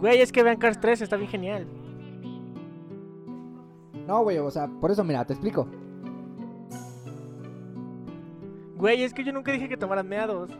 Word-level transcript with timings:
Güey, 0.00 0.20
es 0.20 0.32
que 0.32 0.42
vean 0.42 0.58
Cars 0.58 0.80
3, 0.80 1.02
está 1.02 1.16
bien 1.16 1.30
genial. 1.30 1.66
No, 4.06 4.22
güey, 4.22 4.38
o 4.38 4.50
sea, 4.50 4.68
por 4.68 4.90
eso, 4.90 5.02
mira, 5.04 5.24
te 5.24 5.32
explico. 5.32 5.66
Güey, 8.76 9.02
es 9.02 9.14
que 9.14 9.24
yo 9.24 9.32
nunca 9.32 9.52
dije 9.52 9.68
que 9.68 9.76
tomaran 9.76 10.08
meados. 10.08 10.50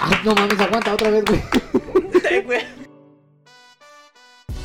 Ay, 0.00 0.14
no 0.24 0.34
mames, 0.34 0.58
aguanta 0.58 0.94
otra 0.94 1.10
vez, 1.10 1.24
güey. 1.24 1.42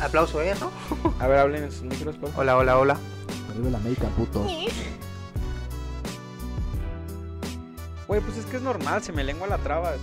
Aplauso, 0.01 0.41
¿eh? 0.41 0.53
¿no? 0.59 0.71
A 1.19 1.27
ver, 1.27 1.39
hablen 1.39 1.63
en 1.63 1.71
sus 1.71 1.83
micros, 1.83 2.15
por 2.17 2.29
favor. 2.29 2.43
Hola, 2.43 2.57
hola, 2.57 2.77
hola. 2.77 2.99
Arriba 3.51 3.71
la 3.71 3.77
América, 3.77 4.07
puto. 4.15 4.45
Güey, 8.07 8.21
pues 8.21 8.37
es 8.37 8.45
que 8.45 8.57
es 8.57 8.61
normal, 8.61 9.01
se 9.01 9.11
me 9.11 9.23
lengua 9.23 9.47
la 9.47 9.57
traba. 9.57 9.93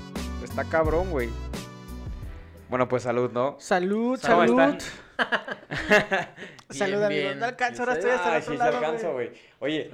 Está 0.43 0.65
cabrón, 0.65 1.11
güey. 1.11 1.31
Bueno, 2.73 2.89
pues 2.89 3.03
salud, 3.03 3.31
¿no? 3.33 3.57
Salud, 3.59 4.19
¿Cómo 4.27 4.47
salud. 4.47 4.61
están? 4.61 4.79
Salud, 6.71 6.93
Bien, 6.95 7.05
amigo. 7.05 7.09
bien. 7.21 7.39
No 7.39 7.45
alcanzo, 7.45 7.83
¿Y 7.83 7.85
ahora 7.85 7.93
estoy 7.99 8.11
hasta 8.13 8.37
el 8.39 8.43
sí, 8.45 8.57
lado, 8.57 9.13
güey. 9.13 9.31
Oye, 9.59 9.91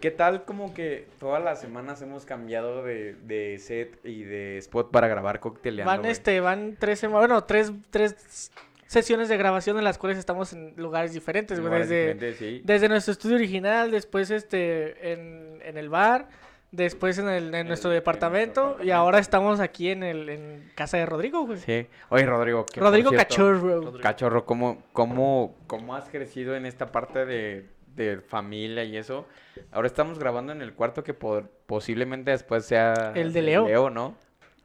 ¿qué 0.00 0.12
tal 0.12 0.44
como 0.44 0.72
que 0.72 1.08
todas 1.18 1.42
las 1.42 1.60
semanas 1.60 2.00
hemos 2.00 2.24
cambiado 2.26 2.84
de, 2.84 3.14
de 3.14 3.58
set 3.58 3.98
y 4.04 4.22
de 4.22 4.58
spot 4.58 4.92
para 4.92 5.08
grabar 5.08 5.40
cocteleando, 5.40 5.90
Van, 5.90 6.04
este, 6.04 6.38
van 6.38 6.76
tres 6.78 7.00
semanas, 7.00 7.22
bueno, 7.22 7.42
tres, 7.42 7.72
tres 7.90 8.52
sesiones 8.86 9.28
de 9.28 9.36
grabación 9.36 9.76
en 9.76 9.82
las 9.82 9.98
cuales 9.98 10.16
estamos 10.16 10.52
en 10.52 10.74
lugares 10.76 11.12
diferentes, 11.12 11.58
güey. 11.58 11.72
Desde, 11.72 12.14
diferentes, 12.14 12.36
sí. 12.36 12.62
desde 12.64 12.88
nuestro 12.88 13.10
estudio 13.10 13.34
original, 13.34 13.90
después 13.90 14.30
este, 14.30 15.12
en, 15.12 15.58
en 15.64 15.76
el 15.76 15.88
bar, 15.88 16.28
después 16.72 17.18
en, 17.18 17.28
el, 17.28 17.54
en 17.54 17.66
nuestro 17.66 17.90
en 17.90 17.96
departamento, 17.96 18.76
y 18.82 18.90
ahora 18.90 19.18
estamos 19.18 19.60
aquí 19.60 19.90
en, 19.90 20.02
el, 20.02 20.28
en 20.28 20.70
casa 20.74 20.96
de 20.98 21.06
Rodrigo, 21.06 21.44
güey. 21.46 21.58
Sí. 21.58 21.86
Oye, 22.08 22.26
Rodrigo. 22.26 22.64
que 22.66 22.80
Rodrigo 22.80 23.10
cierto, 23.10 23.28
Cachorro. 23.28 23.92
Cachorro, 24.00 24.44
¿cómo, 24.46 24.82
cómo, 24.92 25.56
¿cómo 25.66 25.94
has 25.96 26.08
crecido 26.08 26.54
en 26.54 26.66
esta 26.66 26.92
parte 26.92 27.26
de, 27.26 27.66
de 27.96 28.20
familia 28.20 28.84
y 28.84 28.96
eso? 28.96 29.26
Ahora 29.72 29.86
estamos 29.88 30.18
grabando 30.18 30.52
en 30.52 30.62
el 30.62 30.72
cuarto 30.74 31.02
que 31.04 31.12
por- 31.14 31.48
posiblemente 31.66 32.30
después 32.30 32.64
sea 32.64 33.12
El 33.14 33.32
de 33.32 33.42
Leo. 33.42 33.90
¿no? 33.90 34.14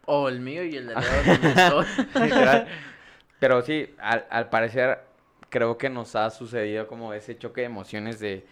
O 0.05 0.29
el 0.29 0.39
mío 0.39 0.63
y 0.63 0.75
el 0.77 0.87
de 0.87 0.93
Leo. 0.95 1.81
Literal. 2.23 2.67
Pero 3.39 3.61
sí, 3.63 3.93
al, 3.99 4.25
al 4.29 4.49
parecer 4.49 4.99
creo 5.49 5.77
que 5.77 5.89
nos 5.89 6.15
ha 6.15 6.29
sucedido 6.29 6.87
como 6.87 7.13
ese 7.13 7.37
choque 7.37 7.61
de 7.61 7.67
emociones 7.67 8.19
de, 8.19 8.45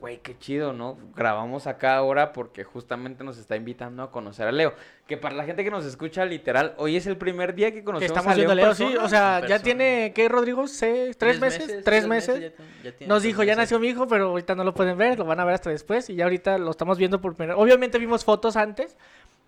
güey, 0.00 0.18
qué 0.18 0.38
chido, 0.38 0.72
¿no? 0.72 0.96
Grabamos 1.16 1.66
acá 1.66 1.96
ahora 1.96 2.32
porque 2.32 2.62
justamente 2.64 3.24
nos 3.24 3.36
está 3.38 3.56
invitando 3.56 4.02
a 4.02 4.10
conocer 4.10 4.46
a 4.46 4.52
Leo. 4.52 4.72
Que 5.06 5.16
para 5.16 5.34
la 5.34 5.44
gente 5.44 5.64
que 5.64 5.70
nos 5.70 5.84
escucha, 5.84 6.24
literal, 6.24 6.74
hoy 6.76 6.96
es 6.96 7.06
el 7.06 7.16
primer 7.16 7.54
día 7.54 7.72
que 7.72 7.82
conocemos 7.82 8.10
estamos 8.16 8.32
a 8.32 8.36
Leo. 8.36 8.46
viendo 8.46 8.52
a 8.52 8.66
Leo, 8.66 8.74
sí. 8.74 8.96
O 8.96 9.08
sea, 9.08 9.44
ya 9.46 9.58
tiene, 9.60 10.12
¿qué, 10.14 10.28
Rodrigo? 10.28 10.68
¿Seis, 10.68 11.16
¿Tres, 11.16 11.40
meses? 11.40 11.82
¿Tres 11.84 12.06
meses? 12.06 12.40
ya 12.40 12.50
tiene- 12.50 12.72
ya 12.84 12.92
tiene 12.92 13.08
Nos 13.12 13.22
dijo, 13.22 13.42
ya 13.42 13.56
nació 13.56 13.78
mi 13.78 13.88
hijo, 13.88 14.06
pero 14.06 14.28
ahorita 14.28 14.54
no 14.54 14.64
lo 14.64 14.74
pueden 14.74 14.96
ver, 14.98 15.18
lo 15.18 15.24
van 15.24 15.40
a 15.40 15.44
ver 15.44 15.54
hasta 15.54 15.70
después. 15.70 16.08
Y 16.10 16.14
ya 16.14 16.24
ahorita 16.24 16.58
lo 16.58 16.70
estamos 16.70 16.98
viendo 16.98 17.20
por 17.20 17.34
primera 17.34 17.56
Obviamente 17.56 17.98
vimos 17.98 18.24
fotos 18.24 18.56
antes, 18.56 18.96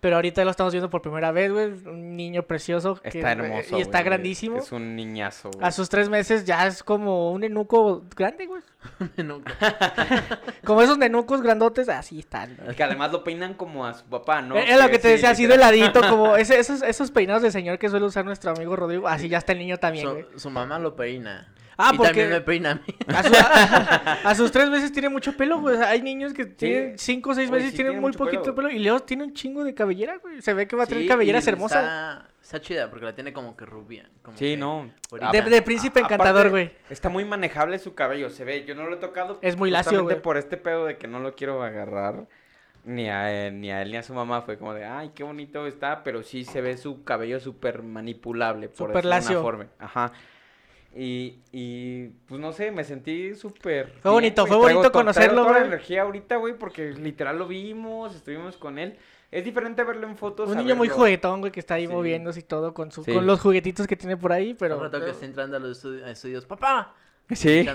pero 0.01 0.17
ahorita 0.17 0.43
lo 0.43 0.51
estamos 0.51 0.73
viendo 0.73 0.89
por 0.89 1.01
primera 1.01 1.31
vez, 1.31 1.51
güey. 1.51 1.67
Un 1.85 2.17
niño 2.17 2.43
precioso. 2.43 2.95
que- 2.95 3.07
Está 3.09 3.31
hermoso. 3.31 3.77
Y 3.77 3.81
está 3.81 4.01
grandísimo. 4.03 4.57
Es 4.57 4.71
un 4.73 4.95
niñazo. 4.95 5.51
güey. 5.51 5.65
A 5.65 5.71
sus 5.71 5.87
tres 5.89 6.09
meses 6.09 6.43
ya 6.43 6.67
es 6.67 6.83
como 6.83 7.31
un 7.31 7.43
enuco 7.43 8.03
grande, 8.15 8.47
güey. 8.47 8.61
Como 10.65 10.81
esos 10.81 10.97
nenucos 10.97 11.41
grandotes, 11.41 11.87
así 11.89 12.19
están. 12.19 12.57
Y 12.69 12.73
que 12.75 12.83
además 12.83 13.11
lo 13.11 13.23
peinan 13.23 13.53
como 13.53 13.85
a 13.85 13.93
su 13.93 14.05
papá, 14.05 14.41
¿no? 14.41 14.57
Es 14.57 14.79
lo 14.79 14.89
que 14.89 14.97
te 14.99 15.07
sí, 15.07 15.13
decía, 15.13 15.29
así 15.31 15.45
de 15.47 15.57
ladito, 15.57 16.01
como 16.01 16.35
ese- 16.37 16.59
esos, 16.59 16.81
esos 16.81 17.11
peinados 17.11 17.43
de 17.43 17.51
señor 17.51 17.77
que 17.79 17.89
suele 17.89 18.05
usar 18.05 18.25
nuestro 18.25 18.51
amigo 18.51 18.75
Rodrigo. 18.75 19.07
Así 19.07 19.29
ya 19.29 19.37
está 19.37 19.53
el 19.53 19.59
niño 19.59 19.77
también, 19.77 20.09
güey. 20.09 20.25
Su, 20.33 20.39
su 20.39 20.49
mamá 20.49 20.79
lo 20.79 20.95
peina. 20.95 21.53
Ah, 21.81 21.91
y 21.93 21.97
porque- 21.97 22.07
también 22.09 22.29
me 22.29 22.41
peina 22.41 22.71
a 22.71 22.75
mí. 22.75 22.81
A, 23.07 23.23
su- 23.23 23.33
a- 23.35 24.19
a 24.29 24.35
sus 24.35 24.51
tres 24.51 24.69
meses 24.69 24.91
tiene 24.91 25.09
mucho 25.09 25.35
pelo, 25.35 25.59
güey. 25.59 25.75
O 25.75 25.77
sea, 25.79 25.89
hay 25.89 26.01
niños 26.01 26.33
que 26.33 26.45
tienen 26.45 26.97
cinco 26.97 27.31
o 27.31 27.33
seis 27.33 27.47
sí 27.49 27.51
tienen 27.55 27.73
tiene 27.75 27.99
muy 27.99 28.11
poquito 28.13 28.43
pelo. 28.43 28.55
pelo. 28.55 28.69
Y 28.69 28.79
Leo 28.79 28.99
tiene 29.01 29.23
un 29.23 29.33
chingo 29.33 29.63
de 29.63 29.73
cabellera, 29.73 30.17
güey. 30.17 30.41
Se 30.41 30.53
ve 30.53 30.67
que 30.67 30.75
va 30.75 30.83
a 30.83 30.87
tener 30.87 31.03
Sí, 31.03 31.09
cabelleras 31.09 31.47
hermosas. 31.47 31.83
Está, 31.83 32.27
está 32.41 32.61
chida 32.61 32.89
porque 32.89 33.05
la 33.05 33.15
tiene 33.15 33.33
como 33.33 33.55
que 33.57 33.65
rubia. 33.65 34.09
como 34.21 34.37
Sí, 34.37 34.51
que 34.51 34.57
no. 34.57 34.89
De, 35.31 35.41
de 35.41 35.61
príncipe 35.61 35.99
A- 35.99 36.03
encantador, 36.03 36.47
aparte, 36.47 36.49
güey. 36.49 36.71
Está 36.89 37.09
muy 37.09 37.25
manejable 37.25 37.79
su 37.79 37.93
cabello, 37.95 38.29
se 38.29 38.43
ve. 38.45 38.63
Yo 38.65 38.75
no 38.75 38.85
lo 38.87 38.95
he 38.95 38.99
tocado. 38.99 39.39
Es 39.41 39.57
muy 39.57 39.71
lacio, 39.71 39.91
justamente 39.91 40.13
güey. 40.15 40.21
por 40.23 40.37
este 40.37 40.57
pedo 40.57 40.85
de 40.85 40.97
que 40.97 41.07
no 41.07 41.19
lo 41.19 41.35
quiero 41.35 41.63
agarrar. 41.63 42.27
Ni 42.83 43.09
a, 43.09 43.31
él, 43.47 43.61
ni 43.61 43.69
a 43.71 43.83
él 43.83 43.91
ni 43.91 43.97
a 43.97 44.01
su 44.01 44.11
mamá 44.11 44.41
fue 44.41 44.57
como 44.57 44.73
de, 44.73 44.85
ay, 44.85 45.11
qué 45.13 45.21
bonito 45.21 45.67
está, 45.67 46.03
pero 46.03 46.23
sí 46.23 46.43
se 46.45 46.61
ve 46.61 46.77
su 46.77 47.03
cabello 47.03 47.39
súper 47.39 47.83
manipulable, 47.83 48.69
por 48.69 48.87
decirlo 48.87 49.01
de 49.01 49.07
lacio. 49.15 49.31
una 49.37 49.41
forma. 49.43 49.67
Ajá. 49.77 50.11
Y, 50.93 51.39
y, 51.53 52.07
pues 52.27 52.41
no 52.41 52.51
sé, 52.51 52.69
me 52.71 52.83
sentí 52.83 53.33
súper... 53.35 53.87
Fue 54.01 54.11
bien, 54.11 54.13
bonito, 54.13 54.45
fue 54.45 54.57
bonito 54.57 54.91
conocerlo, 54.91 55.43
toda 55.45 55.59
la 55.59 55.65
energía 55.65 56.01
ahorita, 56.01 56.35
güey, 56.35 56.57
porque 56.57 56.91
literal 56.91 57.39
lo 57.39 57.47
vimos, 57.47 58.13
estuvimos 58.15 58.57
con 58.57 58.77
él. 58.77 58.97
Es 59.31 59.45
diferente 59.45 59.83
verlo 59.85 60.05
en 60.07 60.17
fotos. 60.17 60.49
Un 60.49 60.57
niño 60.57 60.75
muy 60.75 60.89
juguetón, 60.89 61.39
güey, 61.39 61.53
que 61.53 61.61
está 61.61 61.75
ahí 61.75 61.87
Sí. 61.87 61.93
moviéndose 61.93 62.41
y 62.41 62.43
todo 62.43 62.73
con, 62.73 62.91
su, 62.91 63.05
Sí. 63.05 63.13
con 63.13 63.25
los 63.25 63.39
juguetitos 63.39 63.87
que 63.87 63.95
tiene 63.95 64.17
por 64.17 64.33
ahí, 64.33 64.53
pero... 64.53 64.75
Al 64.75 64.81
rato 64.81 64.99
que 65.05 65.11
esté 65.11 65.25
entrando 65.25 65.55
a 65.55 65.59
los 65.61 65.85
estudios, 65.85 66.45
papá. 66.45 66.93
Sí. 67.35 67.65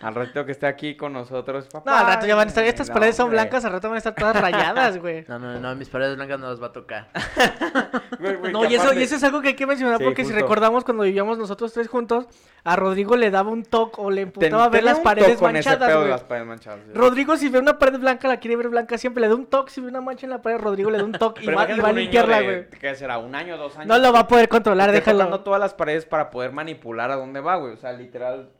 Al 0.00 0.14
rato 0.14 0.44
que 0.44 0.52
esté 0.52 0.66
aquí 0.66 0.96
con 0.96 1.12
nosotros, 1.12 1.66
papá. 1.72 1.90
No, 1.90 1.96
al 1.96 2.06
rato 2.06 2.26
ya 2.26 2.34
van 2.36 2.46
a 2.46 2.48
estar... 2.48 2.64
Estas 2.64 2.88
No, 2.88 2.94
paredes 2.94 3.16
son 3.16 3.24
hombre. 3.24 3.40
blancas, 3.40 3.64
al 3.64 3.72
rato 3.72 3.88
van 3.88 3.94
a 3.96 3.98
estar 3.98 4.14
todas 4.14 4.38
rayadas, 4.40 4.98
güey. 4.98 5.24
No, 5.28 5.38
no, 5.38 5.58
no, 5.58 5.74
mis 5.74 5.88
paredes 5.88 6.16
blancas 6.16 6.38
no 6.38 6.48
las 6.50 6.62
va 6.62 6.66
a 6.66 6.72
tocar. 6.72 7.08
Güey, 8.18 8.36
güey, 8.36 8.52
No, 8.52 8.64
y 8.64 8.74
eso, 8.74 8.94
y 8.94 9.02
eso 9.02 9.16
es 9.16 9.24
algo 9.24 9.42
que 9.42 9.48
hay 9.48 9.54
que 9.54 9.66
mencionar 9.66 9.98
Sí, 9.98 10.04
porque 10.04 10.24
si 10.24 10.32
recordamos 10.32 10.84
cuando 10.84 11.02
vivíamos 11.02 11.38
nosotros 11.38 11.72
tres 11.72 11.88
juntos, 11.88 12.26
a 12.64 12.76
Rodrigo 12.76 13.16
le 13.16 13.30
daba 13.30 13.50
un 13.50 13.62
toque 13.62 13.96
o 14.00 14.10
le 14.10 14.22
emputaba 14.22 14.68
ver 14.68 14.80
tenía 14.80 14.92
las 14.92 15.00
paredes 15.00 15.38
con 15.38 15.54
ese 15.56 15.68
manchadas, 15.68 15.88
pedo 15.88 15.98
de 16.00 16.04
güey. 16.06 16.10
las 16.10 16.24
paredes 16.24 16.46
manchadas. 16.46 16.80
Rodrigo 16.94 17.36
si 17.36 17.48
ve 17.48 17.58
una 17.58 17.78
pared 17.78 17.98
blanca 17.98 18.28
la 18.28 18.38
quiere 18.38 18.56
ver 18.56 18.68
blanca 18.68 18.96
siempre, 18.98 19.20
le 19.20 19.28
da 19.28 19.34
un 19.34 19.46
toque, 19.46 19.70
si 19.70 19.80
ve 19.80 19.88
una 19.88 20.00
mancha 20.00 20.26
en 20.26 20.30
la 20.30 20.40
pared, 20.42 20.58
Rodrigo 20.58 20.90
le 20.90 20.98
da 20.98 21.04
un 21.04 21.12
toque 21.12 21.44
y 21.44 21.46
va, 21.46 21.52
y 21.52 21.54
imagínate 21.54 21.82
va 21.82 21.88
a 21.88 21.92
limpiarla, 21.92 22.42
güey. 22.42 22.70
¿Qué 22.70 22.94
será? 22.94 23.18
¿Un 23.18 23.34
año, 23.34 23.56
dos 23.58 23.76
años? 23.76 23.86
No 23.86 23.98
lo 23.98 24.12
va 24.12 24.20
a 24.20 24.28
poder 24.28 24.48
controlar, 24.48 24.92
déjalo. 24.92 25.40
todas 25.40 25.60
las 25.60 25.74
paredes 25.74 26.06
para 26.06 26.30
poder 26.30 26.52
manipular 26.52 27.10
a 27.10 27.16
dónde 27.16 27.40
va, 27.40 27.56
güey. 27.56 27.74
O 27.74 27.76
sea, 27.76 27.92
literal. 28.06 28.50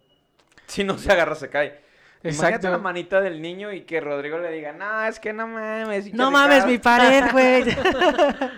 Si 0.66 0.84
no 0.84 0.98
se 0.98 1.10
agarra, 1.12 1.34
se 1.34 1.48
cae. 1.48 1.80
Imagínate 2.22 2.46
Exacto. 2.56 2.70
la 2.70 2.78
manita 2.78 3.20
del 3.20 3.40
niño 3.40 3.72
y 3.72 3.82
que 3.82 4.00
Rodrigo 4.00 4.38
le 4.38 4.50
diga, 4.50 4.72
no, 4.72 5.04
es 5.04 5.20
que 5.20 5.32
no 5.32 5.46
mames. 5.46 6.12
No 6.12 6.30
mames, 6.30 6.64
cae". 6.64 6.72
mi 6.72 6.78
pared, 6.78 7.24
güey. 7.32 7.64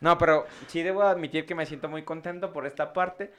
No, 0.00 0.18
pero 0.18 0.46
sí 0.66 0.82
debo 0.82 1.02
admitir 1.04 1.46
que 1.46 1.54
me 1.54 1.64
siento 1.64 1.88
muy 1.88 2.02
contento 2.02 2.52
por 2.52 2.66
esta 2.66 2.92
parte. 2.92 3.32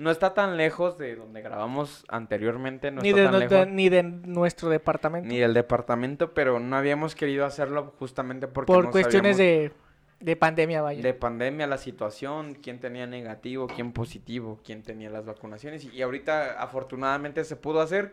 No 0.00 0.10
está 0.10 0.34
tan 0.34 0.56
lejos 0.56 0.98
de 0.98 1.14
donde 1.14 1.42
grabamos 1.42 2.04
anteriormente, 2.08 2.90
no 2.90 3.02
ni, 3.02 3.10
está 3.10 3.20
de, 3.20 3.24
tan 3.26 3.32
no- 3.34 3.38
lejos. 3.38 3.58
de- 3.66 3.66
ni 3.66 3.88
de 3.88 4.02
nuestro 4.02 4.68
departamento. 4.68 5.28
Ni 5.28 5.38
del 5.38 5.54
departamento, 5.54 6.34
pero 6.34 6.58
no 6.58 6.76
habíamos 6.76 7.14
querido 7.14 7.46
hacerlo 7.46 7.94
justamente 8.00 8.48
porque 8.48 8.66
por 8.72 8.86
no 8.86 8.90
cuestiones 8.90 9.36
sabíamos 9.36 9.72
de, 9.76 9.87
de 10.20 10.36
pandemia, 10.36 10.82
vaya. 10.82 11.00
de 11.02 11.14
pandemia, 11.14 11.66
la 11.66 11.78
situación, 11.78 12.54
quién 12.54 12.80
tenía 12.80 13.06
negativo, 13.06 13.66
quién 13.68 13.92
positivo, 13.92 14.58
quién 14.64 14.82
tenía 14.82 15.10
las 15.10 15.24
vacunaciones. 15.26 15.84
Y, 15.84 15.90
y 15.90 16.02
ahorita, 16.02 16.60
afortunadamente, 16.60 17.44
se 17.44 17.56
pudo 17.56 17.80
hacer. 17.80 18.12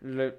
Le- 0.00 0.34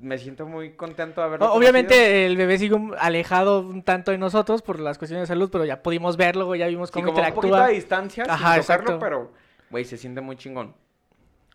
me 0.00 0.16
siento 0.16 0.46
muy 0.46 0.72
contento 0.72 1.20
de 1.20 1.26
haberlo 1.26 1.46
O- 1.46 1.48
conocido. 1.50 1.70
Obviamente 1.70 2.24
el 2.24 2.36
bebé 2.36 2.58
sigue 2.58 2.76
alejado 2.98 3.60
un 3.60 3.82
tanto 3.82 4.10
de 4.12 4.18
nosotros 4.18 4.62
por 4.62 4.80
las 4.80 4.96
cuestiones 4.96 5.28
de 5.28 5.34
salud, 5.34 5.50
pero 5.52 5.64
ya 5.66 5.82
pudimos 5.82 6.16
verlo, 6.16 6.54
ya 6.54 6.66
vimos 6.68 6.88
Sí, 6.88 6.94
cómo 6.94 7.08
como 7.12 7.18
un 7.18 7.24
poquito 7.26 7.46
interactúa. 7.48 7.66
a 7.66 7.68
distancia, 7.68 8.24
sin 8.24 8.30
Ajá, 8.32 8.38
tocarlo, 8.56 8.60
exacto. 8.62 8.98
pero, 8.98 9.32
güey, 9.68 9.84
se 9.84 9.98
siente 9.98 10.20
muy 10.22 10.36
chingón. 10.36 10.74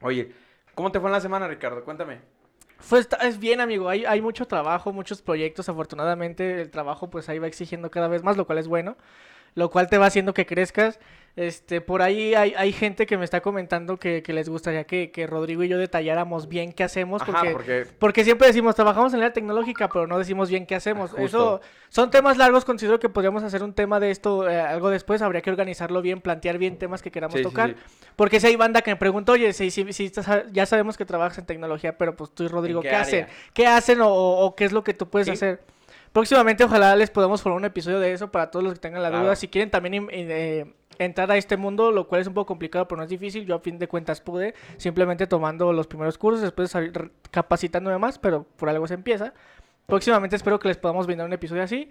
Oye, 0.01 0.31
¿cómo 0.75 0.91
te 0.91 0.99
fue 0.99 1.09
en 1.09 1.13
la 1.13 1.21
semana, 1.21 1.47
Ricardo? 1.47 1.83
Cuéntame. 1.83 2.19
Pues 2.89 3.07
es 3.21 3.39
bien, 3.39 3.61
amigo. 3.61 3.89
Hay, 3.89 4.05
hay 4.05 4.21
mucho 4.21 4.47
trabajo, 4.47 4.93
muchos 4.93 5.21
proyectos. 5.21 5.69
Afortunadamente, 5.69 6.61
el 6.61 6.69
trabajo 6.71 7.09
pues 7.09 7.29
ahí 7.29 7.39
va 7.39 7.47
exigiendo 7.47 7.89
cada 7.89 8.07
vez 8.07 8.23
más, 8.23 8.37
lo 8.37 8.45
cual 8.45 8.59
es 8.59 8.67
bueno. 8.67 8.97
Lo 9.55 9.69
cual 9.71 9.89
te 9.89 9.97
va 9.97 10.07
haciendo 10.07 10.33
que 10.33 10.45
crezcas. 10.45 10.99
Este, 11.37 11.81
por 11.81 12.01
ahí 12.01 12.33
hay, 12.33 12.53
hay 12.55 12.71
gente 12.71 13.05
que 13.05 13.17
me 13.17 13.25
está 13.25 13.41
comentando 13.41 13.97
que, 13.97 14.23
que 14.23 14.31
les 14.31 14.47
gustaría 14.47 14.85
que, 14.85 15.11
que 15.11 15.27
Rodrigo 15.27 15.63
y 15.63 15.67
yo 15.67 15.77
detalláramos 15.77 16.47
bien 16.47 16.71
qué 16.71 16.85
hacemos. 16.85 17.21
Ajá, 17.23 17.43
Porque, 17.51 17.85
porque... 17.99 18.23
siempre 18.23 18.47
decimos, 18.47 18.73
trabajamos 18.73 19.13
en 19.13 19.19
la 19.19 19.33
tecnológica, 19.33 19.89
pero 19.89 20.07
no 20.07 20.17
decimos 20.17 20.49
bien 20.49 20.65
qué 20.65 20.75
hacemos. 20.75 21.11
Justo. 21.11 21.25
Eso 21.25 21.61
son 21.89 22.09
temas 22.09 22.37
largos. 22.37 22.63
Considero 22.63 22.99
que 22.99 23.09
podríamos 23.09 23.43
hacer 23.43 23.63
un 23.63 23.73
tema 23.73 23.99
de 23.99 24.11
esto 24.11 24.49
eh, 24.49 24.61
algo 24.61 24.89
después. 24.89 25.21
Habría 25.21 25.41
que 25.41 25.49
organizarlo 25.49 26.01
bien, 26.01 26.21
plantear 26.21 26.57
bien 26.57 26.77
temas 26.77 27.01
que 27.01 27.11
queramos 27.11 27.35
Sí, 27.35 27.43
tocar. 27.43 27.71
sí. 27.71 27.75
Porque 28.15 28.39
si 28.39 28.47
hay 28.47 28.55
banda 28.55 28.81
que 28.81 28.91
me 28.91 28.95
pregunta, 28.97 29.33
oye, 29.33 29.51
si, 29.51 29.71
si, 29.71 30.11
ya 30.53 30.65
sabemos 30.65 30.95
que 30.95 31.03
trabajas 31.03 31.37
en 31.39 31.45
tecnología, 31.45 31.97
pero 31.97 32.15
pues 32.15 32.31
tú 32.33 32.43
y 32.45 32.47
Rodrigo, 32.47 32.79
qué 32.81 32.91
hacen? 32.91 33.27
¿Qué 33.53 33.67
hacen 33.67 33.99
o, 33.99 34.07
o- 34.09 34.55
qué 34.55 34.63
es 34.63 34.71
lo 34.71 34.85
que 34.85 34.93
tú 34.93 35.09
puedes 35.09 35.27
hacer? 35.27 35.59
Próximamente 36.15 36.63
ojalá 36.63 36.95
les 36.95 37.09
podamos 37.11 37.41
formar 37.41 37.57
un 37.59 37.65
episodio 37.65 37.99
de 37.99 38.13
eso 38.13 38.31
para 38.31 38.49
todos 38.49 38.63
los 38.63 38.73
que 38.75 38.79
tengan 38.79 39.03
la 39.03 39.09
Claro. 39.09 39.25
duda. 39.25 39.35
Si 39.35 39.49
quieren 39.49 39.69
también 39.69 40.07
eh, 40.11 40.65
entrar 40.97 41.29
a 41.29 41.35
este 41.35 41.57
mundo, 41.57 41.91
lo 41.91 42.07
cual 42.07 42.21
es 42.21 42.27
un 42.27 42.33
poco 42.33 42.45
complicado, 42.45 42.87
pero 42.87 42.95
no 42.95 43.03
es 43.03 43.09
difícil. 43.09 43.45
Yo 43.45 43.53
a 43.55 43.59
fin 43.59 43.77
de 43.77 43.89
cuentas 43.89 44.21
pude, 44.21 44.53
simplemente 44.77 45.27
tomando 45.27 45.73
los 45.73 45.87
primeros 45.87 46.17
cursos, 46.17 46.41
después 46.41 46.73
capacitándome 47.31 47.97
más, 47.97 48.17
pero 48.17 48.43
por 48.55 48.69
algo 48.69 48.87
se 48.87 48.93
empieza. 48.93 49.33
Próximamente 49.87 50.37
espero 50.37 50.57
que 50.57 50.69
les 50.69 50.77
podamos 50.77 51.05
brindar 51.05 51.27
un 51.27 51.33
episodio 51.33 51.63
así. 51.63 51.89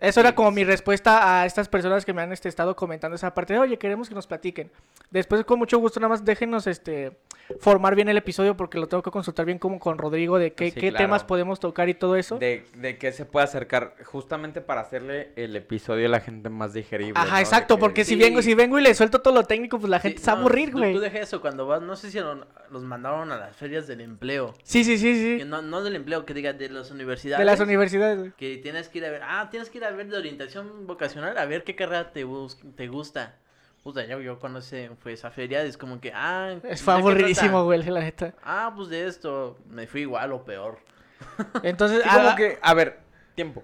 Eso 0.00 0.20
era 0.20 0.34
como 0.34 0.50
mi 0.50 0.64
respuesta 0.64 1.40
a 1.42 1.46
estas 1.46 1.68
personas 1.68 2.04
que 2.04 2.12
me 2.12 2.22
han 2.22 2.32
este, 2.32 2.48
estado 2.48 2.74
comentando 2.74 3.16
esa 3.16 3.34
parte 3.34 3.52
de, 3.52 3.58
oye, 3.58 3.78
queremos 3.78 4.08
que 4.08 4.14
nos 4.14 4.26
platiquen. 4.26 4.70
Después, 5.10 5.44
con 5.44 5.58
mucho 5.58 5.78
gusto, 5.78 6.00
nada 6.00 6.08
más 6.10 6.24
déjenos 6.24 6.66
este, 6.66 7.12
formar 7.58 7.94
bien 7.96 8.08
el 8.08 8.16
episodio 8.16 8.56
porque 8.56 8.78
lo 8.78 8.86
tengo 8.88 9.02
que 9.02 9.10
consultar 9.10 9.44
bien 9.44 9.58
como 9.58 9.78
con 9.78 9.98
Rodrigo 9.98 10.38
de 10.38 10.52
qué, 10.52 10.70
Sí, 10.70 10.80
qué 10.80 10.90
claro. 10.90 11.04
temas 11.04 11.24
podemos 11.24 11.60
tocar 11.60 11.88
y 11.88 11.94
todo 11.94 12.16
eso. 12.16 12.38
De, 12.38 12.64
de 12.76 12.96
que 12.96 13.12
se 13.12 13.24
puede 13.24 13.44
acercar 13.44 13.94
justamente 14.04 14.60
para 14.60 14.80
hacerle 14.82 15.32
el 15.36 15.54
episodio 15.56 16.06
a 16.06 16.10
la 16.10 16.20
gente 16.20 16.48
más 16.48 16.72
digerible. 16.72 17.14
Ajá, 17.16 17.40
exacto, 17.40 17.74
que- 17.76 17.80
porque 17.80 18.04
si 18.04 18.16
vengo, 18.16 18.40
si 18.40 18.54
vengo 18.54 18.78
y 18.78 18.82
le 18.82 18.94
suelto 18.94 19.20
todo 19.20 19.34
lo 19.34 19.42
técnico, 19.44 19.78
pues 19.78 19.90
la 19.90 20.00
Sí, 20.00 20.08
gente 20.08 20.22
se 20.22 20.30
va 20.30 20.36
a 20.36 20.40
aburrir, 20.40 20.70
tú- 20.70 20.78
güey. 20.78 20.92
Tú 20.94 21.00
deja 21.00 21.18
eso 21.18 21.40
cuando 21.40 21.66
vas, 21.66 21.82
no 21.82 21.96
sé 21.96 22.10
si 22.10 22.20
lo- 22.20 22.46
los 22.70 22.82
mandaron 22.84 23.32
a 23.32 23.36
las 23.36 23.56
ferias 23.56 23.86
del 23.88 24.00
empleo. 24.00 24.54
Sí, 24.62 24.84
sí, 24.84 24.96
sí, 24.96 25.12
Que 25.38 25.42
sí. 25.42 25.44
no, 25.48 25.60
no 25.60 25.82
del 25.82 25.96
empleo, 25.96 26.24
que 26.24 26.34
diga 26.34 26.52
de 26.52 26.68
las 26.70 26.90
universidades. 26.92 27.40
De 27.40 27.44
las 27.44 27.60
universidades, 27.60 28.18
güey. 28.18 28.32
Que 28.36 28.58
tienes 28.58 28.88
que 28.88 28.98
ir 28.98 29.04
a 29.06 29.10
ver, 29.10 29.22
ah, 29.24 29.48
tienes 29.50 29.68
que 29.70 29.78
ir 29.78 29.84
a 29.84 29.89
ver 29.90 30.08
de 30.08 30.16
orientación 30.16 30.86
vocacional, 30.86 31.36
a 31.38 31.44
ver 31.46 31.64
qué 31.64 31.74
carrera 31.76 32.12
te, 32.12 32.24
bus- 32.24 32.58
te 32.76 32.88
gusta. 32.88 33.36
Puta, 33.82 34.04
yo, 34.04 34.20
yo 34.20 34.38
cuando 34.38 34.60
se 34.60 34.90
fue 35.00 35.14
esa 35.14 35.30
feria, 35.30 35.62
es 35.62 35.78
como 35.78 36.00
que, 36.00 36.12
ah, 36.14 36.56
¿de 36.62 36.70
Es- 36.72 36.82
Fue 36.82 36.94
aburridísimo, 36.94 37.64
güey, 37.64 37.82
la 37.82 38.00
neta. 38.00 38.34
Ah, 38.42 38.72
pues 38.76 38.88
de 38.90 39.06
esto, 39.06 39.58
me 39.70 39.86
fui 39.86 40.02
igual 40.02 40.32
o 40.32 40.44
peor. 40.44 40.78
Entonces, 41.62 42.02
Sí, 42.02 42.08
como 42.08 42.28
ah, 42.28 42.36
que, 42.36 42.58
a 42.60 42.74
ver, 42.74 42.98
tiempo. 43.34 43.62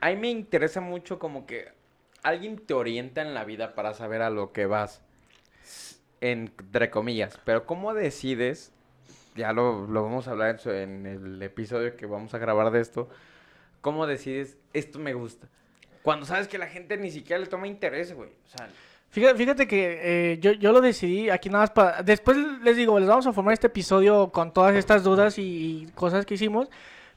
A 0.00 0.10
mí 0.10 0.16
me 0.16 0.28
interesa 0.30 0.80
mucho 0.82 1.18
como 1.18 1.46
que 1.46 1.72
alguien 2.22 2.58
te 2.58 2.74
orienta 2.74 3.22
en 3.22 3.32
la 3.32 3.44
vida 3.44 3.74
para 3.74 3.94
saber 3.94 4.20
a 4.20 4.28
lo 4.30 4.52
que 4.52 4.66
vas. 4.66 5.00
Entre 6.20 6.90
comillas. 6.90 7.38
Pero 7.44 7.66
¿cómo 7.66 7.92
decides? 7.94 8.72
Ya 9.36 9.52
lo, 9.52 9.86
lo 9.86 10.02
vamos 10.02 10.28
a 10.28 10.32
hablar 10.32 10.50
en, 10.50 10.58
su- 10.58 10.70
en 10.70 11.06
el 11.06 11.42
episodio 11.42 11.96
que 11.96 12.06
vamos 12.06 12.34
a 12.34 12.38
grabar 12.38 12.70
de 12.70 12.80
esto. 12.80 13.08
¿Cómo 13.80 14.06
decides 14.06 14.56
esto 14.72 14.98
me 14.98 15.12
gusta? 15.14 15.48
Cuando 16.04 16.26
sabes 16.26 16.48
que 16.48 16.58
la 16.58 16.66
gente 16.66 16.98
ni 16.98 17.10
siquiera 17.10 17.40
le 17.40 17.46
toma 17.46 17.66
interés, 17.66 18.12
güey. 18.14 18.28
O 18.28 18.58
sea, 18.58 18.68
Fíjate, 19.08 19.66
que 19.66 20.00
eh, 20.02 20.38
yo, 20.38 20.52
yo 20.52 20.70
lo 20.70 20.82
decidí 20.82 21.30
aquí 21.30 21.48
nada 21.48 21.62
más 21.62 21.70
para... 21.70 22.02
Después 22.02 22.36
les 22.62 22.76
digo, 22.76 22.98
les 23.00 23.08
vamos 23.08 23.26
a 23.26 23.32
formar 23.32 23.54
este 23.54 23.68
episodio 23.68 24.30
con 24.30 24.52
todas 24.52 24.74
estas 24.74 25.02
dudas 25.02 25.38
y, 25.38 25.88
cosas 25.94 26.26
que 26.26 26.34
hicimos. 26.34 26.68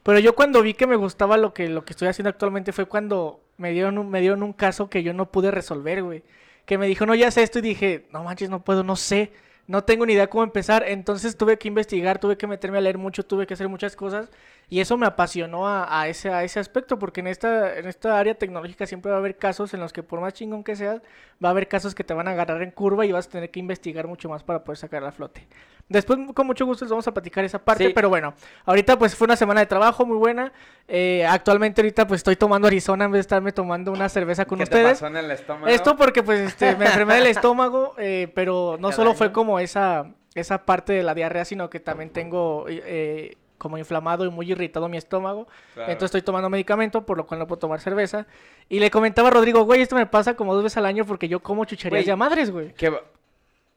Pero 0.04 0.20
yo 0.20 0.36
cuando 0.36 0.62
vi 0.62 0.74
que 0.74 0.88
me 0.88 0.96
gustaba 0.96 1.36
lo 1.36 1.54
que, 1.54 1.68
lo 1.68 1.84
que 1.84 1.92
estoy 1.92 2.08
haciendo 2.08 2.30
actualmente 2.30 2.72
fue 2.72 2.86
cuando 2.86 3.42
me 3.58 3.72
dieron, 3.72 3.98
un, 3.98 4.10
me 4.10 4.22
dieron 4.22 4.42
un 4.42 4.54
caso 4.54 4.90
que 4.90 5.04
yo 5.04 5.14
no 5.14 5.32
pude 5.32 5.52
resolver, 5.52 6.02
güey. 6.02 6.24
Que 6.66 6.78
me 6.78 6.88
dijo, 6.88 7.06
no, 7.06 7.14
ya 7.14 7.30
sé 7.30 7.44
esto 7.44 7.60
y 7.60 7.64
dije, 7.64 8.06
no 8.14 8.24
manches, 8.24 8.50
no 8.50 8.64
puedo, 8.64 8.86
no 8.86 8.96
sé. 8.96 9.34
No 9.68 9.84
tengo 9.84 10.06
ni 10.06 10.14
idea 10.14 10.30
cómo 10.30 10.44
empezar. 10.44 10.84
Entonces 10.88 11.38
tuve 11.38 11.58
que 11.58 11.68
investigar, 11.68 12.20
tuve 12.20 12.38
que 12.38 12.48
meterme 12.48 12.78
a 12.78 12.82
leer 12.82 12.98
mucho, 12.98 13.26
tuve 13.26 13.46
que 13.46 13.54
hacer 13.54 13.68
muchas 13.70 13.96
cosas. 13.96 14.30
Y 14.70 14.80
eso 14.80 14.98
me 14.98 15.06
apasionó 15.06 15.68
a, 15.68 16.02
a 16.02 16.08
ese, 16.08 16.30
a 16.30 16.44
ese 16.44 16.60
aspecto, 16.60 17.00
porque 17.00 17.20
en 17.22 17.28
esta, 17.28 17.78
en 17.78 17.88
esta 17.88 18.20
área 18.20 18.36
tecnológica 18.36 18.86
siempre 18.86 19.12
va 19.12 19.18
a 19.18 19.20
haber 19.20 19.38
casos 19.38 19.74
en 19.74 19.80
los 19.80 19.94
que 19.94 20.04
por 20.04 20.20
más 20.22 20.34
chingón 20.34 20.64
que 20.64 20.76
seas, 20.76 21.02
va 21.44 21.50
a 21.50 21.52
haber 21.52 21.68
casos 21.68 21.96
que 21.96 22.04
te 22.04 22.14
van 22.14 22.28
a 22.28 22.32
agarrar 22.32 22.62
en 22.64 22.72
curva 22.72 23.06
y 23.06 23.12
vas 23.12 23.28
a 23.28 23.30
tener 23.30 23.52
que 23.52 23.60
investigar 23.60 24.08
mucho 24.08 24.30
más 24.30 24.44
para 24.44 24.64
poder 24.64 24.78
sacar 24.78 25.04
a 25.04 25.12
flote. 25.12 25.48
Después, 25.90 26.20
con 26.34 26.46
mucho 26.48 26.66
gusto, 26.66 26.84
les 26.84 26.90
vamos 26.90 27.08
a 27.08 27.14
platicar 27.14 27.46
esa 27.46 27.60
parte, 27.60 27.88
Sí. 27.88 27.94
pero 27.96 28.10
bueno, 28.10 28.34
ahorita 28.66 29.00
pues 29.00 29.16
fue 29.16 29.26
una 29.26 29.38
semana 29.38 29.62
de 29.62 29.68
trabajo 29.68 30.06
muy 30.06 30.18
buena. 30.18 30.52
Eh, 30.88 31.26
actualmente 31.26 31.80
ahorita 31.82 32.06
pues 32.08 32.20
estoy 32.20 32.36
tomando 32.36 32.68
Arizona 32.68 33.06
en 33.06 33.12
vez 33.12 33.20
de 33.20 33.22
estarme 33.22 33.52
tomando 33.54 33.92
una 33.94 34.10
cerveza 34.10 34.46
con 34.46 34.58
¿qué 34.60 34.66
te 34.66 34.76
ustedes. 34.76 34.94
pasó 35.00 35.08
en 35.08 35.16
el 35.18 35.32
estómago? 35.32 35.68
Esto 35.68 35.96
porque 35.96 36.24
pues 36.24 36.42
este, 36.42 36.76
me 36.76 36.86
enfermé 36.86 37.16
del 37.16 37.28
estómago, 37.28 37.94
eh, 37.98 38.30
pero 38.36 38.78
no 38.80 38.92
solo 38.92 39.14
fue 39.14 39.32
como 39.32 39.60
esa, 39.60 40.12
esa 40.36 40.66
parte 40.66 40.92
de 40.94 41.04
la 41.04 41.14
diarrea, 41.14 41.46
sino 41.46 41.70
que 41.70 41.80
también 41.80 42.10
tengo 42.10 42.66
eh, 42.68 43.38
como 43.58 43.78
inflamado 43.78 44.26
y 44.26 44.30
muy 44.30 44.52
irritado 44.52 44.90
mi 44.90 44.98
estómago. 44.98 45.48
Claro. 45.74 45.90
Entonces 45.92 46.10
estoy 46.16 46.22
tomando 46.22 46.50
medicamento, 46.50 47.06
por 47.06 47.16
lo 47.18 47.26
cual 47.26 47.40
no 47.40 47.48
puedo 47.48 47.60
tomar 47.60 47.80
cerveza. 47.80 48.28
Y 48.68 48.80
le 48.80 48.92
comentaba 48.92 49.30
a 49.30 49.32
Rodrigo, 49.32 49.64
güey, 49.64 49.82
esto 49.82 49.96
me 49.96 50.06
pasa 50.06 50.36
como 50.36 50.54
dos 50.54 50.64
veces 50.64 50.78
al 50.78 50.86
año 50.86 51.06
porque 51.06 51.28
yo 51.30 51.40
como 51.42 51.64
chucherías 51.66 52.06
ya 52.06 52.16
madres, 52.18 52.52
güey. 52.52 52.74
Que 52.74 52.94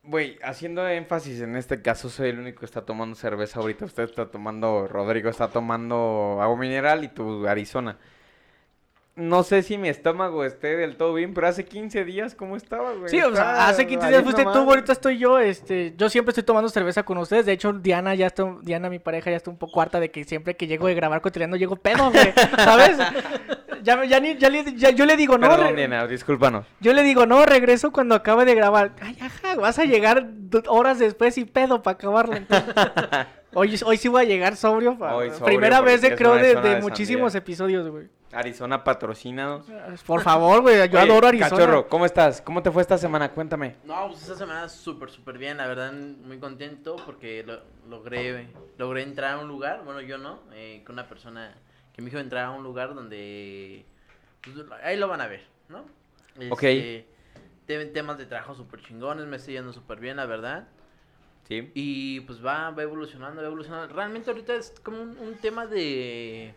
Güey, 0.03 0.39
haciendo 0.43 0.89
énfasis 0.89 1.41
en 1.43 1.57
este 1.57 1.83
caso, 1.83 2.09
soy 2.09 2.31
el 2.31 2.39
único 2.39 2.61
que 2.61 2.67
está 2.67 2.85
tomando 2.87 3.15
cerveza 3.15 3.61
ahorita. 3.61 3.85
Usted 3.85 4.05
está 4.05 4.31
tomando, 4.31 4.89
Rodrigo 4.89 5.29
está 5.29 5.49
tomando 5.51 6.39
agua 6.41 6.57
mineral 6.57 7.05
y 7.05 7.09
tu 7.09 7.47
Arizona. 7.47 7.99
No 9.21 9.43
sé 9.43 9.63
si 9.63 9.77
mi 9.79 9.89
estómago 9.89 10.45
esté 10.45 10.77
del 10.77 10.97
todo 10.97 11.15
bien, 11.15 11.35
pero 11.35 11.47
hace 11.47 11.65
15 11.65 12.05
días, 12.05 12.35
¿cómo 12.35 12.57
estaba, 12.57 12.93
güey? 12.95 13.09
Sí, 13.11 13.21
o 13.21 13.35
sea, 13.35 13.69
hace 13.69 13.87
15 13.87 14.09
días 14.09 14.23
fuiste 14.23 14.43
tú, 14.43 14.49
madre. 14.49 14.65
ahorita 14.69 14.93
estoy 14.93 15.19
yo, 15.19 15.39
este, 15.39 15.95
yo 15.97 16.09
siempre 16.09 16.31
estoy 16.31 16.45
tomando 16.45 16.69
cerveza 16.71 17.03
con 17.03 17.19
ustedes, 17.19 17.45
de 17.47 17.53
hecho 17.53 17.73
Diana 17.73 18.15
ya 18.15 18.27
está, 18.29 18.45
Diana 18.63 18.89
mi 18.89 18.99
pareja 18.99 19.31
ya 19.31 19.37
está 19.37 19.51
un 19.51 19.59
poco 19.59 19.81
harta 19.83 20.01
de 20.01 20.11
que 20.11 20.25
siempre 20.25 20.57
que 20.57 20.67
llego 20.67 20.87
de 20.87 20.95
grabar 20.95 21.21
cotidiano 21.21 21.57
llego 21.57 21.77
pedo, 21.77 22.11
güey, 22.11 22.33
¿sabes? 22.57 22.97
Ya, 23.83 24.05
ya, 24.05 24.21
ni- 24.21 24.37
ya 24.37 24.51
le- 24.51 24.77
ya- 24.77 24.91
yo 24.91 25.07
le 25.07 25.17
digo, 25.17 25.39
no, 25.39 25.49
Perdón, 25.49 25.75
Diana, 25.75 26.07
discúlpanos. 26.07 26.67
yo 26.81 26.93
le 26.93 27.03
digo, 27.03 27.25
no, 27.25 27.47
regreso 27.47 27.93
cuando 27.93 28.15
acabe 28.15 28.45
de 28.45 28.55
grabar, 28.55 28.93
ay, 29.01 29.17
ajá, 29.23 29.55
vas 29.57 29.79
a 29.79 29.85
llegar 29.87 30.29
horas 30.69 30.99
después 30.99 31.39
y 31.39 31.47
pedo 31.47 31.81
para 31.83 31.95
acabarlo, 31.95 32.35
entonces, 32.37 32.75
hoy, 33.55 33.79
hoy 33.85 33.97
sí 33.97 34.09
voy 34.09 34.23
a 34.23 34.25
llegar 34.25 34.57
sobrio, 34.57 34.97
pa- 34.99 35.15
Hoy 35.17 35.31
sobrio, 35.31 35.45
primera 35.47 35.81
vez 35.81 36.01
de 36.03 36.11
porque 36.11 36.15
es 36.15 36.19
creo 36.31 36.35
de, 36.35 36.55
de 36.69 36.75
de 36.77 36.81
muchísimos 36.83 37.33
sandía. 37.33 37.39
episodios, 37.45 37.89
güey, 37.89 38.09
Arizona 38.33 38.85
patrocinados. 38.85 39.67
por 40.07 40.23
favor, 40.23 40.63
güey, 40.63 40.77
yo 40.89 40.99
Oye, 40.99 41.11
adoro 41.11 41.27
Arizona. 41.29 41.51
Cachorro, 41.51 41.89
¿cómo 41.89 42.07
estás? 42.07 42.41
¿Cómo 42.43 42.63
te 42.63 42.71
fue 42.71 42.83
esta 42.83 42.97
semana? 42.97 43.31
Cuéntame. 43.31 43.77
No, 43.85 44.09
pues 44.09 44.23
esta 44.23 44.37
semana 44.37 44.69
súper, 44.69 45.11
súper 45.11 45.37
bien, 45.39 45.57
la 45.57 45.67
verdad, 45.67 45.93
muy 45.93 46.39
contento 46.39 46.97
porque 47.05 47.43
lo- 47.45 47.61
logré, 47.89 48.49
logré 48.79 49.03
entrar 49.03 49.35
a 49.35 49.39
un 49.39 49.49
lugar, 49.49 49.83
bueno, 49.85 50.01
yo 50.01 50.17
no, 50.19 50.41
eh, 50.53 50.83
con 50.87 50.95
una 50.95 51.09
persona 51.09 51.55
que 51.93 52.03
me 52.03 52.07
dijo 52.11 52.21
entrar 52.21 52.45
a 52.47 52.51
un 52.53 52.63
lugar 52.63 52.95
donde, 52.95 53.85
pues, 54.43 54.57
ahí 54.85 54.97
lo 54.97 55.09
van 55.09 55.21
a 55.21 55.27
ver, 55.27 55.43
¿no? 55.69 55.85
Ok. 56.51 56.63
Este, 56.63 57.07
te- 57.67 57.87
temas 57.87 58.17
de 58.17 58.27
trabajo 58.27 58.55
súper 58.55 58.81
chingones, 58.83 59.27
me 59.27 59.37
estoy 59.37 59.55
yendo 59.55 59.73
súper 59.73 59.99
bien, 59.99 60.17
la 60.17 60.27
verdad. 60.27 60.69
Sí. 61.51 61.71
Y 61.75 62.21
pues 62.21 62.43
va, 62.45 62.71
va 62.71 62.83
evolucionando, 62.85 63.43
va 63.43 63.47
evolucionando. 63.49 63.93
Realmente 63.93 64.31
ahorita 64.31 64.55
es 64.55 64.73
como 64.85 65.03
un, 65.03 65.19
un 65.19 65.35
tema 65.35 65.67
de 65.67 66.55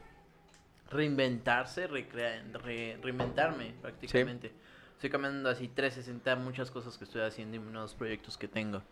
reinventarse, 0.92 1.88
recrea- 1.88 2.44
re- 2.64 2.98
reinventarme 3.02 3.74
prácticamente. 3.82 4.52
Estoy 4.94 5.10
cambiando 5.10 5.50
así 5.50 5.68
360 5.68 6.36
muchas 6.36 6.70
cosas 6.72 6.98
que 6.98 7.06
estoy 7.06 7.22
haciendo 7.24 7.58
y 7.58 7.60
nuevos 7.60 7.96
proyectos 7.96 8.38
que 8.38 8.48
tengo. 8.48 8.84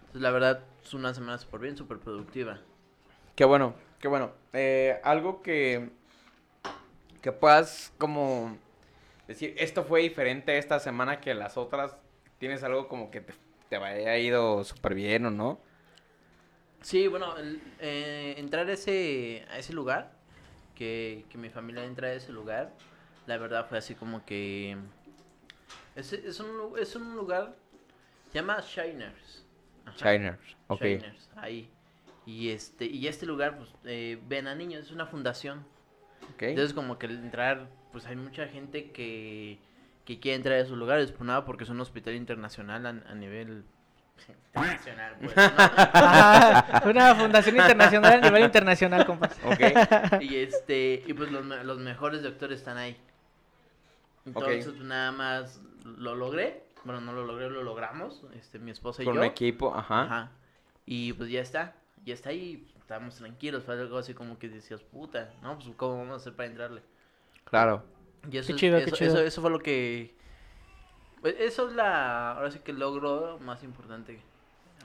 Entonces 0.00 0.22
la 0.22 0.30
verdad 0.30 0.64
es 0.82 0.94
una 0.94 1.12
semana 1.12 1.36
súper 1.36 1.60
bien, 1.60 1.76
súper 1.76 1.98
productiva. 1.98 2.58
Qué 3.36 3.44
bueno, 3.44 3.74
qué 4.00 4.08
bueno. 4.08 4.32
Eh, 4.54 4.98
algo 5.04 5.42
que, 5.42 5.90
que 7.20 7.32
puedas 7.32 7.92
como 7.98 8.56
decir, 9.28 9.54
esto 9.58 9.84
fue 9.84 10.00
diferente 10.00 10.56
esta 10.56 10.80
semana 10.80 11.20
que 11.20 11.34
las 11.34 11.56
otras. 11.58 11.94
¿Tienes 12.38 12.62
algo 12.64 12.88
como 12.88 13.10
que 13.10 13.20
te, 13.20 13.34
te 13.70 13.76
haya 13.78 14.18
ido 14.18 14.64
súper 14.64 14.94
bien 14.94 15.26
o 15.26 15.32
no? 15.32 15.60
Sí, 16.82 17.08
bueno, 17.08 17.36
el- 17.36 17.60
eh, 17.78 18.34
entrar 18.38 18.68
a 18.68 18.72
ese, 18.72 19.44
a 19.50 19.58
ese 19.58 19.72
lugar, 19.72 20.12
que, 20.74 21.26
que 21.30 21.38
mi 21.38 21.50
familia 21.50 21.84
entra 21.84 22.08
a 22.08 22.14
ese 22.14 22.32
lugar, 22.32 22.72
la 23.26 23.38
verdad 23.38 23.66
fue 23.68 23.78
así 23.78 23.94
como 23.94 24.24
que... 24.24 24.76
Es, 25.94 26.12
es, 26.12 26.40
un, 26.40 26.78
es 26.78 26.94
un 26.96 27.14
lugar, 27.16 27.56
se 28.32 28.38
llama 28.38 28.60
Shiners. 28.60 29.44
Ajá, 29.86 30.16
Shiners, 30.16 30.56
ok. 30.68 30.84
Shiners, 30.84 31.28
ahí. 31.36 31.70
Y 32.26 32.50
este, 32.50 32.86
y 32.86 33.08
este 33.08 33.26
lugar, 33.26 33.58
pues, 33.58 33.70
eh, 33.84 34.20
ven 34.28 34.46
a 34.48 34.54
niños, 34.54 34.86
es 34.86 34.92
una 34.92 35.06
fundación. 35.06 35.64
ok. 36.34 36.42
Entonces 36.48 36.74
como 36.74 36.98
que 36.98 37.06
al 37.06 37.12
entrar, 37.18 37.68
pues 37.92 38.06
hay 38.06 38.16
mucha 38.16 38.46
gente 38.48 38.92
que, 38.92 39.58
que 40.04 40.18
quiere 40.20 40.36
entrar 40.36 40.56
a 40.56 40.60
esos 40.60 40.76
lugares, 40.76 41.12
pues 41.12 41.22
nada, 41.22 41.44
porque 41.44 41.64
es 41.64 41.70
un 41.70 41.80
hospital 41.80 42.14
internacional 42.14 42.86
a, 42.86 42.88
a 42.90 43.14
nivel 43.14 43.64
internacional, 44.54 45.16
pues, 45.20 45.34
una 46.86 47.14
fundación 47.14 47.56
internacional 47.56 48.12
a 48.14 48.20
nivel 48.28 48.44
internacional, 48.44 49.06
compas. 49.06 49.38
Ok. 49.44 50.20
y 50.20 50.36
este, 50.36 51.02
y 51.06 51.14
pues 51.14 51.30
los, 51.30 51.44
me- 51.44 51.64
los 51.64 51.78
mejores 51.78 52.22
doctores 52.22 52.58
están 52.60 52.76
ahí. 52.76 52.96
Entonces, 54.26 54.66
pues, 54.66 54.80
nada 54.82 55.12
más 55.12 55.60
lo 55.84 56.14
logré. 56.14 56.64
Bueno, 56.84 57.00
no 57.00 57.12
lo 57.12 57.24
logré, 57.24 57.48
lo 57.50 57.62
logramos. 57.62 58.22
Este, 58.34 58.58
mi 58.58 58.70
esposa 58.70 59.02
y 59.02 59.06
Con 59.06 59.14
yo. 59.14 59.20
un 59.20 59.26
equipo, 59.26 59.74
ajá. 59.74 60.02
Ajá. 60.02 60.30
Y 60.86 61.12
pues 61.14 61.30
ya 61.30 61.40
está. 61.40 61.74
Ya 62.04 62.14
está 62.14 62.30
ahí. 62.30 62.66
Estábamos 62.78 63.16
tranquilos. 63.16 63.64
Fue 63.64 63.74
algo 63.74 63.98
así 63.98 64.14
como 64.14 64.38
que 64.38 64.48
decías, 64.48 64.82
puta, 64.82 65.30
¿no? 65.42 65.58
Pues 65.58 65.68
cómo 65.76 65.98
vamos 65.98 66.14
a 66.14 66.16
hacer 66.16 66.34
para 66.34 66.48
entrarle. 66.48 66.82
Claro. 67.44 67.84
Y 68.30 68.36
eso, 68.38 68.46
Qué 68.48 68.52
es- 68.52 68.58
chido, 68.58 68.78
qué 68.78 68.84
eso, 68.84 68.96
chido. 68.96 69.10
Eso, 69.14 69.22
eso 69.24 69.40
fue 69.40 69.50
lo 69.50 69.58
que. 69.60 70.14
pues, 71.20 71.34
Eso 71.38 71.68
es 71.68 71.74
la. 71.74 72.32
Ahora 72.32 72.50
sí 72.50 72.58
que 72.58 72.72
el 72.72 72.78
logro 72.78 73.38
más 73.40 73.62
importante. 73.62 74.18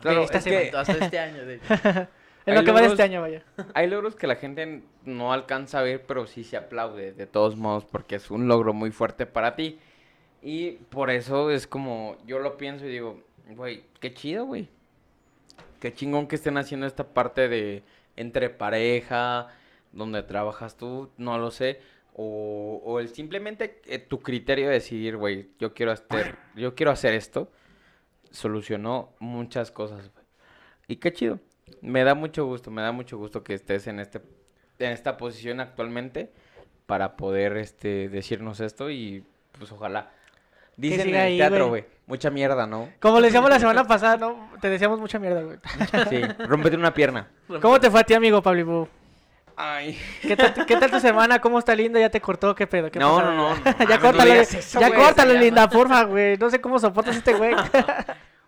Claro, 0.01 0.24
esta 0.24 0.38
es 0.39 0.44
que 0.44 0.72
Hasta 0.75 0.94
este 0.94 1.20
año, 1.20 1.46
de 1.46 1.56
hecho. 1.56 1.74
Es 2.46 2.54
lo 2.54 2.60
Hay 2.60 2.65
que 2.68 2.72
va 2.74 2.82
de 2.82 2.88
logros- 2.89 2.92
este 2.92 3.01
año, 3.01 3.22
vaya. 3.22 3.44
hay 3.74 3.88
logros 3.89 4.15
que 4.15 4.27
la 4.27 4.36
gente 4.36 4.84
no 5.04 5.34
alcanza 5.34 5.80
a 5.80 5.82
ver, 5.82 6.06
pero 6.06 6.27
sí 6.27 6.44
se 6.44 6.58
aplaude 6.58 7.12
de 7.12 7.25
todos 7.25 7.56
modos 7.56 7.86
porque 7.86 8.18
es 8.18 8.30
un 8.30 8.48
logro 8.48 8.72
muy 8.72 8.92
fuerte 8.92 9.25
para 9.25 9.56
ti. 9.56 9.80
Y 10.44 10.74
por 10.74 11.10
eso 11.10 11.50
es 11.50 11.65
como, 11.65 12.18
yo 12.27 12.38
lo 12.38 12.56
pienso 12.56 12.86
y 12.86 12.89
digo, 12.89 13.20
güey, 13.50 13.84
qué 14.00 14.13
chido, 14.13 14.46
güey. 14.46 14.70
Qué 15.80 15.92
chingón 15.92 16.27
que 16.27 16.36
estén 16.36 16.58
haciendo 16.60 16.86
esta 16.86 17.04
parte 17.04 17.50
de 17.50 17.82
entre 18.15 18.51
pareja, 18.51 19.48
donde 19.92 20.22
trabajas 20.22 20.77
tú, 20.77 21.10
no 21.18 21.39
lo 21.39 21.50
sé. 21.50 21.82
O, 22.17 22.81
o 22.86 23.00
el 23.00 23.10
simplemente 23.10 23.81
eh, 23.88 24.00
tu 24.00 24.22
criterio 24.22 24.67
de 24.67 24.75
decidir, 24.75 25.17
güey, 25.17 25.50
yo 25.60 25.74
quiero 25.74 25.91
hacer, 25.91 26.38
yo 26.55 26.74
quiero 26.74 26.91
hacer 26.91 27.13
esto, 27.13 27.51
solucionó 28.31 29.13
muchas 29.19 29.69
cosas. 29.69 30.10
Y 30.88 30.95
qué 30.98 31.12
chido. 31.12 31.39
Me 31.81 32.03
da 32.03 32.15
mucho 32.15 32.45
gusto, 32.45 32.72
me 32.72 32.81
da 32.81 32.93
mucho 32.93 33.17
gusto 33.17 33.43
que 33.43 33.53
estés 33.53 33.88
en 33.88 34.00
este 34.00 34.22
en 34.79 34.91
esta 34.91 35.17
posición 35.17 35.60
actualmente 35.60 36.31
para 36.86 37.15
poder 37.15 37.57
este 37.57 38.10
decirnos 38.10 38.60
esto 38.60 38.89
y 38.89 39.24
pues 39.57 39.72
ojalá. 39.72 40.12
Dicen 40.77 41.10
en 41.10 41.15
el 41.15 41.22
ahí, 41.22 41.38
teatro, 41.38 41.69
güey. 41.69 41.86
mucha 42.05 42.29
mierda, 42.29 42.67
¿no? 42.67 42.89
Como 43.00 43.19
le 43.19 43.27
decíamos 43.27 43.50
la 43.50 43.60
semana 43.60 43.86
pasada, 43.86 44.17
¿no? 44.17 44.50
Te 44.62 44.69
decíamos 44.69 45.00
mucha 45.00 45.19
mierda, 45.19 45.41
güey. 45.41 45.57
Sí, 46.10 46.22
rómpete 46.45 46.75
una 46.75 46.93
pierna. 46.93 47.29
¿Cómo 47.62 47.79
te 47.79 47.89
fue 47.89 48.01
a 48.01 48.03
ti, 48.03 48.13
amigo 48.13 48.41
Pablo? 48.41 48.89
Ay. 49.57 49.97
¿Qué 50.21 50.35
tal, 50.35 50.65
¿Qué 50.65 50.75
tal 50.75 50.91
tu 50.91 51.00
semana? 51.00 51.39
¿Cómo 51.39 51.59
está 51.59 51.75
linda? 51.75 52.00
¿Ya 52.00 52.09
te 52.09 52.19
cortó? 52.19 52.53
¿Qué 52.55 52.67
pedo? 52.67 52.91
¿Qué 52.91 53.00
No, 53.00 53.21
no, 53.21 53.31
no, 53.33 53.55
no 53.79 53.88
ya 53.88 54.00
córtale, 54.00 54.41
eso, 54.41 54.79
ya 54.79 54.89
güey, 54.89 55.00
córtale, 55.00 55.39
linda, 55.39 55.69
porfa, 55.69 56.03
güey. 56.03 56.38
No 56.38 56.50
sé 56.50 56.59
cómo 56.59 56.77
soportas 56.79 57.15
este 57.15 57.33
güey. 57.33 57.55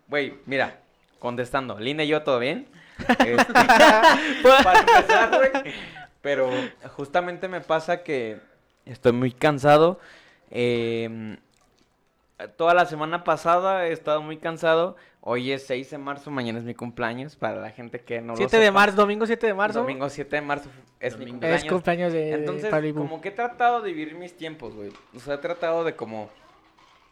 Güey, 0.08 0.38
mira, 0.46 0.78
contestando, 1.18 1.78
Linda 1.78 2.02
y 2.02 2.08
yo, 2.08 2.22
¿todo 2.22 2.38
bien? 2.38 2.66
Este, 3.18 3.52
para 3.52 4.80
empezar, 4.80 5.28
güey. 5.36 5.74
Pero 6.22 6.50
justamente 6.96 7.46
me 7.46 7.60
pasa 7.60 8.02
que 8.02 8.40
estoy 8.86 9.12
muy 9.12 9.32
cansado. 9.32 10.00
eh, 10.50 11.36
toda 12.56 12.72
la 12.72 12.86
semana 12.86 13.22
pasada 13.24 13.86
he 13.86 13.92
estado 13.92 14.22
muy 14.22 14.38
cansado. 14.38 14.96
Hoy 15.30 15.52
es 15.52 15.66
6 15.66 15.90
de 15.90 15.98
marzo, 15.98 16.30
mañana 16.30 16.58
es 16.58 16.64
mi 16.64 16.74
cumpleaños. 16.74 17.36
Para 17.36 17.60
la 17.60 17.70
gente 17.70 18.00
que 18.00 18.22
no 18.22 18.34
7 18.34 18.56
lo 18.56 18.60
de 18.60 18.66
sepa. 18.68 18.78
marzo, 18.78 18.96
domingo 18.96 19.26
7 19.26 19.46
de 19.46 19.52
marzo. 19.52 19.80
Domingo 19.80 20.08
7 20.08 20.36
de 20.36 20.40
marzo 20.40 20.70
es 21.00 21.18
mi 21.18 21.26
Domingo. 21.26 21.32
cumpleaños. 21.34 21.64
Es 21.64 21.70
cumpleaños 21.70 22.12
de, 22.14 22.18
de 22.18 22.32
Entonces, 22.32 22.94
como 22.94 23.20
que 23.20 23.28
he 23.28 23.32
tratado 23.32 23.82
de 23.82 23.92
vivir 23.92 24.14
mis 24.14 24.34
tiempos, 24.34 24.74
güey. 24.74 24.90
O 25.14 25.20
sea, 25.20 25.34
he 25.34 25.38
tratado 25.38 25.84
de 25.84 25.94
como... 25.94 26.30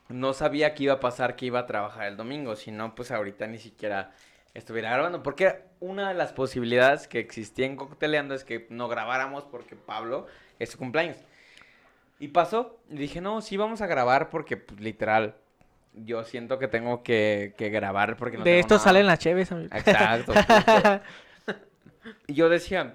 No 0.08 0.32
sabía 0.32 0.73
qué 0.73 0.85
iba 0.85 0.94
a 0.94 1.00
pasar, 1.00 1.37
que 1.37 1.44
iba 1.44 1.58
a 1.58 1.66
trabajar 1.66 2.06
el 2.06 2.16
domingo. 2.16 2.56
Si 2.56 2.70
no, 2.70 2.94
pues 2.94 3.11
ahorita 3.11 3.46
ni 3.49 3.58
siquiera 3.58 4.12
estuviera 4.54 4.90
grabando. 4.92 5.23
Porque 5.23 5.64
una 5.80 6.08
de 6.08 6.14
las 6.14 6.32
posibilidades 6.32 7.08
que 7.08 7.18
existía 7.18 7.66
en 7.66 7.76
Cocteleando 7.76 8.35
es 8.35 8.44
que 8.44 8.66
no 8.70 8.88
grabáramos 8.88 9.44
porque 9.44 9.76
Pablo 9.76 10.26
es 10.58 10.70
su 10.70 10.78
cumpleaños. 10.78 11.18
Y 12.18 12.28
pasó. 12.28 12.78
Y 12.88 12.96
dije, 12.96 13.20
no, 13.20 13.42
sí 13.42 13.58
vamos 13.58 13.82
a 13.82 13.87
grabar 13.87 14.30
porque, 14.30 14.56
pues, 14.56 14.80
literal, 14.80 15.37
yo 15.96 16.22
siento 16.24 16.58
que 16.58 16.68
tengo 16.68 17.02
que, 17.02 17.54
que 17.56 17.70
grabar 17.70 18.16
porque 18.16 18.36
no 18.38 18.44
de 18.44 18.50
tengo 18.50 18.60
esto 18.60 18.74
nada. 18.74 18.84
salen 18.84 19.06
las 19.06 19.18
cheves, 19.18 19.50
amigo. 19.52 19.74
Exacto. 19.74 20.32
yo 22.28 22.48
decía, 22.48 22.94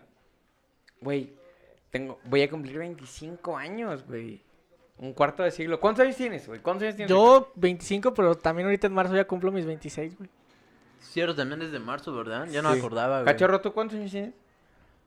güey, 1.01 1.33
tengo, 1.89 2.19
voy 2.25 2.43
a 2.43 2.49
cumplir 2.49 2.77
25 2.77 3.57
años, 3.57 4.05
güey. 4.07 4.41
Un 4.97 5.13
cuarto 5.13 5.41
de 5.43 5.49
siglo. 5.51 5.79
¿Cuántos 5.79 6.03
años 6.05 6.15
tienes, 6.15 6.47
güey? 6.47 6.59
¿Cuántos 6.59 6.83
años 6.83 6.95
tienes? 6.95 7.09
Yo 7.09 7.51
25, 7.55 8.13
pero 8.13 8.35
también 8.35 8.67
ahorita 8.67 8.85
en 8.87 8.93
marzo 8.93 9.15
ya 9.15 9.25
cumplo 9.25 9.51
mis 9.51 9.65
26, 9.65 10.17
güey. 10.17 10.29
Cierto, 10.99 11.35
también 11.35 11.61
es 11.63 11.71
de 11.71 11.79
marzo, 11.79 12.13
¿verdad? 12.15 12.47
Ya 12.51 12.61
no 12.61 12.69
Sí. 12.69 12.75
me 12.75 12.79
acordaba, 12.81 13.23
güey. 13.23 13.25
Cachorro, 13.33 13.59
¿tú 13.61 13.73
cuántos 13.73 13.97
años 13.97 14.11
tienes? 14.11 14.33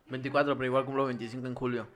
24, 0.08 0.54
pero 0.56 0.66
igual 0.66 0.84
cumplo 0.84 1.06
25 1.06 1.46
en 1.46 1.54
julio. 1.54 1.86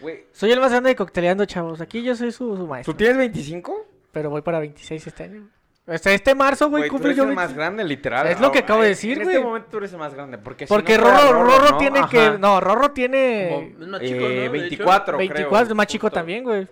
Güey, 0.00 0.24
Soy 0.32 0.50
el 0.50 0.58
más 0.60 0.70
grande 0.70 0.88
de 0.88 0.96
cocteleando, 0.96 1.44
chavos. 1.44 1.80
Aquí 1.82 2.02
yo 2.02 2.16
soy 2.16 2.32
su, 2.32 2.56
su 2.56 2.66
maestro. 2.66 2.92
¿tú 2.94 2.96
tienes 2.96 3.18
25? 3.18 3.86
Pero 4.12 4.30
voy 4.30 4.42
para 4.42 4.58
26 4.60 5.06
este 5.06 5.24
año. 5.24 5.48
O 5.84 5.98
sea, 5.98 6.12
este 6.12 6.34
marzo, 6.36 6.70
güey, 6.70 6.88
Güey, 6.88 7.00
tú 7.00 7.06
eres 7.06 7.16
yo 7.16 7.24
el 7.24 7.30
20 7.30 7.44
más 7.44 7.54
grande, 7.54 7.82
literal. 7.82 8.28
Es 8.28 8.38
lo 8.38 8.52
que 8.52 8.60
acabo 8.60 8.82
de 8.82 8.86
en- 8.88 8.92
decir, 8.92 9.18
En 9.18 9.24
güey. 9.24 9.34
este 9.36 9.44
momento 9.44 9.68
tú 9.68 9.78
eres 9.78 9.92
el 9.92 9.98
más 9.98 10.14
grande. 10.14 10.38
Porque, 10.38 10.66
si 10.66 10.72
Porque 10.72 10.96
no 10.96 11.02
fuera 11.04 11.20
Rorro, 11.32 11.42
Rorro 11.44 11.70
¿no? 11.72 11.78
tiene 11.78 11.98
Ajá. 11.98 12.08
que... 12.08 12.38
No, 12.38 12.60
Rorro 12.60 12.92
tiene... 12.92 13.48
Como- 13.50 13.82
es 13.82 13.88
más 13.88 14.00
chico, 14.00 14.14
Eh, 14.14 14.20
¿no? 14.20 14.28
De 14.28 14.44
hecho. 14.44 14.52
24, 14.52 15.18
24, 15.18 15.64
creo, 15.66 15.74
más 15.74 15.86
chico 15.88 16.06
justo. 16.06 16.14
también, 16.14 16.44
güey. 16.44 16.68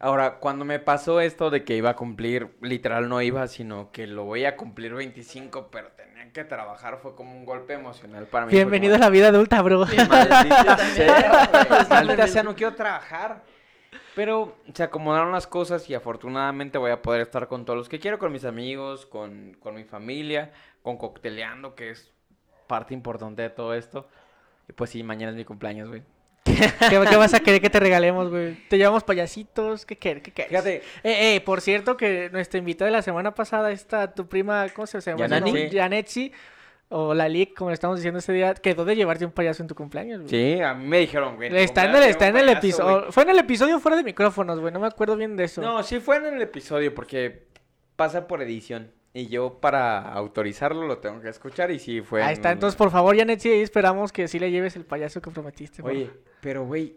Ahora, 0.00 0.34
cuando 0.38 0.64
me 0.64 0.78
pasó 0.78 1.20
esto 1.20 1.50
de 1.50 1.64
que 1.64 1.74
iba 1.74 1.90
a 1.90 1.96
cumplir, 1.96 2.50
literal 2.62 3.08
no 3.08 3.20
iba, 3.20 3.48
sino 3.48 3.90
que 3.90 4.06
lo 4.06 4.24
voy 4.24 4.44
a 4.44 4.54
cumplir 4.56 4.94
25, 4.94 5.68
pero 5.72 5.88
tenía 5.96 6.32
que 6.32 6.44
trabajar, 6.44 6.98
fue 7.02 7.16
como 7.16 7.36
un 7.36 7.44
golpe 7.44 7.72
emocional 7.72 8.26
para 8.26 8.46
mí. 8.46 8.50
fue 8.52 8.58
Bienvenido 8.60 8.94
a 8.94 8.98
como, 8.98 9.06
la 9.06 9.10
vida 9.10 9.28
adulta, 9.28 9.60
bro. 9.60 9.84
También. 9.86 10.06
maldita 11.90 12.28
sea, 12.28 12.42
no 12.44 12.54
quiero 12.54 12.74
trabajar. 12.76 13.42
Pero 14.14 14.56
se 14.74 14.82
acomodaron 14.82 15.32
las 15.32 15.46
cosas 15.46 15.88
y 15.88 15.94
afortunadamente 15.94 16.78
voy 16.78 16.90
a 16.90 17.02
poder 17.02 17.20
estar 17.20 17.48
con 17.48 17.64
todos 17.64 17.76
los 17.78 17.88
que 17.88 17.98
quiero, 17.98 18.18
con 18.18 18.32
mis 18.32 18.44
amigos, 18.44 19.06
con, 19.06 19.56
con 19.60 19.74
mi 19.74 19.84
familia, 19.84 20.52
con 20.82 20.96
Cocteleando, 20.96 21.74
que 21.74 21.90
es 21.90 22.12
parte 22.66 22.94
importante 22.94 23.42
de 23.42 23.50
todo 23.50 23.74
esto. 23.74 24.08
Y 24.68 24.72
pues 24.72 24.90
sí, 24.90 25.02
mañana 25.02 25.30
es 25.30 25.36
mi 25.36 25.44
cumpleaños, 25.44 25.88
güey. 25.88 26.02
¿Qué, 26.44 26.72
qué 26.88 27.16
vas 27.16 27.34
a 27.34 27.40
querer 27.40 27.60
que 27.60 27.70
te 27.70 27.78
regalemos, 27.80 28.30
güey? 28.30 28.54
¿Te 28.68 28.78
llevamos 28.78 29.04
payasitos? 29.04 29.84
¿Qué 29.86 29.96
quieres? 29.96 30.22
¿Qué 30.22 30.32
quieres? 30.32 30.50
Fíjate, 30.50 30.76
Eh, 31.04 31.36
eh, 31.36 31.40
por 31.40 31.60
cierto 31.60 31.96
que 31.96 32.30
nuestra 32.30 32.58
invitada 32.58 32.86
de 32.86 32.92
la 32.96 33.02
semana 33.02 33.34
pasada, 33.34 33.70
esta, 33.70 34.14
tu 34.14 34.26
prima, 34.28 34.66
¿cómo 34.70 34.86
se 34.86 35.00
llama? 35.00 35.18
Yanani. 35.70 36.28
O 36.90 37.12
la 37.12 37.28
Lick, 37.28 37.54
como 37.54 37.68
le 37.70 37.74
estamos 37.74 37.98
diciendo 37.98 38.18
ese 38.18 38.32
día, 38.32 38.54
quedó 38.54 38.86
de 38.86 38.96
llevarte 38.96 39.26
un 39.26 39.32
payaso 39.32 39.62
en 39.62 39.68
tu 39.68 39.74
cumpleaños, 39.74 40.22
güey. 40.22 40.30
sí, 40.30 40.62
a 40.62 40.72
mí 40.72 40.86
me 40.86 41.00
dijeron, 41.00 41.36
güey. 41.36 41.54
Está 41.58 41.84
en 41.84 41.94
el, 41.94 42.02
está 42.04 42.28
en 42.28 42.36
el 42.38 42.48
episodio. 42.48 43.12
Fue 43.12 43.24
en 43.24 43.30
el 43.30 43.38
episodio 43.38 43.78
fuera 43.78 43.96
de 43.96 44.04
micrófonos, 44.04 44.58
güey. 44.58 44.72
No 44.72 44.80
me 44.80 44.86
acuerdo 44.86 45.16
bien 45.16 45.36
de 45.36 45.44
eso. 45.44 45.60
No, 45.60 45.82
sí 45.82 46.00
fue 46.00 46.16
en 46.16 46.26
el 46.26 46.40
episodio 46.40 46.94
porque 46.94 47.46
pasa 47.96 48.26
por 48.26 48.40
edición. 48.40 48.92
Y 49.12 49.26
yo 49.26 49.58
para 49.60 50.00
autorizarlo 50.12 50.86
lo 50.86 50.98
tengo 50.98 51.20
que 51.20 51.28
escuchar 51.28 51.70
y 51.70 51.78
sí 51.78 52.00
fue 52.00 52.22
Ahí 52.22 52.28
en 52.28 52.32
está. 52.34 52.52
Entonces, 52.52 52.76
por 52.76 52.90
favor, 52.90 53.16
Yanetsi, 53.16 53.50
ahí 53.50 53.60
esperamos 53.60 54.12
que 54.12 54.28
sí 54.28 54.38
le 54.38 54.50
lleves 54.50 54.76
el 54.76 54.84
payaso 54.84 55.20
que 55.20 55.30
prometiste. 55.30 55.82
Oye, 55.82 56.10
pero 56.40 56.64
güey, 56.64 56.96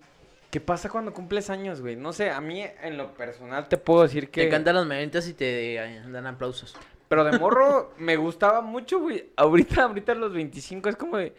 ¿qué 0.51 0.61
pasa 0.61 0.89
cuando 0.89 1.13
cumples 1.13 1.49
años, 1.49 1.81
güey? 1.81 1.95
No 1.95 2.13
sé, 2.13 2.29
a 2.29 2.39
mí 2.39 2.63
en 2.83 2.97
lo 2.97 3.13
personal 3.13 3.67
te 3.67 3.77
puedo 3.77 4.03
decir 4.03 4.29
que... 4.29 4.43
Te 4.43 4.49
cantan 4.49 4.75
las 4.75 4.85
mañanitas 4.85 5.27
y 5.27 5.33
te 5.33 5.75
eh, 5.75 6.01
dan 6.07 6.27
aplausos. 6.27 6.75
Pero 7.11 7.25
de 7.25 7.37
morro 7.37 7.91
me 7.97 8.15
gustaba 8.15 8.61
mucho, 8.61 9.01
güey. 9.01 9.31
Ahorita, 9.35 9.83
ahorita 9.83 10.13
a 10.13 10.15
los 10.15 10.31
25 10.31 10.87
es 10.87 10.95
como 10.95 11.17
de... 11.17 11.35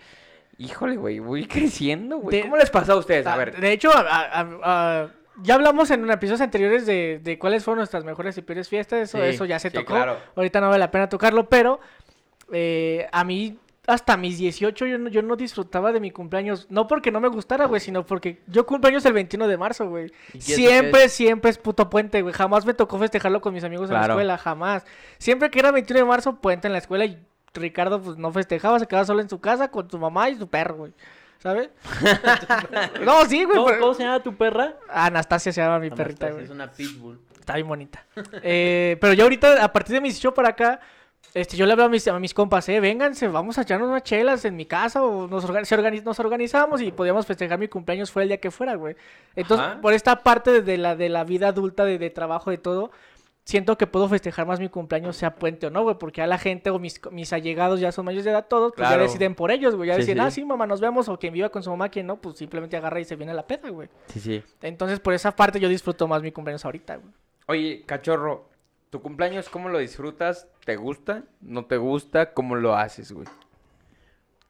Híjole, 0.58 0.96
güey, 0.96 1.18
voy 1.18 1.46
creciendo, 1.46 2.18
güey. 2.18 2.36
De- 2.36 2.42
¿Cómo 2.42 2.58
les 2.58 2.68
pasa 2.68 2.92
a 2.92 2.96
ustedes? 2.96 3.26
A 3.26 3.32
Ah, 3.32 3.36
ver. 3.38 3.58
De 3.58 3.72
hecho, 3.72 3.90
a- 3.94 5.08
ya 5.42 5.54
hablamos 5.54 5.90
en 5.90 6.08
episodios 6.10 6.42
anteriores 6.42 6.84
de, 6.84 7.20
de 7.22 7.38
cuáles 7.38 7.64
fueron 7.64 7.78
nuestras 7.78 8.04
mejores 8.04 8.36
y 8.36 8.42
peores 8.42 8.68
fiestas. 8.68 9.00
Eso, 9.00 9.16
Sí, 9.16 9.24
eso 9.24 9.44
ya 9.46 9.58
se 9.58 9.70
sí, 9.70 9.74
tocó. 9.78 9.94
claro. 9.94 10.18
Ahorita 10.36 10.60
no 10.60 10.66
vale 10.68 10.78
la 10.80 10.90
pena 10.90 11.08
tocarlo, 11.08 11.48
pero 11.48 11.80
eh, 12.52 13.08
a 13.10 13.24
mí 13.24 13.58
hasta 13.86 14.16
mis 14.16 14.38
18 14.38 14.86
yo 14.86 14.98
no, 14.98 15.08
yo 15.08 15.22
no 15.22 15.34
disfrutaba 15.34 15.92
de 15.92 15.98
mi 16.00 16.10
cumpleaños. 16.10 16.66
No 16.70 16.86
porque 16.86 17.10
no 17.10 17.20
me 17.20 17.28
gustara, 17.28 17.66
güey, 17.66 17.80
sino 17.80 18.06
porque 18.06 18.40
yo 18.46 18.64
cumpleaños 18.64 19.04
el 19.06 19.12
21 19.12 19.48
de 19.48 19.56
marzo, 19.56 19.88
güey. 19.88 20.12
¿Y 20.32 20.38
eso 20.38 20.46
qué 20.46 20.54
Siempre, 20.54 21.04
es? 21.04 21.12
siempre 21.12 21.50
es 21.50 21.58
puto 21.58 21.90
puente, 21.90 22.22
güey. 22.22 22.32
Jamás 22.32 22.64
me 22.64 22.74
tocó 22.74 22.98
festejarlo 22.98 23.40
con 23.40 23.52
mis 23.54 23.64
amigos 23.64 23.90
en 23.90 23.94
la 23.96 24.06
escuela, 24.06 24.38
jamás. 24.38 24.84
Siempre 25.18 25.50
que 25.50 25.58
era 25.58 25.72
21 25.72 25.98
de 26.00 26.04
marzo, 26.06 26.36
puente 26.36 26.68
en 26.68 26.72
la 26.72 26.78
escuela 26.78 27.04
y 27.04 27.18
Ricardo 27.54 28.00
pues 28.00 28.16
no 28.16 28.30
festejaba, 28.32 28.78
se 28.78 28.86
quedaba 28.86 29.04
solo 29.04 29.20
en 29.20 29.28
su 29.28 29.40
casa 29.40 29.68
con 29.68 29.90
su 29.90 29.98
mamá 29.98 30.30
y 30.30 30.36
su 30.36 30.48
perro, 30.48 30.76
güey. 30.76 30.92
¿Sabes? 31.38 31.70
no, 33.04 33.24
sí, 33.26 33.42
güey. 33.44 33.56
¿Cómo, 33.56 33.66
pero- 33.66 33.80
cómo 33.80 33.94
se 33.94 34.04
llama 34.04 34.22
tu 34.22 34.34
perra? 34.36 34.74
Anastasia 34.88 35.52
se 35.52 35.60
llama 35.60 35.78
mi 35.80 35.90
perrita, 35.90 36.26
Anastasia, 36.26 36.32
güey. 36.34 36.44
Es 36.44 36.50
una 36.50 36.70
pitbull. 36.70 37.20
Está 37.38 37.54
bien 37.56 37.66
bonita. 37.66 38.04
Eh, 38.44 38.96
pero 39.00 39.12
yo 39.12 39.24
ahorita, 39.24 39.64
a 39.64 39.72
partir 39.72 39.94
de 39.94 40.00
mis 40.00 40.14
18 40.14 40.34
para 40.34 40.50
acá, 40.50 40.80
este, 41.34 41.56
yo 41.56 41.64
le 41.66 41.72
hablo 41.72 41.84
a 41.84 41.88
mis, 41.88 42.06
a 42.08 42.18
mis 42.18 42.34
compas, 42.34 42.68
eh, 42.68 42.78
vénganse, 42.80 43.26
vamos 43.28 43.56
a 43.58 43.62
echarnos 43.62 43.88
unas 43.88 44.02
chelas 44.02 44.44
en 44.44 44.54
mi 44.56 44.66
casa 44.66 45.02
o 45.02 45.26
nos, 45.28 45.44
organiz- 45.48 46.02
nos 46.02 46.20
organizamos 46.20 46.82
y 46.82 46.92
podíamos 46.92 47.26
festejar 47.26 47.58
mi 47.58 47.68
cumpleaños 47.68 48.10
fuera 48.10 48.24
el 48.24 48.28
día 48.28 48.38
que 48.40 48.50
fuera, 48.50 48.74
güey. 48.74 48.96
Entonces, 49.34 49.66
Ajá. 49.66 49.80
por 49.80 49.94
esta 49.94 50.22
parte 50.22 50.60
de 50.62 50.76
la, 50.78 50.94
de 50.94 51.08
la 51.08 51.24
vida 51.24 51.48
adulta, 51.48 51.84
de, 51.84 51.98
de 51.98 52.10
trabajo, 52.10 52.50
de 52.50 52.58
todo, 52.58 52.90
siento 53.44 53.76
que 53.78 53.86
puedo 53.88 54.08
festejar 54.08 54.46
más 54.46 54.60
mi 54.60 54.68
cumpleaños, 54.68 55.16
sea 55.16 55.34
puente 55.34 55.66
o 55.66 55.70
no, 55.70 55.82
güey, 55.82 55.96
porque 55.98 56.20
a 56.22 56.26
la 56.26 56.36
gente 56.38 56.68
o 56.70 56.78
mis, 56.78 57.00
mis 57.10 57.32
allegados 57.32 57.80
ya 57.80 57.90
son 57.92 58.04
mayores 58.04 58.24
de 58.26 58.30
edad, 58.30 58.46
todos, 58.46 58.72
pues 58.76 58.86
Claro. 58.86 59.02
ya 59.02 59.08
deciden 59.08 59.34
por 59.34 59.50
ellos, 59.50 59.74
güey. 59.74 59.88
Ya 59.88 59.94
Sí, 59.94 60.00
deciden, 60.02 60.18
sí. 60.18 60.26
ah, 60.26 60.30
sí, 60.30 60.44
mamá, 60.44 60.66
nos 60.66 60.80
vemos, 60.82 61.08
o 61.08 61.18
quien 61.18 61.32
viva 61.32 61.48
con 61.48 61.62
su 61.62 61.70
mamá, 61.70 61.88
quien 61.88 62.06
no, 62.06 62.20
pues 62.20 62.36
simplemente 62.36 62.76
agarra 62.76 63.00
y 63.00 63.04
se 63.04 63.16
viene 63.16 63.32
a 63.32 63.34
la 63.34 63.46
peda, 63.46 63.70
güey. 63.70 63.88
Sí, 64.06 64.20
sí. 64.20 64.42
Entonces, 64.60 65.00
por 65.00 65.14
esa 65.14 65.34
parte 65.34 65.58
yo 65.58 65.68
disfruto 65.68 66.06
más 66.06 66.22
mi 66.22 66.30
cumpleaños 66.30 66.64
ahorita, 66.64 66.96
güey. 66.96 67.12
Oye, 67.48 67.82
cachorro, 67.84 68.48
¿tu 68.92 69.00
cumpleaños 69.00 69.48
cómo 69.48 69.70
lo 69.70 69.78
disfrutas? 69.78 70.46
¿Te 70.66 70.76
gusta? 70.76 71.22
¿No 71.40 71.64
te 71.64 71.78
gusta? 71.78 72.34
¿Cómo 72.34 72.56
lo 72.56 72.76
haces, 72.76 73.10
güey? 73.10 73.26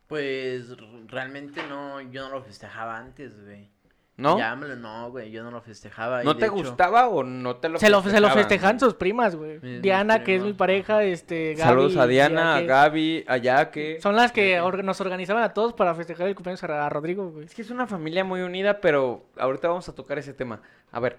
Pues 0.09 0.67
realmente 1.07 1.63
no, 1.69 2.01
yo 2.01 2.29
no 2.29 2.35
lo 2.35 2.43
festejaba 2.43 2.99
antes, 2.99 3.41
güey. 3.45 3.71
¿No? 4.17 4.37
Llámalo, 4.37 4.75
no, 4.77 5.11
güey, 5.11 5.31
yo 5.31 5.43
no 5.45 5.51
lo 5.53 5.63
festejaba. 5.63 6.23
y 6.23 6.27
¿No 6.27 6.35
de 6.35 6.41
te 6.41 6.47
hecho- 6.47 6.55
gustaba 6.55 7.09
o 7.09 7.23
no 7.25 7.57
te 7.57 7.69
lo 7.71 7.79
Se 7.79 7.89
lo, 7.89 8.03
se 8.03 8.09
lo 8.09 8.13
festejaban, 8.29 8.39
festejan 8.39 8.81
sus 8.81 8.95
primas, 8.95 9.37
güey. 9.37 9.55
Mis- 9.55 9.63
mis 9.63 9.83
Diana, 9.83 10.23
que 10.25 10.35
es 10.35 10.41
mi 10.43 10.49
primas, 10.49 10.59
pareja, 10.59 11.03
este, 11.05 11.55
Gaby. 11.55 11.61
Saludos 11.71 11.97
a 11.97 12.07
Diana, 12.09 12.57
a 12.57 12.61
que- 12.61 12.67
Gaby, 12.67 13.25
a 13.29 13.37
Yaque. 13.39 13.99
Son 14.03 14.17
las 14.17 14.33
que 14.33 14.61
or- 14.61 14.83
nos 14.85 15.01
organizaban 15.01 15.43
a 15.45 15.55
todos 15.55 15.73
para 15.73 15.95
festejar 15.95 16.27
el 16.29 16.35
cumpleaños 16.35 16.63
a 16.65 16.87
a 16.87 16.89
Rodrigo, 16.91 17.31
güey. 17.31 17.47
Es 17.47 17.55
que 17.55 17.63
es 17.63 17.71
una 17.71 17.87
familia 17.87 18.23
muy 18.25 18.43
unida, 18.43 18.81
pero 18.81 19.25
ahorita 19.39 19.69
vamos 19.69 19.89
a 19.89 19.95
tocar 19.95 20.19
ese 20.19 20.35
tema. 20.35 20.61
A 20.91 21.01
ver, 21.01 21.19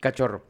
cachorro, 0.00 0.44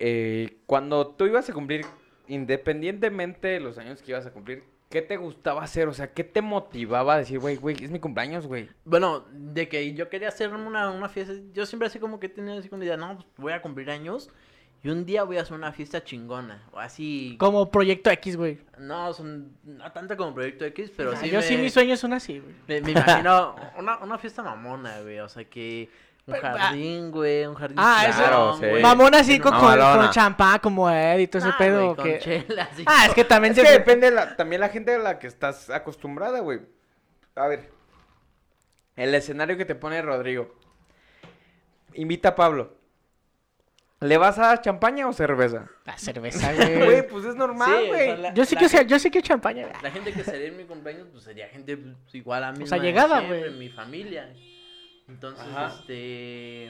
eh, 0.00 0.56
cuando 0.66 1.06
tú 1.08 1.26
ibas 1.26 1.48
a 1.48 1.52
cumplir, 1.52 1.86
independientemente 2.26 3.48
de 3.48 3.60
los 3.60 3.78
años 3.78 4.02
que 4.02 4.10
ibas 4.12 4.26
a 4.26 4.32
cumplir, 4.32 4.64
¿qué 4.88 5.02
te 5.02 5.16
gustaba 5.16 5.62
hacer? 5.62 5.88
O 5.88 5.94
sea, 5.94 6.12
¿qué 6.12 6.24
te 6.24 6.42
motivaba 6.42 7.14
a 7.14 7.18
decir, 7.18 7.38
güey, 7.38 7.56
güey, 7.56 7.76
es 7.84 7.90
mi 7.90 8.00
cumpleaños, 8.00 8.46
güey? 8.46 8.68
Bueno, 8.84 9.24
de 9.32 9.68
que 9.68 9.94
yo 9.94 10.08
quería 10.08 10.28
hacer 10.28 10.52
una, 10.52 10.90
una 10.90 11.08
fiesta, 11.08 11.34
yo 11.52 11.66
siempre 11.66 11.86
así 11.86 11.98
como 11.98 12.18
que 12.18 12.28
tenía 12.28 12.58
así 12.58 12.68
como 12.68 12.82
idea, 12.82 12.96
no, 12.96 13.16
pues 13.16 13.26
voy 13.36 13.52
a 13.52 13.62
cumplir 13.62 13.90
años 13.90 14.30
y 14.82 14.88
un 14.88 15.04
día 15.04 15.24
voy 15.24 15.36
a 15.36 15.42
hacer 15.42 15.54
una 15.54 15.72
fiesta 15.72 16.02
chingona, 16.02 16.66
o 16.72 16.78
así. 16.78 17.36
Como 17.38 17.70
Proyecto 17.70 18.10
X, 18.10 18.36
güey. 18.36 18.58
No, 18.78 19.12
son, 19.12 19.52
no 19.62 19.92
tanto 19.92 20.16
como 20.16 20.34
Proyecto 20.34 20.64
X, 20.64 20.90
pero 20.96 21.12
Ah, 21.12 21.16
sí 21.16 21.28
yo 21.28 21.40
me, 21.40 21.42
sí, 21.42 21.56
mi 21.58 21.68
sueño 21.68 21.92
es 21.94 22.02
una 22.02 22.16
así, 22.16 22.38
güey. 22.38 22.54
me, 22.66 22.80
me 22.80 22.92
imagino 22.92 23.54
una, 23.78 23.98
una 23.98 24.16
fiesta 24.18 24.42
mamona, 24.42 25.02
güey, 25.02 25.18
o 25.20 25.28
sea 25.28 25.44
que 25.44 25.90
un 26.30 26.40
jardín, 26.40 27.10
güey, 27.10 27.46
un 27.46 27.54
jardín 27.54 27.76
Ah, 27.80 28.04
eso- 28.08 28.18
Claro, 28.18 28.54
sí. 28.60 28.66
güey. 28.66 28.82
Mamón 28.82 29.14
así 29.14 29.38
con, 29.40 29.52
con, 29.58 29.78
con 29.78 30.10
champán 30.10 30.58
como 30.60 30.90
Ed 30.90 31.18
y 31.18 31.26
todo 31.26 31.38
ese 31.38 31.48
Ah, 31.48 31.58
pedo. 31.58 31.84
güey, 31.84 31.96
con 31.96 32.04
que... 32.04 32.18
chela, 32.18 32.68
así. 32.72 32.84
Ah, 32.86 33.06
es 33.06 33.14
que 33.14 33.24
también 33.24 33.52
Es 33.52 33.58
se 33.58 33.64
que 33.64 33.70
depende 33.72 34.10
de 34.10 34.16
la- 34.16 34.36
también 34.36 34.60
la 34.60 34.68
gente 34.68 34.94
a 34.94 34.98
la 34.98 35.18
que 35.18 35.26
estás 35.26 35.70
acostumbrada, 35.70 36.40
güey. 36.40 36.60
A 37.36 37.46
ver. 37.46 37.70
El 38.96 39.14
escenario 39.14 39.56
que 39.56 39.64
te 39.64 39.74
pone 39.74 40.00
Rodrigo. 40.02 40.54
Invita 41.94 42.30
a 42.30 42.34
Pablo. 42.34 42.76
¿Le 44.00 44.16
vas 44.16 44.38
a 44.38 44.46
dar 44.46 44.62
champaña 44.62 45.06
o 45.06 45.12
cerveza? 45.12 45.66
La 45.84 45.98
cerveza, 45.98 46.54
Güey, 46.54 46.78
güey. 46.84 47.06
pues 47.08 47.26
es 47.26 47.34
normal, 47.34 47.68
Sí, 47.68 47.84
o 47.84 47.88
güey. 47.88 48.16
sea, 48.16 48.32
Yo 48.34 48.44
sí 48.46 48.56
que 48.56 48.68
sé, 48.70 48.86
yo 48.86 48.98
sí 48.98 49.10
que 49.10 49.20
champaña. 49.20 49.68
La 49.82 49.90
gente 49.90 50.12
que 50.12 50.24
sería 50.24 50.48
en 50.48 50.56
mi 50.56 50.64
cumpleaños, 50.64 51.08
pues 51.12 51.24
sería 51.24 51.48
gente 51.48 51.76
pues, 51.76 52.14
igual 52.14 52.44
a 52.44 52.52
mí. 52.52 52.66
sea, 52.66 52.78
llegada, 52.78 53.20
güey. 53.20 53.50
Mi 53.50 53.68
familia. 53.68 54.32
Entonces, 55.10 55.44
Ajá. 55.50 55.66
este. 55.66 56.66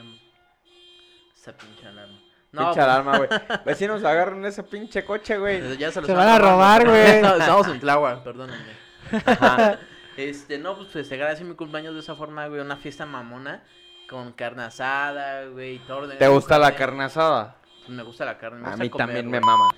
Esa 1.35 1.53
pinche 1.57 1.87
alarma. 1.87 2.19
Pinche 2.51 2.65
pues, 2.65 2.77
alarma, 2.77 3.17
güey. 3.17 3.29
Vecinos, 3.65 4.03
agarren 4.03 4.43
ese 4.45 4.63
pinche 4.63 5.05
coche, 5.05 5.37
güey. 5.37 5.61
pues, 5.61 5.77
ya 5.77 5.91
se, 5.91 6.03
Se 6.03 6.13
van 6.13 6.27
a 6.27 6.39
robar, 6.39 6.85
güey. 6.85 7.21
No, 7.21 7.35
Estamos 7.35 7.67
en 7.67 7.79
Tláhuac, 7.79 8.23
perdónenme. 8.23 8.73
Ajá. 9.25 9.79
Este, 10.17 10.57
no, 10.57 10.75
pues 10.75 10.89
festejar 10.89 11.27
así 11.27 11.43
mi 11.43 11.55
cumpleaños 11.55 11.93
de 11.93 11.99
esa 12.01 12.15
forma, 12.15 12.47
güey. 12.47 12.61
Una 12.61 12.77
fiesta 12.77 13.05
mamona. 13.05 13.63
Con 14.09 14.33
carne 14.33 14.63
asada, 14.63 15.45
güey. 15.45 15.79
Todo 15.79 16.09
¿Te 16.09 16.27
gusta 16.27 16.59
la 16.59 16.75
carne 16.75 17.05
asada? 17.05 17.55
Pues 17.79 17.89
me 17.89 18.03
gusta 18.03 18.25
la 18.25 18.37
carne. 18.37 18.59
Me 18.59 18.67
A 18.67 18.71
gusta 18.71 18.83
mí 18.83 18.89
comer, 18.89 19.07
también 19.07 19.29
me 19.29 19.39
mama. 19.39 19.69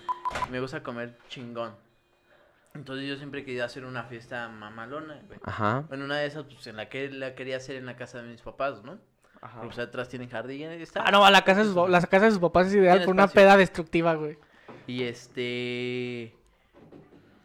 Me 0.50 0.60
gusta 0.60 0.82
comer 0.82 1.17
chingón. 1.29 1.75
Entonces 2.75 3.08
yo 3.08 3.18
siempre 3.18 3.46
quería 3.46 3.65
hacer 3.65 3.86
una 3.86 4.03
fiesta 4.03 4.50
mamalona, 4.50 5.22
güey. 5.27 5.39
Ajá. 5.44 5.86
Bueno, 5.88 6.06
una 6.06 6.18
de 6.18 6.25
esas, 6.25 6.46
pues 6.46 6.65
en 6.68 6.75
la 6.75 6.89
que 6.89 7.10
la 7.10 7.36
quería 7.36 7.58
hacer 7.58 7.75
en 7.75 7.86
la 7.86 7.96
casa 7.96 8.22
de 8.22 8.30
mis 8.30 8.42
papás, 8.42 8.84
¿no? 8.84 8.98
Ajá. 9.42 9.60
Porque, 9.62 9.75
pues 9.75 9.80
atrás 9.80 10.10
tienen 10.10 10.30
jardín 10.30 10.72
y 10.72 10.82
está. 10.82 11.03
Ah, 11.06 11.12
no, 11.12 11.25
a 11.25 11.32
la 11.32 11.44
casa 11.44 11.63
de 11.63 11.72
sus, 11.72 11.89
la 11.89 12.01
casa 12.01 12.25
de 12.25 12.32
sus 12.32 12.39
papás 12.39 12.68
es 12.68 12.75
ideal 12.75 13.03
por 13.03 13.13
una 13.13 13.27
peda 13.27 13.58
destructiva, 13.58 14.15
güey. 14.15 14.38
Y 14.88 15.03
este. 15.03 16.36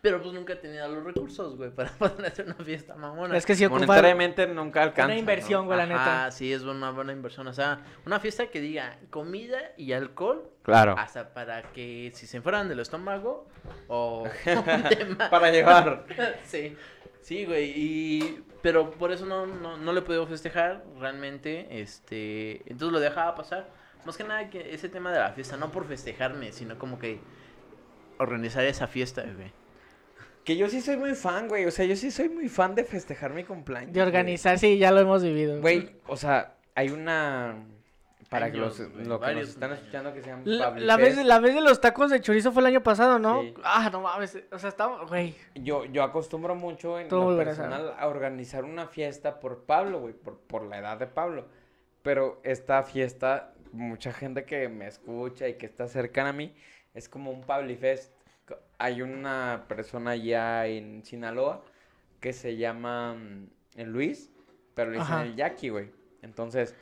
Pero 0.01 0.23
pues 0.23 0.33
nunca 0.33 0.53
he 0.53 0.57
tenido 0.57 0.87
los 0.89 1.03
recursos, 1.03 1.57
güey, 1.57 1.71
para 1.75 1.91
poder 1.91 2.27
hacer 2.27 2.47
una 2.47 2.55
fiesta 2.65 2.95
mamona. 2.95 3.37
Es 3.37 3.45
que 3.45 3.55
si 3.57 3.65
ocupa 3.65 3.81
Monetariamente 3.81 4.47
nunca 4.47 4.83
alcanza. 4.83 5.07
una 5.07 5.17
inversión, 5.19 5.63
¿no? 5.63 5.67
güey, 5.67 5.79
la 5.79 5.85
Ajá, 5.85 5.95
neta. 6.25 6.31
sí, 6.31 6.53
es 6.53 6.63
una 6.63 6.91
buena 6.93 7.13
inversión. 7.13 7.47
O 7.49 7.53
sea, 7.53 7.81
una 8.07 8.21
fiesta 8.21 8.47
que 8.47 8.61
diga 8.61 8.97
comida 9.11 9.59
y 9.77 9.93
alcohol, 9.93 10.49
Claro. 10.63 10.95
hasta 10.99 11.35
para 11.35 11.63
que 11.73 12.13
si 12.15 12.27
se 12.27 12.37
enferman 12.37 12.69
del 12.69 12.79
estómago 12.81 13.49
o. 13.89 14.25
Para 15.31 15.51
llevar. 15.51 16.05
sí, 16.45 16.77
sí, 17.23 17.45
güey. 17.45 17.73
Y... 17.75 18.45
Pero 18.63 18.91
por 18.91 19.13
eso 19.13 19.25
no, 19.27 19.47
no, 19.47 19.77
no 19.79 19.93
le 19.93 20.01
he 20.01 20.03
podido 20.03 20.27
festejar 20.27 20.85
realmente. 20.99 21.81
Este. 21.81 22.63
Entonces 22.71 22.93
lo 22.93 23.01
dejaba 23.01 23.35
pasar. 23.35 23.69
Más 24.05 24.17
que 24.17 24.25
nada 24.25 24.49
que 24.51 24.73
ese 24.75 24.89
tema 24.89 25.11
de 25.13 25.19
la 25.19 25.33
fiesta, 25.33 25.57
no 25.57 25.71
por 25.73 25.87
festejarme, 25.87 26.53
sino 26.53 26.79
como 26.79 26.99
que 26.99 27.21
organizar 28.19 28.65
esa 28.65 28.87
fiesta, 28.87 29.23
güey. 29.23 29.53
Que 30.49 30.57
yo 30.57 30.67
sí 30.71 30.81
soy 30.81 30.97
muy 30.97 31.15
fan, 31.15 31.47
güey. 31.47 31.67
O 31.67 31.71
sea, 31.71 31.85
yo 31.85 31.95
sí 31.95 32.11
soy 32.11 32.31
muy 32.31 32.49
fan 32.49 32.75
de 32.75 32.83
festejar 32.83 33.35
mi 33.35 33.45
cumpleaños. 33.45 33.93
De 33.93 34.01
organizar, 34.01 34.59
sí, 34.59 34.79
ya 34.79 34.91
lo 34.91 34.99
hemos 35.01 35.23
vivido. 35.23 35.61
Güey, 35.61 35.91
o 36.07 36.17
sea, 36.17 36.55
hay 36.75 36.89
una. 36.89 37.67
Para 38.31 38.51
que 38.51 38.57
Años, 38.59 38.79
los, 38.79 38.93
güey, 38.93 39.05
lo 39.07 39.21
que 39.21 39.35
nos 39.35 39.49
están 39.51 39.71
años. 39.73 39.81
escuchando 39.81 40.15
que 40.15 40.23
sean 40.23 40.41
La, 40.47 40.65
Pablo 40.71 40.87
la 40.87 40.97
vez, 40.97 41.17
la 41.25 41.39
vez 41.39 41.55
de 41.55 41.61
los 41.61 41.83
tacos 41.83 42.11
de 42.11 42.21
chorizo 42.23 42.51
fue 42.53 42.63
el 42.63 42.67
año 42.67 42.83
pasado, 42.83 43.19
¿no? 43.19 43.43
Sí. 43.43 43.55
Ah, 43.63 43.91
no 43.93 44.01
mames. 44.01 44.39
O 44.51 44.59
sea, 44.59 44.71
estaba, 44.71 45.05
güey. 45.05 45.35
Yo, 45.55 45.85
yo 45.85 46.03
acostumbro 46.03 46.55
mucho 46.55 46.99
en 46.99 47.09
Todo 47.09 47.33
lo 47.37 47.41
a- 47.43 47.45
personal 47.45 47.95
a 47.99 48.07
organizar 48.09 48.65
una 48.65 48.87
fiesta 48.87 49.41
por 49.41 49.65
Pablo, 49.65 50.01
güey, 50.01 50.15
por, 50.15 50.39
por 50.41 50.63
la 50.65 50.79
edad 50.79 50.97
de 50.99 51.07
Pablo. 51.09 51.47
Pero 52.03 52.41
esta 52.43 52.83
fiesta, 52.85 53.53
mucha 53.73 54.15
gente 54.15 54.45
que 54.45 54.69
me 54.71 54.87
escucha 54.87 55.47
y 55.47 55.59
que 55.59 55.67
está 55.67 55.87
cercana 55.89 56.31
a 56.31 56.33
mí, 56.33 56.55
es 56.95 57.09
como 57.11 57.31
un 57.31 57.43
Pablifest. 57.43 58.13
Co- 58.15 58.18
Hay 58.79 59.03
una 59.03 59.65
persona 59.69 60.13
allá 60.13 60.67
en 60.67 61.05
Sinaloa 61.05 61.63
que 62.21 62.33
se 62.33 62.57
llama 62.57 63.15
mm, 63.15 63.83
Luis, 63.87 64.31
pero 64.75 64.91
le 64.91 64.99
dicen 64.99 65.13
Ajá. 65.15 65.23
el 65.25 65.35
Jackie, 65.37 65.69
güey. 65.71 65.91
Entonces, 66.23 66.75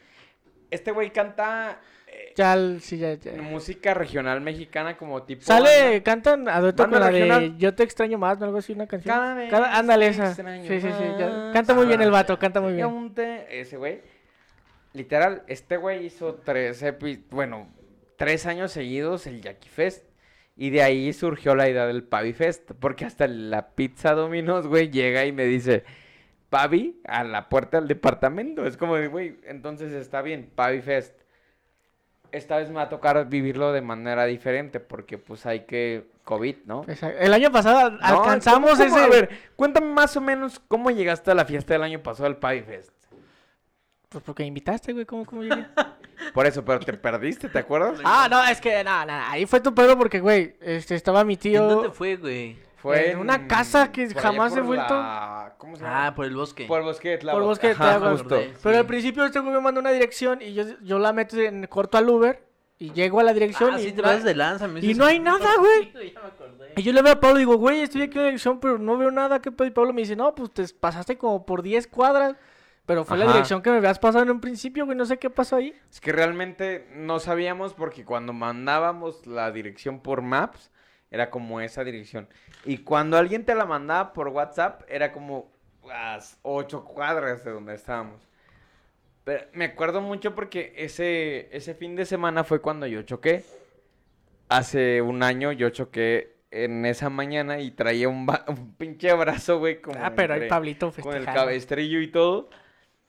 este 0.70 0.92
güey 0.92 1.10
canta 1.12 1.80
eh, 2.06 2.32
Ya, 2.36 2.56
sí, 2.80 2.98
ya, 2.98 3.14
ya. 3.14 3.32
música 3.42 3.94
regional 3.94 4.40
mexicana 4.40 4.96
como 4.96 5.22
tipo... 5.22 5.42
Sale, 5.42 5.84
banda. 5.84 6.02
cantan 6.02 6.48
a 6.48 6.60
dueto 6.60 6.88
con 6.88 7.00
la 7.00 7.10
de. 7.10 7.54
Yo 7.58 7.74
te 7.74 7.82
extraño 7.82 8.18
más, 8.18 8.38
¿no? 8.38 8.46
Algo 8.46 8.58
así, 8.58 8.72
una 8.72 8.86
canción. 8.86 9.14
Cada 9.14 9.34
vez 9.34 9.50
Cada- 9.50 9.76
ándale 9.78 10.08
esa. 10.08 10.34
Sí, 10.34 10.42
sí, 10.66 10.80
sí. 10.80 11.04
ya. 11.18 11.50
Canta 11.52 11.74
muy 11.74 11.86
bien 11.86 12.00
el 12.02 12.10
vato, 12.10 12.38
canta 12.38 12.60
muy 12.60 12.74
bien. 12.74 13.14
Ese 13.50 13.76
güey. 13.76 14.02
Literal, 14.92 15.42
este 15.46 15.76
güey 15.76 16.06
hizo 16.06 16.36
tres 16.36 16.82
bueno, 17.30 17.68
tres 18.16 18.46
años 18.46 18.72
seguidos 18.72 19.26
el 19.26 19.42
Jackie 19.42 19.68
Fest. 19.68 20.05
Y 20.56 20.70
de 20.70 20.82
ahí 20.82 21.12
surgió 21.12 21.54
la 21.54 21.68
idea 21.68 21.86
del 21.86 22.02
Pavi 22.02 22.32
Fest. 22.32 22.70
Porque 22.80 23.04
hasta 23.04 23.26
la 23.26 23.68
pizza 23.74 24.12
Domino's, 24.14 24.66
güey, 24.66 24.90
llega 24.90 25.24
y 25.26 25.32
me 25.32 25.44
dice, 25.44 25.84
Pavi, 26.48 27.00
a 27.06 27.24
la 27.24 27.48
puerta 27.48 27.78
del 27.78 27.88
departamento. 27.88 28.66
Es 28.66 28.76
como 28.76 28.94
güey, 29.10 29.36
entonces 29.44 29.92
está 29.92 30.22
bien, 30.22 30.50
Pavi 30.54 30.80
Fest. 30.80 31.14
Esta 32.32 32.56
vez 32.56 32.68
me 32.68 32.76
va 32.76 32.82
a 32.82 32.88
tocar 32.88 33.28
vivirlo 33.28 33.72
de 33.72 33.82
manera 33.82 34.24
diferente. 34.24 34.80
Porque 34.80 35.18
pues 35.18 35.44
hay 35.46 35.60
que 35.66 36.06
COVID, 36.24 36.56
¿no? 36.64 36.84
Exacto. 36.88 37.18
El 37.20 37.32
año 37.34 37.52
pasado 37.52 37.90
No, 37.90 37.98
alcanzamos 38.00 38.70
¿cómo- 38.78 38.88
cómo? 38.88 38.96
ese. 38.98 39.04
A 39.04 39.08
ver, 39.08 39.28
cuéntame 39.56 39.86
más 39.88 40.16
o 40.16 40.20
menos 40.20 40.58
cómo 40.68 40.90
llegaste 40.90 41.30
a 41.30 41.34
la 41.34 41.44
fiesta 41.44 41.74
del 41.74 41.82
año 41.82 42.02
pasado 42.02 42.26
al 42.26 42.38
Pavi 42.38 42.62
Fest. 42.62 42.90
Pues 44.08 44.22
porque 44.24 44.44
invitaste, 44.44 44.92
güey, 44.92 45.04
¿cómo, 45.04 45.24
cómo 45.26 45.42
llegué? 45.42 45.66
Por 46.34 46.46
eso, 46.46 46.64
pero 46.64 46.80
te 46.80 46.92
perdiste, 46.94 47.48
¿te 47.48 47.58
acuerdas? 47.58 48.00
ah, 48.04 48.28
no, 48.30 48.42
es 48.44 48.60
que, 48.60 48.82
nada, 48.84 49.04
nada, 49.06 49.30
ahí 49.30 49.46
fue 49.46 49.60
tu 49.60 49.74
pedo 49.74 49.96
porque, 49.98 50.20
güey, 50.20 50.56
este, 50.60 50.94
estaba 50.94 51.24
mi 51.24 51.34
¿En 51.34 51.38
tío. 51.40 51.64
dónde 51.66 51.90
fue, 51.90 52.16
güey? 52.16 52.56
en 52.88 53.18
una 53.18 53.48
casa 53.48 53.90
que 53.90 54.06
por 54.06 54.22
jamás 54.22 54.56
he 54.56 54.60
vuelto. 54.60 54.94
la- 54.94 55.54
¿Cómo 55.58 55.74
se 55.76 55.82
llama? 55.82 56.06
Ah, 56.06 56.14
por 56.14 56.24
el 56.24 56.36
bosque. 56.36 56.66
por 56.66 56.78
el 56.78 56.84
bosque 56.84 57.08
de 57.10 57.18
Tláhuac. 57.18 57.34
Por 57.34 57.42
el 57.42 57.48
bosque 57.48 57.70
Ajá, 57.72 58.10
justo. 58.12 58.38
Sí. 58.40 58.52
Pero 58.62 58.78
al 58.78 58.86
principio 58.86 59.24
este 59.24 59.40
güey 59.40 59.52
me 59.52 59.60
mandó 59.60 59.80
una 59.80 59.90
dirección 59.90 60.40
y 60.40 60.54
yo, 60.54 60.62
yo 60.82 60.98
la 61.00 61.12
meto 61.12 61.36
en 61.36 61.66
corto 61.66 61.98
al 61.98 62.08
Uber 62.08 62.44
y 62.78 62.92
llego 62.92 63.18
a 63.18 63.24
la 63.24 63.32
dirección 63.32 63.74
Ah, 63.74 63.80
y, 63.80 63.84
sí, 63.86 63.92
te 63.92 64.02
no 64.02 64.08
hay- 64.08 64.14
vas 64.16 64.22
de 64.24 64.34
lanza. 64.36 64.68
me 64.68 64.78
y 64.80 64.94
no 64.94 65.04
hay 65.04 65.18
nada, 65.18 65.48
güey. 65.58 65.92
Y 66.76 66.82
yo 66.84 66.92
le 66.92 67.02
veo 67.02 67.14
a 67.14 67.20
Pablo 67.20 67.38
y 67.38 67.40
digo, 67.40 67.56
güey, 67.56 67.80
estoy 67.80 68.02
aquí 68.02 68.18
en 68.18 68.22
la 68.22 68.26
dirección, 68.26 68.60
pero 68.60 68.78
no 68.78 68.96
veo 68.98 69.10
nada. 69.10 69.40
¿Qué 69.42 69.50
pedo? 69.50 69.66
Y 69.66 69.70
Pablo 69.72 69.92
me 69.92 70.02
dice, 70.02 70.14
no, 70.14 70.32
pues 70.34 70.52
te 70.52 70.64
pasaste 70.78 71.16
como 71.18 71.44
por 71.44 71.62
10 71.62 71.86
cuadras. 71.88 72.36
Pero 72.86 73.04
fue 73.04 73.18
la 73.18 73.26
dirección 73.32 73.62
que 73.62 73.70
me 73.70 73.78
habías 73.78 73.98
pasado 73.98 74.22
en 74.24 74.30
un 74.30 74.40
principio, 74.40 74.84
güey. 74.86 74.96
No 74.96 75.04
sé 75.06 75.18
qué 75.18 75.28
pasó 75.28 75.56
ahí. 75.56 75.74
Es 75.90 76.00
que 76.00 76.12
realmente 76.12 76.86
no 76.94 77.18
sabíamos 77.18 77.74
porque 77.74 78.04
cuando 78.04 78.32
mandábamos 78.32 79.26
la 79.26 79.50
dirección 79.50 80.00
por 80.00 80.22
Maps, 80.22 80.70
era 81.10 81.30
como 81.30 81.60
esa 81.60 81.82
dirección. 81.84 82.28
Y 82.64 82.78
cuando 82.78 83.16
alguien 83.18 83.44
te 83.44 83.54
la 83.54 83.64
mandaba 83.66 84.12
por 84.12 84.28
WhatsApp, 84.28 84.82
era 84.88 85.12
como 85.12 85.50
las 85.84 86.38
ocho 86.42 86.84
cuadras 86.84 87.44
de 87.44 87.50
donde 87.50 87.74
estábamos. 87.74 88.20
Pero 89.24 89.44
me 89.52 89.64
acuerdo 89.64 90.00
mucho 90.00 90.36
porque 90.36 90.72
ese, 90.76 91.48
ese 91.50 91.74
fin 91.74 91.96
de 91.96 92.04
semana 92.06 92.44
fue 92.44 92.60
cuando 92.60 92.86
yo 92.86 93.02
choqué. 93.02 93.44
Hace 94.48 95.02
un 95.02 95.24
año 95.24 95.50
yo 95.50 95.70
choqué 95.70 96.36
en 96.52 96.86
esa 96.86 97.10
mañana 97.10 97.58
y 97.58 97.72
traía 97.72 98.08
un, 98.08 98.28
un 98.46 98.74
pinche 98.76 99.12
brazo, 99.14 99.58
güey, 99.58 99.80
como 99.80 99.98
ah, 100.00 100.12
pero 100.14 100.34
ahí 100.34 100.38
entre- 100.38 100.48
Pablito 100.48 100.92
con 101.02 101.16
el 101.16 101.24
cabestrillo 101.24 102.00
y 102.00 102.08
todo. 102.08 102.48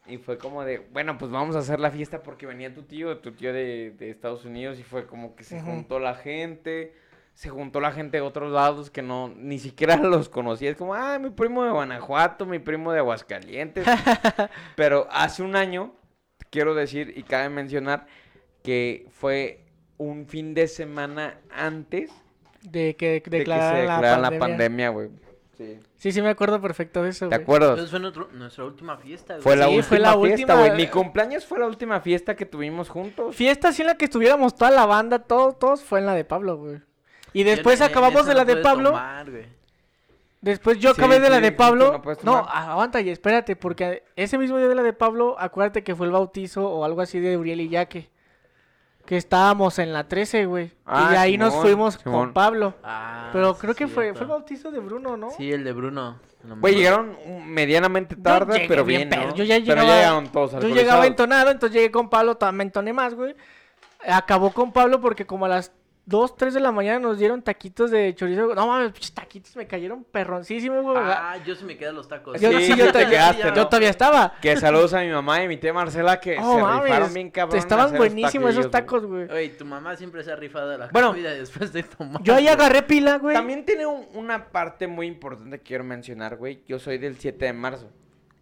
Y 0.08 0.18
fue 0.18 0.38
como 0.38 0.64
de, 0.64 0.80
bueno, 0.94 1.18
pues 1.18 1.32
vamos 1.32 1.56
a 1.56 1.60
hacer 1.60 1.80
la 1.80 1.92
fiesta 1.92 2.24
porque 2.24 2.46
venía 2.46 2.74
tu 2.74 2.84
tío, 2.84 3.18
tu 3.20 3.32
tío 3.32 3.52
de, 3.52 3.92
de 3.92 4.10
Estados 4.10 4.46
Unidos 4.46 4.80
y 4.80 4.84
fue 4.84 5.06
como 5.06 5.36
que 5.36 5.44
se 5.44 5.62
juntó 5.62 6.00
la 6.00 6.16
gente, 6.16 6.94
se 7.34 7.50
juntó 7.50 7.82
la 7.82 7.92
gente 7.92 8.18
de 8.18 8.22
otros 8.22 8.52
lados 8.52 8.90
que 8.90 9.02
no, 9.02 9.30
ni 9.30 9.60
siquiera 9.60 9.98
los 9.98 10.30
conocía. 10.30 10.70
Es 10.70 10.78
como, 10.78 10.94
ah, 10.94 11.20
mi 11.20 11.30
primo 11.30 11.64
de 11.64 11.72
Guanajuato, 11.72 12.46
mi 12.46 12.60
primo 12.60 12.92
de 12.92 13.00
Aguascalientes. 13.00 13.86
Pero 14.76 15.08
hace 15.12 15.44
un 15.44 15.56
año, 15.56 15.94
quiero 16.50 16.74
decir 16.74 17.14
y 17.16 17.24
cabe 17.24 17.50
mencionar 17.50 18.08
que 18.64 19.08
fue 19.12 19.66
un 19.98 20.28
fin 20.28 20.54
de 20.54 20.68
semana 20.68 21.40
antes 21.50 22.12
De 22.62 22.96
que 22.96 23.14
de 23.14 23.22
que 23.22 23.30
se 23.30 23.38
declararan 23.38 23.82
declarara 23.82 24.32
la 24.32 24.40
pandemia, 24.40 24.90
güey. 24.90 25.10
Sí. 25.58 25.80
Sí, 25.98 26.12
sí 26.12 26.22
me 26.22 26.30
acuerdo 26.30 26.62
perfecto 26.62 27.02
de 27.02 27.10
eso, 27.10 27.28
¿Te 27.30 27.36
güey. 27.36 27.42
acuerdas? 27.44 27.70
Entonces 27.72 27.90
fue 27.92 28.00
nuestro- 28.00 28.30
nuestra 28.32 28.64
última 28.66 28.98
fiesta, 28.98 29.34
güey. 29.34 29.42
Fue 29.44 29.56
la 29.56 29.66
Sí, 29.66 29.70
última 29.78 29.88
fue 29.88 30.00
la 30.00 30.12
fiesta, 30.14 30.32
última- 30.54 30.56
güey. 30.56 30.76
Mi 30.76 30.88
cumpleaños 30.88 31.46
fue 31.46 31.58
la 31.60 31.66
última 31.66 32.00
fiesta 32.00 32.36
que 32.36 32.46
tuvimos 32.46 32.90
juntos. 32.90 33.36
Fiesta 33.36 33.70
así 33.70 33.82
en 33.82 33.88
la 33.88 33.96
que 33.98 34.06
estuviéramos 34.06 34.56
toda 34.56 34.70
la 34.72 34.86
banda, 34.86 35.20
todos, 35.20 35.58
todos, 35.58 35.84
fue 35.84 36.00
en 36.00 36.06
la 36.06 36.14
de 36.14 36.26
Pablo, 36.26 36.58
güey. 36.58 36.80
Y 37.34 37.44
después 37.44 37.82
acabamos 37.82 38.26
de 38.28 38.34
no 38.34 38.38
la 38.40 38.46
de 38.46 38.58
Pablo. 38.58 38.90
tomar, 38.92 39.30
güey. 39.32 39.46
Después 40.42 40.78
yo 40.78 40.94
Sí, 40.94 41.02
acabé 41.02 41.20
de 41.20 41.30
la 41.32 41.38
sí, 41.38 41.42
de 41.42 41.52
Pablo. 41.52 42.02
no 42.24 42.32
No, 42.32 42.38
aguanta 42.48 43.02
y 43.02 43.10
espérate, 43.10 43.56
porque 43.56 44.04
ese 44.16 44.38
mismo 44.38 44.58
día 44.58 44.68
de 44.68 44.76
la 44.76 44.84
de 44.84 44.94
Pablo, 44.94 45.36
acuérdate 45.40 45.84
que 45.84 45.96
fue 45.96 46.06
el 46.06 46.12
bautizo 46.14 46.70
o 46.70 46.86
algo 46.86 47.02
así 47.02 47.20
de 47.20 47.36
Uriel 47.38 47.62
y 47.62 47.70
Yaque. 47.70 48.10
Que 49.08 49.18
estábamos 49.18 49.80
en 49.80 49.94
la 49.94 50.08
13, 50.08 50.46
güey. 50.46 50.72
Ah, 50.86 51.12
y 51.14 51.16
ahí 51.16 51.38
nos 51.38 51.56
fuimos 51.56 51.96
Simón. 51.96 52.26
con 52.26 52.34
Pablo. 52.34 52.76
Ah, 52.84 53.30
Pero 53.34 53.54
sí, 53.54 53.60
creo 53.62 53.74
que 53.74 53.88
fue, 53.88 54.14
fue 54.14 54.22
el 54.24 54.28
bautizo 54.28 54.70
de 54.70 54.80
Bruno, 54.80 55.16
¿no? 55.18 55.32
Sí, 55.32 55.52
el 55.52 55.64
de 55.64 55.72
Bruno. 55.74 56.20
Güey, 56.60 56.76
llegaron 56.76 57.18
medianamente 57.46 58.16
tarde, 58.16 58.66
pero 58.68 58.86
bien 58.86 59.10
bien, 59.10 59.28
¿no? 59.30 59.36
yo 59.36 59.44
ya 59.44 59.56
Pero 59.56 59.66
llegaba- 59.82 59.96
llegaron 59.96 60.28
todos 60.28 60.52
Yo 60.62 60.68
llegaba 60.70 61.08
entonado, 61.08 61.50
entonces 61.52 61.74
llegué 61.76 61.90
con 61.92 62.10
Pablo, 62.10 62.36
también 62.36 62.58
me 62.58 62.64
entoné 62.66 62.94
más, 62.94 63.16
güey. 63.16 63.36
Acabó 64.08 64.52
con 64.52 64.72
Pablo 64.72 65.02
porque 65.02 65.26
como 65.26 65.46
a 65.46 65.50
las 65.50 65.72
2, 66.08 66.38
3 66.38 66.54
de 66.54 66.60
la 66.62 66.72
mañana 66.72 67.00
nos 67.00 67.20
dieron 67.20 67.42
taquitos 67.42 67.92
de 67.92 68.16
chorizo. 68.16 68.56
No 68.56 68.66
mames, 68.66 69.14
taquitos 69.14 69.54
me 69.58 69.68
cayeron 69.68 70.06
perroncísimos, 70.06 70.82
güey. 70.82 70.96
Ah, 70.98 71.36
yo 71.46 71.54
sí 71.54 71.66
me 71.66 71.78
quedé 71.78 71.92
los 71.92 72.08
tacos. 72.08 72.40
Yo, 72.40 72.50
sí, 72.62 72.76
yo, 72.78 72.94
te 72.94 73.04
te- 73.04 73.10
quedaste, 73.10 73.42
yo 73.44 73.52
¿no? 73.54 73.68
todavía 73.68 73.90
estaba. 73.90 74.34
Que 74.42 74.56
saludos 74.56 74.94
a 74.94 75.02
mi 75.02 75.10
mamá 75.10 75.44
y 75.44 75.50
mi 75.50 75.58
tía 75.58 75.74
Marcela 75.74 76.18
que 76.20 76.38
Oh, 76.40 76.56
se 76.56 76.62
mames, 76.62 76.84
rifaron 76.86 77.14
bien 77.14 77.30
cabrón. 77.30 77.56
en 77.58 77.60
Estaban 77.62 77.96
buenísimos 77.98 78.52
esos 78.52 78.72
tacos, 78.72 79.06
güey. 79.06 79.30
Oye, 79.30 79.50
tu 79.50 79.66
mamá 79.66 79.98
siempre 79.98 80.24
se 80.24 80.32
ha 80.32 80.38
rifado 80.38 80.70
de 80.70 80.78
la 80.78 80.88
Bueno, 80.88 81.10
comida 81.10 81.32
después 81.34 81.74
de 81.74 81.84
tomar. 81.84 82.24
Yo 82.24 82.36
ahí 82.36 82.48
agarré 82.48 82.84
pila, 82.84 83.18
güey. 83.18 83.36
También 83.36 83.66
tiene 83.66 83.86
un- 83.86 84.08
una 84.14 84.46
parte 84.50 84.88
muy 84.88 85.08
importante 85.08 85.58
que 85.58 85.64
quiero 85.64 85.84
mencionar, 85.84 86.38
güey. 86.38 86.64
Yo 86.68 86.80
soy 86.80 86.98
del 87.00 87.18
7 87.18 87.46
de 87.46 87.52
marzo. 87.54 87.92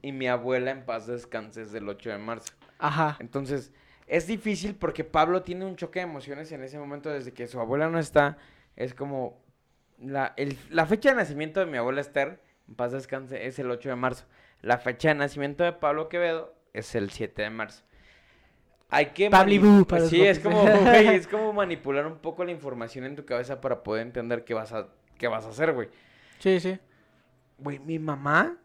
Y 0.04 0.12
mi 0.12 0.28
abuela 0.28 0.69
en 0.69 0.86
paz 0.86 1.08
descanse 1.08 1.63
es 1.63 1.71
del 1.71 1.89
8 1.89 2.12
de 2.12 2.19
marzo. 2.19 2.54
Ajá. 2.78 3.17
Entonces, 3.19 3.73
es 4.07 4.27
difícil 4.27 4.75
porque 4.75 5.03
Pablo 5.03 5.41
tiene 5.41 5.65
un 5.65 5.75
choque 5.75 5.99
de 5.99 6.03
emociones 6.03 6.51
en 6.51 6.63
ese 6.63 6.77
momento 6.77 7.09
desde 7.09 7.33
que 7.33 7.47
su 7.47 7.59
abuela 7.59 7.89
no 7.89 7.99
está. 7.99 8.37
Es 8.75 8.93
como 8.93 9.41
la, 9.99 10.33
el- 10.37 10.57
la 10.69 10.85
fecha 10.85 11.09
de 11.09 11.15
nacimiento 11.15 11.59
de 11.59 11.65
mi 11.65 11.77
abuela 11.77 12.01
Esther, 12.01 12.39
en 12.67 12.75
paz 12.75 12.91
descanse, 12.91 13.45
es 13.47 13.57
el 13.59 13.69
8 13.71 13.89
de 13.89 13.95
marzo. 13.95 14.25
La 14.61 14.77
fecha 14.77 15.09
de 15.09 15.15
nacimiento 15.15 15.63
de 15.63 15.73
Pablo 15.73 16.09
Quevedo 16.09 16.53
es 16.73 16.93
el 16.95 17.09
7 17.09 17.41
de 17.43 17.49
marzo. 17.49 17.83
Hay 18.89 19.07
que 19.07 19.29
Pabli 19.29 19.59
mani- 19.59 19.79
Bú 19.79 19.85
para 19.85 20.01
los 20.01 20.09
Sí, 20.09 20.21
es 20.25 20.39
como, 20.39 20.61
güey, 20.61 21.07
es 21.07 21.27
como 21.27 21.51
manipular 21.53 22.05
un 22.05 22.17
poco 22.19 22.43
la 22.45 22.51
información 22.51 23.05
en 23.05 23.15
tu 23.15 23.25
cabeza 23.25 23.59
para 23.59 23.81
poder 23.83 24.03
entender 24.03 24.43
qué 24.45 24.53
vas 24.53 24.71
a, 24.73 24.87
qué 25.17 25.27
vas 25.27 25.45
a 25.45 25.49
hacer, 25.49 25.73
güey. 25.73 25.89
Sí, 26.39 26.59
sí. 26.59 26.77
Güey, 27.57 27.79
mi 27.79 27.97
mamá, 27.99 28.57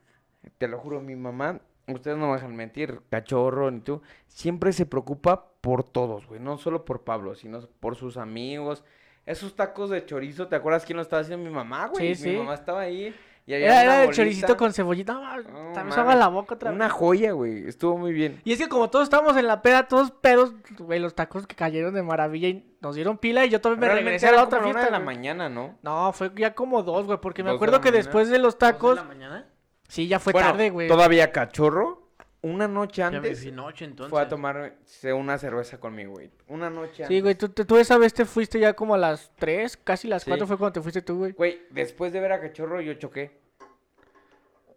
te 0.58 0.68
lo 0.68 0.78
juro, 0.78 1.00
mi 1.00 1.16
mamá, 1.16 1.60
ustedes 1.94 2.16
no 2.16 2.28
me 2.28 2.34
dejan 2.34 2.54
mentir, 2.56 3.00
cachorro 3.10 3.70
ni 3.70 3.80
tú, 3.80 4.02
siempre 4.26 4.72
se 4.72 4.86
preocupa 4.86 5.46
por 5.60 5.82
todos, 5.84 6.26
güey, 6.26 6.40
no 6.40 6.58
solo 6.58 6.84
por 6.84 7.02
Pablo, 7.04 7.34
sino 7.34 7.60
por 7.80 7.96
sus 7.96 8.16
amigos. 8.16 8.84
Esos 9.26 9.54
tacos 9.54 9.90
de 9.90 10.04
chorizo, 10.06 10.48
¿te 10.48 10.56
acuerdas 10.56 10.84
quién 10.86 10.96
lo 10.96 11.02
estaba 11.02 11.22
haciendo? 11.22 11.48
Mi 11.48 11.54
mamá, 11.54 11.86
güey. 11.88 12.14
Sí, 12.14 12.26
mi 12.26 12.32
sí. 12.32 12.38
mamá 12.38 12.54
estaba 12.54 12.80
ahí. 12.80 13.14
Y 13.46 13.54
había 13.54 13.66
Era, 13.66 13.74
una 13.82 13.94
era 13.94 14.04
el 14.04 14.10
choricito 14.14 14.56
con 14.56 14.72
cebollita. 14.72 15.14
No, 15.14 15.20
No, 15.68 15.72
también 15.72 15.92
se 15.92 16.16
la 16.16 16.28
boca 16.28 16.54
otra 16.54 16.70
Una 16.70 16.84
vez. 16.84 16.92
joya, 16.92 17.32
güey, 17.32 17.66
estuvo 17.66 17.96
muy 17.98 18.12
bien. 18.12 18.40
Y 18.44 18.52
es 18.52 18.58
que 18.58 18.68
como 18.68 18.90
todos 18.90 19.04
estábamos 19.04 19.36
en 19.36 19.46
la 19.46 19.60
peda, 19.60 19.88
todos 19.88 20.10
pedos, 20.12 20.54
güey, 20.78 21.00
los 21.00 21.14
tacos 21.14 21.46
que 21.46 21.56
cayeron 21.56 21.94
de 21.94 22.02
maravilla 22.02 22.48
y 22.48 22.64
nos 22.80 22.94
dieron 22.94 23.18
pila 23.18 23.44
y 23.44 23.50
yo 23.50 23.60
todavía 23.60 23.80
me 23.80 23.86
Realmente 23.86 24.06
regresé 24.10 24.28
a 24.28 24.32
la 24.32 24.44
otra 24.44 24.58
como 24.58 24.70
una 24.70 24.78
fiesta. 24.80 24.94
de 24.94 24.98
la 25.00 25.04
mañana, 25.04 25.48
¿no? 25.48 25.78
No, 25.82 26.12
fue 26.12 26.30
ya 26.36 26.54
como 26.54 26.82
dos, 26.82 27.06
güey, 27.06 27.18
porque 27.20 27.42
me 27.42 27.50
¿Dos 27.50 27.54
de 27.54 27.56
acuerdo 27.58 27.80
que 27.80 27.90
mañana? 27.90 28.04
después 28.04 28.28
de 28.28 28.38
los 28.38 28.54
¿Dos 28.54 28.60
de 28.60 28.72
tacos, 28.72 28.96
la 28.96 29.04
mañana? 29.04 29.46
Sí, 29.90 30.08
ya 30.08 30.18
fue 30.18 30.32
Bueno, 30.32 30.48
tarde, 30.48 30.70
güey. 30.70 30.88
Todavía 30.88 31.30
cachorro, 31.32 32.08
una 32.42 32.66
noche 32.68 33.00
Ya 33.02 33.08
antes, 33.08 33.42
fui 33.42 33.52
noche 33.52 33.84
entonces. 33.84 34.10
fue 34.10 34.22
a 34.22 34.28
tomarse 34.28 35.12
una 35.12 35.36
cerveza 35.36 35.78
conmigo, 35.78 36.12
güey. 36.12 36.30
Una 36.48 36.70
noche 36.70 37.02
antes. 37.04 37.08
Sí, 37.08 37.20
güey, 37.20 37.34
tú, 37.34 37.48
tú- 37.50 37.64
tú 37.66 37.76
esa 37.76 37.98
vez 37.98 38.14
te 38.14 38.24
fuiste 38.24 38.58
ya 38.58 38.72
como 38.72 38.94
a 38.94 38.98
las 38.98 39.30
3, 39.36 39.76
casi 39.76 40.08
las 40.08 40.22
Sí. 40.22 40.30
4 40.30 40.46
fue 40.46 40.56
cuando 40.56 40.72
te 40.72 40.80
fuiste 40.80 41.02
tú, 41.02 41.18
güey. 41.18 41.32
Güey, 41.32 41.60
después 41.70 42.12
de 42.12 42.20
ver 42.20 42.32
a 42.32 42.40
cachorro 42.40 42.80
yo 42.80 42.94
choqué. 42.94 43.38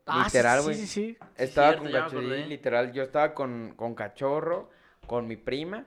Ah, 0.05 0.25
sí, 0.29 0.35
Literal, 0.37 0.59
sí, 0.59 0.63
güey. 0.65 0.75
Sí, 0.75 0.87
sí, 0.87 1.17
Estaba 1.37 1.67
cierto, 1.69 1.83
con 1.83 1.91
ya 1.93 2.03
cachorro, 2.03 2.21
literal. 2.21 2.91
Yo 2.91 3.03
estaba 3.03 3.33
con, 3.33 3.73
con 3.77 3.95
cachorro, 3.95 4.69
con 5.07 5.27
mi 5.27 5.37
prima. 5.37 5.85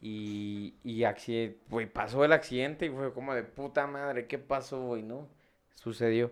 Y, 0.00 0.76
y 0.84 1.00
acci- 1.00 1.56
güey, 1.68 1.86
pasó 1.92 2.24
el 2.24 2.32
accidente 2.32 2.86
y 2.86 2.90
fue 2.90 3.12
como 3.12 3.34
de 3.34 3.42
puta 3.42 3.84
madre, 3.88 4.28
¿qué 4.28 4.38
pasó, 4.38 4.80
güey? 4.86 5.02
No, 5.02 5.26
sucedió. 5.74 6.30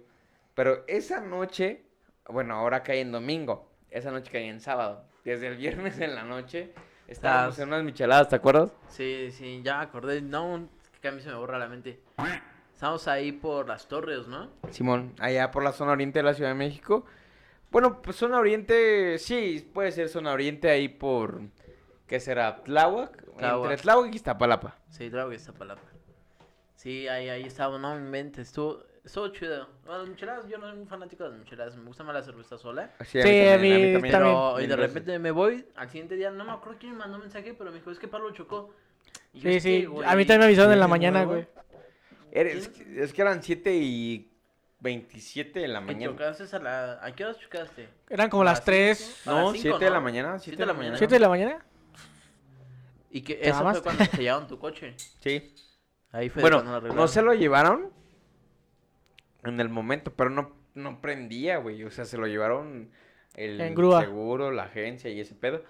Pero 0.55 0.85
esa 0.87 1.20
noche, 1.20 1.83
bueno, 2.29 2.55
ahora 2.55 2.83
cae 2.83 3.01
en 3.01 3.12
domingo. 3.12 3.69
Esa 3.91 4.11
noche 4.11 4.31
cae 4.31 4.49
en 4.49 4.61
sábado. 4.61 5.05
Desde 5.25 5.49
el 5.49 5.57
viernes 5.57 5.99
en 6.01 6.15
la 6.15 6.23
noche 6.25 6.73
estábamos 7.09 7.55
Estás- 7.55 7.62
en 7.62 7.69
unas 7.69 7.83
micheladas, 7.85 8.29
¿te 8.29 8.37
acuerdas? 8.37 8.71
Sí, 8.89 9.31
sí, 9.33 9.61
ya 9.65 9.79
me 9.79 9.85
acordé. 9.85 10.21
No, 10.23 10.69
que 11.01 11.09
a 11.09 11.12
mí 11.12 11.21
se 11.21 11.29
me 11.29 11.35
borra 11.37 11.59
la 11.59 11.69
mente. 11.69 12.01
Estamos 12.73 13.09
ahí 13.09 13.33
por 13.33 13.69
las 13.69 13.89
torres, 13.89 14.27
¿no? 14.29 14.51
Simón, 14.71 15.15
allá 15.19 15.51
por 15.51 15.62
la 15.62 15.73
zona 15.73 15.93
oriente 15.93 16.19
de 16.19 16.23
la 16.25 16.35
Ciudad 16.35 16.51
de 16.51 16.57
México. 16.57 17.07
Bueno, 17.71 18.01
pues 18.03 18.17
zona 18.17 18.39
oriente, 18.39 19.19
sí, 19.19 19.69
puede 19.73 19.91
ser 19.93 20.09
zona 20.09 20.33
oriente 20.33 20.69
ahí 20.71 20.89
por, 20.89 21.41
¿qué 22.07 22.21
será? 22.21 22.62
Tláhuac, 22.62 23.25
Tláhuac. 23.37 23.71
entre 23.71 23.83
Tláhuac 23.83 24.12
y 24.12 24.17
Iztapalapa. 24.17 24.77
Sí, 24.91 25.11
que 25.11 25.35
está 25.35 25.53
palabra. 25.53 25.83
Sí, 26.75 27.09
ahí, 27.09 27.29
ahí 27.29 27.43
estaba, 27.45 27.79
no 27.79 27.95
me 27.95 28.01
mente, 28.03 28.43
estuvo, 28.43 28.83
estuvo 29.07 29.29
chido. 29.29 29.69
Bueno, 29.87 30.01
las 30.03 30.09
micheladas, 30.11 30.47
yo 30.49 30.59
no 30.59 30.69
soy 30.69 30.77
muy 30.79 30.87
fanático 30.87 31.25
de 31.25 31.31
las 31.31 31.38
micheladas, 31.38 31.77
me 31.77 31.85
gusta 31.87 32.05
más 32.05 32.14
la 32.14 32.23
cerveza 32.23 32.59
sola. 32.59 32.90
Sí, 33.01 33.23
Sí, 33.23 33.49
a 33.49 33.57
mí 33.59 33.92
también. 33.95 34.03
Pero, 34.03 34.61
y 34.61 34.66
de 34.66 34.77
repente 34.77 35.19
me 35.19 35.31
voy, 35.31 35.64
al 35.77 35.88
siguiente 35.88 36.16
día, 36.16 36.31
no 36.31 36.45
me 36.45 36.53
acuerdo 36.53 36.79
quién 36.79 36.92
me 36.92 36.99
mandó 36.99 37.16
un 37.16 37.23
mensaje, 37.23 37.55
pero 37.55 37.71
me 37.71 37.79
dijo, 37.79 37.90
es 37.90 37.99
que 37.99 38.09
Pablo 38.09 38.31
chocó. 38.33 38.75
Y 39.33 39.40
yo, 39.40 39.51
Sí, 39.51 39.57
"Es 39.57 39.62
sí. 39.62 39.81
que, 39.81 39.87
güey, 39.87 40.07
A 40.09 40.14
mí 40.16 40.25
también 40.27 40.40
me 40.40 40.45
avisaron 40.47 40.73
en 40.73 40.81
la 40.81 40.87
¿de 40.87 40.90
mañana, 40.90 41.25
güey. 41.25 41.47
Eres- 42.33 42.71
es 42.97 43.12
que 43.14 43.23
eran 43.23 43.42
7 43.42 43.75
y 43.75 44.31
27 44.81 45.61
de 45.61 45.69
la 45.69 45.79
¿Que 45.81 45.87
mañana. 45.87 46.12
chocaste 46.12 46.57
a 46.57 46.59
la... 46.59 46.99
¿A 47.03 47.12
qué 47.14 47.25
horas 47.25 47.38
chocaste? 47.38 47.88
Eran 48.11 48.29
como 48.29 48.42
¿A 48.42 48.47
las 48.47 48.59
las 48.59 48.64
3, 48.64 48.99
cinco? 48.99 49.31
A 49.31 49.33
No, 49.40 49.40
las 49.53 49.53
cinco, 49.61 49.62
7 49.79 49.85
de 49.87 49.90
la 49.90 50.01
mañana, 50.01 50.38
7 50.38 50.57
de 50.59 50.66
la 50.66 50.73
mañana. 50.75 50.99
7 50.99 51.14
de 51.14 51.21
la 51.21 51.29
mañana. 51.29 51.64
Y 53.11 53.23
que 53.23 53.35
¿Te 53.37 53.49
eso 53.49 53.71
fue 53.71 53.83
cuando 53.83 54.05
te 54.07 54.16
llevaron 54.19 54.47
tu 54.47 54.59
coche. 54.59 54.95
Sí. 55.21 55.55
Ahí 56.12 56.29
fue 56.29 56.42
Bueno, 56.42 56.62
no 56.62 57.09
se 57.09 57.23
lo 57.23 57.33
llevaron 57.33 57.90
en 59.51 59.61
el 59.61 59.69
momento, 59.69 60.13
pero 60.15 60.31
no, 60.31 60.53
no 60.75 61.01
prendía, 61.01 61.59
güey. 61.59 61.83
O 61.85 61.91
sea, 61.91 62.05
se 62.05 62.19
lo 62.19 62.27
llevaron 62.27 62.91
el 63.35 63.61
En 63.61 63.75
grúa. 63.75 64.03
seguro, 64.03 64.51
la 64.51 64.65
agencia 64.65 65.11
y 65.11 65.21
ese 65.21 65.35
pedo. 65.35 65.63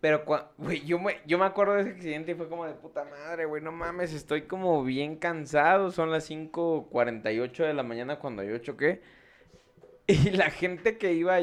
Pero, 0.00 0.24
güey, 0.58 0.84
yo 0.84 0.98
me, 0.98 1.20
yo 1.26 1.38
me 1.38 1.46
acuerdo 1.46 1.74
de 1.74 1.82
ese 1.82 1.90
accidente 1.90 2.32
y 2.32 2.34
fue 2.34 2.48
como 2.48 2.66
de 2.66 2.74
puta 2.74 3.04
madre, 3.04 3.44
güey, 3.46 3.62
no 3.62 3.72
mames, 3.72 4.12
estoy 4.12 4.42
como 4.42 4.84
bien 4.84 5.16
cansado. 5.16 5.90
Son 5.90 6.10
las 6.10 6.30
5.48 6.30 7.66
de 7.66 7.74
la 7.74 7.82
mañana 7.82 8.18
cuando 8.18 8.42
yo 8.42 8.58
choqué. 8.58 9.02
Y 10.08 10.30
la 10.30 10.50
gente 10.50 10.98
que 10.98 11.14
iba, 11.14 11.36
a 11.36 11.40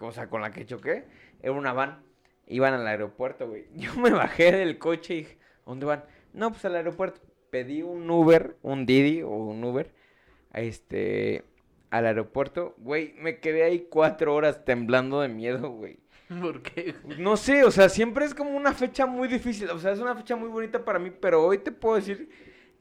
o 0.00 0.12
sea, 0.12 0.28
con 0.28 0.40
la 0.40 0.50
que 0.52 0.66
choqué, 0.66 1.04
era 1.42 1.52
una 1.52 1.72
van. 1.72 2.02
Iban 2.46 2.74
al 2.74 2.86
aeropuerto, 2.86 3.48
güey. 3.48 3.66
Yo 3.74 3.94
me 3.94 4.10
bajé 4.10 4.52
del 4.52 4.78
coche 4.78 5.14
y 5.14 5.16
dije, 5.18 5.38
¿a 5.64 5.70
dónde 5.70 5.86
van? 5.86 6.04
No, 6.32 6.50
pues 6.50 6.64
al 6.64 6.74
aeropuerto. 6.74 7.20
Pedí 7.50 7.82
un 7.82 8.08
Uber, 8.10 8.56
un 8.62 8.86
Didi 8.86 9.22
o 9.22 9.30
un 9.30 9.62
Uber, 9.64 9.92
este, 10.54 11.44
al 11.90 12.06
aeropuerto. 12.06 12.74
Güey, 12.78 13.14
me 13.18 13.40
quedé 13.40 13.64
ahí 13.64 13.86
cuatro 13.90 14.34
horas 14.34 14.64
temblando 14.64 15.20
de 15.20 15.28
miedo, 15.28 15.70
güey. 15.70 15.98
¿Por 16.40 16.62
qué? 16.62 16.94
No 17.18 17.36
sé, 17.36 17.64
o 17.64 17.70
sea, 17.70 17.88
siempre 17.88 18.24
es 18.24 18.34
como 18.34 18.50
una 18.50 18.72
fecha 18.72 19.06
muy 19.06 19.28
difícil. 19.28 19.68
O 19.70 19.78
sea, 19.78 19.92
es 19.92 19.98
una 19.98 20.14
fecha 20.14 20.36
muy 20.36 20.48
bonita 20.48 20.84
para 20.84 20.98
mí, 20.98 21.10
pero 21.10 21.44
hoy 21.44 21.58
te 21.58 21.72
puedo 21.72 21.96
decir 21.96 22.30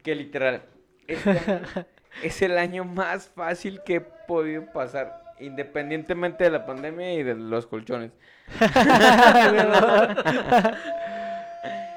que 0.04 0.16
literal, 0.16 0.64
este 1.08 1.32
año 1.32 1.62
es 2.24 2.42
el 2.42 2.58
año 2.58 2.86
más 2.86 3.30
fácil 3.30 3.82
que 3.86 3.96
he 3.96 4.02
podido 4.02 4.72
pasar, 4.72 5.24
independientemente 5.40 6.44
de 6.44 6.52
la 6.52 6.66
pandemia 6.66 7.14
y 7.14 7.24
de 7.24 7.36
los 7.36 7.68
colchones. 7.68 8.12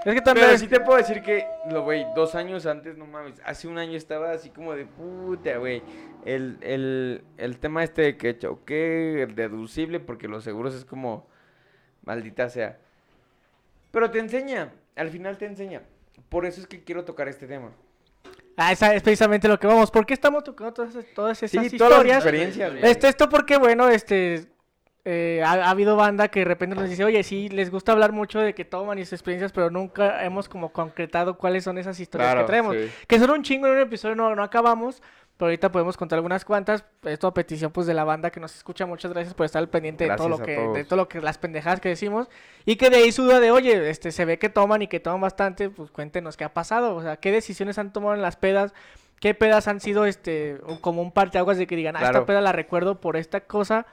Es 0.05 0.15
que 0.15 0.21
también. 0.21 0.47
Pero 0.47 0.59
sí 0.59 0.67
te 0.67 0.81
puedo 0.81 0.99
decir 0.99 1.23
que, 1.23 1.47
lo 1.71 1.85
güey, 1.85 2.05
dos 2.15 2.35
años 2.35 2.67
antes, 2.67 2.97
no 2.97 3.07
mames, 3.07 3.41
hace 3.45 3.69
un 3.69 3.79
año 3.79 3.97
estaba 3.97 4.33
así 4.33 4.51
como 4.51 4.75
de 4.75 4.85
puta, 4.87 5.57
güey. 5.59 5.83
El, 6.25 6.59
el, 6.61 7.25
el 7.37 7.59
tema 7.59 7.85
este 7.85 8.03
de 8.03 8.17
que 8.17 8.39
choqué, 8.39 9.23
el 9.23 9.35
deducible, 9.35 10.01
porque 10.01 10.29
los 10.29 10.45
seguros 10.45 10.75
es 10.75 10.85
como, 10.85 11.29
maldita 12.05 12.49
sea. 12.49 12.79
Pero 13.91 14.11
te 14.11 14.19
enseña, 14.19 14.73
al 14.97 15.11
final 15.11 15.39
te 15.39 15.47
enseña. 15.47 15.83
Por 16.29 16.47
eso 16.47 16.61
es 16.61 16.67
que 16.67 16.83
quiero 16.83 17.05
tocar 17.05 17.29
este 17.29 17.47
tema. 17.47 17.71
Ah, 18.57 18.73
esa 18.73 18.95
es 18.95 19.03
precisamente 19.03 19.49
lo 19.49 19.59
que 19.59 19.67
vamos. 19.67 19.91
¿Por 19.91 20.05
qué 20.05 20.15
estamos 20.15 20.45
tocando 20.45 20.73
todas, 20.73 20.95
todas 21.15 21.43
esas 21.43 21.51
Sí, 21.67 21.77
todas 21.77 21.93
las 21.93 22.01
historias? 22.01 22.17
experiencias. 22.19 22.73
Este, 22.83 23.09
esto 23.09 23.29
porque, 23.29 23.57
bueno, 23.57 23.89
este. 23.89 24.47
Eh, 25.05 25.43
ha, 25.45 25.53
ha 25.53 25.71
habido 25.71 25.97
banda 25.97 26.29
que 26.29 26.41
de 26.41 26.45
repente 26.45 26.77
nos 26.77 26.89
dice, 26.89 27.05
oye, 27.05 27.23
sí, 27.23 27.49
les 27.49 27.71
gusta 27.71 27.93
hablar 27.93 28.13
mucho 28.13 28.39
de 28.39 28.55
que 28.55 28.65
toman 28.65 28.99
y 28.99 29.05
sus 29.05 29.15
experiencias, 29.15 29.53
pero 29.53 29.71
nunca 29.71 30.25
hemos 30.25 30.49
como 30.49 30.73
concretado 30.73 31.37
cuáles 31.37 31.65
son 31.65 31.79
esas 31.79 31.99
historias 31.99 32.31
Claro, 32.31 32.43
que 32.43 32.47
traemos. 32.47 32.77
sí. 32.77 32.91
Que 33.09 33.19
son 33.19 33.31
un 33.31 33.43
chingo 33.43 33.67
en 33.67 33.75
un 33.75 33.81
episodio, 33.81 34.15
no, 34.15 34.35
no 34.37 34.45
acabamos, 34.45 35.03
pero 35.37 35.49
ahorita 35.49 35.73
podemos 35.73 35.97
contar 35.97 36.19
algunas 36.19 36.45
cuantas. 36.45 36.85
Esto 37.03 37.27
a 37.27 37.35
petición 37.35 37.73
pues 37.73 37.89
de 37.89 37.95
la 37.95 38.05
banda 38.05 38.31
que 38.31 38.39
nos 38.39 38.55
escucha, 38.55 38.87
muchas 38.87 39.13
gracias 39.13 39.35
por 39.35 39.45
estar 39.45 39.61
al 39.61 39.69
pendiente 39.69 40.09
de 40.09 40.15
todo 40.15 40.29
lo 40.29 40.39
que, 40.39 40.57
de 40.57 40.85
todo 40.85 40.97
lo 40.97 41.09
que, 41.09 41.21
las 41.21 41.37
pendejadas 41.37 41.81
que 41.81 41.89
decimos. 41.89 42.29
Y 42.65 42.77
que 42.77 42.89
de 42.89 42.99
ahí 42.99 43.11
su 43.11 43.25
duda 43.25 43.41
de, 43.41 43.51
oye, 43.51 43.91
este, 43.91 44.13
se 44.13 44.25
ve 44.25 44.39
que 44.39 44.51
toman 44.51 44.83
y 44.83 44.87
que 44.87 45.01
toman 45.01 45.21
bastante, 45.21 45.69
pues 45.69 45.91
cuéntenos 45.91 46.37
qué 46.37 46.45
ha 46.45 46.55
pasado, 46.55 46.95
o 46.95 47.03
sea, 47.03 47.17
qué 47.17 47.33
decisiones 47.33 47.79
han 47.79 47.93
tomado 47.93 48.15
en 48.15 48.23
las 48.23 48.37
pedas 48.37 48.73
¿Qué 49.23 49.35
pedas 49.35 49.69
han 49.69 49.79
sido 49.79 50.05
este 50.05 50.59
como 50.81 51.01
un 51.01 51.13
parteaguas 51.13 51.57
de 51.57 51.69
que 51.69 51.77
digan, 51.77 51.95
ah, 51.95 52.03
esta 52.03 52.27
peda 52.27 52.41
la 52.41 52.51
recuerdo 52.51 53.01
por 53.01 53.17
esta 53.17 53.43
cosa? 53.43 53.87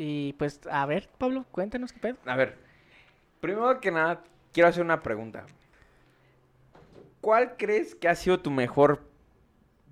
Y 0.00 0.34
pues, 0.34 0.60
a 0.70 0.86
ver, 0.86 1.08
Pablo, 1.18 1.44
cuéntanos 1.50 1.92
qué 1.92 1.98
pedo. 1.98 2.18
A 2.24 2.36
ver, 2.36 2.56
primero 3.40 3.80
que 3.80 3.90
nada, 3.90 4.22
quiero 4.52 4.68
hacer 4.68 4.84
una 4.84 5.02
pregunta. 5.02 5.44
¿Cuál 7.20 7.56
crees 7.56 7.96
que 7.96 8.06
ha 8.06 8.14
sido 8.14 8.38
tu 8.38 8.52
mejor 8.52 9.02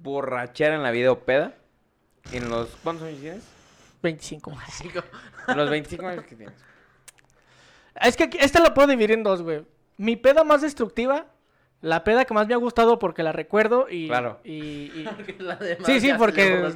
borrachera 0.00 0.76
en 0.76 0.84
la 0.84 0.92
vida 0.92 1.10
o 1.10 1.18
peda? 1.18 1.56
En 2.30 2.48
los... 2.48 2.68
¿Cuántos 2.84 3.08
años 3.08 3.20
tienes? 3.20 3.44
25. 4.00 4.52
En 5.48 5.56
los 5.56 5.70
25 5.70 6.06
años 6.06 6.24
que 6.24 6.36
tienes. 6.36 6.54
Es 8.00 8.16
que 8.16 8.30
esta 8.38 8.60
lo 8.60 8.74
puedo 8.74 8.86
dividir 8.86 9.10
en 9.10 9.24
dos, 9.24 9.42
güey. 9.42 9.66
Mi 9.96 10.14
peda 10.14 10.44
más 10.44 10.62
destructiva, 10.62 11.26
la 11.82 12.02
peda 12.04 12.24
que 12.24 12.34
más 12.34 12.48
me 12.48 12.54
ha 12.54 12.58
gustado 12.58 12.98
porque 12.98 13.22
la 13.22 13.32
recuerdo 13.32 13.86
y... 13.90 14.08
Claro. 14.08 14.40
y- 14.44 14.52
y- 14.94 15.08
La 15.38 15.56
demás 15.56 15.86
Sí, 15.86 16.00
sí, 16.00 16.10
porque. 16.18 16.70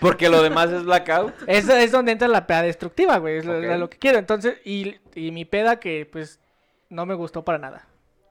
Porque 0.00 0.28
lo 0.28 0.42
demás 0.42 0.70
es 0.70 0.84
blackout. 0.84 1.32
es, 1.46 1.68
es 1.68 1.92
donde 1.92 2.12
entra 2.12 2.28
la 2.28 2.46
peda 2.46 2.62
destructiva, 2.62 3.18
güey. 3.18 3.38
Es 3.38 3.44
lo- 3.44 3.58
Ok. 3.58 3.64
lo, 3.64 3.78
lo 3.78 3.90
que 3.90 3.98
quiero. 3.98 4.18
Entonces, 4.18 4.56
y, 4.64 4.96
y 5.14 5.30
mi 5.32 5.44
peda 5.44 5.78
que, 5.78 6.08
pues, 6.10 6.40
no 6.88 7.06
me 7.06 7.14
gustó 7.14 7.44
para 7.44 7.58
nada. 7.58 7.86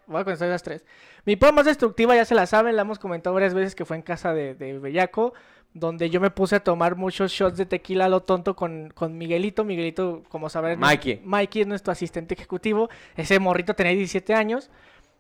Voy 0.08 0.22
a 0.22 0.24
contestar 0.24 0.50
esas 0.50 0.64
tres. 0.64 0.86
Mi 1.26 1.36
peda 1.36 1.52
más 1.52 1.66
destructiva, 1.66 2.16
ya 2.16 2.26
se 2.26 2.34
la 2.36 2.46
saben, 2.46 2.76
la 2.76 2.82
hemos 2.82 2.98
comentado 3.00 3.34
varias 3.34 3.54
veces 3.54 3.76
que 3.76 3.86
fue 3.86 3.98
en 3.98 4.02
casa 4.02 4.34
de, 4.34 4.56
de 4.56 4.80
Bellaco, 4.80 5.34
donde 5.74 6.10
yo 6.10 6.20
me 6.22 6.32
puse 6.32 6.56
a 6.56 6.60
tomar 6.62 6.96
muchos 6.96 7.32
shots 7.32 7.58
de 7.58 7.66
tequila 7.66 8.06
a 8.06 8.10
lo 8.10 8.22
tonto 8.22 8.56
con, 8.56 8.90
con 8.96 9.18
Miguelito. 9.18 9.64
Miguelito, 9.66 10.24
como 10.30 10.50
sabrán, 10.50 10.80
Mikey. 10.80 11.22
Mikey 11.24 11.62
es 11.64 11.68
nuestro 11.68 11.92
asistente 11.92 12.34
ejecutivo. 12.34 12.90
Ese 13.18 13.38
morrito 13.40 13.76
tenía 13.76 13.92
17 13.92 14.34
años. 14.34 14.72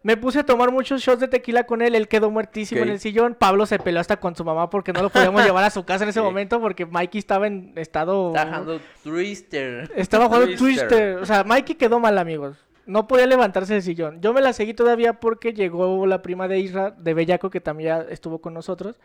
Me 0.04 0.16
puse 0.16 0.40
a 0.40 0.44
tomar 0.46 0.72
muchos 0.72 1.02
shots 1.02 1.20
de 1.20 1.28
tequila 1.28 1.66
con 1.66 1.82
él, 1.82 1.94
él 1.96 2.08
quedó 2.08 2.30
muertísimo 2.32 2.82
en 2.84 2.90
el 2.90 3.00
sillón. 3.00 3.36
Pablo 3.38 3.66
se 3.66 3.78
peleó 3.80 4.00
hasta 4.00 4.18
con 4.18 4.36
su 4.36 4.46
mamá 4.46 4.70
porque 4.70 4.94
no 4.94 5.02
lo 5.02 5.10
podíamos 5.10 5.44
llevar 5.46 5.64
a 5.64 5.70
su 5.70 5.84
casa 5.86 6.04
en 6.04 6.12
ese 6.12 6.22
momento 6.22 6.62
porque 6.62 6.86
Mikey 6.86 7.20
estaba 7.20 7.48
en 7.48 7.74
estado... 7.76 8.30
Está 8.30 8.46
jugando 8.46 8.80
Twister. 9.04 9.92
Estaba 9.96 10.26
jugando 10.28 10.46
Twister. 10.48 10.88
Twister. 10.88 11.18
O 11.18 11.26
sea, 11.26 11.44
Mikey 11.44 11.76
quedó 11.76 12.00
mal, 12.00 12.18
amigos. 12.18 12.58
No 12.86 13.06
podía 13.08 13.26
levantarse 13.28 13.74
del 13.74 13.82
sillón. 13.84 14.22
Yo 14.22 14.34
me 14.34 14.40
la 14.40 14.54
seguí 14.54 14.74
todavía 14.74 15.14
porque 15.20 15.54
llegó 15.54 16.06
la 16.08 16.22
prima 16.22 16.48
de 16.48 16.60
Isra, 16.60 16.92
de 16.92 17.14
Bellaco, 17.14 17.50
que 17.50 17.60
también 17.60 17.88
ya 17.90 18.06
estuvo 18.14 18.40
con 18.40 18.54
nosotros. 18.54 18.98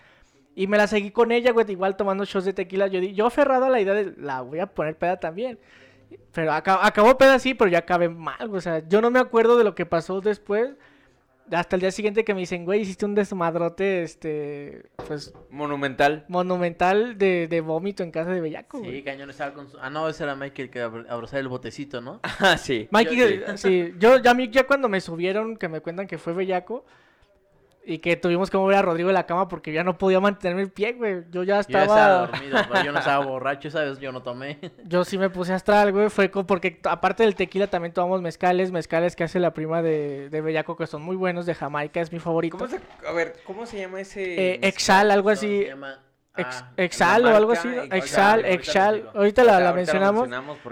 Y 0.54 0.66
me 0.68 0.76
la 0.76 0.86
seguí 0.86 1.10
con 1.10 1.32
ella, 1.32 1.50
güey, 1.50 1.68
igual 1.70 1.96
tomando 1.96 2.24
shots 2.24 2.44
de 2.44 2.52
tequila. 2.52 2.86
Yo, 2.86 3.00
di- 3.00 3.14
yo 3.14 3.26
aferrado 3.26 3.64
a 3.64 3.70
la 3.70 3.80
idea 3.80 3.94
de 3.94 4.12
la 4.18 4.42
voy 4.42 4.60
a 4.60 4.66
poner 4.66 4.94
peda 4.96 5.18
también. 5.18 5.58
Pero 6.32 6.52
aca- 6.52 6.84
acabó 6.86 7.16
peda 7.18 7.38
sí, 7.38 7.54
pero 7.54 7.70
ya 7.70 7.78
acabé 7.78 8.08
mal. 8.08 8.54
O 8.54 8.60
sea, 8.60 8.86
yo 8.88 9.00
no 9.00 9.10
me 9.10 9.18
acuerdo 9.18 9.56
de 9.58 9.64
lo 9.64 9.74
que 9.74 9.86
pasó 9.86 10.20
después. 10.20 10.70
Hasta 11.50 11.76
el 11.76 11.80
día 11.80 11.90
siguiente 11.90 12.24
que 12.24 12.32
me 12.34 12.40
dicen, 12.40 12.64
güey, 12.64 12.80
hiciste 12.80 13.04
un 13.04 13.14
desmadrote, 13.16 14.04
este, 14.04 14.84
pues, 15.06 15.34
Monumental. 15.50 16.24
monumental 16.28 17.18
de, 17.18 17.46
de 17.48 17.60
vómito 17.60 18.02
en 18.04 18.10
casa 18.12 18.30
de 18.30 18.40
Bellaco, 18.40 18.78
güey. 18.78 18.92
Sí, 18.98 19.02
Cañón 19.02 19.28
estaba 19.28 19.52
con 19.52 19.68
su... 19.68 19.76
Ah, 19.78 19.90
no, 19.90 20.08
ese 20.08 20.22
era 20.22 20.34
Michael 20.36 20.70
que 20.70 20.82
abr- 20.84 21.04
abrazaba 21.10 21.40
el 21.40 21.48
botecito, 21.48 22.00
¿no? 22.00 22.20
Ah, 22.38 22.56
sí. 22.56 22.88
Mikey, 22.90 23.16
Yo- 23.18 23.26
eh, 23.26 23.44
sí, 23.58 23.92
yo 23.98 24.18
ya 24.18 24.30
a 24.30 24.34
mí 24.34 24.48
ya 24.50 24.66
cuando 24.66 24.88
me 24.88 25.00
subieron, 25.00 25.56
que 25.56 25.68
me 25.68 25.80
cuentan 25.80 26.06
que 26.06 26.16
fue 26.16 26.32
bellaco 26.32 26.86
y 27.84 27.98
que 27.98 28.16
tuvimos 28.16 28.48
que 28.50 28.56
mover 28.56 28.76
a 28.76 28.82
Rodrigo 28.82 29.08
de 29.08 29.12
la 29.14 29.26
cama 29.26 29.48
porque 29.48 29.72
ya 29.72 29.82
no 29.82 29.98
podía 29.98 30.20
mantenerme 30.20 30.62
el 30.62 30.70
pie, 30.70 30.92
güey. 30.92 31.24
Yo 31.30 31.42
ya 31.42 31.42
Yo 31.42 31.46
ya 31.46 31.60
estaba 31.60 31.82
estaba, 31.84 32.26
dormido, 32.26 32.58
pero 32.70 32.84
yo 32.84 32.92
no 32.92 32.98
estaba 33.00 33.24
borracho, 33.24 33.70
¿sabes? 33.70 33.98
Yo 33.98 34.12
no 34.12 34.22
tomé. 34.22 34.58
yo 34.84 35.04
sí 35.04 35.18
me 35.18 35.30
puse 35.30 35.52
astral, 35.52 35.92
güey, 35.92 36.08
fue 36.08 36.28
porque 36.28 36.80
aparte 36.84 37.24
del 37.24 37.34
tequila 37.34 37.66
también 37.66 37.92
tomamos 37.92 38.22
mezcales, 38.22 38.70
mezcales 38.70 39.16
que 39.16 39.24
hace 39.24 39.40
la 39.40 39.52
prima 39.52 39.82
de, 39.82 40.28
de 40.30 40.40
bellaco 40.40 40.76
que 40.76 40.86
son 40.86 41.02
muy 41.02 41.16
buenos, 41.16 41.46
de 41.46 41.54
Jamaica, 41.54 42.00
es 42.00 42.12
mi 42.12 42.18
favorito. 42.20 42.56
¿Cómo 42.58 42.70
se, 42.70 42.80
a 43.06 43.12
ver, 43.12 43.34
¿cómo 43.46 43.66
se 43.66 43.78
llama 43.78 44.00
ese? 44.00 44.52
Eh, 44.54 44.60
Exal, 44.62 45.10
algo 45.10 45.30
No, 45.30 45.32
así, 45.34 45.62
se 45.62 45.68
llama- 45.68 45.98
ex- 46.36 46.62
ah, 46.62 46.72
Exal 46.76 47.24
o 47.26 47.36
algo 47.36 47.52
así. 47.52 47.68
Exal, 47.90 48.44
Exal, 48.44 49.10
ahorita 49.14 49.44
la, 49.44 49.72
mencionamos, 49.72 50.28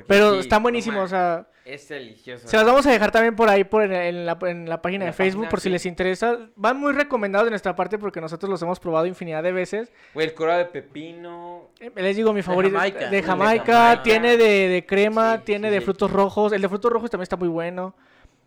pero 0.06 0.34
sí, 0.34 0.40
están 0.40 0.62
buenísimos, 0.62 1.04
o 1.04 1.08
sea... 1.08 1.46
Es 1.62 1.88
delicioso. 1.88 2.48
Se 2.48 2.56
las 2.56 2.66
vamos 2.66 2.84
a 2.86 2.90
dejar 2.90 3.12
también 3.12 3.36
por 3.36 3.48
ahí 3.48 3.62
por 3.62 3.82
en, 3.84 3.92
en 3.92 4.26
la, 4.26 4.36
en 4.42 4.68
la 4.68 4.82
página 4.82 5.04
de 5.04 5.12
Facebook 5.12 5.42
página, 5.42 5.50
por 5.50 5.60
si 5.60 5.68
les 5.70 5.86
interesa. 5.86 6.36
Van 6.56 6.76
muy 6.76 6.92
recomendados 6.92 7.46
de 7.46 7.50
nuestra 7.50 7.76
parte 7.76 7.96
porque 7.96 8.20
nosotros 8.20 8.50
los 8.50 8.60
hemos 8.62 8.80
probado 8.80 9.06
infinidad 9.06 9.40
de 9.44 9.52
veces. 9.52 9.92
Güey, 10.12 10.26
el 10.26 10.34
curado 10.34 10.58
de 10.58 10.64
pepino. 10.64 11.68
Eh, 11.78 11.92
Les 11.94 12.16
digo 12.16 12.32
mi 12.32 12.42
favorito 12.42 12.74
Jamaica. 12.74 12.98
de 12.98 13.10
De 13.10 13.22
Jamaica, 13.22 14.00
tiene 14.02 14.36
de, 14.36 14.68
de 14.68 14.84
crema, 14.84 15.36
Sí, 15.36 15.42
tiene 15.44 15.70
de 15.70 15.80
frutos 15.80 16.10
rojos. 16.10 16.52
El 16.52 16.62
de 16.62 16.68
frutos 16.68 16.90
rojos 16.90 17.08
también 17.08 17.24
está 17.24 17.36
muy 17.36 17.48
bueno. 17.48 17.94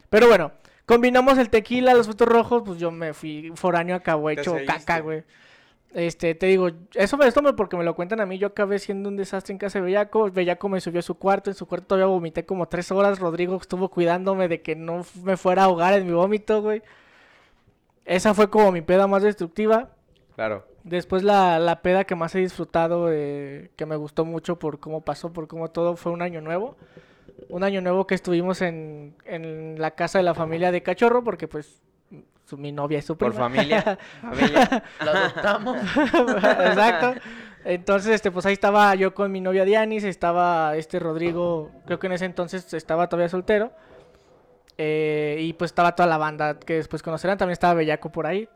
Pero 0.10 0.28
bueno, 0.28 0.52
combinamos 0.86 1.38
el 1.38 1.50
tequila, 1.50 1.94
los 1.94 2.08
frutos 2.08 2.28
rojos, 2.28 2.64
pues 2.66 2.78
yo 2.78 2.92
me 2.92 3.14
fui 3.14 3.54
foráneo 3.56 3.96
Te 4.36 4.42
hecho 4.42 4.58
caca, 4.68 5.00
güey. 5.00 5.24
Este, 5.94 6.34
te 6.34 6.48
digo, 6.48 6.70
eso 6.96 7.18
me 7.18 7.28
esto 7.28 7.56
porque 7.56 7.78
me 7.78 7.84
lo 7.84 7.96
cuentan 7.96 8.20
a 8.20 8.26
mí, 8.26 8.40
yo 8.40 8.48
acabé 8.48 8.80
siendo 8.80 9.10
un 9.10 9.16
desastre 9.16 9.52
en 9.52 9.60
casa 9.60 9.78
de 9.78 9.86
Bellaco, 9.86 10.32
Bellaco 10.32 10.68
me 10.68 10.82
subió 10.82 11.00
a 11.00 11.04
su 11.04 11.16
cuarto, 11.16 11.52
en 11.52 11.56
su 11.56 11.68
cuarto 11.68 11.88
todavía 11.88 12.08
vomité 12.08 12.46
como 12.46 12.68
tres 12.68 12.92
horas, 12.92 13.20
Rodrigo 13.20 13.58
estuvo 13.58 13.90
cuidándome 13.90 14.48
de 14.48 14.62
que 14.64 14.76
no 14.76 15.06
me 15.24 15.38
fuera 15.38 15.62
a 15.62 15.66
ahogar 15.66 15.94
en 15.94 16.08
mi 16.08 16.14
vómito, 16.14 16.64
güey. 16.64 16.82
Esa 18.06 18.34
fue 18.34 18.50
como 18.50 18.72
mi 18.72 18.82
peda 18.82 19.06
más 19.06 19.22
destructiva. 19.22 19.90
Claro. 20.36 20.66
Después 20.84 21.24
la, 21.24 21.60
la 21.60 21.82
peda 21.82 22.06
que 22.06 22.16
más 22.16 22.34
he 22.34 22.40
disfrutado, 22.40 23.10
eh, 23.12 23.70
que 23.76 23.86
me 23.86 23.96
gustó 23.96 24.26
mucho 24.26 24.58
por 24.58 24.80
cómo 24.80 25.02
pasó, 25.02 25.32
por 25.32 25.48
cómo 25.48 25.70
todo, 25.70 25.96
fue 25.96 26.12
un 26.12 26.24
año 26.24 26.42
nuevo. 26.42 26.76
Un 27.50 27.64
año 27.64 27.82
nuevo 27.82 28.08
que 28.08 28.16
estuvimos 28.16 28.62
en, 28.62 29.16
en 29.26 29.80
la 29.80 29.92
casa 29.92 30.18
de 30.18 30.24
la 30.24 30.34
familia 30.34 30.72
de 30.72 30.82
Cachorro, 30.82 31.24
porque 31.24 31.48
pues 31.48 31.82
su, 32.56 32.58
mi 32.58 32.72
novia 32.72 33.00
es 33.00 33.06
su 33.06 33.18
Por 33.18 33.34
familia. 33.34 33.98
familia. 34.22 34.84
Lo 35.04 35.12
adoptamos. 35.12 35.78
Exacto. 35.98 37.14
Entonces, 37.66 38.12
este, 38.16 38.30
pues 38.32 38.46
ahí 38.46 38.54
estaba 38.54 38.94
yo 38.96 39.14
con 39.14 39.32
mi 39.32 39.40
novia 39.42 39.64
Dianis, 39.66 40.04
estaba 40.04 40.76
este 40.76 41.00
Rodrigo, 41.00 41.72
creo 41.86 41.98
que 42.00 42.08
en 42.08 42.14
ese 42.14 42.26
entonces 42.26 42.74
estaba 42.74 43.08
todavía 43.08 43.30
soltero. 43.30 43.72
eh, 44.78 45.38
y 45.40 45.54
pues 45.54 45.72
estaba 45.72 45.96
toda 45.96 46.08
la 46.10 46.18
banda 46.18 46.60
que 46.60 46.74
después 46.76 47.02
conocerán, 47.04 47.38
también 47.38 47.54
estaba 47.54 47.74
Bellaco 47.76 48.12
por 48.12 48.26
ahí. 48.28 48.50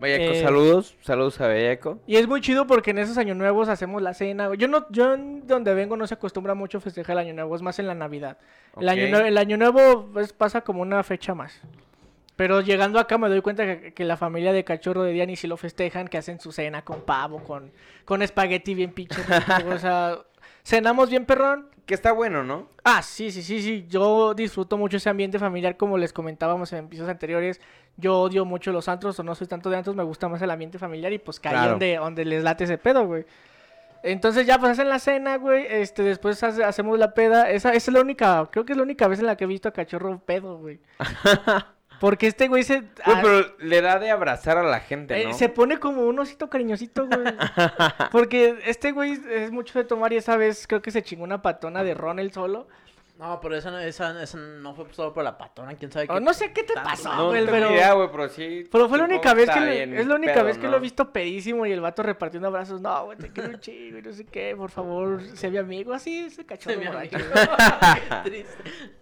Bellaco, 0.00 0.32
Eh, 0.32 0.42
saludos. 0.42 0.96
Saludos 1.02 1.40
a 1.40 1.46
Bellaco. 1.46 2.00
Y 2.08 2.16
es 2.16 2.26
muy 2.26 2.40
chido 2.40 2.66
porque 2.66 2.90
en 2.90 2.98
esos 2.98 3.18
años 3.18 3.36
nuevos 3.36 3.68
hacemos 3.68 4.02
la 4.02 4.14
cena. 4.14 4.52
Yo 4.56 4.66
no, 4.66 4.84
yo 4.90 5.16
donde 5.44 5.72
vengo 5.74 5.96
no 5.96 6.06
se 6.08 6.14
acostumbra 6.14 6.54
mucho 6.54 6.78
a 6.78 6.80
festejar 6.80 7.12
el 7.14 7.18
año 7.26 7.34
nuevo, 7.34 7.54
es 7.54 7.62
más 7.62 7.78
en 7.78 7.86
la 7.86 7.94
Navidad. 7.94 8.36
El, 8.80 8.88
año, 8.88 9.18
el 9.18 9.38
año 9.38 9.56
nuevo 9.56 10.08
pues, 10.12 10.32
pasa 10.32 10.62
como 10.62 10.82
una 10.82 11.04
fecha 11.04 11.34
más. 11.36 11.60
Pero 12.36 12.60
llegando 12.60 12.98
acá 12.98 13.18
me 13.18 13.28
doy 13.28 13.40
cuenta 13.42 13.64
que, 13.66 13.92
que 13.92 14.04
la 14.04 14.16
familia 14.16 14.52
de 14.52 14.64
cachorro 14.64 15.02
de 15.02 15.12
Diani 15.12 15.36
sí 15.36 15.46
lo 15.46 15.56
festejan, 15.56 16.08
que 16.08 16.18
hacen 16.18 16.40
su 16.40 16.50
cena 16.52 16.82
con 16.82 17.02
pavo, 17.02 17.44
con, 17.44 17.70
con 18.04 18.22
espagueti 18.22 18.74
bien 18.74 18.92
pinche. 18.92 19.20
o 19.72 19.78
sea, 19.78 20.18
cenamos 20.64 21.10
bien 21.10 21.24
perrón. 21.26 21.68
Que 21.84 21.94
está 21.94 22.12
bueno, 22.12 22.44
¿no? 22.44 22.68
Ah, 22.84 23.02
sí, 23.02 23.32
sí, 23.32 23.42
sí, 23.42 23.60
sí. 23.60 23.86
Yo 23.88 24.34
disfruto 24.34 24.78
mucho 24.78 24.98
ese 24.98 25.10
ambiente 25.10 25.38
familiar, 25.40 25.76
como 25.76 25.98
les 25.98 26.12
comentábamos 26.12 26.72
en 26.72 26.84
episodios 26.84 27.10
anteriores. 27.10 27.60
Yo 27.96 28.20
odio 28.20 28.44
mucho 28.44 28.70
los 28.70 28.88
antros, 28.88 29.18
o 29.18 29.24
no 29.24 29.34
soy 29.34 29.48
tanto 29.48 29.68
de 29.68 29.76
antros, 29.78 29.96
me 29.96 30.04
gusta 30.04 30.28
más 30.28 30.40
el 30.42 30.50
ambiente 30.52 30.78
familiar 30.78 31.12
y 31.12 31.18
pues 31.18 31.40
caí 31.40 31.52
Claro. 31.52 31.70
donde, 31.72 31.96
donde 31.96 32.24
les 32.24 32.44
late 32.44 32.64
ese 32.64 32.78
pedo, 32.78 33.04
güey. 33.04 33.24
Entonces 34.04 34.46
ya 34.46 34.58
pues 34.60 34.72
hacen 34.72 34.88
la 34.88 35.00
cena, 35.00 35.36
güey. 35.38 35.66
Este, 35.68 36.02
después 36.04 36.40
hace- 36.44 36.62
hacemos 36.64 36.98
la 37.00 37.14
peda. 37.14 37.50
Esa, 37.50 37.70
esa 37.74 37.90
es 37.90 37.94
la 37.94 38.00
única, 38.00 38.48
creo 38.52 38.64
que 38.64 38.72
es 38.72 38.76
la 38.76 38.84
única 38.84 39.08
vez 39.08 39.18
en 39.18 39.26
la 39.26 39.36
que 39.36 39.44
he 39.44 39.48
visto 39.48 39.68
a 39.68 39.72
cachorro 39.72 40.20
pedo, 40.24 40.58
güey. 40.58 40.78
Porque 42.02 42.26
este 42.26 42.48
güey 42.48 42.64
se. 42.64 42.80
Güey, 42.80 43.22
pero 43.22 43.54
le 43.60 43.80
da 43.80 44.00
de 44.00 44.10
abrazar 44.10 44.58
a 44.58 44.64
la 44.64 44.80
gente, 44.80 45.22
eh, 45.22 45.26
¿no? 45.28 45.34
Se 45.34 45.48
pone 45.48 45.78
como 45.78 46.02
un 46.02 46.18
osito 46.18 46.50
cariñosito, 46.50 47.06
güey. 47.06 47.20
Porque 48.10 48.58
este 48.66 48.90
güey 48.90 49.20
es 49.30 49.52
mucho 49.52 49.78
de 49.78 49.84
tomar 49.84 50.12
y 50.12 50.16
esa 50.16 50.36
vez 50.36 50.66
creo 50.66 50.82
que 50.82 50.90
se 50.90 51.02
chingó 51.04 51.22
una 51.22 51.42
patona 51.42 51.84
de 51.84 51.94
ron 51.94 52.18
él 52.18 52.32
solo. 52.32 52.66
No, 53.18 53.38
pero 53.40 53.54
esa, 53.56 53.70
no- 53.70 53.78
esa, 53.78 54.20
esa 54.20 54.36
no 54.36 54.74
fue 54.74 54.86
solo 54.90 55.12
por 55.14 55.22
la 55.22 55.38
patona, 55.38 55.74
quién 55.76 55.92
sabe 55.92 56.08
qué. 56.08 56.12
O 56.12 56.18
no 56.18 56.34
sé 56.34 56.52
qué 56.52 56.64
te 56.64 56.74
tanto 56.74 56.88
pasó, 56.90 57.14
No 57.14 57.26
güey, 57.28 57.42
tengo 57.44 57.52
pero... 57.52 57.70
idea, 57.70 57.92
güey, 57.92 58.08
pero 58.10 58.28
sí. 58.28 58.68
Pero 58.72 58.88
fue 58.88 58.98
la 58.98 59.04
única 59.04 59.32
vez 59.32 59.48
que 59.48 59.60
le- 59.60 60.00
es 60.00 60.06
la 60.08 60.14
única 60.16 60.34
pedo, 60.34 60.44
vez 60.46 60.58
que 60.58 60.64
¿no? 60.64 60.70
lo 60.72 60.76
he 60.78 60.80
visto 60.80 61.12
pedísimo 61.12 61.64
y 61.66 61.70
el 61.70 61.80
vato 61.80 62.02
repartiendo 62.02 62.48
abrazos. 62.48 62.80
No, 62.80 63.04
güey, 63.04 63.18
te 63.18 63.30
quiero 63.30 63.50
un 63.50 63.60
chingo 63.60 63.98
y 63.98 64.02
no 64.02 64.12
sé 64.12 64.24
qué, 64.24 64.56
por 64.56 64.70
favor, 64.70 65.22
sé 65.36 65.50
mi 65.52 65.58
amigo. 65.58 65.92
Así, 65.92 66.18
ese 66.24 66.36
Se 66.36 66.46
cachorro 66.46 66.80
me 66.80 66.86
borracho. 66.88 67.16
Qué 68.24 68.30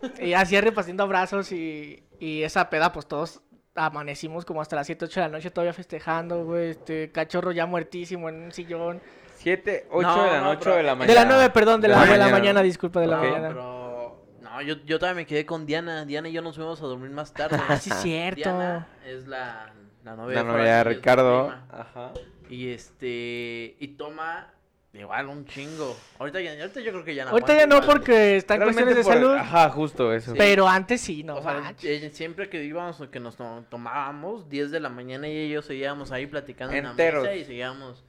triste. 0.02 0.26
Y 0.26 0.34
así 0.34 0.60
repartiendo 0.60 1.02
abrazos 1.04 1.50
y, 1.52 2.02
y 2.20 2.42
esa 2.44 2.70
peda, 2.70 2.92
pues 2.92 3.06
todos 3.08 3.40
amanecimos 3.74 4.44
como 4.44 4.60
hasta 4.60 4.76
las 4.76 4.86
7, 4.86 5.06
8 5.06 5.20
de 5.20 5.26
la 5.26 5.32
noche 5.32 5.50
todavía 5.50 5.72
festejando, 5.72 6.44
güey. 6.44 6.70
Este 6.70 7.10
cachorro 7.10 7.50
ya 7.52 7.66
muertísimo 7.66 8.28
en 8.28 8.42
un 8.42 8.52
sillón. 8.52 9.00
7, 9.38 9.86
8 9.90 10.06
No, 10.08 10.22
de 10.24 10.30
la 10.30 10.38
no, 10.38 10.44
noche 10.44 10.60
pero- 10.64 10.76
de 10.76 10.82
la 10.82 10.90
De 10.92 10.96
mañana. 10.96 11.20
la 11.20 11.24
9, 11.26 11.50
perdón, 11.50 11.80
de 11.80 11.88
la, 11.88 12.04
de 12.04 12.18
la 12.18 12.28
mañana, 12.28 12.62
disculpa, 12.62 13.00
de 13.00 13.06
la 13.06 13.18
Ok. 13.18 13.24
mañana. 13.24 13.48
pero... 13.48 14.26
No, 14.42 14.60
yo, 14.62 14.74
yo 14.84 14.98
todavía 14.98 15.16
me 15.22 15.26
quedé 15.26 15.46
con 15.46 15.64
Diana. 15.64 16.04
Diana 16.04 16.28
y 16.28 16.32
yo 16.32 16.42
nos 16.42 16.56
fuimos 16.56 16.80
a 16.82 16.86
dormir 16.86 17.10
más 17.10 17.32
tarde. 17.32 17.56
Ah, 17.68 17.76
sí, 17.76 17.90
cierto. 17.90 18.36
Diana 18.40 18.88
es 19.06 19.26
la, 19.28 19.72
la 20.04 20.16
novia 20.16 20.36
La 20.36 20.42
de 20.42 20.48
novia 20.58 20.76
de 20.78 20.84
Ricardo. 20.84 21.54
Ajá. 21.70 22.12
Y 22.50 22.70
este... 22.70 23.76
Y 23.78 23.94
toma 23.96 24.52
Igual, 24.92 25.28
un 25.28 25.44
chingo. 25.46 25.96
Ahorita, 26.18 26.40
ya, 26.40 26.50
ahorita 26.60 26.80
yo 26.80 26.90
creo 26.90 27.04
que 27.04 27.14
ya 27.14 27.24
no 27.24 27.30
Ahorita 27.30 27.54
ya 27.56 27.66
no 27.66 27.76
igual. 27.76 27.88
porque 27.90 28.36
está 28.36 28.54
en 28.54 28.60
Realmente 28.62 28.92
cuestiones 28.94 28.96
de 28.96 29.02
por- 29.04 29.30
salud, 29.30 29.34
Ajá, 29.40 29.70
justo 29.70 30.12
eso. 30.12 30.34
pero 30.36 30.66
antes 30.66 31.00
sí, 31.00 31.22
no 31.22 31.36
o 31.36 31.42
sea, 31.42 31.74
eh, 31.84 32.10
siempre 32.12 32.48
que 32.48 32.64
íbamos, 32.64 33.00
que 33.08 33.20
nos 33.20 33.36
to- 33.36 33.64
tomábamos, 33.70 34.48
10 34.48 34.72
de 34.72 34.80
la 34.80 34.88
mañana 34.88 35.28
y 35.28 35.36
ellos 35.38 35.64
seguíamos 35.66 36.10
ahí 36.10 36.26
platicando 36.26 36.74
en 36.74 36.86
Enteros. 36.86 37.22
la 37.22 37.30
mesa 37.30 37.40
y 37.40 37.44
seguíamos 37.44 38.04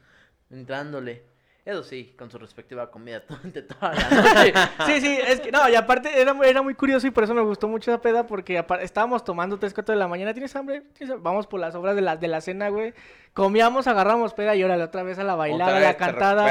entrándole. 0.49 1.23
Eso 1.63 1.83
sí, 1.83 2.15
con 2.17 2.31
su 2.31 2.39
respectiva 2.39 2.89
comida 2.89 3.21
durante 3.29 3.61
toda 3.61 3.93
la 3.93 4.09
noche. 4.09 4.53
Sí, 4.87 4.99
sí, 5.01 5.19
es 5.27 5.39
que 5.41 5.51
no, 5.51 5.69
y 5.69 5.75
aparte 5.75 6.19
era, 6.19 6.33
muy- 6.33 6.47
era 6.47 6.61
muy 6.63 6.73
curioso 6.73 7.05
y 7.05 7.11
por 7.11 7.23
eso 7.23 7.35
me 7.35 7.41
gustó 7.41 7.67
mucho 7.67 7.91
esa 7.91 8.01
peda 8.01 8.25
porque 8.25 8.63
estábamos 8.81 9.23
tomando 9.23 9.59
3, 9.59 9.71
4 9.73 9.93
de 9.93 9.99
la 9.99 10.07
mañana, 10.07 10.33
¿tienes 10.33 10.55
hambre? 10.55 10.81
¿Tienes 10.93 11.11
hambre? 11.13 11.23
Vamos 11.23 11.45
por 11.45 11.59
las 11.59 11.75
obras 11.75 11.95
de 11.95 12.01
la, 12.01 12.17
de 12.17 12.27
la 12.27 12.41
cena, 12.41 12.69
güey. 12.69 12.93
Comíamos, 13.33 13.85
agarramos 13.87 14.33
peda 14.33 14.55
y 14.55 14.63
órale, 14.63 14.83
otra 14.83 15.03
vez 15.03 15.19
a 15.19 15.23
la 15.23 15.35
bailada, 15.35 15.77
a 15.77 15.79
la 15.81 15.97
cantada. 15.97 16.43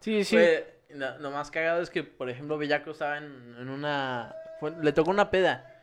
Sí, 0.00 0.24
sí. 0.24 0.36
Fue- 0.36 0.80
lo, 0.90 1.18
lo 1.20 1.30
más 1.30 1.50
cagado 1.50 1.80
es 1.80 1.88
que, 1.88 2.02
por 2.02 2.28
ejemplo, 2.28 2.58
Bellaco 2.58 2.90
estaba 2.90 3.16
en, 3.16 3.54
en 3.58 3.68
una... 3.70 4.34
fue- 4.58 4.72
le 4.82 4.92
tocó 4.92 5.10
una 5.10 5.30
peda. 5.30 5.80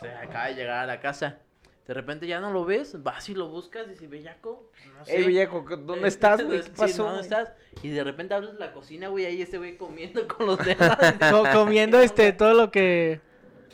Pues 0.00 0.12
acaba 0.16 0.46
de 0.46 0.54
llegar 0.54 0.78
a 0.78 0.86
la 0.86 0.98
casa. 1.00 1.36
De 1.86 1.92
repente 1.92 2.26
ya 2.26 2.40
no 2.40 2.50
lo 2.50 2.64
ves, 2.64 3.02
vas 3.02 3.28
y 3.28 3.34
lo 3.34 3.48
buscas 3.48 3.86
y 3.86 3.90
dices, 3.90 4.08
Bellaco, 4.08 4.70
no 4.96 5.04
sé. 5.04 5.16
Ey, 5.18 5.26
Villejo, 5.26 5.64
¿dónde 5.68 6.04
Eh, 6.06 6.08
estás, 6.08 6.42
güey? 6.46 6.58
¿Qué 6.60 6.64
sí, 6.66 6.72
pasó? 6.76 7.04
¿Dónde 7.04 7.20
estás? 7.20 7.52
Y 7.82 7.90
de 7.90 8.02
repente 8.02 8.32
abres 8.32 8.54
la 8.54 8.72
cocina, 8.72 9.08
güey, 9.08 9.26
ahí 9.26 9.42
este 9.42 9.58
güey 9.58 9.76
comiendo 9.76 10.26
con 10.36 10.46
los 10.46 10.58
dedos. 10.64 10.96
Co- 11.30 11.44
comiendo 11.52 12.00
este 12.00 12.32
todo 12.32 12.54
lo 12.54 12.70
que 12.70 13.20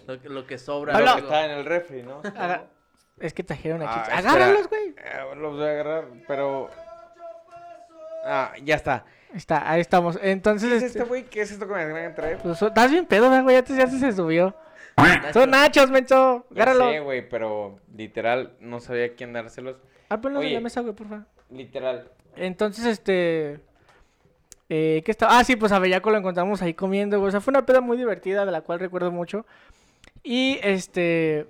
Lo, 0.09 0.20
que- 0.20 0.29
lo 0.29 0.44
que 0.46 0.59
sobra. 0.59 0.99
Lo 0.99 1.14
que 1.14 1.20
está 1.20 1.44
en 1.44 1.51
el 1.53 1.64
refri, 1.64 2.03
¿no? 2.03 2.20
Aga- 2.37 2.64
Es 3.20 3.33
que 3.33 3.44
trajeron 3.44 3.83
Ah, 3.83 3.90
aquí. 3.90 4.01
espera. 4.01 4.18
Agárralos, 4.18 4.68
güey. 4.68 4.88
Eh, 4.88 5.37
los 5.37 5.55
voy 5.57 5.64
a 5.66 5.70
agarrar, 5.70 6.05
pero... 6.27 6.68
Ah, 8.25 8.53
ya 8.64 8.75
está. 8.77 9.05
Ahí 9.31 9.37
Está, 9.37 9.70
ahí 9.70 9.81
estamos. 9.81 10.18
Entonces, 10.20 10.68
¿Qué 10.70 10.77
es 10.79 10.83
este, 10.83 10.99
este 10.99 11.09
güey? 11.09 11.25
¿Qué 11.25 11.42
es 11.42 11.53
esto 11.53 11.68
que 11.68 11.75
me 11.75 11.92
van 11.92 12.05
a 12.07 12.14
traer? 12.16 12.38
pues, 12.38 12.61
estás 12.61 12.90
bien 12.90 13.07
pedo, 13.07 13.29
güey. 13.44 13.55
Ya, 13.55 13.62
te- 13.62 13.77
ya 13.77 13.87
se 13.87 14.12
subió. 14.12 14.55
Son 15.33 15.51
nachos, 15.51 15.91
menso. 15.91 16.47
Agárralo. 16.51 16.91
sé, 16.91 17.01
güey, 17.01 17.29
pero 17.29 17.79
literal 17.97 18.53
no 18.61 18.81
sabía 18.81 19.07
a 19.07 19.09
quién 19.11 19.33
dárselos. 19.33 19.77
Ah, 20.09 20.21
ponlos 20.21 20.45
en 20.45 20.55
la 20.55 20.61
mesa, 20.61 20.81
güey, 20.81 20.95
por 20.95 21.09
favor. 21.09 21.27
Literal. 21.51 22.11
Entonces, 22.37 22.85
este. 22.87 23.61
Eh, 24.69 25.03
¿Qué 25.05 25.11
está? 25.11 25.39
Ah, 25.39 25.45
sí, 25.45 25.57
pues 25.57 25.73
a 25.73 25.79
Bellaco 25.79 26.11
lo 26.11 26.19
encontramos 26.19 26.63
ahí 26.63 26.75
comiendo, 26.75 27.19
güey. 27.19 27.29
O 27.29 27.31
sea, 27.31 27.41
fue 27.41 27.53
una 27.53 27.67
peda 27.67 27.81
muy 27.81 27.97
divertida, 27.97 28.45
de 28.45 28.53
la 28.53 28.63
cual 28.63 28.81
recuerdo 28.81 29.11
mucho. 29.11 29.47
Y 30.23 30.59
este. 30.63 31.47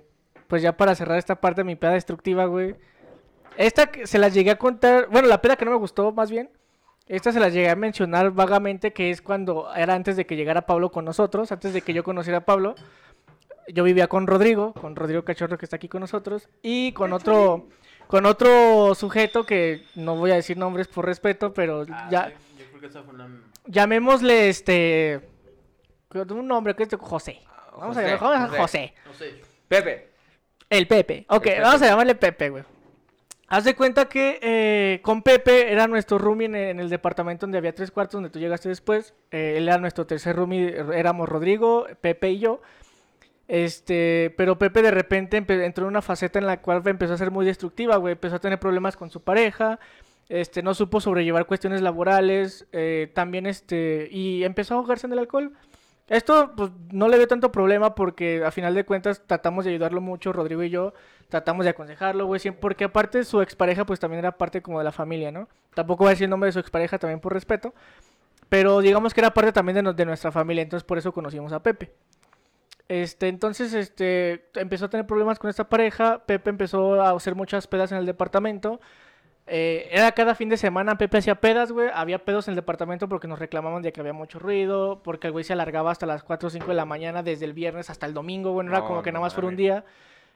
Pues 0.47 0.61
ya 0.61 0.75
para 0.75 0.95
cerrar 0.95 1.17
esta 1.17 1.39
parte 1.39 1.61
de 1.61 1.65
mi 1.65 1.75
peda 1.75 1.93
destructiva, 1.93 2.45
güey. 2.45 2.75
Esta 3.57 3.89
se 4.03 4.17
las 4.17 4.33
llegué 4.33 4.51
a 4.51 4.57
contar. 4.57 5.07
Bueno, 5.09 5.27
la 5.27 5.41
peda 5.41 5.55
que 5.55 5.65
no 5.65 5.71
me 5.71 5.77
gustó, 5.77 6.11
más 6.11 6.29
bien. 6.31 6.49
Esta 7.07 7.31
se 7.31 7.39
las 7.39 7.53
llegué 7.53 7.69
a 7.69 7.75
mencionar 7.75 8.31
vagamente, 8.31 8.93
que 8.93 9.09
es 9.09 9.21
cuando 9.21 9.73
era 9.75 9.93
antes 9.95 10.15
de 10.15 10.25
que 10.25 10.35
llegara 10.35 10.65
Pablo 10.65 10.91
con 10.91 11.03
nosotros, 11.03 11.51
antes 11.51 11.73
de 11.73 11.81
que 11.81 11.93
yo 11.93 12.03
conociera 12.03 12.39
a 12.39 12.45
Pablo. 12.45 12.75
Yo 13.73 13.83
vivía 13.83 14.07
con 14.07 14.27
Rodrigo, 14.27 14.73
con 14.73 14.95
Rodrigo 14.95 15.23
Cachorro 15.23 15.57
que 15.57 15.65
está 15.65 15.75
aquí 15.77 15.87
con 15.87 16.01
nosotros, 16.01 16.49
y 16.61 16.91
con 16.93 17.13
otro, 17.13 17.67
con 18.07 18.25
otro 18.25 18.93
sujeto 18.95 19.45
que 19.45 19.83
no 19.95 20.15
voy 20.15 20.31
a 20.31 20.35
decir 20.35 20.57
nombres 20.57 20.87
por 20.87 21.05
respeto, 21.05 21.53
pero 21.53 21.85
Ah, 21.91 22.07
ya 22.11 22.27
sí, 22.27 22.33
yo 22.59 22.65
creo 22.69 22.81
que 22.81 22.87
esa 22.87 23.03
fue 23.03 23.13
una... 23.13 23.29
llamémosle 23.65 24.49
este 24.49 25.21
un 26.13 26.47
nombre 26.47 26.75
que 26.75 26.83
es 26.83 26.89
José. 26.99 27.39
Vamos 27.77 27.95
a 27.97 28.01
José, 28.01 28.15
llamarlo 28.15 28.57
José. 28.57 28.93
José. 29.07 29.41
Pepe. 29.67 30.09
El 30.69 30.87
Pepe. 30.87 31.25
Ok, 31.29 31.43
Pepe. 31.43 31.61
vamos 31.61 31.81
a 31.81 31.85
llamarle 31.85 32.15
Pepe, 32.15 32.49
güey. 32.49 32.63
Haz 33.47 33.63
de 33.65 33.75
cuenta 33.75 34.07
que 34.07 34.39
eh, 34.41 34.99
con 35.03 35.21
Pepe 35.21 35.71
era 35.71 35.87
nuestro 35.87 36.17
roomie 36.17 36.45
en, 36.47 36.55
en 36.55 36.79
el 36.79 36.89
departamento 36.89 37.45
donde 37.45 37.57
había 37.57 37.75
tres 37.75 37.91
cuartos, 37.91 38.13
donde 38.13 38.29
tú 38.29 38.39
llegaste 38.39 38.69
después. 38.69 39.13
Eh, 39.31 39.55
él 39.57 39.67
era 39.67 39.77
nuestro 39.77 40.05
tercer 40.05 40.35
roomie, 40.35 40.73
éramos 40.93 41.27
Rodrigo, 41.29 41.85
Pepe 42.01 42.31
y 42.31 42.39
yo. 42.39 42.61
Este, 43.51 44.33
pero 44.37 44.57
Pepe 44.57 44.81
de 44.81 44.91
repente 44.91 45.35
entró 45.35 45.83
en 45.83 45.89
una 45.89 46.01
faceta 46.01 46.39
en 46.39 46.45
la 46.45 46.61
cual 46.61 46.81
empezó 46.85 47.15
a 47.15 47.17
ser 47.17 47.31
muy 47.31 47.45
destructiva, 47.45 47.97
güey. 47.97 48.13
Empezó 48.13 48.37
a 48.37 48.39
tener 48.39 48.61
problemas 48.61 48.95
con 48.95 49.09
su 49.09 49.23
pareja, 49.23 49.77
este, 50.29 50.63
no 50.63 50.73
supo 50.73 51.01
sobrellevar 51.01 51.45
cuestiones 51.45 51.81
laborales, 51.81 52.65
eh, 52.71 53.11
también 53.13 53.45
este, 53.45 54.07
y 54.09 54.45
empezó 54.45 54.75
a 54.75 54.77
ahogarse 54.77 55.05
en 55.05 55.11
el 55.11 55.19
alcohol. 55.19 55.51
Esto, 56.07 56.53
pues, 56.55 56.71
no 56.93 57.09
le 57.09 57.17
veo 57.17 57.27
tanto 57.27 57.51
problema 57.51 57.93
porque 57.93 58.41
a 58.45 58.51
final 58.51 58.73
de 58.73 58.85
cuentas 58.85 59.21
tratamos 59.27 59.65
de 59.65 59.71
ayudarlo 59.71 59.99
mucho, 59.99 60.31
Rodrigo 60.31 60.63
y 60.63 60.69
yo, 60.69 60.93
tratamos 61.27 61.65
de 61.65 61.71
aconsejarlo, 61.71 62.27
güey, 62.27 62.39
porque 62.57 62.85
aparte 62.85 63.25
su 63.25 63.41
expareja, 63.41 63.85
pues, 63.85 63.99
también 63.99 64.19
era 64.19 64.37
parte 64.37 64.61
como 64.61 64.77
de 64.77 64.85
la 64.85 64.93
familia, 64.93 65.29
¿no? 65.29 65.49
Tampoco 65.75 66.05
voy 66.05 66.11
a 66.11 66.11
decir 66.11 66.23
el 66.23 66.29
nombre 66.29 66.47
de 66.47 66.53
su 66.53 66.59
expareja 66.59 66.97
también 66.97 67.19
por 67.19 67.33
respeto, 67.33 67.73
pero 68.47 68.79
digamos 68.79 69.13
que 69.13 69.19
era 69.19 69.33
parte 69.33 69.51
también 69.51 69.83
de, 69.83 69.93
de 69.93 70.05
nuestra 70.05 70.31
familia, 70.31 70.63
entonces 70.63 70.85
por 70.85 70.97
eso 70.97 71.11
conocimos 71.11 71.51
a 71.51 71.61
Pepe. 71.61 71.91
Este, 72.91 73.29
entonces, 73.29 73.73
este, 73.73 74.49
empezó 74.53 74.83
a 74.83 74.89
tener 74.89 75.07
problemas 75.07 75.39
con 75.39 75.49
esta 75.49 75.69
pareja, 75.69 76.25
Pepe 76.25 76.49
empezó 76.49 77.01
a 77.01 77.11
hacer 77.11 77.35
muchas 77.35 77.65
pedas 77.65 77.93
en 77.93 77.97
el 77.97 78.05
departamento, 78.05 78.81
eh, 79.47 79.87
era 79.91 80.11
cada 80.11 80.35
fin 80.35 80.49
de 80.49 80.57
semana, 80.57 80.97
Pepe 80.97 81.19
hacía 81.19 81.35
pedas, 81.35 81.71
güey. 81.71 81.87
Había 81.93 82.25
pedos 82.25 82.49
en 82.49 82.51
el 82.51 82.57
departamento 82.57 83.07
porque 83.07 83.29
nos 83.29 83.39
reclamaban 83.39 83.81
de 83.81 83.93
que 83.93 84.01
había 84.01 84.11
mucho 84.11 84.39
ruido, 84.39 85.01
porque 85.03 85.27
el 85.27 85.31
güey 85.31 85.45
se 85.45 85.53
alargaba 85.53 85.89
hasta 85.89 86.05
las 86.05 86.21
4 86.21 86.47
o 86.47 86.49
5 86.49 86.67
de 86.67 86.73
la 86.73 86.83
mañana, 86.83 87.23
desde 87.23 87.45
el 87.45 87.53
viernes 87.53 87.89
hasta 87.89 88.05
el 88.07 88.13
domingo, 88.13 88.51
güey. 88.51 88.65
No, 88.65 88.73
era 88.73 88.81
No, 88.81 88.87
como 88.87 89.01
que 89.01 89.11
no 89.13 89.19
nada 89.19 89.25
más 89.27 89.33
fuera 89.35 89.47
un 89.47 89.55
día. 89.55 89.85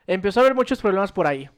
Empezó 0.08 0.40
a 0.40 0.44
haber 0.44 0.56
muchos 0.56 0.80
problemas 0.80 1.12
por 1.12 1.28
ahí. 1.28 1.50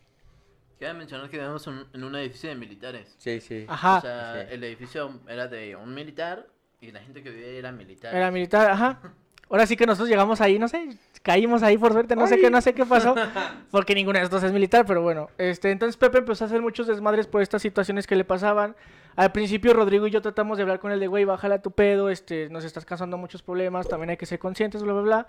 Queda 0.80 0.96
mencionar 0.96 1.30
que 1.30 1.38
vivimos 1.38 1.68
en, 1.68 1.86
en 1.94 2.04
un 2.04 2.16
edificio 2.16 2.50
de 2.50 2.56
militares. 2.56 3.16
Sí, 3.20 3.40
sí. 3.40 3.68
Ajá. 3.70 3.98
O 3.98 4.02
sea, 4.02 4.34
sí. 4.34 4.48
el 4.50 4.64
edificio 4.64 5.20
era 5.28 5.48
de 5.48 5.76
un 5.76 5.94
militar 5.94 6.48
y 6.82 6.92
la 6.92 7.02
gente 7.02 7.22
que 7.22 7.30
vivía 7.30 7.50
era 7.50 7.72
militar. 7.72 8.16
Era 8.16 8.32
militar, 8.32 8.72
ajá. 8.72 9.00
Ahora 9.50 9.66
sí 9.66 9.78
que 9.78 9.86
nosotros 9.86 10.10
llegamos 10.10 10.42
ahí, 10.42 10.60
no 10.60 10.68
sé, 10.68 10.90
caímos 11.22 11.64
ahí 11.64 11.78
por 11.78 11.94
suerte, 11.94 12.16
no 12.18 12.28
sé 12.28 12.38
qué, 12.38 12.50
no 12.50 12.60
sé 12.60 12.74
qué 12.74 12.86
pasó, 12.86 13.16
porque 13.72 13.96
ninguno 13.96 14.18
de 14.18 14.24
nosotros 14.24 14.44
es 14.44 14.52
militar, 14.52 14.86
pero 14.86 15.02
bueno, 15.02 15.30
este, 15.38 15.72
entonces 15.72 15.96
Pepe 15.96 16.18
empezó 16.18 16.44
a 16.44 16.48
hacer 16.48 16.62
muchos 16.62 16.86
desmadres 16.86 17.28
por 17.28 17.42
estas 17.42 17.62
situaciones 17.62 18.08
que 18.08 18.16
le 18.16 18.26
pasaban. 18.26 18.76
Al 19.16 19.32
principio 19.32 19.74
Rodrigo 19.74 20.06
y 20.06 20.12
yo 20.12 20.22
tratamos 20.22 20.58
de 20.58 20.64
hablar 20.64 20.80
con 20.80 20.92
él 20.92 21.00
de, 21.00 21.08
güey, 21.08 21.24
bájale 21.24 21.56
a 21.56 21.62
tu 21.62 21.72
pedo, 21.72 22.10
este, 22.10 22.50
nos 22.50 22.66
estás 22.66 22.86
causando 22.86 23.18
muchos 23.18 23.42
problemas, 23.42 23.88
también 23.88 24.10
hay 24.10 24.18
que 24.18 24.26
ser 24.26 24.38
conscientes, 24.38 24.84
bla, 24.84 24.94
bla, 24.94 25.02
bla. 25.02 25.28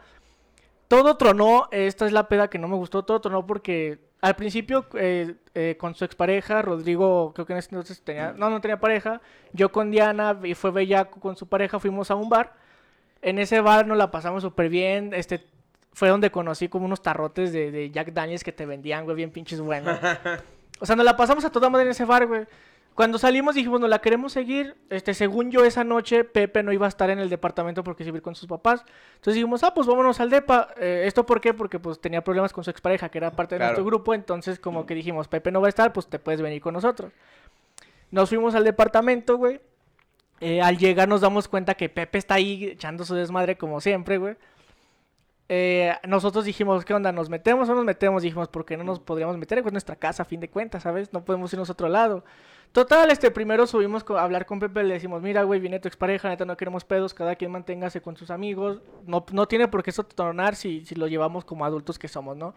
Todo 0.88 1.16
tronó, 1.16 1.68
esta 1.70 2.06
es 2.06 2.12
la 2.12 2.28
peda 2.28 2.48
que 2.48 2.58
no 2.58 2.66
me 2.66 2.74
gustó, 2.74 3.04
todo 3.04 3.20
tronó 3.20 3.46
porque 3.46 3.98
al 4.20 4.34
principio 4.34 4.86
eh, 4.94 5.36
eh, 5.54 5.76
con 5.78 5.94
su 5.94 6.04
expareja, 6.04 6.60
Rodrigo 6.60 7.32
creo 7.34 7.46
que 7.46 7.52
en 7.52 7.58
ese 7.60 7.68
entonces 7.70 8.02
tenía, 8.02 8.32
no, 8.32 8.50
no 8.50 8.60
tenía 8.60 8.80
pareja, 8.80 9.20
yo 9.52 9.70
con 9.70 9.90
Diana 9.90 10.38
y 10.42 10.54
fue 10.54 10.70
Bellaco 10.70 11.20
con 11.20 11.36
su 11.36 11.46
pareja, 11.46 11.78
fuimos 11.78 12.10
a 12.10 12.16
un 12.16 12.28
bar. 12.28 12.52
En 13.22 13.38
ese 13.38 13.60
bar 13.60 13.86
nos 13.86 13.96
la 13.98 14.10
pasamos 14.10 14.42
súper 14.42 14.68
bien. 14.68 15.12
Este 15.14 15.44
fue 15.92 16.08
donde 16.08 16.30
conocí 16.30 16.68
como 16.68 16.86
unos 16.86 17.02
tarrotes 17.02 17.52
de, 17.52 17.70
de 17.70 17.90
Jack 17.90 18.12
Daniels 18.12 18.44
que 18.44 18.52
te 18.52 18.66
vendían, 18.66 19.04
güey, 19.04 19.16
bien 19.16 19.30
pinches 19.30 19.60
buenos. 19.60 19.98
O 20.80 20.86
sea, 20.86 20.94
nos 20.94 21.04
la 21.04 21.16
pasamos 21.16 21.44
a 21.44 21.50
toda 21.50 21.68
madre 21.70 21.86
en 21.86 21.90
ese 21.90 22.04
bar, 22.04 22.24
güey. 22.28 22.46
Cuando 22.94 23.18
salimos 23.18 23.56
dijimos, 23.56 23.80
no 23.80 23.88
la 23.88 23.98
queremos 24.00 24.32
seguir. 24.32 24.76
Este, 24.90 25.12
según 25.12 25.50
yo, 25.50 25.64
esa 25.64 25.82
noche 25.82 26.22
Pepe 26.22 26.62
no 26.62 26.72
iba 26.72 26.86
a 26.86 26.88
estar 26.88 27.10
en 27.10 27.18
el 27.18 27.28
departamento 27.28 27.82
porque 27.82 28.04
se 28.04 28.10
iba 28.10 28.16
a 28.16 28.18
ir 28.18 28.22
con 28.22 28.36
sus 28.36 28.48
papás. 28.48 28.84
Entonces 29.16 29.34
dijimos, 29.34 29.64
ah, 29.64 29.74
pues 29.74 29.88
vámonos 29.88 30.20
al 30.20 30.30
depa. 30.30 30.68
Eh, 30.76 31.02
¿Esto 31.06 31.26
por 31.26 31.40
qué? 31.40 31.52
Porque 31.52 31.80
pues 31.80 32.00
tenía 32.00 32.22
problemas 32.22 32.52
con 32.52 32.62
su 32.62 32.70
expareja, 32.70 33.08
que 33.08 33.18
era 33.18 33.32
parte 33.32 33.56
de 33.56 33.58
Claro. 33.58 33.70
nuestro 33.72 33.84
grupo. 33.86 34.14
Entonces, 34.14 34.60
como 34.60 34.86
que 34.86 34.94
dijimos, 34.94 35.26
Pepe 35.26 35.50
no 35.50 35.60
va 35.60 35.66
a 35.66 35.70
estar, 35.70 35.92
pues 35.92 36.06
te 36.06 36.20
puedes 36.20 36.40
venir 36.40 36.60
con 36.62 36.74
nosotros. 36.74 37.12
Nos 38.12 38.28
fuimos 38.28 38.54
al 38.54 38.62
departamento, 38.62 39.36
güey. 39.36 39.60
Eh, 40.40 40.60
al 40.62 40.78
llegar 40.78 41.08
nos 41.08 41.20
damos 41.20 41.48
cuenta 41.48 41.74
que 41.74 41.88
Pepe 41.88 42.18
está 42.18 42.34
ahí 42.34 42.64
echando 42.66 43.04
su 43.04 43.14
desmadre 43.14 43.56
como 43.58 43.80
siempre, 43.80 44.18
güey. 44.18 44.36
Eh, 45.50 45.94
nosotros 46.06 46.44
dijimos, 46.44 46.84
¿qué 46.84 46.92
onda? 46.92 47.10
¿Nos 47.10 47.30
metemos 47.30 47.68
o 47.68 47.72
no 47.72 47.76
nos 47.76 47.86
metemos? 47.86 48.22
Dijimos, 48.22 48.48
¿por 48.48 48.66
qué 48.66 48.76
no 48.76 48.84
nos 48.84 49.00
podríamos 49.00 49.38
meter? 49.38 49.58
Es 49.58 49.72
nuestra 49.72 49.96
casa, 49.96 50.22
a 50.22 50.26
fin 50.26 50.40
de 50.40 50.50
cuentas, 50.50 50.82
¿sabes? 50.82 51.10
No 51.12 51.24
podemos 51.24 51.50
irnos 51.52 51.70
a 51.70 51.72
otro 51.72 51.88
lado. 51.88 52.22
Total, 52.72 53.10
este, 53.10 53.30
primero 53.30 53.66
subimos 53.66 54.04
a 54.10 54.22
hablar 54.22 54.44
con 54.44 54.60
Pepe, 54.60 54.84
le 54.84 54.92
decimos, 54.94 55.22
mira, 55.22 55.42
güey, 55.44 55.58
viene 55.58 55.80
tu 55.80 55.88
expareja, 55.88 56.28
neta, 56.28 56.44
no 56.44 56.54
queremos 56.58 56.84
pedos, 56.84 57.14
cada 57.14 57.34
quien 57.34 57.50
manténgase 57.50 58.02
con 58.02 58.14
sus 58.18 58.30
amigos. 58.30 58.82
No, 59.06 59.24
no 59.32 59.48
tiene 59.48 59.68
por 59.68 59.82
qué 59.82 59.88
eso 59.88 60.04
tornar 60.04 60.54
si, 60.54 60.84
si 60.84 60.94
lo 60.94 61.06
llevamos 61.08 61.46
como 61.46 61.64
adultos 61.64 61.98
que 61.98 62.08
somos, 62.08 62.36
¿no? 62.36 62.54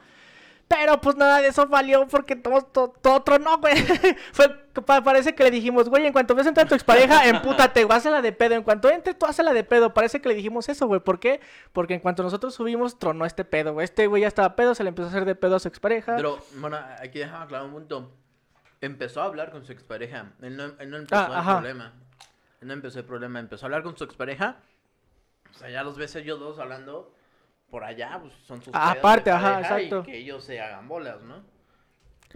Pero 0.68 1.00
pues 1.00 1.16
nada 1.16 1.40
de 1.42 1.48
eso 1.48 1.66
valió 1.68 2.08
porque 2.08 2.36
todo, 2.36 2.62
todo, 2.62 2.94
todo 3.02 3.24
tronó, 3.24 3.58
güey. 3.60 3.76
Fue, 4.34 4.50
pa- 4.50 4.61
parece 4.74 5.36
que 5.36 5.44
le 5.44 5.52
dijimos, 5.52 5.90
güey, 5.90 6.06
en 6.06 6.14
cuanto 6.14 6.34
ves 6.36 6.48
entrar 6.48 6.68
tu 6.68 6.76
expareja, 6.76 7.26
empútate, 7.30 7.84
güey, 7.84 7.98
hazla 7.98 8.22
de 8.22 8.32
pedo. 8.32 8.56
En 8.56 8.64
cuanto 8.64 8.90
entre, 8.90 9.14
tú 9.14 9.26
hazla 9.26 9.54
de 9.54 9.64
pedo. 9.64 9.94
Parece 9.94 10.22
que 10.22 10.30
le 10.30 10.36
dijimos 10.36 10.70
eso, 10.70 10.88
güey. 10.88 11.00
¿Por 11.02 11.20
qué? 11.20 11.42
Porque 11.74 11.94
en 11.96 12.00
cuanto 12.00 12.24
nosotros 12.24 12.54
subimos, 12.56 12.98
tronó 13.00 13.26
este 13.26 13.44
pedo, 13.46 13.74
güey. 13.74 13.84
Este 13.86 14.08
güey 14.08 14.22
ya 14.22 14.28
estaba 14.28 14.56
pedo, 14.56 14.74
se 14.76 14.84
le 14.84 14.90
empezó 14.90 15.08
a 15.08 15.10
hacer 15.12 15.26
de 15.26 15.36
pedo 15.36 15.56
a 15.56 15.60
su 15.60 15.68
expareja. 15.68 16.16
Pero, 16.16 16.40
bueno, 16.58 16.78
aquí 17.00 17.20
dejamos 17.20 17.48
claro 17.48 17.66
un 17.66 17.72
punto. 17.72 18.12
Empezó 18.82 19.22
a 19.22 19.26
hablar 19.26 19.52
con 19.52 19.64
su 19.66 19.72
expareja. 19.72 20.32
Él 20.42 20.58
no, 20.58 20.64
él 20.80 20.90
no 20.90 20.98
empezó 20.98 21.22
Ah, 21.22 21.28
el 21.28 21.34
ajá. 21.34 21.54
problema. 21.60 21.94
Él 22.62 22.68
no 22.68 22.74
empezó 22.74 23.00
el 23.00 23.06
problema. 23.06 23.40
Empezó 23.40 23.66
a 23.66 23.68
hablar 23.68 23.84
con 23.84 23.96
su 23.98 24.04
expareja. 24.04 24.58
O 25.52 25.54
sea, 25.58 25.70
ya 25.70 25.84
los 25.84 25.98
ves 25.98 26.16
ellos 26.16 26.40
dos 26.40 26.58
hablando 26.60 27.14
por 27.70 27.84
allá, 27.84 28.18
pues 28.22 28.34
son 28.48 28.62
sus 28.62 28.74
Ah, 28.76 28.92
aparte, 28.92 29.30
ajá, 29.32 29.58
y 29.58 29.62
exacto. 29.62 30.04
que 30.04 30.18
ellos 30.18 30.44
se 30.44 30.60
hagan 30.60 30.88
bolas, 30.88 31.22
¿no? 31.22 31.44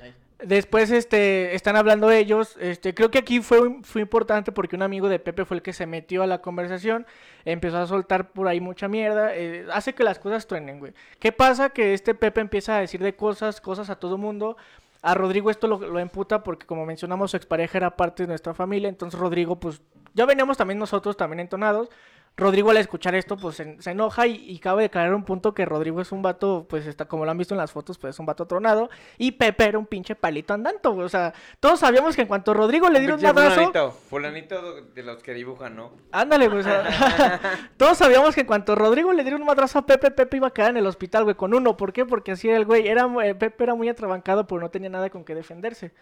Ahí. 0.02 0.14
Después, 0.44 0.92
este, 0.92 1.56
están 1.56 1.78
hablando 1.78 2.12
ellos. 2.12 2.58
Este, 2.60 2.94
creo 2.94 3.10
que 3.10 3.20
aquí 3.20 3.40
fue, 3.42 3.82
fue 3.84 4.02
importante 4.02 4.52
porque 4.52 4.76
un 4.76 4.82
amigo 4.82 5.08
de 5.08 5.18
Pepe 5.20 5.46
fue 5.46 5.58
el 5.58 5.64
que 5.64 5.72
se 5.72 5.86
metió 5.86 6.24
a 6.24 6.28
la 6.28 6.42
conversación. 6.42 7.06
Empezó 7.46 7.78
a 7.78 7.88
soltar 7.88 8.32
por 8.32 8.48
ahí 8.48 8.60
mucha 8.60 8.88
mierda. 8.88 9.34
eh, 9.34 9.66
hace 9.72 9.94
que 9.94 10.04
las 10.04 10.20
cosas 10.20 10.46
truenen, 10.46 10.80
güey. 10.80 10.94
¿Qué 11.20 11.32
pasa? 11.32 11.70
Que 11.70 11.94
este 11.94 12.16
Pepe 12.16 12.42
empieza 12.42 12.76
a 12.76 12.82
decir 12.82 13.02
de 13.02 13.16
cosas, 13.16 13.62
cosas 13.62 13.90
a 13.90 13.96
todo 13.98 14.18
mundo. 14.18 14.58
A 15.02 15.14
Rodrigo 15.14 15.50
esto 15.50 15.68
lo, 15.68 15.78
lo 15.80 16.00
emputa 16.00 16.44
porque, 16.44 16.66
como 16.66 16.86
mencionamos, 16.86 17.32
su 17.32 17.38
expareja 17.38 17.78
era 17.78 17.96
parte 17.96 18.24
de 18.24 18.28
nuestra 18.28 18.54
familia. 18.54 18.90
Entonces, 18.90 19.20
Rodrigo, 19.20 19.60
pues, 19.60 19.82
ya 20.14 20.26
veníamos 20.26 20.58
también 20.58 20.80
nosotros, 20.80 21.16
también 21.16 21.40
entonados. 21.40 21.90
Rodrigo 22.38 22.70
al 22.70 22.78
escuchar 22.78 23.16
esto, 23.16 23.38
pues 23.38 23.56
se, 23.56 23.82
se 23.82 23.92
enoja 23.92 24.28
y, 24.28 24.36
y 24.50 24.60
cabe 24.60 24.84
declarar 24.84 25.14
un 25.14 25.24
punto 25.24 25.54
que 25.54 25.64
Rodrigo 25.64 26.02
es 26.02 26.12
un 26.12 26.22
vato, 26.22 26.66
pues 26.70 26.86
está, 26.86 27.06
como 27.06 27.24
lo 27.24 27.32
han 27.32 27.38
visto 27.38 27.54
en 27.54 27.60
las 27.60 27.72
fotos, 27.72 27.98
pues 27.98 28.16
es 28.16 28.20
un 28.20 28.26
vato 28.26 28.46
tronado. 28.46 28.90
Y 29.18 29.32
Pepe 29.32 29.64
era 29.64 29.78
un 29.78 29.86
pinche 29.86 30.16
palito 30.16 30.54
andando, 30.54 30.92
güey. 30.92 31.06
O 31.06 31.10
sea, 31.10 31.34
todos 31.62 31.80
sabíamos 31.80 32.16
que 32.16 32.24
en 32.24 32.28
cuanto 32.28 32.54
Rodrigo 32.54 32.90
le 32.90 33.00
diera 33.00 33.16
un 33.16 33.22
madrazo, 33.22 33.56
Fulanito, 33.56 33.92
fulanito 33.92 34.82
de 34.82 35.04
los 35.04 35.24
que 35.24 35.34
dibujan, 35.34 35.76
¿no? 35.76 35.92
ándale, 36.12 36.50
güey. 36.50 36.60
o 36.60 36.64
sea, 36.64 37.40
todos 37.78 37.98
sabíamos 37.98 38.36
que 38.36 38.42
en 38.42 38.48
cuanto 38.48 38.76
Rodrigo 38.76 39.14
le 39.14 39.24
diera 39.24 39.38
un 39.38 39.46
madrazo 39.46 39.80
a 39.80 39.86
Pepe, 39.86 40.12
Pepe 40.12 40.38
iba 40.38 40.48
a 40.48 40.52
quedar 40.52 40.72
en 40.72 40.78
el 40.78 40.88
hospital, 40.88 41.24
güey, 41.24 41.36
con 41.36 41.54
uno. 41.54 41.78
¿Por 41.78 41.94
qué? 41.94 42.06
Porque 42.06 42.34
así 42.34 42.50
era 42.50 42.58
el 42.58 42.66
güey. 42.66 42.88
Era, 42.88 43.08
eh, 43.24 43.34
Pepe 43.36 43.64
era 43.64 43.76
muy 43.76 43.88
atrabancado, 43.88 44.46
pero 44.46 44.60
no 44.60 44.70
tenía 44.70 44.90
nada 44.90 45.10
con 45.10 45.24
qué 45.24 45.36
defenderse. 45.36 45.94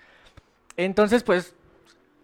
Entonces, 0.77 1.21
pues, 1.21 1.55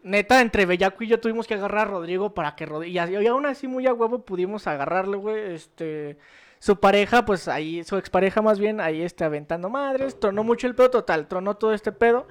neta, 0.04 0.42
entre 0.42 0.66
Bellaco 0.66 1.04
y 1.04 1.08
yo 1.08 1.20
tuvimos 1.20 1.48
que 1.48 1.56
agarrar 1.56 1.88
a 1.88 1.92
Rodrigo 1.92 2.34
para 2.34 2.56
que 2.56 2.66
Rodrigo. 2.66 2.92
Y, 2.92 3.28
aún 3.28 3.46
así, 3.46 3.68
muy 3.68 3.88
a 3.88 3.94
huevo, 3.94 4.26
pudimos 4.26 4.68
agarrarlo, 4.68 5.20
güey. 5.20 5.54
Este. 5.54 6.18
Su 6.60 6.78
pareja, 6.80 7.24
pues 7.24 7.48
ahí, 7.48 7.84
su 7.86 7.96
expareja 7.96 8.42
más 8.42 8.60
bien, 8.60 8.82
ahí 8.82 9.02
este, 9.02 9.24
aventando 9.24 9.70
madres. 9.70 10.20
Tronó 10.20 10.44
mucho 10.44 10.68
el 10.68 10.76
pedo, 10.76 10.90
total, 10.90 11.28
tronó 11.28 11.56
todo 11.56 11.74
este 11.74 11.94
pedo. 11.94 12.28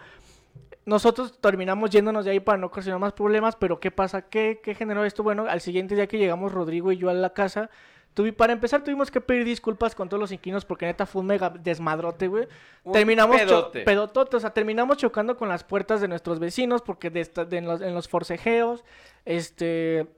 Nosotros 0.85 1.39
terminamos 1.41 1.91
yéndonos 1.91 2.25
de 2.25 2.33
ahí 2.33 2.41
para 2.41 2.59
no 2.59 2.67
ocasionar 2.67 3.01
más 3.01 3.13
problemas, 3.15 3.57
pero 3.57 3.81
¿qué 3.81 3.91
pasa? 3.91 4.29
¿Qué, 4.29 4.61
qué 4.63 4.75
generó 4.75 5.05
esto? 5.05 5.23
Bueno, 5.23 5.47
al 5.49 5.61
siguiente 5.61 5.95
día 5.95 6.07
que 6.07 6.19
llegamos 6.19 6.53
Rodrigo 6.53 6.93
y 6.93 6.99
yo 6.99 7.09
a 7.09 7.15
la 7.15 7.33
casa, 7.33 7.71
tuvi, 8.19 8.33
para 8.33 8.53
empezar 8.53 8.83
tuvimos 8.83 9.11
que 9.13 9.21
pedir 9.21 9.45
disculpas 9.45 9.95
con 9.95 10.09
todos 10.09 10.21
los 10.21 10.33
inquilinos 10.33 10.65
porque 10.65 10.87
neta 10.87 11.07
fue 11.07 11.21
un 11.21 11.29
mega 11.29 11.51
desmadrote, 11.51 12.27
güey. 12.27 12.49
Terminamos 12.93 13.37
pedote. 13.37 13.83
pedotote, 13.85 14.37
o 14.37 14.41
sea, 14.41 14.51
terminamos 14.51 14.97
chocando 14.97 15.37
con 15.37 15.49
las 15.49 15.63
puertas 15.63 16.01
de 16.01 16.09
nuestros 16.09 16.41
vecinos 16.41 16.83
porque 16.83 17.11
de 17.11 17.21
esta- 17.21 17.45
de 17.45 17.59
en, 17.59 17.67
los, 17.67 17.81
en 17.81 17.95
los 17.95 18.09
forcejeos, 18.09 18.85
este... 19.25 20.09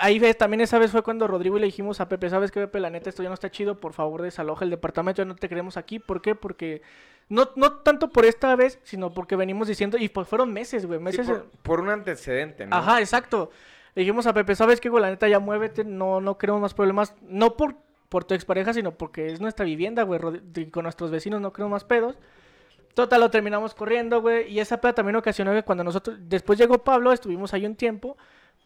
Ahí 0.00 0.18
ves, 0.18 0.36
también 0.36 0.60
esa 0.60 0.78
vez 0.78 0.90
fue 0.90 1.02
cuando 1.02 1.26
Rodrigo 1.26 1.56
y 1.56 1.60
le 1.60 1.66
dijimos 1.66 2.00
a 2.00 2.08
Pepe, 2.08 2.28
¿sabes 2.28 2.50
qué, 2.50 2.60
Pepe? 2.60 2.80
La 2.80 2.90
neta, 2.90 3.08
esto 3.08 3.22
ya 3.22 3.30
no 3.30 3.34
está 3.34 3.50
chido, 3.50 3.76
por 3.78 3.92
favor 3.94 4.20
desaloja 4.20 4.64
el 4.64 4.70
departamento, 4.70 5.22
ya 5.22 5.26
no 5.26 5.36
te 5.36 5.48
queremos 5.48 5.76
aquí. 5.78 5.98
¿Por 5.98 6.20
qué? 6.20 6.34
Porque 6.34 6.82
no, 7.30 7.48
no 7.56 7.72
tanto 7.78 8.10
por 8.10 8.26
esta 8.26 8.54
vez, 8.56 8.78
sino 8.82 9.14
porque 9.14 9.36
venimos 9.36 9.68
diciendo, 9.68 9.96
y 9.96 10.08
pues 10.10 10.28
fueron 10.28 10.52
meses, 10.52 10.84
güey, 10.84 10.98
Sí, 10.98 11.04
meses... 11.04 11.26
por, 11.28 11.46
por 11.62 11.80
un 11.80 11.88
antecedente, 11.90 12.66
¿no? 12.66 12.76
Ajá, 12.76 13.00
exacto. 13.00 13.50
Dijimos 13.94 14.26
a 14.26 14.34
Pepe, 14.34 14.54
¿sabes 14.54 14.80
qué, 14.80 14.88
güey? 14.88 15.02
La 15.02 15.10
neta, 15.10 15.28
ya 15.28 15.40
muévete, 15.40 15.84
no, 15.84 16.20
no 16.20 16.38
queremos 16.38 16.60
más 16.60 16.74
problemas. 16.74 17.14
No 17.22 17.56
por, 17.56 17.76
por 18.08 18.24
tu 18.24 18.34
expareja, 18.34 18.72
sino 18.72 18.92
porque 18.92 19.32
es 19.32 19.40
nuestra 19.40 19.64
vivienda, 19.64 20.02
güey. 20.04 20.20
Con 20.70 20.84
nuestros 20.84 21.10
vecinos 21.10 21.40
no 21.40 21.52
queremos 21.52 21.72
más 21.72 21.84
pedos. 21.84 22.18
Total, 22.94 23.20
lo 23.20 23.30
terminamos 23.30 23.74
corriendo, 23.74 24.20
güey. 24.20 24.52
Y 24.52 24.60
esa 24.60 24.80
peda 24.80 24.94
también 24.94 25.16
ocasionó 25.16 25.52
que 25.52 25.62
cuando 25.62 25.84
nosotros... 25.84 26.18
Después 26.22 26.58
llegó 26.58 26.78
Pablo, 26.84 27.12
estuvimos 27.12 27.54
ahí 27.54 27.66
un 27.66 27.76
tiempo. 27.76 28.16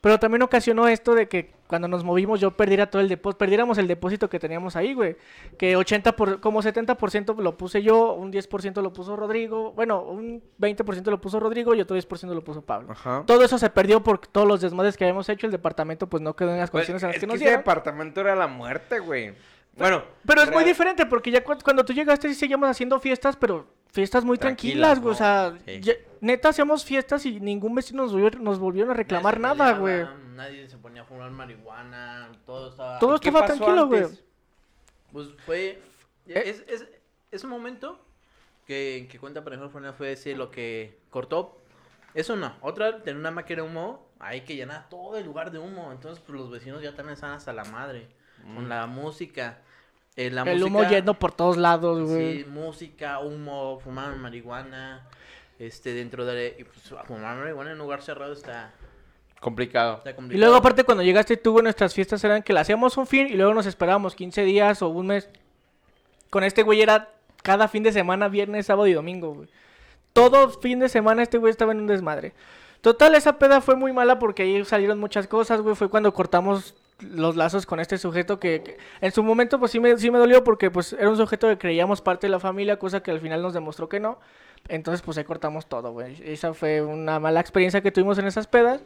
Pero 0.05 0.19
también 0.19 0.43
ocasionó 0.43 0.87
esto 0.87 1.15
de 1.15 1.29
que 1.29 1.55
cuando 1.67 1.89
nos 1.89 2.05
movimos 2.05 2.39
yo 2.39 2.51
perdiera 2.51 2.91
todo 2.91 3.01
el 3.01 3.09
depósito, 3.09 3.39
perdiéramos 3.39 3.79
el 3.79 3.89
depósito 3.89 4.29
que 4.29 4.39
teníamos 4.39 4.77
ahí, 4.77 4.93
güey. 4.93 5.17
Que 5.57 5.77
80 5.77 6.13
por, 6.15 6.41
como 6.41 6.61
70% 6.63 7.35
lo 7.39 7.57
puse 7.57 7.83
yo, 7.83 8.13
un 8.13 8.31
10% 8.31 8.83
lo 8.83 8.93
puso 8.93 9.17
Rodrigo, 9.17 9.73
bueno, 9.73 10.03
un 10.03 10.43
20% 10.61 11.07
lo 11.11 11.23
puso 11.23 11.41
Rodrigo 11.41 11.75
y 11.75 11.81
otro 11.81 11.97
10% 11.97 12.35
lo 12.35 12.45
puso 12.45 12.61
Pablo. 12.61 12.93
Ajá. 12.93 13.23
Todo 13.27 13.43
eso 13.43 13.57
se 13.57 13.71
perdió 13.71 14.03
por 14.03 14.19
todos 14.19 14.47
los 14.47 14.61
desmadres 14.61 14.99
que 14.99 15.05
habíamos 15.05 15.27
hecho. 15.31 15.47
El 15.47 15.53
departamento 15.53 16.07
pues 16.07 16.23
no 16.23 16.37
quedó 16.37 16.51
en 16.51 16.59
las 16.59 16.71
Pues, 16.71 16.87
condiciones 16.87 17.03
en 17.03 17.09
las 17.09 17.17
es 17.17 17.21
que 17.21 17.27
que 17.27 17.27
nos 17.29 17.37
ese 17.37 17.45
dieron. 17.45 17.61
departamento 17.61 18.21
era 18.21 18.37
la 18.37 18.47
muerte, 18.47 18.99
güey. 18.99 19.33
Bueno, 19.77 20.05
Pero 20.27 20.43
es 20.43 20.51
muy 20.53 20.65
diferente 20.65 21.05
porque 21.07 21.31
ya 21.31 21.43
cu- 21.43 21.59
cuando 21.65 21.85
tú 21.85 21.93
llegaste 21.93 22.29
sí 22.29 22.35
seguíamos 22.35 22.69
haciendo 22.69 23.01
fiestas, 23.01 23.37
pero 23.37 23.67
fiestas 23.93 24.25
muy 24.25 24.39
tranquilas, 24.39 25.01
güey. 25.01 25.13
O 25.13 25.17
sea, 25.17 25.57
Sí. 25.65 25.81
ya- 25.81 25.95
neta 26.21 26.51
hacíamos 26.51 26.85
fiestas 26.85 27.27
y 27.27 27.41
ningún 27.41 27.75
vecino 27.75 28.03
nos, 28.05 28.13
volvió- 28.13 28.39
nos 28.41 28.59
volvieron 28.59 28.91
a 28.91 28.95
reclamar 28.95 29.41
Nadie 29.41 29.59
nada, 29.59 29.79
güey. 29.79 30.07
Nadie 30.35 30.69
se 30.69 30.77
ponía 30.79 31.03
a 31.03 31.05
fumar 31.05 31.31
marihuana, 31.31 32.31
todo 32.47 32.71
estaba... 32.71 32.99
Todo 32.99 33.19
¿Qué 33.19 33.29
estaba 33.29 33.47
tranquilo, 33.47 33.87
güey. 33.87 34.05
Pues 35.13 35.29
fue... 35.47 35.81
Eh. 36.27 36.43
Es, 36.47 36.65
es, 36.69 36.89
es 37.31 37.45
un 37.45 37.51
momento 37.51 38.01
que, 38.67 39.09
que 39.11 39.19
cuenta, 39.19 39.43
por 39.45 39.53
ejemplo, 39.53 39.71
fue, 39.71 39.93
fue 39.93 40.13
ese 40.13 40.35
lo 40.35 40.51
que 40.51 40.99
cortó. 41.11 41.59
Eso 42.15 42.37
no. 42.37 42.55
Otra, 42.63 43.03
tener 43.03 43.19
una 43.19 43.31
máquina 43.31 43.63
de 43.63 43.69
humo, 43.69 44.09
hay 44.21 44.43
que 44.43 44.55
llenar 44.57 44.89
todo 44.89 45.19
el 45.19 45.25
lugar 45.25 45.51
de 45.51 45.59
humo. 45.59 45.93
Entonces, 45.93 46.23
pues 46.25 46.39
los 46.39 46.51
vecinos 46.51 46.81
ya 46.83 46.95
también 46.95 47.15
están 47.15 47.33
hasta 47.33 47.53
la 47.53 47.65
madre. 47.65 48.09
Con 48.55 48.69
la 48.69 48.87
música. 48.87 49.59
Eh, 50.17 50.31
la 50.31 50.43
El 50.43 50.63
humo 50.63 50.85
yendo 50.85 51.15
por 51.15 51.33
todos 51.33 51.57
lados, 51.57 52.09
güey. 52.09 52.39
Sí, 52.39 52.45
música, 52.45 53.19
humo, 53.21 53.81
fumar 53.81 54.15
marihuana. 54.17 55.09
Este, 55.59 55.95
dentro 55.95 56.25
de... 56.25 56.57
y, 56.59 56.65
pues, 56.65 56.95
fumar 57.07 57.37
marihuana 57.37 57.71
en 57.71 57.77
un 57.77 57.83
lugar 57.85 58.03
cerrado 58.03 58.33
está, 58.33 58.73
Complicado. 59.45 60.01
está 60.03 60.15
Y 60.31 60.39
luego 60.39 60.55
aparte 60.57 60.85
cuando 60.85 61.03
llegaste 61.03 61.37
tú, 61.37 61.53
güey, 61.53 61.65
nuestras 61.65 61.93
fiestas 61.93 62.25
eran 62.25 62.43
que 62.43 62.55
le 62.55 62.61
hacíamos 62.61 62.97
un 62.97 63.07
fin 63.07 63.27
y 63.27 63.35
luego 63.35 63.53
nos 63.53 63.67
esperábamos 63.67 64.15
15 64.15 64.43
días 64.43 64.81
o 64.81 64.89
un 64.89 65.09
mes. 65.09 65.29
Con 66.31 66.45
este 66.45 66.63
güey 66.63 66.81
era 66.81 67.11
cada 67.43 67.69
fin 67.69 67.83
de 67.83 67.93
semana, 67.93 68.29
viernes, 68.29 68.65
sábado 68.65 68.87
y 68.87 68.95
domingo, 68.95 69.35
güey. 69.35 69.49
Todo 70.15 70.49
fin 70.49 70.79
de 70.79 70.89
semana 70.89 71.23
este 71.23 71.37
güey 71.37 71.51
estaba 71.51 71.73
en 71.73 71.81
un 71.81 71.87
desmadre. 71.87 72.33
Total, 72.81 73.15
esa 73.15 73.39
peda 73.39 73.61
fue 73.61 73.77
muy 73.77 73.93
mala 73.93 74.19
porque 74.19 74.45
ahí 74.45 74.65
salieron 74.65 74.99
muchas 74.99 75.27
cosas, 75.27 75.61
güey. 75.61 75.77
Fue 75.77 75.91
cuando 75.91 76.15
cortamos 76.15 76.75
los 77.01 77.37
lazos 77.37 77.67
con 77.67 77.81
este 77.81 77.99
sujeto 77.99 78.39
que, 78.39 78.63
que 78.63 78.79
en 79.01 79.13
su 79.13 79.23
momento 79.23 79.59
pues 79.59 79.73
sí 79.73 79.81
me, 79.81 79.97
sí 79.99 80.11
me 80.11 80.19
dolió 80.19 80.45
porque 80.45 80.71
pues 80.71 80.93
era 80.93 81.09
un 81.09 81.17
sujeto 81.17 81.49
que 81.49 81.59
creíamos 81.59 82.01
parte 82.01 82.27
de 82.27 82.31
la 82.31 82.41
familia, 82.41 82.79
cosa 82.79 83.03
que 83.03 83.11
al 83.11 83.21
final 83.21 83.43
nos 83.43 83.55
demostró 83.55 83.89
que 83.89 84.01
no. 84.01 84.19
Entonces 84.69 85.03
pues 85.03 85.19
ahí 85.19 85.25
cortamos 85.25 85.67
todo, 85.67 85.93
güey. 85.93 86.17
Esa 86.25 86.55
fue 86.55 86.83
una 86.83 87.19
mala 87.19 87.41
experiencia 87.41 87.81
que 87.81 87.93
tuvimos 87.93 88.19
en 88.19 88.27
esas 88.27 88.47
pedas. 88.47 88.83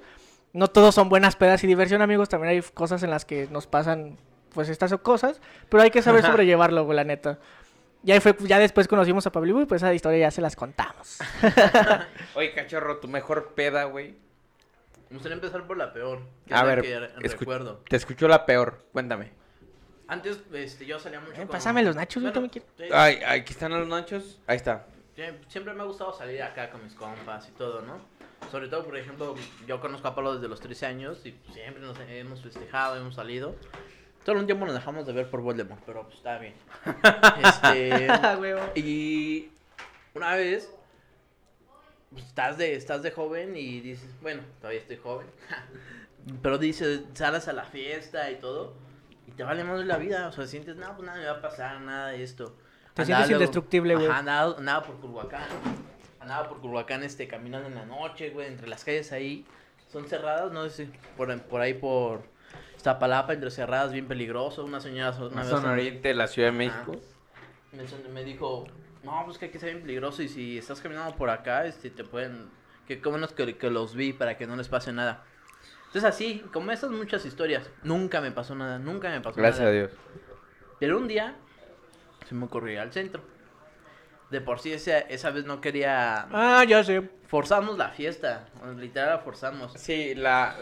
No 0.53 0.69
todos 0.69 0.95
son 0.95 1.09
buenas 1.09 1.37
pedas 1.37 1.63
y 1.65 1.67
diversión, 1.67 2.03
amigos. 2.03 2.29
También 2.29 2.51
hay 2.51 2.63
cosas 2.63 3.03
en 3.03 3.11
las 3.11 3.25
que 3.25 3.49
nos 3.51 3.67
pasan, 3.67 4.17
pues, 4.55 4.69
estas 4.69 4.93
cosas. 5.01 5.41
Pero 5.69 5.83
hay 5.83 5.91
que 5.91 6.03
saber 6.03 6.25
sobrellevarlo, 6.25 6.85
güey, 6.85 6.97
la 6.97 7.05
neta. 7.05 7.39
Ya, 8.03 8.15
ahí 8.15 8.21
fue, 8.21 8.35
ya 8.41 8.59
después 8.59 8.89
conocimos 8.89 9.27
a 9.27 9.33
Pablo 9.33 9.61
y 9.61 9.67
pues 9.67 9.83
esa 9.83 9.93
historia 9.93 10.19
ya 10.19 10.31
se 10.31 10.41
las 10.41 10.57
contamos. 10.57 11.19
Oye, 12.35 12.53
cachorro, 12.55 12.99
tu 12.99 13.09
mejor 13.09 13.55
peda, 13.55 13.85
güey. 13.85 14.17
Me 15.11 15.17
gustaría 15.17 15.35
empezar 15.37 15.67
por 15.67 15.77
la 15.77 15.93
peor. 15.93 16.21
Que 16.47 16.55
A 16.55 16.59
es 16.59 16.63
la 16.63 16.69
ver, 16.75 16.83
que 16.83 17.01
re- 17.01 17.15
escu- 17.15 17.39
recuerdo. 17.39 17.83
te 17.89 17.97
escucho 17.97 18.29
la 18.29 18.45
peor. 18.47 18.85
Cuéntame. 18.93 19.33
Antes, 20.07 20.41
este, 20.53 20.87
yo 20.87 20.99
salía 20.99 21.21
mucho 21.21 21.33
Eh, 21.35 21.39
con- 21.39 21.49
pásame 21.49 21.83
los 21.83 21.95
nachos, 21.97 22.23
yo 22.23 22.31
Bueno, 22.31 22.49
también 22.49 22.51
quiero. 22.51 22.67
sí, 22.77 22.95
Ay, 22.95 23.21
aquí 23.27 23.53
están 23.53 23.73
los 23.73 23.87
nachos. 23.89 24.39
Ahí 24.47 24.57
está. 24.57 24.87
sie- 25.17 25.35
Siempre 25.49 25.75
me 25.75 25.83
ha 25.83 25.85
gustado 25.85 26.13
salir 26.13 26.43
acá 26.43 26.71
con 26.71 26.83
mis 26.85 26.95
compas 26.95 27.49
y 27.49 27.53
todo, 27.53 27.83
¿no? 27.83 27.99
Sobre 28.51 28.69
todo, 28.69 28.85
por 28.85 28.97
ejemplo, 28.97 29.35
yo 29.67 29.81
conozco 29.81 30.09
a 30.09 30.15
Pablo 30.15 30.35
desde 30.35 30.49
los 30.49 30.61
13 30.61 30.87
años 30.87 31.25
y 31.27 31.37
siempre 31.53 31.83
nos 31.83 31.99
hemos 32.01 32.41
festejado, 32.43 32.97
hemos 32.97 33.15
salido. 33.17 33.57
Todo 34.25 34.37
un 34.39 34.47
tiempo 34.47 34.65
nos 34.65 34.75
dejamos 34.75 35.07
de 35.07 35.13
ver 35.13 35.29
por 35.31 35.41
Voldemort, 35.41 35.83
pero 35.85 36.03
pues 36.05 36.17
está 36.17 36.39
bien. 36.39 36.55
Este, 37.43 38.81
y 38.81 39.51
una 40.15 40.35
vez, 40.37 40.71
pues, 42.11 42.25
estás, 42.25 42.59
de, 42.59 42.75
estás 42.75 43.03
de 43.03 43.11
joven 43.11 43.57
y 43.57 43.81
dices, 43.81 44.11
bueno, 44.23 44.43
todavía 44.61 44.81
estoy 44.81 44.97
joven. 44.97 45.27
pero 46.43 46.59
dices, 46.59 47.03
sales 47.15 47.49
a 47.49 47.53
la 47.53 47.65
fiesta 47.65 48.31
y 48.31 48.37
todo. 48.37 48.75
Y 49.27 49.33
te 49.33 49.43
vale 49.43 49.65
más 49.65 49.85
la 49.85 49.99
vida, 49.99 50.29
o 50.29 50.33
sea, 50.33 50.47
sientes, 50.47 50.77
no, 50.77 50.95
pues 50.97 51.07
nada 51.07 51.19
me 51.19 51.27
va 51.27 51.33
a 51.33 51.43
pasar, 51.43 51.81
nada 51.81 52.09
de 52.09 52.23
esto. 52.23 52.57
Te 52.95 53.03
Andaba 53.03 53.05
sientes 53.05 53.29
luego- 53.29 53.43
indestructible, 53.43 53.95
güey. 53.95 54.09
Andaba, 54.09 54.57
andaba 54.57 54.87
por 54.87 54.97
Culhuacán. 55.01 55.49
Andaba 56.21 56.49
por 56.49 56.61
Culhuacán, 56.61 57.03
este, 57.05 57.29
caminando 57.29 57.69
en 57.69 57.75
la 57.75 57.85
noche, 57.85 58.31
güey, 58.31 58.49
entre 58.49 58.69
las 58.69 58.85
calles 58.85 59.13
ahí. 59.13 59.47
Son 59.93 60.07
cerradas, 60.07 60.53
no 60.53 60.69
sé 60.69 60.91
por, 61.17 61.41
por 61.43 61.61
ahí 61.61 61.75
por 61.75 62.23
Iztapalapa, 62.77 63.33
entre 63.33 63.51
cerradas, 63.51 63.93
bien 63.93 64.07
peligroso. 64.07 64.65
Una 64.65 64.81
señora 64.81 65.17
una 65.19 65.45
zona 65.45 65.73
oriente 65.73 66.09
de 66.09 66.15
la 66.15 66.27
Ciudad 66.27 66.49
de. 66.53 66.59
México. 66.59 66.97
me 68.13 68.25
dijo, 68.25 68.67
no, 69.11 69.25
pues 69.25 69.39
que 69.39 69.47
aquí 69.47 69.57
está 69.57 69.67
bien 69.67 69.81
peligroso 69.83 70.23
y 70.23 70.29
si 70.29 70.59
estás 70.59 70.81
caminando 70.81 71.15
por 71.17 71.31
acá, 71.31 71.65
este, 71.67 71.91
te 71.91 72.05
pueden, 72.05 72.49
que 72.87 73.01
como 73.01 73.17
menos 73.17 73.33
que, 73.33 73.57
que 73.57 73.71
los 73.71 73.95
vi 73.95 74.13
para 74.13 74.37
que 74.37 74.47
no 74.47 74.57
les 74.57 74.69
pase 74.69 74.93
nada. 74.93 75.25
Entonces 75.87 76.05
así, 76.05 76.45
como 76.53 76.71
esas 76.71 76.91
muchas 76.91 77.25
historias, 77.25 77.71
nunca 77.83 78.21
me 78.21 78.31
pasó 78.31 78.55
nada, 78.55 78.79
nunca 78.79 79.09
me 79.09 79.21
pasó 79.21 79.37
Gracias 79.41 79.61
nada. 79.61 79.71
a 79.71 79.75
Dios. 79.75 79.93
Pero 80.79 80.99
un 80.99 81.09
día 81.09 81.35
se 82.29 82.35
me 82.35 82.45
ocurrió 82.45 82.75
ir 82.75 82.79
al 82.81 82.93
centro. 82.93 83.23
De 84.31 84.43
por 84.43 84.61
sí 84.61 84.73
esa, 84.75 84.99
esa 84.99 85.31
vez 85.31 85.47
no 85.47 85.63
quería... 85.63 86.29
Ah, 86.31 86.63
ya 86.69 86.85
sé. 86.85 87.01
Forzamos 87.29 87.79
la 87.79 87.89
fiesta, 87.89 88.47
literal 88.77 89.09
la 89.09 89.19
forzamos. 89.21 89.73
Sí, 89.73 90.15
la, 90.15 90.55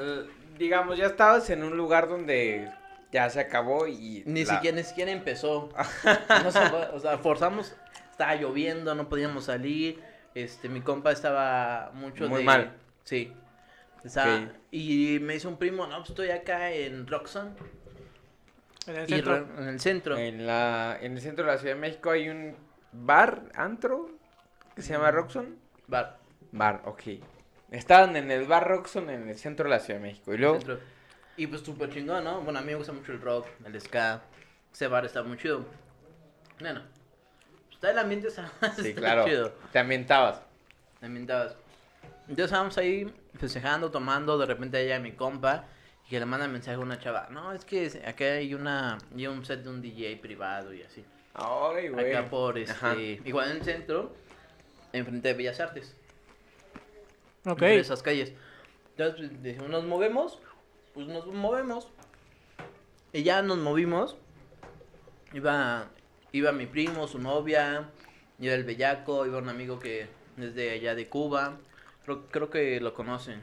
digamos, 0.57 0.97
ya 0.97 1.07
estabas 1.07 1.51
en 1.51 1.65
un 1.65 1.77
lugar 1.77 2.09
donde 2.09 2.71
ya 3.11 3.29
se 3.29 3.41
acabó 3.41 3.89
y... 3.89 4.23
Ni 4.25 4.45
la- 4.45 4.55
siquiera, 4.55 4.77
ni 4.77 4.85
siquiera 4.85 5.11
empezó. 5.11 5.71
No 6.45 6.51
se 6.53 6.61
fue, 6.71 6.89
o 6.93 7.01
sea, 7.01 7.19
forzamos, 7.19 7.75
estaba 8.17 8.35
lloviendo, 8.37 8.95
no 8.95 9.09
podíamos 9.09 9.45
salir. 9.45 10.03
este, 10.35 10.69
mi 10.69 10.81
compa 10.81 11.13
estaba 11.13 11.91
mucho 11.95 12.29
Muy 12.29 12.41
de... 12.41 12.45
mal. 12.45 12.73
Sí. 13.05 13.33
Estaba- 14.05 14.37
Ok. 14.45 14.51
Y 14.71 15.19
me 15.21 15.35
dice 15.35 15.49
un 15.49 15.57
primo, 15.59 15.87
no, 15.87 15.99
pues 15.99 16.11
estoy 16.11 16.31
acá 16.31 16.71
en 16.73 17.07
Roxon. 17.07 17.55
En 18.87 18.97
el 18.97 19.07
centro. 19.09 19.33
re- 19.35 19.63
en 19.63 19.69
el 19.69 19.81
centro. 19.81 20.17
En, 20.19 20.47
la, 20.47 20.99
en 21.01 21.13
el 21.15 21.21
centro 21.21 21.45
de 21.47 21.53
la 21.53 21.59
Ciudad 21.59 21.75
de 21.75 21.81
México 21.81 22.11
hay 22.11 22.29
un 22.29 22.55
bar, 22.93 23.45
antro, 23.55 24.11
que 24.75 24.83
se 24.83 24.93
llama 24.93 25.11
Roxon. 25.11 25.57
Bar. 25.87 26.19
Bar, 26.53 26.83
ok. 26.85 27.03
Estaban 27.71 28.15
en 28.17 28.31
el 28.31 28.47
bar 28.47 28.67
Roxon 28.69 29.11
en 29.11 29.29
el 29.29 29.37
centro 29.37 29.65
de 29.65 29.71
la 29.71 29.81
Ciudad 29.81 30.01
de 30.01 30.07
México. 30.07 30.33
Y 30.35 30.39
luego, 30.39 30.57
centro. 30.59 30.79
Y 31.37 31.47
pues 31.49 31.63
súper 31.63 31.91
chingón, 31.91 32.25
¿no? 32.25 32.41
Bueno, 32.43 32.59
a 32.61 32.63
mí 32.63 32.69
me 32.69 32.77
gusta 32.77 32.93
mucho 32.93 33.13
el 33.13 33.21
rock, 33.21 33.47
el 33.65 33.81
ska. 33.81 34.23
Ese 34.73 34.87
bar 34.87 35.05
está 35.05 35.23
muy 35.23 35.37
chido. 35.39 35.65
Bueno, 36.61 36.83
está 37.77 37.91
el 37.93 37.99
ambiente, 37.99 38.29
está, 38.29 38.51
sí, 38.75 38.89
está 38.89 39.01
claro, 39.01 39.25
chido. 39.25 39.53
te 39.73 39.79
ambientabas. 39.79 40.43
También 41.01 41.23
estabas. 41.23 41.57
Entonces 42.23 42.47
estábamos 42.47 42.77
ahí 42.79 43.13
festejando, 43.39 43.91
tomando, 43.91 44.37
de 44.39 44.47
repente 44.47 44.83
llega 44.83 44.99
mi 44.99 45.13
compa 45.13 45.65
y 46.07 46.11
que 46.11 46.19
le 46.19 46.27
manda 46.27 46.49
mensaje 46.49 46.77
a 46.77 46.81
una 46.81 46.99
chava. 46.99 47.29
No, 47.31 47.53
es 47.53 47.65
que 47.65 48.03
acá 48.05 48.25
hay 48.25 48.55
una 48.55 48.99
hay 49.15 49.27
un 49.27 49.45
set 49.45 49.63
de 49.63 49.69
un 49.69 49.81
DJ 49.81 50.17
privado 50.17 50.75
y 50.75 50.83
así. 50.83 51.05
Ay, 51.35 51.89
güey. 51.89 52.13
Acá 52.15 52.29
por 52.29 52.59
este, 52.59 52.73
Ajá. 52.73 52.97
igual 52.97 53.51
en 53.51 53.57
el 53.59 53.65
centro, 53.65 54.17
enfrente 54.93 55.29
de 55.29 55.35
Bellas 55.35 55.61
Artes. 55.61 55.95
Ok. 57.45 57.63
entre 57.63 57.79
esas 57.79 58.03
calles. 58.03 58.33
Entonces 58.97 59.29
pues, 59.29 59.43
decimos, 59.43 59.69
nos 59.69 59.85
movemos, 59.85 60.41
pues 60.95 61.07
nos 61.07 61.27
movemos. 61.27 61.89
Y 63.13 63.23
ya 63.23 63.43
nos 63.43 63.59
movimos. 63.59 64.17
Iba, 65.33 65.91
iba 66.37 66.53
mi 66.53 66.67
primo, 66.67 67.07
su 67.09 67.19
novia, 67.19 67.89
iba 68.39 68.55
el 68.55 68.65
bellaco, 68.65 69.27
iba 69.27 69.39
un 69.39 69.49
amigo 69.49 69.79
que 69.79 70.07
es 70.39 70.55
de 70.55 70.71
allá 70.71 70.95
de 70.95 71.09
Cuba. 71.09 71.57
Creo, 72.05 72.27
creo 72.29 72.51
que 72.51 72.81
lo 72.81 72.95
conocen. 72.95 73.43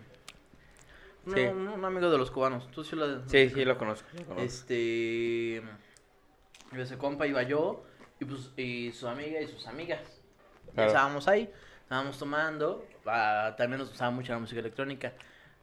No, 1.26 1.36
Sí. 1.36 1.42
un, 1.42 1.68
un 1.70 1.86
amigo 1.86 2.10
de 2.10 2.18
los 2.18 2.32
cubanos. 2.32 2.70
¿Tú 2.72 2.84
sí 2.84 2.96
lo 2.96 3.28
Sí, 3.30 3.50
sí, 3.50 3.64
lo 3.66 3.78
conozco. 3.78 4.08
lo 4.14 4.26
conozco. 4.26 4.42
Este. 4.42 5.62
Ese 6.76 6.98
compa 6.98 7.28
iba 7.28 7.44
yo. 7.44 7.84
Y, 8.20 8.26
pues, 8.26 8.52
y 8.58 8.92
su 8.92 9.08
amiga 9.08 9.40
y 9.42 9.48
sus 9.48 9.66
amigas. 9.68 10.02
Claro. 10.74 10.90
Estábamos 10.90 11.28
ahí. 11.28 11.50
Estábamos 11.84 12.18
tomando. 12.18 12.86
ah, 13.06 13.54
también 13.58 13.80
nos 13.80 13.90
gustaba 13.90 14.12
mucho 14.12 14.34
la 14.34 14.40
música 14.40 14.60
electrónica. 14.60 15.14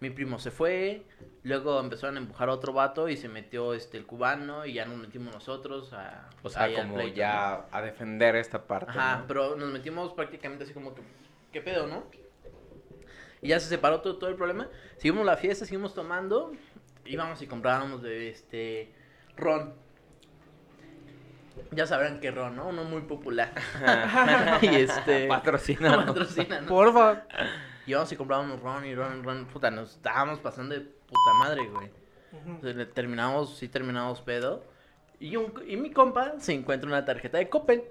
Mi 0.01 0.11
primo 0.11 0.39
se 0.39 0.51
fue. 0.51 1.03
Luego 1.43 1.79
empezaron 1.79 2.17
a 2.17 2.21
empujar 2.21 2.49
a 2.49 2.53
otro 2.53 2.73
vato. 2.73 3.09
Y 3.09 3.17
se 3.17 3.29
metió 3.29 3.75
este 3.75 3.99
el 3.99 4.07
cubano. 4.07 4.67
Y 4.67 4.75
ya 4.75 4.87
nos 4.87 4.97
metimos 4.97 5.33
nosotros. 5.33 5.93
A, 5.93 6.29
O 6.43 6.49
sea, 6.49 6.65
ahí 6.65 6.75
al 6.75 6.83
como 6.83 6.95
pleito, 6.95 7.17
ya 7.17 7.67
a 7.71 7.83
defender 7.83 8.35
esta 8.37 8.65
parte. 8.67 8.91
Ajá, 8.91 9.19
¿no? 9.19 9.27
pero 9.27 9.57
nos 9.57 9.71
metimos 9.71 10.13
prácticamente 10.15 10.65
así 10.65 10.73
como 10.73 10.95
que, 10.95 11.03
¿qué 11.53 11.61
pedo, 11.61 11.87
no? 11.87 12.05
Y 13.43 13.49
ya 13.49 13.61
se 13.61 13.69
separó 13.69 14.01
todo, 14.01 14.17
todo 14.17 14.31
el 14.31 14.37
problema. 14.37 14.69
Seguimos 14.97 15.25
la 15.25 15.37
fiesta, 15.37 15.65
seguimos 15.65 15.95
tomando. 15.95 16.53
Íbamos 17.05 17.41
y 17.43 17.47
comprábamos 17.47 18.03
de 18.03 18.31
este 18.31 18.93
ron. 19.37 19.75
Ya 21.73 21.87
sabrán 21.87 22.21
qué 22.21 22.31
ron, 22.31 22.57
¿no? 22.57 22.69
Uno 22.69 22.85
muy 22.85 23.03
popular. 23.03 23.53
y 24.63 24.75
este. 24.77 25.27
Patrocina. 25.27 26.07
patrocina, 26.07 26.61
¿no? 26.63 26.69
Porfa. 26.69 27.25
Íbamos 27.91 28.13
y 28.13 28.17
comprábamos 28.17 28.61
ron 28.61 28.85
y 28.87 28.95
ron, 28.95 29.23
ron. 29.25 29.47
Puta, 29.47 29.71
nos 29.71 29.97
estábamos 29.97 30.39
pasando 30.41 30.75
de 30.75 30.81
puta 30.81 31.33
madre, 31.39 31.67
güey. 31.69 31.91
Le 32.63 32.87
terminamos, 32.87 33.57
sí 33.59 33.69
terminamos 33.69 34.21
pedo. 34.21 34.65
Y, 35.19 35.37
un, 35.37 35.53
y 35.67 35.77
mi 35.77 35.91
compa 35.91 36.35
se 36.39 36.53
encuentra 36.55 36.89
una 36.89 37.05
tarjeta 37.05 37.39
de 37.39 37.49
Coppel 37.49 37.83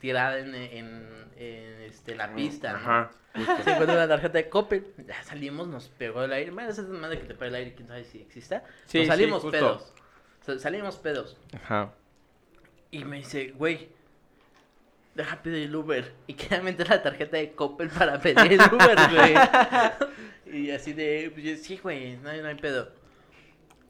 tirada 0.00 0.38
en, 0.38 0.54
en, 0.54 1.30
en, 1.36 1.80
este, 1.82 2.14
la 2.14 2.34
pista. 2.34 3.10
¿no? 3.34 3.44
Se 3.64 3.70
encuentra 3.72 3.96
una 3.96 4.06
tarjeta 4.08 4.38
de 4.38 4.48
Coppel. 4.48 4.86
Ya 5.06 5.22
salimos, 5.24 5.66
nos 5.66 5.88
pegó 5.88 6.22
el 6.22 6.32
aire. 6.32 6.50
Bueno, 6.50 6.68
esa 6.70 6.82
es 6.82 6.88
madre 6.88 7.18
que 7.20 7.24
te 7.26 7.34
pega 7.34 7.48
el 7.48 7.54
aire, 7.54 7.74
quién 7.74 7.88
sabe 7.88 8.04
si 8.04 8.20
exista. 8.20 8.64
Sí, 8.86 8.98
nos 8.98 9.06
sí, 9.06 9.10
salimos 9.10 9.44
pedos. 9.46 9.92
Sa- 10.42 10.58
Salimos 10.58 10.98
pedos. 10.98 11.36
Ajá. 11.54 11.92
Y 12.90 13.04
me 13.04 13.16
dice, 13.16 13.52
güey, 13.56 13.88
deja 15.14 15.42
pedir 15.42 15.68
el 15.68 15.76
Uber. 15.76 16.12
Y 16.26 16.34
queda 16.34 16.60
meter 16.62 16.88
la 16.88 17.02
tarjeta 17.02 17.36
de 17.36 17.52
Coppel 17.52 17.88
para 17.88 18.18
pedir 18.20 18.52
el 18.52 18.60
Uber, 18.60 18.98
güey. 19.10 19.34
y 20.62 20.70
así 20.70 20.92
de, 20.92 21.30
pues, 21.34 21.62
sí, 21.62 21.78
güey, 21.82 22.16
no 22.18 22.30
hay, 22.30 22.40
no 22.40 22.48
hay 22.48 22.56
pedo. 22.56 22.88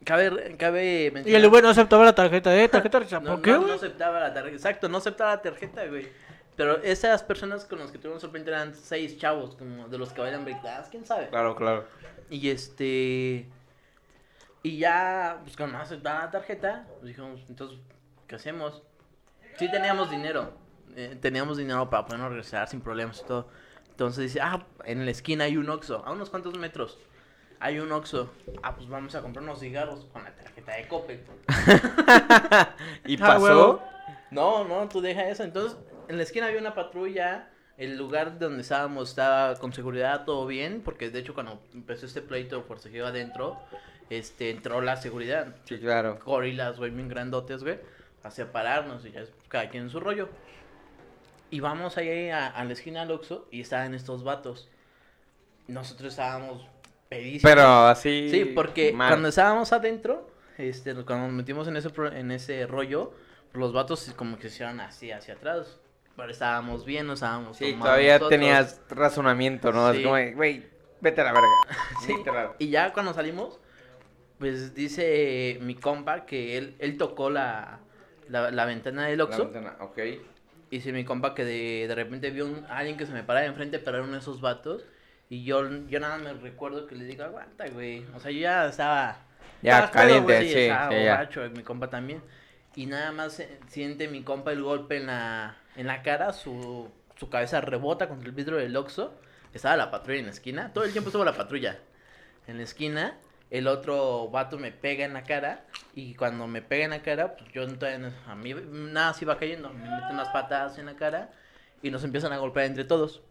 Cabe, 0.04 0.56
cabe 0.58 1.10
mencionar... 1.12 1.28
Y 1.28 1.34
el 1.34 1.46
Uber 1.46 1.62
no 1.62 1.70
aceptaba 1.70 2.04
la 2.04 2.14
tarjeta, 2.14 2.54
¿eh? 2.54 2.68
¿Tarjeta 2.68 3.00
de 3.00 3.20
No, 3.20 3.22
¿Por 3.22 3.42
qué, 3.42 3.52
no, 3.52 3.66
no 3.66 3.72
aceptaba 3.72 4.20
la 4.20 4.34
tarjeta. 4.34 4.54
Exacto, 4.54 4.88
no 4.88 4.98
aceptaba 4.98 5.36
la 5.36 5.42
tarjeta, 5.42 5.86
güey. 5.86 6.08
Pero 6.56 6.82
esas 6.82 7.22
personas 7.22 7.64
con 7.64 7.80
las 7.80 7.90
que 7.90 7.98
tuvimos 7.98 8.20
sorprendente 8.20 8.54
eran 8.54 8.74
seis 8.74 9.18
chavos, 9.18 9.56
como 9.56 9.88
de 9.88 9.98
los 9.98 10.12
que 10.12 10.20
bailan 10.20 10.44
breakdance, 10.44 10.90
quién 10.90 11.04
sabe. 11.04 11.28
Claro, 11.28 11.56
claro. 11.56 11.86
Y 12.30 12.48
este. 12.50 13.48
Y 14.62 14.78
ya, 14.78 15.40
pues 15.42 15.56
cuando 15.56 15.78
no 15.78 15.82
aceptaban 15.82 16.26
la 16.26 16.30
tarjeta, 16.30 16.86
pues 16.94 17.08
dijimos, 17.08 17.40
entonces, 17.48 17.78
¿qué 18.28 18.36
hacemos? 18.36 18.82
Sí 19.58 19.70
teníamos 19.70 20.10
dinero. 20.10 20.52
Eh, 20.96 21.16
teníamos 21.20 21.56
dinero 21.56 21.88
para 21.90 22.04
podernos 22.06 22.28
regresar 22.30 22.68
sin 22.68 22.80
problemas 22.80 23.20
y 23.20 23.26
todo. 23.26 23.48
Entonces 23.90 24.24
dice, 24.24 24.40
ah, 24.42 24.66
en 24.84 25.04
la 25.04 25.10
esquina 25.10 25.44
hay 25.44 25.56
un 25.56 25.68
Oxxo, 25.70 26.04
a 26.04 26.12
unos 26.12 26.30
cuantos 26.30 26.58
metros. 26.58 26.98
Hay 27.60 27.78
un 27.78 27.90
Oxxo. 27.92 28.30
Ah, 28.62 28.74
pues 28.74 28.88
vamos 28.88 29.14
a 29.14 29.22
comprar 29.22 29.42
unos 29.42 29.60
cigarros 29.60 30.06
con 30.12 30.24
la 30.24 30.34
tarjeta 30.34 30.72
de 30.72 30.88
Coppel. 30.88 31.20
¿Y 33.06 33.14
Ah, 33.22 33.26
pasó? 33.26 33.82
No, 34.30 34.64
no, 34.64 34.88
tú 34.88 35.00
deja 35.00 35.28
eso. 35.28 35.44
Entonces, 35.44 35.78
en 36.08 36.16
la 36.16 36.22
esquina 36.24 36.46
había 36.46 36.60
una 36.60 36.74
patrulla. 36.74 37.50
El 37.76 37.96
lugar 37.96 38.38
donde 38.38 38.62
estábamos 38.62 39.10
estaba 39.10 39.56
con 39.56 39.72
seguridad, 39.72 40.24
todo 40.24 40.46
bien. 40.46 40.82
Porque 40.84 41.10
de 41.10 41.20
hecho, 41.20 41.34
cuando 41.34 41.60
empezó 41.72 42.06
este 42.06 42.20
pleito 42.22 42.62
forcejeo 42.62 43.06
adentro, 43.06 43.58
este, 44.10 44.50
entró 44.50 44.80
la 44.80 44.96
seguridad. 44.96 45.54
Sí, 45.64 45.78
claro. 45.78 46.18
Gorilas, 46.24 46.76
güey, 46.78 46.90
bien 46.90 47.08
grandotes, 47.08 47.62
güey. 47.62 47.78
A 48.22 48.30
separarnos 48.30 49.04
y 49.06 49.12
ya 49.12 49.20
es 49.20 49.32
cada 49.48 49.68
quien 49.70 49.84
en 49.84 49.90
su 49.90 50.00
rollo. 50.00 50.28
Y 51.54 51.60
vamos 51.60 51.96
ahí 51.98 52.30
a, 52.30 52.48
a 52.48 52.64
la 52.64 52.72
esquina 52.72 53.00
del 53.02 53.12
Oxxo 53.12 53.46
y 53.52 53.60
estaban 53.60 53.94
estos 53.94 54.24
vatos. 54.24 54.68
Nosotros 55.68 56.12
estábamos 56.12 56.66
pedísimos. 57.08 57.42
Pero 57.44 57.86
así. 57.86 58.28
Sí, 58.28 58.44
porque 58.44 58.92
mal. 58.92 59.10
cuando 59.10 59.28
estábamos 59.28 59.72
adentro, 59.72 60.28
este, 60.58 60.92
cuando 61.04 61.26
nos 61.28 61.32
metimos 61.32 61.68
en 61.68 61.76
ese, 61.76 61.90
en 62.14 62.32
ese 62.32 62.66
rollo, 62.66 63.12
los 63.52 63.72
vatos 63.72 64.12
como 64.16 64.36
que 64.36 64.48
se 64.48 64.48
hicieron 64.56 64.80
así 64.80 65.12
hacia 65.12 65.34
atrás. 65.34 65.78
Pero 66.16 66.30
estábamos 66.30 66.84
bien, 66.84 67.06
no 67.06 67.12
estábamos 67.12 67.56
Sí, 67.56 67.72
todavía 67.74 68.14
nosotros. 68.14 68.30
tenías 68.30 68.80
razonamiento, 68.88 69.72
¿no? 69.72 69.92
Sí. 69.92 69.98
Es 69.98 70.04
como, 70.04 70.16
güey, 70.36 70.66
vete 71.00 71.20
a 71.20 71.24
la 71.24 71.32
verga. 71.32 71.48
Sí, 72.04 72.14
y 72.58 72.70
ya 72.70 72.92
cuando 72.92 73.14
salimos, 73.14 73.60
pues 74.38 74.74
dice 74.74 75.58
mi 75.60 75.76
compa 75.76 76.26
que 76.26 76.58
él, 76.58 76.74
él 76.80 76.98
tocó 76.98 77.30
la, 77.30 77.78
la, 78.28 78.50
la 78.50 78.64
ventana 78.64 79.06
del 79.06 79.18
La 79.18 79.24
Oxxo. 79.24 79.44
ventana, 79.44 79.76
Ok. 79.80 79.98
Y 80.70 80.76
dice 80.76 80.92
mi 80.92 81.04
compa 81.04 81.34
que 81.34 81.44
de, 81.44 81.86
de 81.88 81.94
repente 81.94 82.30
vio 82.30 82.46
un, 82.46 82.64
a 82.66 82.78
alguien 82.78 82.96
que 82.96 83.06
se 83.06 83.12
me 83.12 83.22
paraba 83.22 83.46
enfrente, 83.46 83.78
pero 83.78 83.98
era 83.98 84.04
uno 84.04 84.14
de 84.14 84.20
esos 84.20 84.40
vatos. 84.40 84.84
Y 85.28 85.44
yo, 85.44 85.68
yo 85.86 86.00
nada 86.00 86.18
me 86.18 86.32
recuerdo 86.32 86.86
que 86.86 86.94
le 86.94 87.04
digo, 87.04 87.24
aguanta, 87.24 87.66
güey. 87.68 88.04
O 88.14 88.20
sea, 88.20 88.30
yo 88.30 88.40
ya 88.40 88.66
estaba... 88.66 89.18
Ya, 89.62 89.84
estaba 89.84 89.92
pedo, 89.92 89.92
caliente, 89.92 90.32
güey, 90.34 90.52
sí, 90.52 90.58
estaba 90.60 90.90
sí, 90.90 90.96
borracho, 90.96 91.50
mi 91.56 91.62
compa 91.62 91.88
también. 91.88 92.22
Y 92.76 92.86
nada 92.86 93.12
más 93.12 93.42
siente 93.68 94.08
mi 94.08 94.22
compa 94.22 94.52
el 94.52 94.62
golpe 94.62 94.96
en 94.96 95.06
la, 95.06 95.56
en 95.76 95.86
la 95.86 96.02
cara, 96.02 96.32
su, 96.32 96.90
su 97.16 97.30
cabeza 97.30 97.60
rebota 97.60 98.08
contra 98.08 98.28
el 98.28 98.34
vidrio 98.34 98.58
del 98.58 98.76
Oxxo. 98.76 99.14
Estaba 99.52 99.76
la 99.76 99.90
patrulla 99.90 100.18
en 100.18 100.26
la 100.26 100.32
esquina, 100.32 100.72
todo 100.72 100.84
el 100.84 100.92
tiempo 100.92 101.08
estuvo 101.10 101.24
la 101.24 101.34
patrulla 101.34 101.78
en 102.46 102.56
la 102.56 102.64
esquina. 102.64 103.16
El 103.54 103.68
otro 103.68 104.26
vato 104.30 104.58
me 104.58 104.72
pega 104.72 105.04
en 105.04 105.12
la 105.12 105.22
cara 105.22 105.64
y 105.94 106.16
cuando 106.16 106.48
me 106.48 106.60
pega 106.60 106.86
en 106.86 106.90
la 106.90 107.02
cara, 107.02 107.36
pues 107.36 107.52
yo 107.52 107.64
todavía 107.68 108.12
a 108.26 108.34
mí 108.34 108.52
nada 108.52 109.14
se 109.14 109.24
iba 109.24 109.38
cayendo, 109.38 109.70
me 109.70 109.88
meten 109.88 110.14
unas 110.14 110.30
patadas 110.30 110.76
en 110.78 110.86
la 110.86 110.96
cara 110.96 111.30
y 111.80 111.92
nos 111.92 112.02
empiezan 112.02 112.32
a 112.32 112.38
golpear 112.38 112.66
entre 112.66 112.82
todos. 112.82 113.22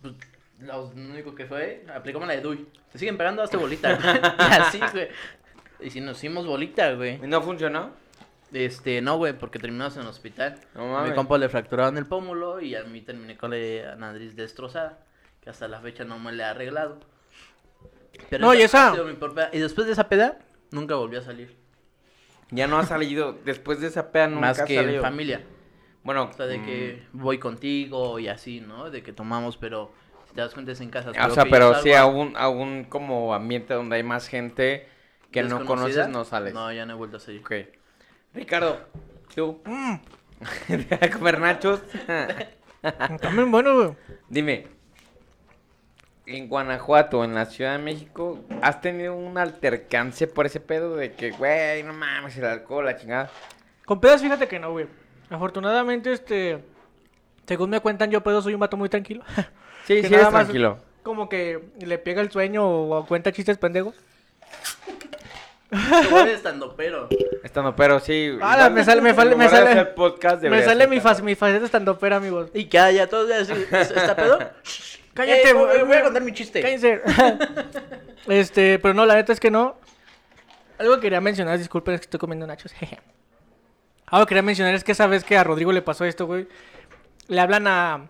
Pues, 0.00 0.14
lo 0.60 0.84
único 0.90 1.34
que 1.34 1.46
fue, 1.46 1.84
aplicamos 1.92 2.28
la 2.28 2.34
de 2.34 2.40
Dui. 2.40 2.68
Te 2.92 3.00
siguen 3.00 3.18
pegando, 3.18 3.42
hazte 3.42 3.56
bolita. 3.56 3.98
y 4.38 4.52
así, 4.60 4.78
güey. 4.92 5.08
Y 5.80 5.90
si 5.90 6.00
nos 6.00 6.18
hicimos 6.18 6.46
bolita, 6.46 6.92
güey. 6.92 7.16
¿Y 7.16 7.26
no 7.26 7.42
funcionó? 7.42 7.90
Este, 8.52 9.02
no, 9.02 9.16
güey, 9.16 9.32
porque 9.32 9.58
terminamos 9.58 9.96
en 9.96 10.02
el 10.02 10.08
hospital. 10.08 10.60
No 10.76 10.82
A 10.82 10.84
mi 10.84 10.92
mames. 10.92 11.14
compa 11.14 11.36
le 11.36 11.48
fracturaron 11.48 11.98
el 11.98 12.06
pómulo 12.06 12.60
y 12.60 12.76
a 12.76 12.84
mí 12.84 13.00
terminé 13.00 13.36
con 13.36 13.50
la 13.50 13.96
nariz 13.96 14.36
destrozada. 14.36 15.00
Que 15.40 15.50
hasta 15.50 15.66
la 15.66 15.80
fecha 15.80 16.04
no 16.04 16.20
me 16.20 16.30
la 16.30 16.44
he 16.44 16.50
arreglado. 16.50 17.00
Pero 18.28 18.46
No, 18.46 18.54
y 18.54 18.62
esa- 18.62 18.88
ha 18.88 18.92
sido 18.92 19.04
mi 19.04 19.14
peor 19.14 19.34
peda. 19.34 19.50
Y 19.52 19.58
después 19.58 19.86
de 19.86 19.92
esa 19.94 20.08
peda, 20.08 20.38
nunca 20.70 20.94
volví 20.96 21.16
a 21.16 21.22
salir. 21.22 21.56
Ya 22.50 22.66
no 22.66 22.78
ha 22.78 22.84
salido. 22.84 23.36
Después 23.44 23.80
de 23.80 23.86
esa 23.88 24.10
peda 24.10 24.26
nunca 24.28 24.40
Más 24.48 24.62
que 24.62 24.78
en 24.78 25.00
familia. 25.00 25.42
Bueno, 26.02 26.30
O 26.30 26.32
sea, 26.32 26.46
de 26.46 26.62
que 26.62 27.02
voy 27.12 27.38
contigo 27.38 28.18
y 28.18 28.28
así, 28.28 28.60
¿no? 28.60 28.90
De 28.90 29.02
que 29.02 29.12
tomamos, 29.12 29.56
pero 29.56 29.92
si 30.26 30.34
te 30.34 30.40
das 30.40 30.54
cuenta 30.54 30.72
es 30.72 30.80
en 30.80 30.90
casa. 30.90 31.10
mm, 31.10 31.30
o 31.30 31.30
sea, 31.30 31.44
pero 31.44 31.74
sí 31.82 31.92
a 31.92 32.06
un, 32.06 32.34
a 32.36 32.48
un 32.48 32.84
como 32.84 33.34
ambiente 33.34 33.74
donde 33.74 33.96
hay 33.96 34.02
más 34.02 34.26
gente 34.26 34.88
que 35.30 35.42
no 35.42 35.64
conoces, 35.64 36.08
no 36.08 36.24
sales. 36.24 36.54
No, 36.54 36.72
ya 36.72 36.86
no 36.86 36.94
he 36.94 36.96
vuelto 36.96 37.18
a 37.18 37.20
salir. 37.20 37.40
Ok. 37.40 37.52
Ricardo, 38.34 38.80
tú. 39.34 39.60
Mm. 39.66 39.96
¿Te 40.66 40.76
vas 40.96 41.02
a 41.02 41.10
comer 41.10 41.38
nachos? 41.38 41.82
También 43.20 43.50
bueno, 43.50 43.74
güey. 43.76 43.90
Dime, 44.28 44.66
en 46.26 46.48
Guanajuato, 46.48 47.24
en 47.24 47.34
la 47.34 47.46
Ciudad 47.46 47.72
de 47.72 47.78
México, 47.82 48.40
¿has 48.62 48.80
tenido 48.80 49.14
un 49.14 49.36
altercance 49.38 50.26
por 50.26 50.46
ese 50.46 50.60
pedo 50.60 50.96
de 50.96 51.12
que, 51.12 51.30
güey, 51.32 51.82
no 51.82 51.92
mames, 51.92 52.36
el 52.36 52.44
alcohol, 52.44 52.84
la 52.84 52.96
chingada? 52.96 53.30
Con 53.84 54.00
pedas, 54.00 54.20
fíjate 54.22 54.46
que 54.46 54.58
no, 54.58 54.70
güey. 54.72 54.86
Afortunadamente, 55.30 56.12
este. 56.12 56.62
Según 57.46 57.70
me 57.70 57.80
cuentan, 57.80 58.10
yo 58.10 58.22
pedo 58.22 58.40
soy 58.42 58.54
un 58.54 58.60
vato 58.60 58.76
muy 58.76 58.88
tranquilo. 58.88 59.24
Sí, 59.86 59.96
sí, 59.96 60.10
nada 60.10 60.16
eres 60.22 60.32
más- 60.32 60.44
tranquilo. 60.44 60.78
Como 61.02 61.28
que 61.28 61.58
le 61.80 61.98
pega 61.98 62.20
el 62.20 62.30
sueño 62.30 62.64
o 62.68 63.06
cuenta 63.06 63.32
chistes 63.32 63.56
pendejos. 63.58 63.94
Estando 66.28 66.74
pero. 66.76 67.08
Estando, 67.42 67.74
pero 67.74 67.98
sí. 67.98 68.12
Igual, 68.12 68.72
me 68.72 68.84
sale- 68.84 69.00
me 69.00 69.14
fal- 69.14 69.34
me 69.36 69.48
sale- 69.48 69.84
podcast, 69.86 70.42
Me 70.42 70.62
sale 70.62 70.86
mi, 70.86 71.00
fa 71.00 71.14
mi 71.22 71.34
faceta 71.34 71.64
estando 71.64 71.98
pera, 71.98 72.16
amigos. 72.16 72.50
Y 72.54 72.64
que 72.66 72.78
haya 72.78 73.08
todos 73.08 73.28
ya 73.28 73.38
decir, 73.38 73.66
¿está 73.72 74.14
pedo? 74.14 74.38
Cállate, 75.14 75.50
Eh, 75.50 75.52
voy, 75.52 75.96
a 75.96 76.04
contar 76.04 76.22
mi 76.22 76.32
chiste. 76.32 76.60
Cállense. 76.60 77.00
este, 78.28 78.78
pero 78.78 78.94
no, 78.94 79.06
la 79.06 79.14
neta 79.14 79.32
es 79.32 79.40
que 79.40 79.50
no. 79.50 79.76
Algo 80.78 80.94
que 80.96 81.02
quería 81.02 81.20
mencionar, 81.20 81.58
disculpen, 81.58 81.94
es 81.94 82.00
que 82.00 82.04
estoy 82.04 82.20
comiendo 82.20 82.46
nachos. 82.46 82.72
jeje. 82.74 82.98
Algo 84.06 84.26
que 84.26 84.30
quería 84.30 84.42
mencionar 84.42 84.74
es 84.74 84.84
que 84.84 84.92
esa 84.92 85.06
vez 85.06 85.24
que 85.24 85.36
a 85.36 85.44
Rodrigo 85.44 85.72
le 85.72 85.82
pasó 85.82 86.04
esto, 86.04 86.26
güey. 86.26 86.48
Le 87.28 87.40
hablan 87.40 87.66
a. 87.66 88.08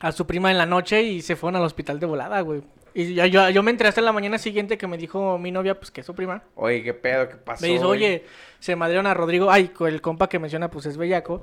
A 0.00 0.10
su 0.10 0.26
prima 0.26 0.50
en 0.50 0.58
la 0.58 0.66
noche 0.66 1.02
y 1.02 1.22
se 1.22 1.36
fueron 1.36 1.60
al 1.60 1.62
hospital 1.66 2.00
de 2.00 2.06
volada, 2.06 2.40
güey. 2.40 2.62
Y 2.94 3.14
yo, 3.14 3.50
yo 3.50 3.62
me 3.62 3.70
enteré 3.70 3.88
hasta 3.88 4.00
la 4.00 4.12
mañana 4.12 4.36
siguiente 4.36 4.76
que 4.76 4.88
me 4.88 4.98
dijo 4.98 5.38
mi 5.38 5.52
novia, 5.52 5.78
pues 5.78 5.92
que 5.92 6.00
es 6.00 6.06
su 6.06 6.14
prima. 6.14 6.42
Oye, 6.56 6.82
qué 6.82 6.92
pedo, 6.92 7.28
qué 7.28 7.36
pasó. 7.36 7.64
Me 7.64 7.68
dice, 7.72 7.84
güey? 7.84 7.98
oye, 8.00 8.24
se 8.58 8.74
madrieron 8.74 9.06
a 9.06 9.14
Rodrigo. 9.14 9.50
Ay, 9.50 9.70
el 9.80 10.00
compa 10.00 10.28
que 10.28 10.40
menciona, 10.40 10.70
pues 10.70 10.86
es 10.86 10.96
Bellaco. 10.96 11.42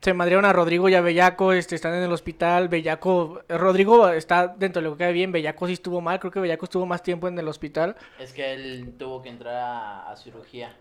Se 0.00 0.14
madrieron 0.14 0.46
a 0.46 0.52
Rodrigo 0.52 0.88
y 0.88 0.94
a 0.94 1.02
Bellaco, 1.02 1.52
este, 1.52 1.74
están 1.74 1.94
en 1.94 2.02
el 2.02 2.12
hospital. 2.12 2.68
Bellaco, 2.68 3.42
Rodrigo 3.48 4.08
está 4.08 4.48
dentro 4.48 4.80
de 4.80 4.88
lo 4.88 4.96
que 4.96 5.04
cae 5.04 5.12
bien. 5.12 5.30
Bellaco 5.30 5.66
sí 5.66 5.74
estuvo 5.74 6.00
mal, 6.00 6.18
creo 6.18 6.30
que 6.32 6.40
Bellaco 6.40 6.64
estuvo 6.64 6.86
más 6.86 7.02
tiempo 7.02 7.28
en 7.28 7.38
el 7.38 7.46
hospital. 7.48 7.96
Es 8.18 8.32
que 8.32 8.54
él 8.54 8.94
tuvo 8.98 9.20
que 9.22 9.28
entrar 9.28 9.54
a, 9.56 10.10
a 10.10 10.16
cirugía. 10.16 10.74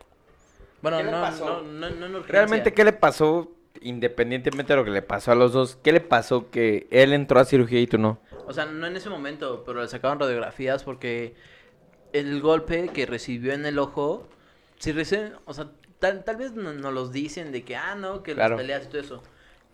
Bueno, 0.82 0.97
¿Qué 0.97 1.03
le 1.03 1.11
no, 1.11 1.22
pasó? 1.22 1.61
no, 1.61 1.89
no, 1.89 2.07
no 2.07 2.20
urgencia. 2.20 2.32
Realmente, 2.32 2.74
¿qué 2.74 2.86
le 2.86 2.93
pasó? 2.93 3.51
Independientemente 3.82 4.74
de 4.74 4.78
lo 4.78 4.86
que 4.86 4.91
le 4.91 5.01
pasó 5.01 5.32
a 5.32 5.36
los 5.36 5.51
dos, 5.53 5.78
¿qué 5.84 5.91
le 5.91 6.01
pasó 6.01 6.49
que 6.49 6.88
él 6.89 7.11
entró 7.13 7.39
a 7.39 7.45
cirugía 7.45 7.80
y 7.82 7.88
tú 7.88 7.97
no? 7.97 8.20
O 8.47 8.53
sea, 8.53 8.65
no 8.65 8.88
en 8.88 8.95
ese 8.95 9.09
momento, 9.09 9.63
pero 9.65 9.82
le 9.82 9.88
sacaron 9.89 10.20
radiografías 10.20 10.84
porque 10.84 11.36
el 12.13 12.41
golpe 12.41 12.89
que 12.89 13.05
recibió 13.05 13.53
en 13.53 13.65
el 13.65 13.80
ojo, 13.80 14.28
si 14.80 14.91
reciben, 14.91 15.34
o 15.45 15.53
sea, 15.53 15.67
tal, 15.99 16.23
tal 16.23 16.37
vez 16.37 16.53
no, 16.53 16.73
nos 16.73 16.93
los 16.93 17.11
dicen 17.11 17.51
de 17.51 17.63
que, 17.63 17.75
ah, 17.75 17.95
no, 17.95 18.23
que 18.23 18.33
Claro. 18.33 18.55
las 18.55 18.61
peleas 18.61 18.85
y 18.85 18.87
todo 18.89 19.01
eso. 19.01 19.23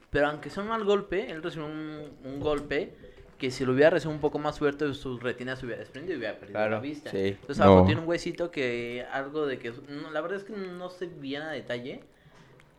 Pero 0.10 0.28
aunque 0.28 0.50
sea 0.50 0.64
un 0.64 0.70
mal 0.70 0.84
golpe, 0.84 1.30
él 1.32 1.44
recibió 1.44 1.68
un, 1.68 2.10
un 2.24 2.40
golpe 2.40 2.94
que 3.38 3.52
si 3.52 3.66
lo 3.66 3.74
hubiera 3.74 3.90
recibido 3.90 4.16
un 4.16 4.22
poco 4.22 4.40
más 4.40 4.60
fuerte, 4.60 4.94
sus 4.94 5.22
retinas 5.22 5.60
se 5.60 5.66
hubiera 5.66 5.80
desprendido 5.82 6.16
y 6.16 6.20
hubiera 6.20 6.36
perdido 6.40 6.58
Claro, 6.58 6.72
la 6.76 6.80
vista. 6.80 7.12
sí. 7.12 7.38
Entonces, 7.42 7.60
abajo 7.60 7.82
No. 7.82 7.86
tiene 7.86 8.02
un 8.02 8.08
huesito 8.08 8.50
que 8.50 9.06
algo 9.12 9.46
de 9.46 9.60
que, 9.60 9.74
no, 9.90 10.10
la 10.12 10.22
verdad 10.22 10.38
es 10.38 10.46
que 10.46 10.54
no 10.54 10.90
sé 10.90 11.08
bien 11.08 11.42
a 11.42 11.52
detalle. 11.52 12.02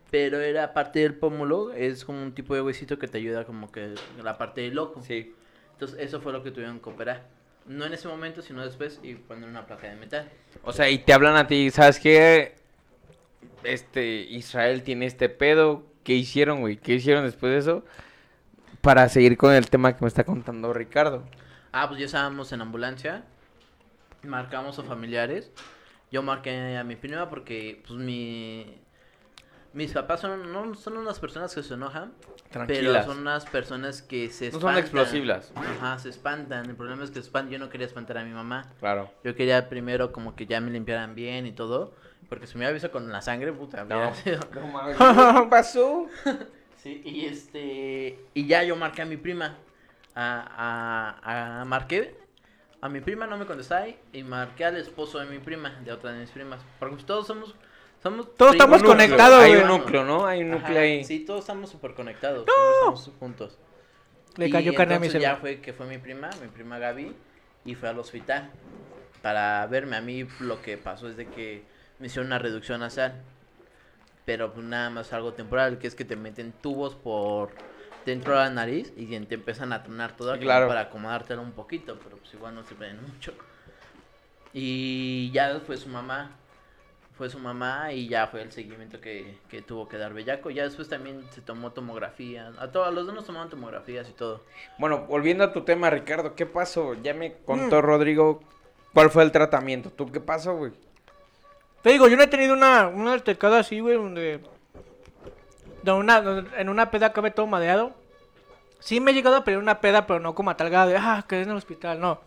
Pero 0.09 0.39
era 0.39 0.73
parte 0.73 0.99
del 0.99 1.13
pómulo, 1.15 1.73
es 1.73 2.05
como 2.05 2.23
un 2.23 2.33
tipo 2.33 2.55
de 2.55 2.61
huesito 2.61 2.97
que 2.97 3.07
te 3.07 3.17
ayuda 3.17 3.43
como 3.45 3.71
que 3.71 3.93
la 4.23 4.37
parte 4.37 4.61
del 4.61 4.79
ojo. 4.79 5.01
Sí. 5.01 5.35
Entonces, 5.73 5.99
eso 5.99 6.21
fue 6.21 6.31
lo 6.31 6.41
que 6.43 6.49
tuvieron 6.51 6.79
que 6.79 6.89
operar. 6.89 7.25
No 7.67 7.85
en 7.85 7.93
ese 7.93 8.07
momento, 8.07 8.41
sino 8.41 8.63
después 8.63 8.99
y 9.03 9.15
poner 9.15 9.49
una 9.49 9.67
placa 9.67 9.89
de 9.89 9.95
metal. 9.97 10.29
O 10.63 10.71
sea, 10.71 10.89
y 10.89 10.99
te 10.99 11.11
hablan 11.13 11.35
a 11.35 11.45
ti, 11.45 11.69
¿sabes 11.69 11.99
qué? 11.99 12.55
Este, 13.63 14.21
Israel 14.21 14.83
tiene 14.83 15.05
este 15.05 15.29
pedo. 15.29 15.85
¿Qué 16.03 16.13
hicieron, 16.13 16.61
güey? 16.61 16.77
¿Qué 16.77 16.95
hicieron 16.95 17.25
después 17.25 17.51
de 17.51 17.59
eso? 17.59 17.85
Para 18.81 19.09
seguir 19.09 19.37
con 19.37 19.53
el 19.53 19.69
tema 19.69 19.95
que 19.95 20.01
me 20.01 20.07
está 20.07 20.23
contando 20.23 20.73
Ricardo. 20.73 21.23
Ah, 21.71 21.87
pues 21.87 21.99
ya 21.99 22.05
estábamos 22.05 22.51
en 22.53 22.61
ambulancia. 22.61 23.25
Marcamos 24.23 24.79
a 24.79 24.83
familiares. 24.83 25.51
Yo 26.11 26.23
marqué 26.23 26.77
a 26.77 26.83
mi 26.83 26.95
prima 26.95 27.29
porque, 27.29 27.83
pues, 27.85 27.99
mi... 27.99 28.79
Mis 29.77 29.93
papás 29.93 30.21
son, 30.21 30.51
no 30.51 30.73
son 30.73 30.97
unas 30.97 31.19
personas 31.19 31.53
que 31.53 31.61
se 31.61 31.75
enojan, 31.75 32.11
Tranquilas. 32.49 33.05
pero 33.05 33.13
son 33.13 33.21
unas 33.21 33.45
personas 33.45 34.01
que 34.01 34.29
se 34.31 34.45
No 34.49 34.57
espantan. 34.57 34.73
son 34.73 34.77
explosivas. 34.79 35.51
Ajá, 35.55 35.99
se 35.99 36.09
espantan. 36.09 36.67
El 36.67 36.75
problema 36.75 37.03
es 37.03 37.11
que 37.11 37.15
se 37.15 37.19
espantan. 37.27 37.51
Yo 37.51 37.59
no 37.59 37.69
quería 37.69 37.85
espantar 37.85 38.17
a 38.17 38.23
mi 38.23 38.31
mamá. 38.31 38.71
Claro. 38.79 39.11
Yo 39.23 39.35
quería 39.35 39.69
primero 39.69 40.11
como 40.11 40.35
que 40.35 40.47
ya 40.47 40.59
me 40.61 40.71
limpiaran 40.71 41.13
bien 41.13 41.45
y 41.45 41.51
todo. 41.51 41.93
Porque 42.27 42.47
si 42.47 42.55
me 42.55 42.61
hubiera 42.61 42.73
visto 42.73 42.89
con 42.91 43.11
la 43.11 43.21
sangre, 43.21 43.53
puta, 43.53 43.83
No. 43.85 44.15
sido- 44.15 44.39
No 44.55 44.65
mames, 44.67 44.97
¿qué 45.43 45.47
pasó? 45.49 46.07
Sí, 46.77 47.01
y 47.05 47.25
este. 47.25 48.19
Y 48.33 48.47
ya 48.47 48.63
yo 48.63 48.75
marqué 48.75 49.01
a 49.03 49.05
mi 49.05 49.17
prima. 49.17 49.57
A, 50.15 51.19
a, 51.21 51.61
a- 51.61 51.65
marqué 51.65 52.15
a 52.81 52.89
mi 52.89 53.01
prima, 53.01 53.27
no 53.27 53.37
me 53.37 53.45
contestaba. 53.45 53.85
Y 54.11 54.23
marqué 54.23 54.65
al 54.65 54.77
esposo 54.77 55.19
de 55.19 55.25
mi 55.27 55.37
prima, 55.37 55.69
de 55.85 55.91
otra 55.91 56.13
de 56.13 56.19
mis 56.21 56.31
primas. 56.31 56.61
Porque 56.79 57.03
todos 57.03 57.27
somos. 57.27 57.53
Somos 58.09 58.35
Todos 58.35 58.53
estamos 58.53 58.77
núcleo, 58.81 58.91
conectados, 58.93 59.43
Hay 59.43 59.55
un 59.55 59.67
núcleo, 59.67 60.03
¿no? 60.03 60.25
Hay 60.25 60.41
un 60.41 60.51
núcleo 60.51 60.71
Ajá, 60.71 60.79
ahí. 60.79 61.03
Sí, 61.03 61.19
todos 61.19 61.41
estamos 61.41 61.69
súper 61.69 61.93
conectados. 61.93 62.45
siempre 62.45 62.73
Estamos 62.79 63.11
juntos. 63.19 63.57
Le 64.37 64.47
Y 64.47 64.51
cayó 64.51 64.73
carne 64.75 64.95
a 64.95 64.99
mi 64.99 65.09
ya 65.09 65.35
fue 65.37 65.61
que 65.61 65.73
fue 65.73 65.87
mi 65.87 65.97
prima, 65.97 66.29
mi 66.41 66.47
prima 66.47 66.77
Gaby, 66.77 67.13
y 67.65 67.75
fue 67.75 67.89
al 67.89 67.97
hospital 67.99 68.51
para 69.21 69.65
verme. 69.67 69.95
A 69.97 70.01
mí 70.01 70.27
lo 70.39 70.61
que 70.61 70.77
pasó 70.77 71.09
es 71.09 71.17
de 71.17 71.27
que 71.27 71.63
me 71.99 72.07
hicieron 72.07 72.27
una 72.27 72.37
reducción 72.39 72.79
nasal, 72.81 73.21
pero 74.25 74.53
pues 74.53 74.65
nada 74.65 74.89
más 74.89 75.11
algo 75.13 75.33
temporal, 75.33 75.79
que 75.79 75.87
es 75.87 75.95
que 75.95 76.05
te 76.05 76.15
meten 76.15 76.51
tubos 76.51 76.95
por 76.95 77.49
dentro 78.05 78.33
de 78.33 78.39
la 78.39 78.49
nariz 78.49 78.93
y 78.95 79.07
te 79.19 79.35
empiezan 79.35 79.73
a 79.73 79.83
tronar 79.83 80.15
todo 80.15 80.29
Sí, 80.29 80.35
aquí 80.37 80.45
claro. 80.45 80.67
para 80.67 80.81
acomodártelo 80.81 81.41
un 81.41 81.51
poquito, 81.51 81.99
pero 82.03 82.17
pues 82.17 82.33
igual 82.33 82.55
no 82.55 82.63
sirve 82.63 82.87
de 82.87 82.93
mucho. 82.93 83.33
Y 84.53 85.29
ya 85.31 85.59
fue 85.59 85.77
su 85.77 85.89
mamá, 85.89 86.31
fue 87.17 87.29
su 87.29 87.39
mamá 87.39 87.91
y 87.91 88.07
ya 88.07 88.27
fue 88.27 88.41
el 88.41 88.51
seguimiento 88.51 89.01
que, 89.01 89.37
que 89.49 89.61
tuvo 89.61 89.89
que 89.89 89.97
dar 89.97 90.13
Bellaco. 90.13 90.49
Ya 90.51 90.63
después 90.63 90.87
también 90.87 91.25
se 91.31 91.41
tomó 91.41 91.71
tomografía, 91.71 92.51
a 92.59 92.71
todos 92.71 92.93
los 92.93 93.05
dos 93.05 93.15
nos 93.15 93.25
tomaron 93.25 93.49
tomografías 93.49 94.07
y 94.07 94.13
todo. 94.13 94.43
Bueno, 94.77 95.05
volviendo 95.07 95.43
a 95.43 95.51
tu 95.51 95.61
tema, 95.61 95.89
Ricardo, 95.89 96.35
¿qué 96.35 96.45
pasó? 96.45 96.93
Ya 96.93 97.13
me 97.13 97.33
contó 97.33 97.81
Rodrigo 97.81 98.41
cuál 98.93 99.09
fue 99.09 99.23
el 99.23 99.31
tratamiento. 99.31 99.89
¿Tú 99.89 100.11
qué 100.11 100.19
pasó, 100.19 100.55
güey? 100.55 100.71
Te 101.81 101.89
digo, 101.89 102.07
yo 102.07 102.17
no 102.17 102.23
he 102.23 102.27
tenido 102.27 102.53
una, 102.53 102.87
una 102.87 103.13
altercada 103.13 103.59
así, 103.59 103.79
güey, 103.79 103.95
donde... 103.95 104.41
de 105.83 105.91
una, 105.91 106.21
donde 106.21 106.49
en 106.59 106.69
una 106.69 106.91
peda 106.91 107.07
acabé 107.07 107.31
todo 107.31 107.47
madeado. 107.47 107.93
Sí 108.79 108.99
me 108.99 109.11
he 109.11 109.13
llegado 109.13 109.37
a 109.37 109.43
pelear 109.43 109.61
una 109.61 109.81
peda, 109.81 110.05
pero 110.05 110.19
no 110.19 110.35
como 110.35 110.51
a 110.51 110.57
tal 110.57 110.69
grado 110.69 110.89
de, 110.89 110.97
ah, 110.97 111.25
quedé 111.27 111.41
en 111.41 111.49
el 111.49 111.57
hospital, 111.57 111.99
no. 111.99 112.19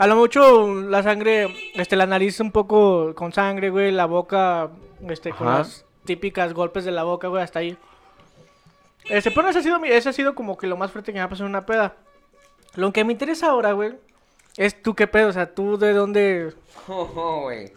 A 0.00 0.06
lo 0.06 0.16
mucho 0.16 0.66
la 0.74 1.02
sangre, 1.02 1.54
este, 1.74 1.94
la 1.94 2.06
nariz 2.06 2.40
un 2.40 2.52
poco 2.52 3.14
con 3.14 3.34
sangre, 3.34 3.68
güey, 3.68 3.92
la 3.92 4.06
boca, 4.06 4.70
este, 5.06 5.28
con 5.28 5.46
Ajá. 5.46 5.58
las 5.58 5.84
típicas 6.06 6.54
golpes 6.54 6.86
de 6.86 6.90
la 6.90 7.02
boca, 7.02 7.28
güey, 7.28 7.42
hasta 7.42 7.58
ahí. 7.58 7.76
Este, 9.10 9.30
pero 9.30 9.50
ese 9.50 9.58
ha 9.58 9.62
sido, 9.62 9.84
ese 9.84 10.08
ha 10.08 10.12
sido 10.14 10.34
como 10.34 10.56
que 10.56 10.66
lo 10.66 10.78
más 10.78 10.90
fuerte 10.90 11.12
que 11.12 11.18
me 11.18 11.22
ha 11.22 11.28
pasado 11.28 11.44
en 11.48 11.50
una 11.50 11.66
peda. 11.66 11.96
Lo 12.76 12.94
que 12.94 13.04
me 13.04 13.12
interesa 13.12 13.50
ahora, 13.50 13.72
güey, 13.72 13.92
es 14.56 14.82
tú 14.82 14.94
qué 14.94 15.06
pedo, 15.06 15.28
o 15.28 15.32
sea, 15.34 15.54
tú 15.54 15.76
de 15.76 15.92
dónde... 15.92 16.54
Oh, 16.88 17.42
güey. 17.42 17.70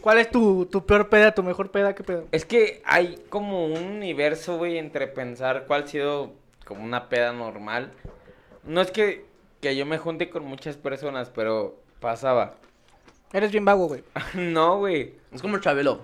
¿Cuál 0.00 0.18
es 0.18 0.30
tu, 0.30 0.66
tu 0.66 0.86
peor 0.86 1.08
peda, 1.08 1.34
tu 1.34 1.42
mejor 1.42 1.72
peda? 1.72 1.96
¿Qué 1.96 2.04
pedo? 2.04 2.28
Es 2.30 2.44
que 2.44 2.80
hay 2.84 3.20
como 3.28 3.66
un 3.66 3.82
universo, 3.82 4.56
güey, 4.56 4.78
entre 4.78 5.08
pensar 5.08 5.64
cuál 5.66 5.82
ha 5.82 5.86
sido 5.88 6.32
como 6.64 6.84
una 6.84 7.08
peda 7.08 7.32
normal. 7.32 7.90
No 8.62 8.80
es 8.80 8.92
que, 8.92 9.26
que 9.66 9.74
yo 9.74 9.84
me 9.84 9.98
junte 9.98 10.30
con 10.30 10.44
muchas 10.44 10.76
personas, 10.76 11.28
pero 11.34 11.74
pasaba. 11.98 12.54
Eres 13.32 13.50
bien 13.50 13.64
vago, 13.64 13.88
güey. 13.88 14.04
no, 14.34 14.78
güey. 14.78 15.14
Es 15.32 15.42
como 15.42 15.56
el 15.56 15.60
Chabelo. 15.62 16.02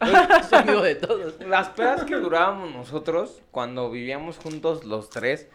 es 0.00 0.52
amigo 0.54 0.80
de 0.80 0.94
todos. 0.94 1.38
Las 1.40 1.68
pedas 1.68 2.04
que 2.04 2.14
durábamos 2.14 2.72
nosotros, 2.72 3.42
cuando 3.50 3.90
vivíamos 3.90 4.38
juntos 4.38 4.84
los 4.84 5.10
tres, 5.10 5.48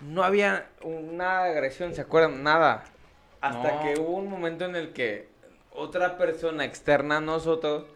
no 0.00 0.22
había 0.22 0.68
una 0.82 1.42
agresión, 1.44 1.94
¿se 1.94 2.02
acuerdan? 2.02 2.44
Nada. 2.44 2.84
Hasta 3.40 3.72
No. 3.72 3.82
que 3.82 4.00
hubo 4.00 4.12
un 4.16 4.30
momento 4.30 4.66
en 4.66 4.76
el 4.76 4.92
que 4.92 5.28
otra 5.72 6.16
persona 6.16 6.64
externa 6.64 7.16
a 7.16 7.20
nosotros 7.20 7.86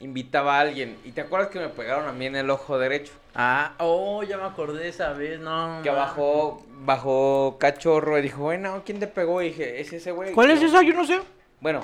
invitaba 0.00 0.56
a 0.56 0.60
alguien. 0.60 0.98
¿Y 1.04 1.12
te 1.12 1.22
acuerdas 1.22 1.48
que 1.48 1.58
me 1.58 1.68
pegaron 1.68 2.06
a 2.08 2.12
mí 2.12 2.26
en 2.26 2.36
el 2.36 2.50
ojo 2.50 2.78
derecho? 2.78 3.12
Ah, 3.34 3.74
oh, 3.78 4.22
ya 4.22 4.36
me 4.36 4.44
acordé 4.44 4.88
esa 4.88 5.12
vez, 5.12 5.40
no. 5.40 5.80
Que 5.82 5.90
bajó, 5.90 6.62
bajó 6.80 7.56
cachorro 7.58 8.18
y 8.18 8.22
dijo, 8.22 8.42
bueno, 8.42 8.82
¿quién 8.84 9.00
te 9.00 9.06
pegó? 9.06 9.42
Y 9.42 9.48
dije, 9.48 9.80
es 9.80 9.92
ese 9.92 10.12
güey. 10.12 10.32
¿Cuál 10.32 10.50
es 10.50 10.62
esa? 10.62 10.82
Yo 10.82 10.94
no 10.94 11.04
sé. 11.04 11.20
Bueno, 11.60 11.82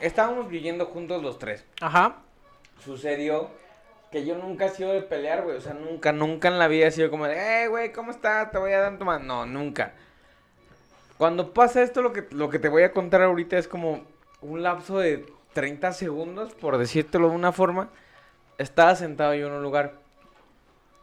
estábamos 0.00 0.48
viviendo 0.48 0.86
juntos 0.86 1.22
los 1.22 1.38
tres. 1.38 1.64
Ajá. 1.80 2.16
Sucedió 2.84 3.50
que 4.10 4.24
yo 4.24 4.36
nunca 4.36 4.66
he 4.66 4.70
sido 4.70 4.92
de 4.92 5.02
pelear, 5.02 5.42
güey. 5.42 5.56
O 5.56 5.60
sea, 5.60 5.74
nunca, 5.74 6.12
nunca 6.12 6.48
en 6.48 6.58
la 6.58 6.68
vida 6.68 6.86
he 6.86 6.90
sido 6.90 7.10
como 7.10 7.26
de, 7.26 7.64
eh, 7.64 7.68
güey, 7.68 7.92
¿cómo 7.92 8.10
estás? 8.10 8.50
Te 8.50 8.58
voy 8.58 8.72
a 8.72 8.80
dar 8.80 8.98
tu 8.98 9.04
mano. 9.04 9.24
No, 9.24 9.46
nunca. 9.46 9.92
Cuando 11.18 11.52
pasa 11.52 11.82
esto, 11.82 12.00
lo 12.00 12.12
que, 12.12 12.26
lo 12.30 12.48
que 12.48 12.58
te 12.58 12.70
voy 12.70 12.82
a 12.82 12.92
contar 12.92 13.22
ahorita 13.22 13.58
es 13.58 13.68
como 13.68 14.04
un 14.40 14.62
lapso 14.62 14.98
de 14.98 15.26
30 15.52 15.92
segundos, 15.92 16.54
por 16.54 16.78
decírtelo 16.78 17.28
de 17.28 17.34
una 17.34 17.52
forma. 17.52 17.90
Estaba 18.58 18.94
sentado 18.94 19.34
yo 19.34 19.48
en 19.48 19.54
un 19.54 19.62
lugar. 19.62 19.94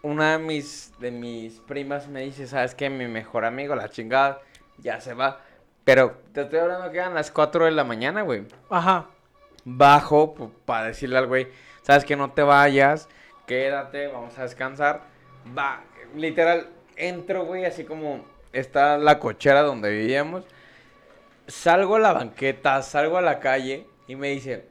una 0.04 0.34
de 0.34 0.38
mis, 0.38 0.94
de 1.00 1.12
mis 1.12 1.60
primas 1.60 2.08
me 2.08 2.22
dice, 2.22 2.48
¿sabes 2.48 2.76
qué? 2.76 2.90
Mi 2.90 3.08
mejor 3.08 3.46
amigo, 3.46 3.76
la 3.76 3.90
chingada, 3.90 4.40
ya 4.78 5.02
se 5.02 5.14
va. 5.14 5.42
Pero 5.84 6.18
te 6.34 6.42
estoy 6.42 6.60
hablando 6.60 6.92
que 6.92 6.98
eran 6.98 7.14
las 7.14 7.32
4 7.32 7.66
de 7.66 7.72
la 7.72 7.84
mañana, 7.84 8.22
güey. 8.22 8.46
Ajá. 8.70 9.08
Bajo 9.66 10.52
para 10.66 10.88
decirle 10.88 11.18
al 11.18 11.28
güey, 11.28 11.48
¿sabes 11.82 12.06
que 12.06 12.16
No 12.16 12.32
te 12.32 12.42
vayas, 12.42 13.10
quédate, 13.46 14.08
vamos 14.08 14.38
a 14.38 14.44
descansar. 14.44 15.02
Va, 15.58 15.84
literal, 16.16 16.70
entro, 16.96 17.46
güey, 17.46 17.66
así 17.66 17.84
como 17.84 18.24
está 18.54 18.98
la 18.98 19.20
cochera 19.20 19.62
donde 19.64 19.90
vivíamos. 19.90 20.46
Salgo 21.48 21.96
a 21.96 22.00
la 22.00 22.14
banqueta, 22.14 22.82
salgo 22.82 23.18
a 23.18 23.22
la 23.22 23.40
calle 23.40 23.88
y 24.08 24.16
me 24.16 24.30
dice, 24.30 24.66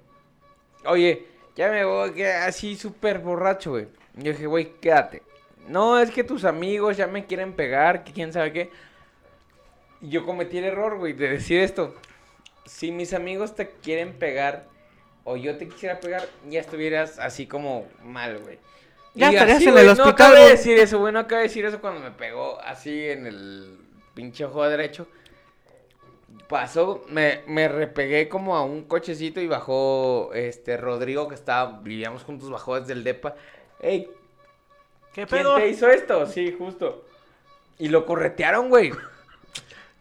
oye, 0.85 1.27
ya 1.55 1.71
me 1.71 1.85
voy, 1.85 2.13
que 2.13 2.27
así 2.27 2.77
súper 2.77 3.19
borracho, 3.19 3.73
güey. 3.73 3.89
Yo 4.15 4.33
dije, 4.33 4.47
güey, 4.47 4.73
quédate. 4.81 5.23
No, 5.69 5.99
es 5.99 6.11
que 6.11 6.25
tus 6.25 6.45
amigos 6.45 6.97
ya 6.97 7.07
me 7.07 7.27
quieren 7.27 7.53
pegar, 7.53 8.05
que 8.05 8.13
quién 8.13 8.33
sabe 8.33 8.53
qué. 8.53 8.71
Y 10.01 10.11
yo 10.11 10.25
cometí 10.25 10.59
el 10.59 10.65
error, 10.65 10.99
güey, 10.99 11.13
de 11.13 11.29
decir 11.29 11.61
esto. 11.61 11.95
Si 12.65 12.93
mis 12.93 13.13
amigos 13.15 13.55
te 13.55 13.71
quieren 13.71 14.13
pegar 14.13 14.65
o 15.25 15.37
yo 15.37 15.57
te 15.57 15.69
quisiera 15.69 16.01
pegar, 16.01 16.27
ya 16.49 16.61
estuvieras 16.61 17.19
así 17.19 17.47
como 17.47 17.87
mal, 18.03 18.39
güey. 18.39 18.59
Ya 19.15 19.33
Y 19.33 19.35
estarías 19.35 19.63
en 19.63 19.69
el 19.79 19.87
No 19.87 19.93
hospital, 19.93 20.13
acabo 20.13 20.35
de 20.35 20.51
decir 20.51 20.79
eso, 20.79 20.99
güey, 20.99 21.13
no 21.13 21.21
acabo 21.21 21.39
de 21.39 21.49
decir 21.49 21.65
eso 21.65 21.81
cuando 21.81 22.01
me 22.01 22.11
pegó 22.11 22.61
así 22.61 23.09
en 23.09 23.27
el 23.27 23.79
pinche 24.15 24.45
ojo 24.45 24.69
derecho. 24.69 25.09
Pasó, 26.49 27.05
me, 27.09 27.43
me 27.47 27.67
repegué 27.69 28.29
como 28.29 28.57
a 28.57 28.65
un 28.65 28.85
cochecito 28.85 29.41
y 29.41 29.47
bajó 29.49 30.31
este 30.35 30.77
Rodrigo 30.77 31.29
que 31.29 31.35
estaba, 31.35 31.81
vivíamos 31.83 32.23
juntos, 32.23 32.51
bajó 32.51 32.79
desde 32.79 32.93
el 32.93 33.03
depa. 33.05 33.35
Ey, 33.81 34.05
¿Qué 35.13 35.27
¿quién 35.27 35.29
pedo? 35.29 35.57
te 35.57 35.69
hizo 35.69 35.89
esto? 35.89 36.27
Sí, 36.27 36.55
justo. 36.57 37.05
Y 37.79 37.89
lo 37.89 38.07
corretearon, 38.07 38.69
güey. 38.69 38.93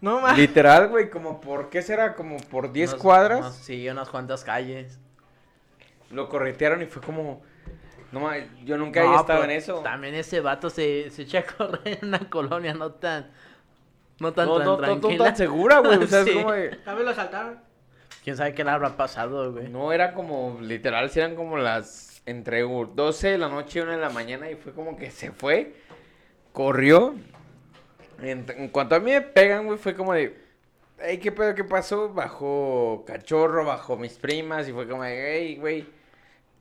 No 0.02 0.20
mames. 0.20 0.38
Literal, 0.38 0.90
güey, 0.90 1.10
como 1.10 1.42
por, 1.42 1.70
¿qué 1.70 1.82
será? 1.82 2.14
Como 2.16 2.38
por 2.38 2.72
10 2.72 2.92
Unos- 2.92 3.02
cuadras. 3.02 3.40
unos- 3.40 3.56
sí, 3.56 3.90
unas 3.90 4.10
cuantas 4.10 4.44
calles. 4.44 5.00
Lo 6.12 6.30
corretearon 6.30 6.82
y 6.84 6.86
fue 6.86 7.02
como, 7.02 7.42
no 8.12 8.20
mames, 8.20 8.46
yo 8.66 8.78
nunca 8.78 9.00
había 9.00 9.14
No, 9.14 9.22
estado 9.22 9.44
en 9.46 9.52
eso. 9.52 9.80
También 9.80 10.14
ese 10.14 10.42
vato 10.42 10.70
se, 10.70 11.10
se 11.10 11.24
echa 11.24 11.40
a 11.40 11.44
correr 11.46 11.98
en 12.02 12.10
una 12.10 12.30
colonia 12.30 12.74
no 12.76 12.92
tan. 12.92 13.32
No 14.20 14.34
tan, 14.34 14.47
No, 14.47 14.57
tan 14.57 14.66
no, 14.66 14.78
no, 14.78 14.82
no 14.88 14.99
tranquila. 14.99 15.26
tan 15.26 15.36
segura, 15.36 15.80
güey. 15.80 15.97
O 15.97 16.07
sea, 16.07 16.24
Sí. 16.26 16.30
es 16.32 16.36
como 16.38 16.51
de... 16.53 16.78
¿Ya 16.86 16.95
me 16.95 17.03
lo 17.03 17.09
asaltaron? 17.09 17.59
Quién 18.24 18.38
sabe 18.38 18.53
qué 18.53 18.63
le 18.63 18.72
habrá 18.72 18.95
pasado, 18.97 19.51
güey. 19.51 19.68
No, 19.70 19.91
era 19.93 20.13
como, 20.13 20.57
literal, 20.61 21.09
si 21.09 21.20
eran 21.20 21.36
como 21.36 21.57
las, 21.57 22.22
entre 22.26 22.61
12 22.61 23.28
de 23.28 23.38
la 23.38 23.49
noche 23.49 23.80
y 23.80 23.82
1 23.84 23.91
de 23.91 23.97
la 23.97 24.09
mañana 24.09 24.49
y 24.49 24.55
fue 24.55 24.74
como 24.74 24.97
que 24.97 25.11
se 25.11 25.32
fue, 25.32 25.76
corrió. 26.51 27.13
En, 28.22 28.45
en 28.57 28.70
cuanto 28.70 28.95
a 28.95 28.99
mí 28.99 29.11
me 29.11 29.22
pegan, 29.22 29.66
güey, 29.68 29.78
fue 29.78 29.93
como 29.95 30.13
de, 30.13 30.39
hey, 30.99 31.20
¿qué 31.20 31.32
pedo, 31.32 31.53
qué 31.53 31.63
pasó? 31.66 32.09
Bajó 32.13 33.03
Cachorro, 33.05 33.66
bajó 33.66 33.97
mis 33.97 34.13
primas 34.18 34.68
y 34.68 34.72
fue 34.74 34.88
como 34.88 35.03
de, 35.03 35.34
hey, 35.39 35.57
güey. 35.59 35.86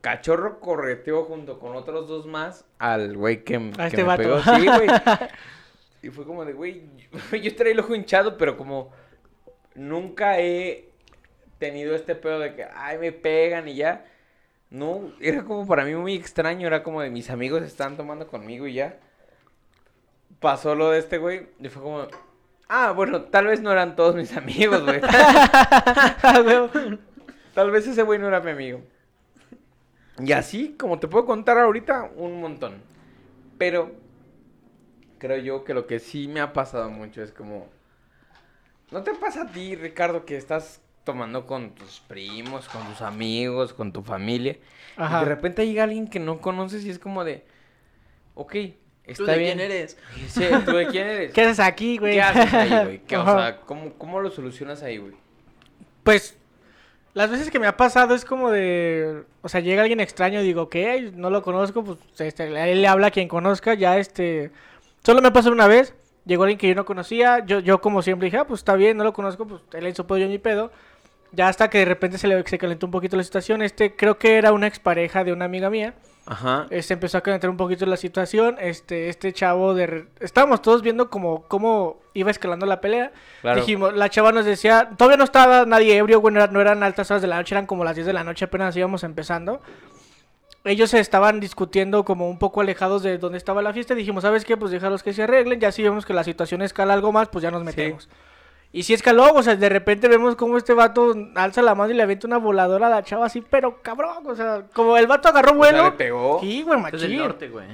Cachorro 0.01 0.59
correteó 0.59 1.23
junto 1.23 1.57
con 1.57 1.75
otros 1.75 2.07
dos 2.07 2.27
más 2.27 2.63
al 2.77 3.17
güey 3.17 3.43
que, 3.43 3.57
que 3.71 3.85
este 3.85 3.97
me 3.97 4.03
vato. 4.03 4.21
pegó. 4.21 4.39
Sí, 4.39 4.65
güey. 4.67 4.87
Y 6.05 6.09
fue 6.11 6.23
como 6.23 6.45
de, 6.45 6.53
güey, 6.53 6.83
yo, 7.31 7.37
yo 7.37 7.55
traía 7.55 7.73
el 7.73 7.79
ojo 7.79 7.95
hinchado, 7.95 8.37
pero 8.37 8.57
como 8.57 8.91
nunca 9.73 10.39
he 10.39 10.87
tenido 11.57 11.95
este 11.95 12.13
pedo 12.13 12.37
de 12.37 12.53
que, 12.53 12.63
ay, 12.75 12.99
me 12.99 13.11
pegan 13.11 13.67
y 13.67 13.73
ya. 13.73 14.05
No, 14.69 15.11
era 15.19 15.43
como 15.43 15.65
para 15.65 15.83
mí 15.83 15.95
muy 15.95 16.13
extraño, 16.13 16.67
era 16.67 16.83
como 16.83 17.01
de 17.01 17.09
mis 17.09 17.31
amigos 17.31 17.63
están 17.63 17.97
tomando 17.97 18.27
conmigo 18.27 18.67
y 18.67 18.75
ya. 18.75 18.99
Pasó 20.39 20.75
lo 20.75 20.91
de 20.91 20.99
este 20.99 21.17
güey 21.17 21.47
y 21.59 21.69
fue 21.69 21.81
como, 21.81 22.07
ah, 22.69 22.91
bueno, 22.91 23.23
tal 23.23 23.47
vez 23.47 23.61
no 23.61 23.71
eran 23.71 23.95
todos 23.95 24.15
mis 24.15 24.37
amigos, 24.37 24.83
güey. 24.83 24.99
Güey. 24.99 25.11
tal 27.55 27.71
vez 27.71 27.87
ese 27.87 28.03
güey 28.03 28.19
no 28.19 28.27
era 28.27 28.41
mi 28.41 28.51
amigo. 28.51 28.81
Y 30.19 30.33
así, 30.33 30.75
como 30.77 30.99
te 30.99 31.07
puedo 31.07 31.25
contar 31.25 31.57
ahorita, 31.57 32.11
un 32.15 32.41
montón. 32.41 32.75
Pero 33.57 34.04
creo 35.25 35.37
yo 35.39 35.63
que 35.63 35.73
lo 35.73 35.87
que 35.87 35.99
sí 35.99 36.27
me 36.27 36.39
ha 36.41 36.53
pasado 36.53 36.89
mucho 36.89 37.21
es 37.23 37.31
como... 37.31 37.67
¿No 38.91 39.01
te 39.03 39.13
pasa 39.15 39.43
a 39.43 39.47
ti, 39.47 39.75
Ricardo, 39.75 40.25
que 40.25 40.37
estás 40.37 40.81
tomando 41.03 41.47
con 41.47 41.71
tus 41.71 41.99
primos, 42.01 42.67
con 42.69 42.85
tus 42.87 43.01
amigos, 43.01 43.73
con 43.73 43.91
tu 43.91 44.03
familia? 44.03 44.57
Y 44.97 45.01
de 45.01 45.25
repente 45.25 45.65
llega 45.65 45.83
alguien 45.83 46.07
que 46.07 46.19
no 46.19 46.39
conoces 46.39 46.85
y 46.85 46.89
es 46.91 46.99
como 46.99 47.23
de... 47.23 47.43
Ok, 48.35 48.55
está 49.05 49.23
¿Tú 49.23 49.25
de 49.25 49.37
bien. 49.37 49.57
quién 49.57 49.71
eres? 49.71 49.97
Sí, 50.27 50.43
¿tú 50.65 50.73
de 50.73 50.87
quién 50.87 51.07
eres? 51.07 51.31
¿Qué 51.33 51.41
haces 51.41 51.59
aquí, 51.59 51.97
güey? 51.97 52.13
¿Qué 52.13 52.21
haces 52.21 52.53
ahí, 52.53 52.83
güey? 52.85 52.99
¿Qué- 52.99 53.17
o 53.17 53.25
sea, 53.25 53.61
¿cómo, 53.61 53.93
¿cómo 53.93 54.19
lo 54.21 54.29
solucionas 54.29 54.83
ahí, 54.83 54.97
güey? 54.97 55.13
Pues, 56.03 56.37
las 57.15 57.31
veces 57.31 57.49
que 57.49 57.59
me 57.59 57.67
ha 57.67 57.77
pasado 57.77 58.13
es 58.13 58.23
como 58.25 58.51
de... 58.51 59.23
O 59.41 59.49
sea, 59.49 59.61
llega 59.61 59.81
alguien 59.81 59.99
extraño 60.01 60.41
y 60.41 60.43
digo, 60.43 60.69
¿qué? 60.69 61.11
No 61.15 61.29
lo 61.31 61.41
conozco, 61.41 61.83
pues 61.83 61.97
este, 62.19 62.43
él 62.71 62.81
le 62.81 62.87
habla 62.87 63.07
a 63.07 63.11
quien 63.11 63.27
conozca, 63.27 63.73
ya 63.73 63.97
este... 63.97 64.51
Solo 65.05 65.21
me 65.21 65.31
pasó 65.31 65.51
una 65.51 65.67
vez, 65.67 65.93
llegó 66.25 66.43
alguien 66.43 66.57
que 66.57 66.67
yo 66.67 66.75
no 66.75 66.85
conocía, 66.85 67.45
yo, 67.45 67.59
yo 67.59 67.79
como 67.81 68.01
siempre 68.01 68.25
dije, 68.25 68.37
ah, 68.37 68.47
pues 68.47 68.61
está 68.61 68.75
bien, 68.75 68.97
no 68.97 69.03
lo 69.03 69.13
conozco, 69.13 69.45
pues 69.47 69.61
él 69.73 69.87
hizo 69.87 70.05
yo 70.17 70.27
mi 70.27 70.39
pedo. 70.39 70.71
Ya 71.31 71.49
hasta 71.49 71.69
que 71.69 71.79
de 71.79 71.85
repente 71.85 72.17
se 72.17 72.27
le 72.27 72.47
se 72.47 72.57
calentó 72.57 72.85
un 72.85 72.91
poquito 72.91 73.17
la 73.17 73.23
situación, 73.23 73.61
este 73.61 73.95
creo 73.95 74.17
que 74.17 74.37
era 74.37 74.53
una 74.53 74.67
expareja 74.67 75.23
de 75.25 75.33
una 75.33 75.45
amiga 75.45 75.69
mía. 75.69 75.93
Ajá. 76.27 76.65
Este 76.71 76.93
empezó 76.93 77.17
a 77.19 77.21
calentar 77.21 77.49
un 77.51 77.57
poquito 77.57 77.85
la 77.85 77.97
situación. 77.97 78.55
Este, 78.59 79.09
este 79.09 79.31
chavo 79.33 79.75
de. 79.75 79.85
re- 79.85 80.05
Estábamos 80.21 80.61
todos 80.61 80.81
viendo 80.81 81.09
como 81.11 81.43
cómo 81.43 81.99
iba 82.15 82.31
escalando 82.31 82.65
la 82.65 82.81
pelea. 82.81 83.11
Claro. 83.41 83.59
Dijimos, 83.59 83.93
la 83.93 84.09
chava 84.09 84.31
nos 84.31 84.45
decía, 84.45 84.89
todavía 84.97 85.17
no 85.17 85.23
estaba 85.25 85.65
nadie 85.65 85.97
ebrio, 85.97 86.21
güey, 86.21 86.33
no 86.33 86.61
eran 86.61 86.81
altas 86.81 87.11
horas 87.11 87.21
de 87.21 87.27
la 87.27 87.35
noche, 87.37 87.53
eran 87.53 87.67
como 87.67 87.83
las 87.83 87.93
10 87.95 88.07
de 88.07 88.13
la 88.13 88.23
noche, 88.23 88.45
apenas 88.45 88.75
íbamos 88.75 89.03
empezando. 89.03 89.61
Ellos 90.65 90.89
se 90.89 90.99
estaban 90.99 91.39
discutiendo 91.39 92.03
como 92.03 92.27
un 92.29 92.37
poco 92.39 92.59
alejados 92.61 93.03
de 93.03 93.17
donde 93.17 93.37
estaba 93.37 93.61
la 93.61 93.71
fiesta. 93.71 93.93
Dijimos, 93.95 94.23
¿sabes 94.23 94.43
qué? 94.43 94.57
Pues 94.57 94.71
déjalos 94.71 95.03
que 95.03 95.13
se 95.13 95.23
arreglen. 95.23 95.59
Ya 95.59 95.71
si 95.71 95.83
vemos 95.83 96.05
que 96.05 96.13
la 96.13 96.23
situación 96.23 96.61
escala 96.63 96.93
algo 96.93 97.11
más, 97.11 97.29
pues 97.29 97.43
ya 97.43 97.51
nos 97.51 97.63
metemos. 97.63 98.09
Y 98.73 98.83
si 98.83 98.93
escaló, 98.93 99.31
o 99.33 99.41
sea, 99.43 99.55
de 99.55 99.69
repente 99.69 100.07
vemos 100.09 100.35
como 100.35 100.57
este 100.57 100.73
vato 100.73 101.15
alza 101.35 101.61
la 101.61 101.75
mano 101.75 101.93
y 101.93 101.95
le 101.95 102.03
avienta 102.03 102.27
una 102.27 102.37
voladora 102.39 102.87
a 102.87 102.89
la 102.89 103.03
chava 103.03 103.27
así, 103.27 103.41
pero 103.41 103.81
cabrón, 103.81 104.25
o 104.27 104.35
sea, 104.35 104.63
como 104.73 104.97
el 104.97 105.07
vato 105.07 105.29
agarró 105.29 105.51
O 105.51 105.63
sea, 105.63 105.71
vuelo. 105.71 105.83
le 105.85 105.91
pegó. 105.91 106.39
Sí, 106.41 106.63
güey, 106.63 106.79
Este 106.83 106.95
es 106.97 107.01
del 107.03 107.11
machín. 107.11 107.17
norte, 107.27 107.47
güey. 107.47 107.67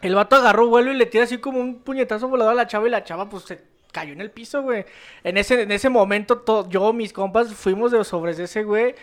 El 0.00 0.14
vato 0.16 0.34
agarró 0.36 0.66
vuelo 0.68 0.90
y 0.90 0.94
le 0.96 1.06
tira 1.06 1.24
así 1.24 1.38
como 1.38 1.60
un 1.60 1.80
puñetazo 1.80 2.26
volador 2.28 2.52
a 2.52 2.56
la 2.56 2.66
chava 2.66 2.88
y 2.88 2.90
la 2.90 3.04
chava 3.04 3.28
pues 3.28 3.44
se 3.44 3.62
cayó 3.92 4.12
en 4.14 4.20
el 4.20 4.30
piso, 4.30 4.62
güey. 4.62 4.84
En 5.22 5.36
ese, 5.36 5.62
en 5.62 5.70
ese 5.70 5.90
momento 5.90 6.38
to- 6.38 6.68
yo, 6.68 6.92
mis 6.92 7.12
compas, 7.12 7.52
fuimos 7.54 7.92
de 7.92 8.02
sobres 8.04 8.36
de 8.36 8.44
ese 8.44 8.64
güey. 8.64 8.94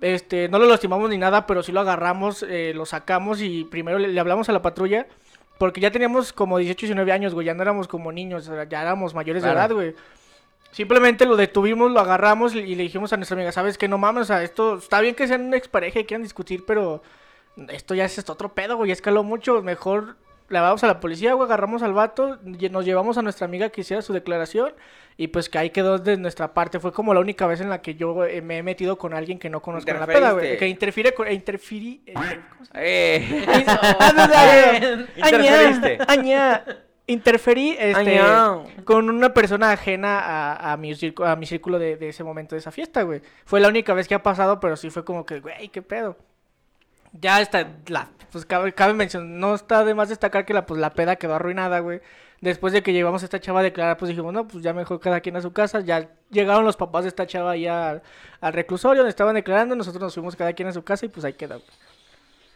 Este, 0.00 0.48
no 0.48 0.58
lo 0.58 0.66
lastimamos 0.66 1.10
ni 1.10 1.18
nada, 1.18 1.46
pero 1.46 1.62
sí 1.62 1.72
lo 1.72 1.80
agarramos, 1.80 2.42
eh, 2.48 2.72
lo 2.74 2.86
sacamos 2.86 3.40
y 3.42 3.64
primero 3.64 3.98
le, 3.98 4.08
le 4.08 4.20
hablamos 4.20 4.48
a 4.48 4.52
la 4.52 4.62
patrulla. 4.62 5.06
Porque 5.58 5.80
ya 5.82 5.90
teníamos 5.90 6.32
como 6.32 6.56
18, 6.56 6.86
19 6.86 7.12
años, 7.12 7.34
güey. 7.34 7.46
Ya 7.46 7.52
no 7.54 7.60
éramos 7.62 7.86
como 7.86 8.10
niños, 8.12 8.50
ya 8.70 8.80
éramos 8.82 9.12
mayores 9.14 9.42
Claro. 9.42 9.58
de 9.58 9.64
edad, 9.66 9.74
güey. 9.74 9.94
Simplemente 10.72 11.26
lo 11.26 11.36
detuvimos, 11.36 11.90
lo 11.90 12.00
agarramos 12.00 12.54
y 12.54 12.74
le 12.76 12.82
dijimos 12.84 13.12
a 13.12 13.16
nuestra 13.16 13.34
amiga, 13.34 13.52
¿sabes 13.52 13.76
qué? 13.76 13.88
No 13.88 13.98
mames, 13.98 14.22
o 14.22 14.24
sea, 14.24 14.42
esto 14.42 14.76
está 14.78 15.00
bien 15.00 15.14
que 15.14 15.26
sean 15.28 15.42
una 15.46 15.56
expareja 15.56 15.98
y 16.00 16.04
quieran 16.04 16.22
discutir, 16.22 16.64
pero 16.64 17.02
esto 17.68 17.94
ya 17.94 18.04
es 18.04 18.16
esto 18.16 18.32
otro 18.32 18.54
pedo, 18.54 18.76
güey, 18.76 18.90
escaló 18.92 19.22
mucho. 19.24 19.60
Mejor 19.62 20.16
le 20.50 20.60
vamos 20.60 20.84
a 20.84 20.88
la 20.88 21.00
policía, 21.00 21.32
güey, 21.32 21.46
agarramos 21.46 21.82
al 21.82 21.94
vato, 21.94 22.38
nos 22.42 22.84
llevamos 22.84 23.16
a 23.16 23.22
nuestra 23.22 23.46
amiga 23.46 23.70
que 23.70 23.80
hiciera 23.80 24.02
su 24.02 24.12
declaración 24.12 24.74
y 25.16 25.28
pues 25.28 25.48
que 25.48 25.58
ahí 25.58 25.70
quedó 25.70 25.98
de 25.98 26.16
nuestra 26.16 26.52
parte. 26.52 26.80
Fue 26.80 26.92
como 26.92 27.14
la 27.14 27.20
única 27.20 27.46
vez 27.46 27.60
en 27.60 27.70
la 27.70 27.80
que 27.80 27.94
yo 27.94 28.24
eh, 28.24 28.42
me 28.42 28.58
he 28.58 28.62
metido 28.62 28.98
con 28.98 29.14
alguien 29.14 29.38
que 29.38 29.48
no 29.48 29.60
conozco 29.62 29.90
en 29.90 30.00
la 30.00 30.06
peda, 30.06 30.32
güey. 30.32 30.58
Que 30.58 30.68
interfiere 30.68 31.14
con... 31.14 31.30
interfirí... 31.30 32.02
eh, 32.06 32.14
¿cómo 32.50 32.64
se 32.64 32.70
Eh. 32.74 33.46
Interferiste. 35.16 35.98
Añá. 36.08 36.64
Interferí 37.06 37.76
este, 37.78 38.20
con 38.84 39.10
una 39.10 39.34
persona 39.34 39.72
ajena 39.72 40.20
a, 40.20 40.72
a 40.72 40.76
mi, 40.76 40.92
circo- 40.94 41.26
a 41.26 41.34
mi 41.34 41.44
círculo 41.44 41.80
de, 41.80 41.96
de 41.96 42.10
ese 42.10 42.22
momento, 42.22 42.54
de 42.54 42.60
esa 42.60 42.70
fiesta, 42.70 43.02
güey. 43.02 43.20
Fue 43.44 43.58
la 43.58 43.66
única 43.68 43.94
vez 43.94 44.06
que 44.06 44.14
ha 44.14 44.22
pasado, 44.22 44.60
pero 44.60 44.76
sí 44.76 44.90
fue 44.90 45.04
como 45.04 45.26
que, 45.26 45.40
güey, 45.40 45.68
qué 45.70 45.82
pedo. 45.82 46.16
Ya 47.12 47.40
está, 47.40 47.68
la, 47.88 48.08
pues 48.30 48.46
cabe, 48.46 48.72
cabe 48.72 48.94
mencionar, 48.94 49.28
no 49.28 49.54
está 49.54 49.84
de 49.84 49.94
más 49.94 50.08
destacar 50.08 50.44
que 50.44 50.54
la, 50.54 50.66
pues, 50.66 50.80
la 50.80 50.90
peda 50.94 51.16
quedó 51.16 51.34
arruinada, 51.34 51.80
güey. 51.80 52.00
Después 52.40 52.72
de 52.72 52.82
que 52.82 52.92
llevamos 52.94 53.20
a 53.22 53.26
esta 53.26 53.38
chava 53.38 53.60
a 53.60 53.62
declarar, 53.62 53.98
pues 53.98 54.08
dijimos, 54.08 54.32
no, 54.32 54.48
pues 54.48 54.64
ya 54.64 54.72
mejor 54.72 54.98
cada 55.00 55.20
quien 55.20 55.36
a 55.36 55.42
su 55.42 55.52
casa. 55.52 55.80
Ya 55.80 56.08
llegaron 56.30 56.64
los 56.64 56.76
papás 56.76 57.04
de 57.04 57.08
esta 57.08 57.26
chava 57.26 57.54
ya 57.56 57.90
al, 57.90 58.02
al 58.40 58.52
reclusorio 58.54 59.02
donde 59.02 59.10
estaban 59.10 59.34
declarando. 59.34 59.76
Nosotros 59.76 60.00
nos 60.02 60.14
fuimos 60.14 60.36
cada 60.36 60.54
quien 60.54 60.68
a 60.68 60.72
su 60.72 60.82
casa 60.82 61.04
y 61.04 61.10
pues 61.10 61.24
ahí 61.26 61.34
queda, 61.34 61.56
güey. 61.56 61.68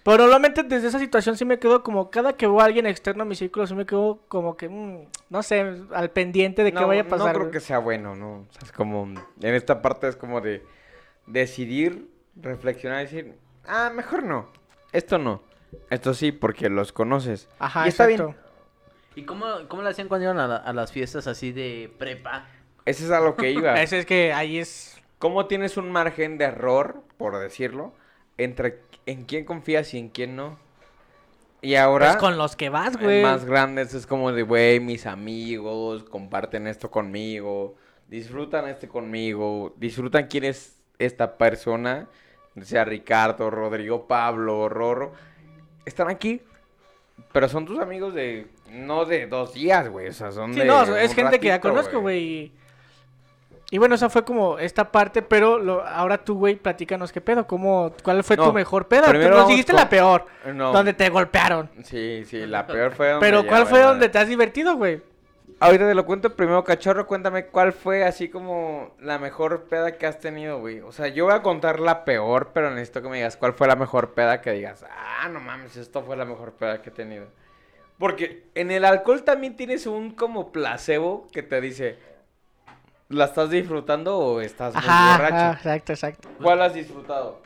Pero 0.02 0.18
normalmente 0.18 0.62
desde 0.62 0.88
esa 0.88 0.98
situación 0.98 1.36
sí 1.36 1.44
me 1.46 1.58
quedo 1.58 1.82
como, 1.82 2.10
cada 2.10 2.34
que 2.34 2.46
veo 2.46 2.60
a 2.60 2.64
alguien 2.64 2.86
externo 2.86 3.22
a 3.22 3.26
mi 3.26 3.34
círculo, 3.34 3.66
sí 3.66 3.74
me 3.74 3.84
quedo 3.86 4.20
como 4.28 4.54
que, 4.56 4.68
mm, 4.68 5.06
no 5.30 5.42
sé, 5.42 5.64
al 5.92 6.10
pendiente 6.10 6.62
de 6.62 6.72
qué 6.72 6.80
no, 6.80 6.86
vaya 6.88 7.00
a 7.02 7.04
No 7.04 7.10
pasar. 7.10 7.32
creo 7.32 7.40
güey. 7.44 7.52
que 7.52 7.60
sea 7.60 7.78
bueno, 7.78 8.14
¿no? 8.14 8.32
O 8.40 8.46
sea, 8.52 8.60
es 8.64 8.72
como, 8.72 9.04
en 9.06 9.54
esta 9.54 9.80
parte 9.82 10.08
es 10.08 10.16
como 10.16 10.40
de 10.42 10.62
decidir, 11.26 12.08
reflexionar 12.36 13.00
y 13.00 13.04
decir, 13.04 13.34
ah, 13.66 13.90
mejor 13.94 14.22
no, 14.22 14.48
esto 14.92 15.18
no. 15.18 15.42
Esto 15.90 16.14
sí, 16.14 16.30
porque 16.30 16.68
los 16.68 16.92
conoces. 16.92 17.48
Ajá, 17.58 17.86
y 17.86 17.88
está 17.88 18.04
exacto. 18.04 18.28
bien. 18.32 18.38
¿Y 19.16 19.24
cómo, 19.24 19.46
cómo 19.68 19.82
le 19.82 19.90
hacían 19.90 20.06
cuando 20.08 20.24
iban 20.24 20.38
a, 20.38 20.46
la- 20.46 20.56
a 20.56 20.72
las 20.72 20.92
fiestas 20.92 21.26
así 21.26 21.50
de 21.52 21.92
prepa? 21.98 22.46
Ese 22.84 23.04
es 23.04 23.10
a 23.10 23.20
lo 23.20 23.34
que 23.36 23.50
iba. 23.50 23.74
Ese 23.82 23.98
es 23.98 24.06
que 24.06 24.32
ahí 24.32 24.58
es... 24.58 25.00
¿Cómo 25.18 25.46
tienes 25.46 25.76
un 25.76 25.90
margen 25.90 26.38
de 26.38 26.44
error, 26.46 27.02
por 27.16 27.38
decirlo, 27.38 27.92
entre 28.38 28.80
en 29.06 29.24
quién 29.24 29.44
confías 29.44 29.92
y 29.94 29.98
en 29.98 30.10
quién 30.10 30.36
no? 30.36 30.58
Y 31.62 31.76
ahora, 31.76 32.08
Pues 32.08 32.16
con 32.18 32.36
los 32.36 32.56
que 32.56 32.68
vas, 32.68 32.96
güey. 32.98 33.22
más 33.22 33.44
grandes, 33.46 33.94
es 33.94 34.06
como 34.06 34.32
de, 34.32 34.42
güey, 34.42 34.80
mis 34.80 35.06
amigos 35.06 36.04
comparten 36.04 36.66
esto 36.66 36.90
conmigo, 36.90 37.74
disfrutan 38.08 38.68
este 38.68 38.86
conmigo, 38.86 39.72
disfrutan 39.78 40.26
quién 40.26 40.44
es 40.44 40.76
esta 40.98 41.38
persona, 41.38 42.06
sea 42.62 42.84
Ricardo, 42.84 43.50
Rodrigo, 43.50 44.06
Pablo, 44.06 44.68
Rorro, 44.68 45.12
están 45.84 46.08
aquí, 46.08 46.40
pero 47.32 47.48
son 47.48 47.66
tus 47.66 47.78
amigos 47.80 48.14
de, 48.14 48.46
no 48.70 49.04
de 49.04 49.26
dos 49.26 49.54
días, 49.54 49.88
güey, 49.88 50.08
o 50.08 50.12
sea, 50.12 50.30
son 50.32 50.54
Sí, 50.54 50.60
de 50.60 50.66
no, 50.66 50.82
es 50.96 51.14
gente 51.14 51.40
que 51.40 51.48
ya 51.48 51.60
conozco, 51.60 52.00
güey. 52.00 52.52
Y, 53.70 53.78
bueno, 53.78 53.96
esa 53.96 54.08
fue 54.08 54.24
como 54.24 54.58
esta 54.58 54.92
parte, 54.92 55.20
pero 55.22 55.58
lo- 55.58 55.84
ahora 55.84 56.18
tú, 56.18 56.36
güey, 56.38 56.54
platícanos 56.54 57.10
qué 57.10 57.20
pedo, 57.20 57.46
cómo, 57.46 57.92
cuál 58.04 58.22
fue 58.22 58.36
tu 58.36 58.52
mejor 58.52 58.86
peda. 58.86 59.04
Tú 59.06 59.10
primero 59.10 59.36
nos 59.38 59.48
dijiste 59.48 59.72
con- 59.72 59.80
la 59.80 59.88
peor, 59.88 60.26
No, 60.54 60.70
donde 60.72 60.92
te 60.92 61.08
golpearon. 61.08 61.68
sí, 61.82 62.24
sí, 62.24 62.46
la 62.46 62.66
peor 62.66 62.92
fue 62.92 63.10
donde 63.10 63.26
Pero 63.26 63.42
ya, 63.42 63.48
¿cuál 63.48 63.66
fue 63.66 63.78
¿verdad? 63.78 63.92
donde 63.92 64.08
te 64.10 64.18
has 64.18 64.28
divertido, 64.28 64.76
güey? 64.76 65.02
Ahorita 65.64 65.88
te 65.88 65.94
lo 65.94 66.04
cuento 66.04 66.36
primero, 66.36 66.62
cachorro, 66.62 67.06
cuéntame 67.06 67.46
cuál 67.46 67.72
fue 67.72 68.04
así 68.04 68.28
como 68.28 68.94
la 69.00 69.18
mejor 69.18 69.64
peda 69.64 69.96
que 69.96 70.06
has 70.06 70.18
tenido, 70.20 70.60
güey. 70.60 70.80
O 70.80 70.92
sea, 70.92 71.08
yo 71.08 71.24
voy 71.24 71.32
a 71.34 71.40
contar 71.40 71.80
la 71.80 72.04
peor, 72.04 72.50
pero 72.52 72.68
necesito 72.70 73.00
que 73.00 73.08
me 73.08 73.16
digas 73.16 73.38
cuál 73.38 73.54
fue 73.54 73.66
la 73.66 73.74
mejor 73.74 74.12
peda 74.12 74.42
que 74.42 74.52
digas, 74.52 74.84
ah, 74.90 75.26
no 75.30 75.40
mames, 75.40 75.78
esto 75.78 76.02
fue 76.02 76.16
la 76.16 76.26
mejor 76.26 76.52
peda 76.52 76.82
que 76.82 76.90
he 76.90 76.92
tenido. 76.92 77.28
Porque 77.98 78.44
en 78.54 78.70
el 78.72 78.84
alcohol 78.84 79.22
también 79.22 79.56
tienes 79.56 79.86
un 79.86 80.10
como 80.10 80.52
placebo 80.52 81.28
que 81.32 81.42
te 81.42 81.62
dice, 81.62 81.98
¿la 83.08 83.24
estás 83.24 83.48
disfrutando 83.48 84.18
o 84.18 84.40
estás 84.42 84.74
muy 84.74 84.84
Ajá, 84.84 85.12
borracho? 85.12 85.36
ajá, 85.36 85.52
exacto, 85.54 85.92
exacto. 85.94 86.28
¿Cuál 86.42 86.60
has 86.60 86.74
disfrutado? 86.74 87.40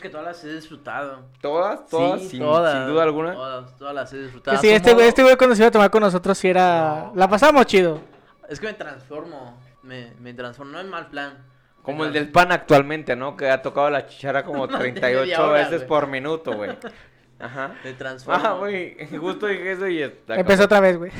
Que 0.00 0.10
todas 0.10 0.26
las 0.26 0.44
he 0.44 0.52
disfrutado. 0.54 1.24
¿Todas? 1.40 1.86
¿Todas? 1.88 2.20
Sí, 2.20 2.28
sin, 2.30 2.40
todas, 2.40 2.72
sin 2.72 2.86
duda 2.92 3.02
alguna. 3.02 3.32
Todas, 3.32 3.76
todas 3.76 3.94
las 3.94 4.12
he 4.12 4.16
Que 4.16 4.22
disfrutado. 4.24 4.58
sí, 4.58 4.68
este 4.68 4.90
güey, 4.92 5.02
modo. 5.04 5.08
este 5.08 5.22
güey 5.22 5.36
cuando 5.36 5.56
se 5.56 5.62
iba 5.62 5.68
a 5.68 5.72
tomar 5.72 5.90
con 5.90 6.02
nosotros 6.02 6.36
sí 6.36 6.48
era... 6.48 7.06
No. 7.06 7.12
La 7.16 7.28
pasamos 7.28 7.64
chido. 7.66 8.00
Es 8.48 8.60
que 8.60 8.66
me 8.66 8.74
transformo. 8.74 9.58
Me, 9.82 10.12
me 10.20 10.34
transformo, 10.34 10.72
no 10.72 10.80
en 10.80 10.88
mal 10.90 11.06
plan. 11.08 11.38
Como 11.82 12.04
el 12.04 12.12
del 12.12 12.30
pan 12.30 12.52
actualmente, 12.52 13.16
¿no? 13.16 13.36
Que 13.36 13.48
ha 13.50 13.62
tocado 13.62 13.88
la 13.88 14.06
chichara 14.06 14.44
como 14.44 14.66
No, 14.66 14.72
de 14.72 14.78
38 14.78 15.20
media 15.22 15.42
hora, 15.42 15.52
veces 15.52 15.82
por 15.84 16.06
minuto, 16.06 16.52
güey. 16.52 16.70
Ajá. 17.38 17.74
Me 17.82 17.94
transformo. 17.94 18.46
Ah, 18.46 18.52
güey, 18.52 18.96
justo 19.18 19.46
dije 19.46 19.72
eso 19.72 19.88
y 19.88 20.02
está 20.02 20.34
Empezó 20.38 20.64
otra 20.64 20.80
vez, 20.80 20.98
güey. 20.98 21.10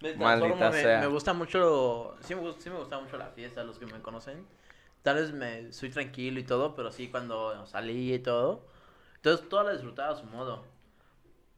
Me 0.00 0.14
Maldita 0.14 0.56
transformo, 0.56 0.70
me, 0.70 0.82
sea. 0.82 1.00
me 1.00 1.06
gusta 1.08 1.32
mucho, 1.32 2.16
sí 2.20 2.34
me, 2.34 2.40
gusta, 2.42 2.62
sí 2.62 2.70
me 2.70 2.76
gusta 2.76 2.98
mucho 3.00 3.16
la 3.16 3.26
fiesta, 3.26 3.64
los 3.64 3.78
que 3.78 3.86
me 3.86 4.00
conocen. 4.00 4.46
Tal 5.02 5.16
vez 5.16 5.32
me 5.32 5.72
soy 5.72 5.90
tranquilo 5.90 6.38
y 6.38 6.44
todo, 6.44 6.74
pero 6.76 6.92
sí 6.92 7.08
cuando 7.08 7.66
salí 7.66 8.14
y 8.14 8.18
todo. 8.20 8.66
Entonces 9.16 9.48
toda 9.48 9.64
la 9.64 9.72
disfrutaba 9.72 10.12
a 10.12 10.16
su 10.16 10.24
modo. 10.26 10.64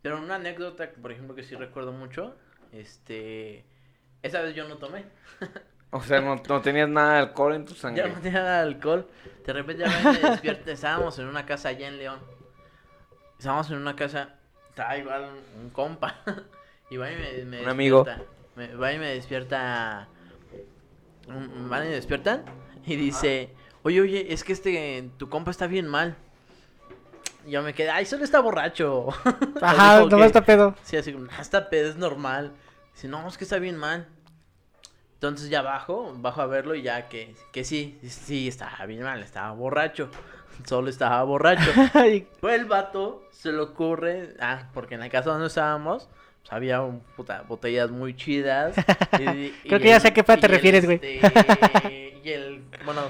Pero 0.02 0.18
una 0.18 0.36
anécdota, 0.36 0.90
por 1.00 1.12
ejemplo, 1.12 1.34
que 1.34 1.42
sí 1.42 1.54
recuerdo 1.56 1.92
mucho, 1.92 2.34
este, 2.72 3.64
esa 4.22 4.40
vez 4.42 4.54
yo 4.54 4.66
no 4.68 4.76
tomé. 4.78 5.04
O 5.96 6.00
sea, 6.02 6.20
no, 6.20 6.34
no 6.48 6.60
tenías 6.60 6.88
nada 6.88 7.12
de 7.12 7.18
alcohol 7.20 7.54
en 7.54 7.64
tu 7.64 7.74
Ya 7.74 7.80
sangre. 7.80 8.08
no 8.08 8.20
tenía 8.20 8.40
nada 8.42 8.56
de 8.64 8.74
alcohol. 8.74 9.08
De 9.46 9.52
repente 9.52 9.84
ya 9.86 10.02
me 10.12 10.18
despierto, 10.28 10.68
estábamos 10.72 11.16
en 11.20 11.26
una 11.28 11.46
casa 11.46 11.68
allá 11.68 11.86
en 11.86 11.98
León. 11.98 12.18
Estábamos 13.38 13.70
en 13.70 13.76
una 13.76 13.94
casa, 13.94 14.34
estaba 14.70 14.96
igual 14.98 15.22
un, 15.56 15.62
un 15.62 15.70
compa. 15.70 16.16
Y 16.90 16.96
va 16.96 17.12
y 17.12 17.14
me, 17.16 17.44
me 17.44 17.62
Un 17.62 17.68
amigo. 17.68 18.02
despierta. 18.02 18.32
Me, 18.56 18.74
va 18.74 18.92
y 18.92 18.98
me 18.98 19.06
despierta. 19.14 20.08
Van 21.28 21.84
y 21.84 21.88
me 21.88 21.94
despiertan 21.94 22.44
y 22.86 22.96
dice, 22.96 23.50
oye, 23.82 24.00
oye, 24.00 24.32
es 24.32 24.44
que 24.44 24.52
este, 24.52 25.08
tu 25.16 25.28
compa 25.28 25.50
está 25.50 25.66
bien 25.66 25.86
mal. 25.88 26.16
Y 27.46 27.50
yo 27.52 27.62
me 27.62 27.74
quedé, 27.74 27.90
ay, 27.90 28.06
solo 28.06 28.24
está 28.24 28.40
borracho. 28.40 29.08
Ajá, 29.60 30.00
no 30.06 30.16
que- 30.16 30.24
está 30.26 30.44
pedo. 30.44 30.74
Sí, 30.82 30.96
así 30.96 31.12
como, 31.12 31.26
"Ah, 31.36 31.42
está 31.42 31.68
pedo, 31.68 31.88
es 31.90 31.96
normal. 31.96 32.52
Dice, 32.94 33.08
no, 33.08 33.26
es 33.28 33.36
que 33.36 33.44
está 33.44 33.58
bien 33.58 33.76
mal. 33.76 34.08
Entonces 35.14 35.48
ya 35.48 35.62
bajo, 35.62 36.12
bajo 36.18 36.42
a 36.42 36.46
verlo 36.46 36.74
y 36.74 36.82
ya 36.82 37.08
que, 37.08 37.34
que 37.52 37.64
sí, 37.64 37.98
sí, 38.06 38.48
estaba 38.48 38.84
bien 38.86 39.02
mal, 39.02 39.22
estaba 39.22 39.52
borracho. 39.52 40.10
Solo 40.66 40.88
estaba 40.90 41.22
borracho. 41.24 41.70
Pues 42.40 42.54
el 42.60 42.66
vato 42.66 43.26
se 43.32 43.50
le 43.52 43.58
ocurre, 43.60 44.34
ah, 44.40 44.68
porque 44.72 44.94
en 44.94 45.00
la 45.00 45.08
casa 45.10 45.30
donde 45.30 45.46
estábamos, 45.48 46.08
pues 46.42 46.52
había 46.52 46.80
un, 46.82 47.00
puta, 47.16 47.42
botellas 47.48 47.90
muy 47.90 48.14
chidas. 48.16 48.74
y- 49.18 49.22
y 49.46 49.54
Creo 49.68 49.80
que 49.80 49.88
ya 49.88 50.00
sé 50.00 50.08
a 50.08 50.14
qué 50.14 50.20
y 50.20 50.40
te 50.40 50.48
refieres, 50.48 50.84
güey. 50.84 51.00
este, 51.02 52.13
y 52.24 52.30
el, 52.30 52.62
bueno, 52.84 53.02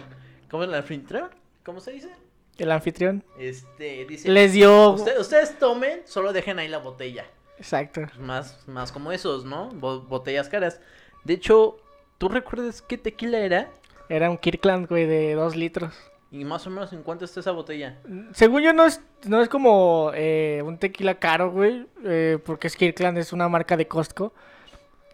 ¿cómo 0.51 0.63
es 0.65 0.69
el 0.69 0.75
anfitrión? 0.75 1.29
¿Cómo 1.65 1.81
se 1.81 1.93
dice? 1.93 2.11
el 2.57 2.71
anfitrión 2.71 3.25
Este, 3.37 4.05
dice, 4.09 4.29
les 4.29 4.53
dio... 4.53 4.93
"Usted- 4.93 5.19
ustedes 5.19 5.59
tomen, 5.59 6.03
solo 6.05 6.33
dejen 6.33 6.59
ahí 6.61 6.69
la 6.69 6.79
botella 6.79 7.25
Exacto. 7.59 8.03
más, 8.21 8.67
más 8.69 8.93
como 8.93 9.11
esos, 9.11 9.45
¿no? 9.45 9.71
Bo- 9.71 10.03
botellas 10.03 10.49
caras. 10.49 10.81
De 11.25 11.35
hecho, 11.35 11.79
¿tú 12.19 12.29
recuerdas 12.29 12.81
qué 12.83 12.97
tequila 12.97 13.39
era? 13.39 13.71
Era 14.09 14.31
un 14.31 14.39
Kirkland, 14.39 14.89
güey, 14.89 15.05
de 15.07 15.35
dos 15.35 15.57
litros. 15.57 15.95
Y 16.31 16.45
más 16.45 16.65
o 16.67 16.71
menos 16.71 16.93
en 16.93 17.03
cuánto 17.03 17.25
está 17.25 17.41
esa 17.41 17.51
botella. 17.53 17.99
Según 18.33 18.63
yo 18.63 18.73
no 18.73 18.85
es, 18.87 19.01
no 19.27 19.41
es 19.43 19.49
como 19.49 20.13
eh, 20.15 20.63
un 20.65 20.79
tequila 20.79 21.15
caro, 21.19 21.51
güey, 21.51 21.87
eh, 22.05 22.39
porque 22.45 22.67
es 22.69 22.77
Kirkland 22.77 23.19
es 23.19 23.33
una 23.33 23.49
marca 23.49 23.77
de 23.77 23.89
Costco. 23.89 24.33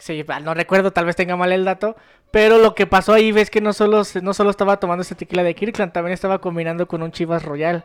Sí, 0.01 0.25
ah, 0.29 0.41
no 0.41 0.55
recuerdo, 0.55 0.93
tal 0.93 1.05
vez 1.05 1.15
tenga 1.15 1.37
mal 1.37 1.53
el 1.53 1.65
dato, 1.65 1.95
pero 2.31 2.59
lo 2.59 2.75
que 2.75 2.87
pasó 2.87 3.13
ahí 3.13 3.33
ves 3.33 3.51
que 3.51 3.61
no 3.61 3.73
solo, 3.73 4.03
no 4.23 4.35
solo 4.35 4.51
estaba 4.51 4.79
tomando 4.79 5.03
ese 5.03 5.15
tequila 5.15 5.43
de 5.43 5.55
Kirkland, 5.55 5.93
también 5.93 6.15
estaba 6.15 6.41
combinando 6.41 6.89
con 6.89 7.03
un 7.03 7.13
Chivas 7.13 7.45
Royal. 7.45 7.85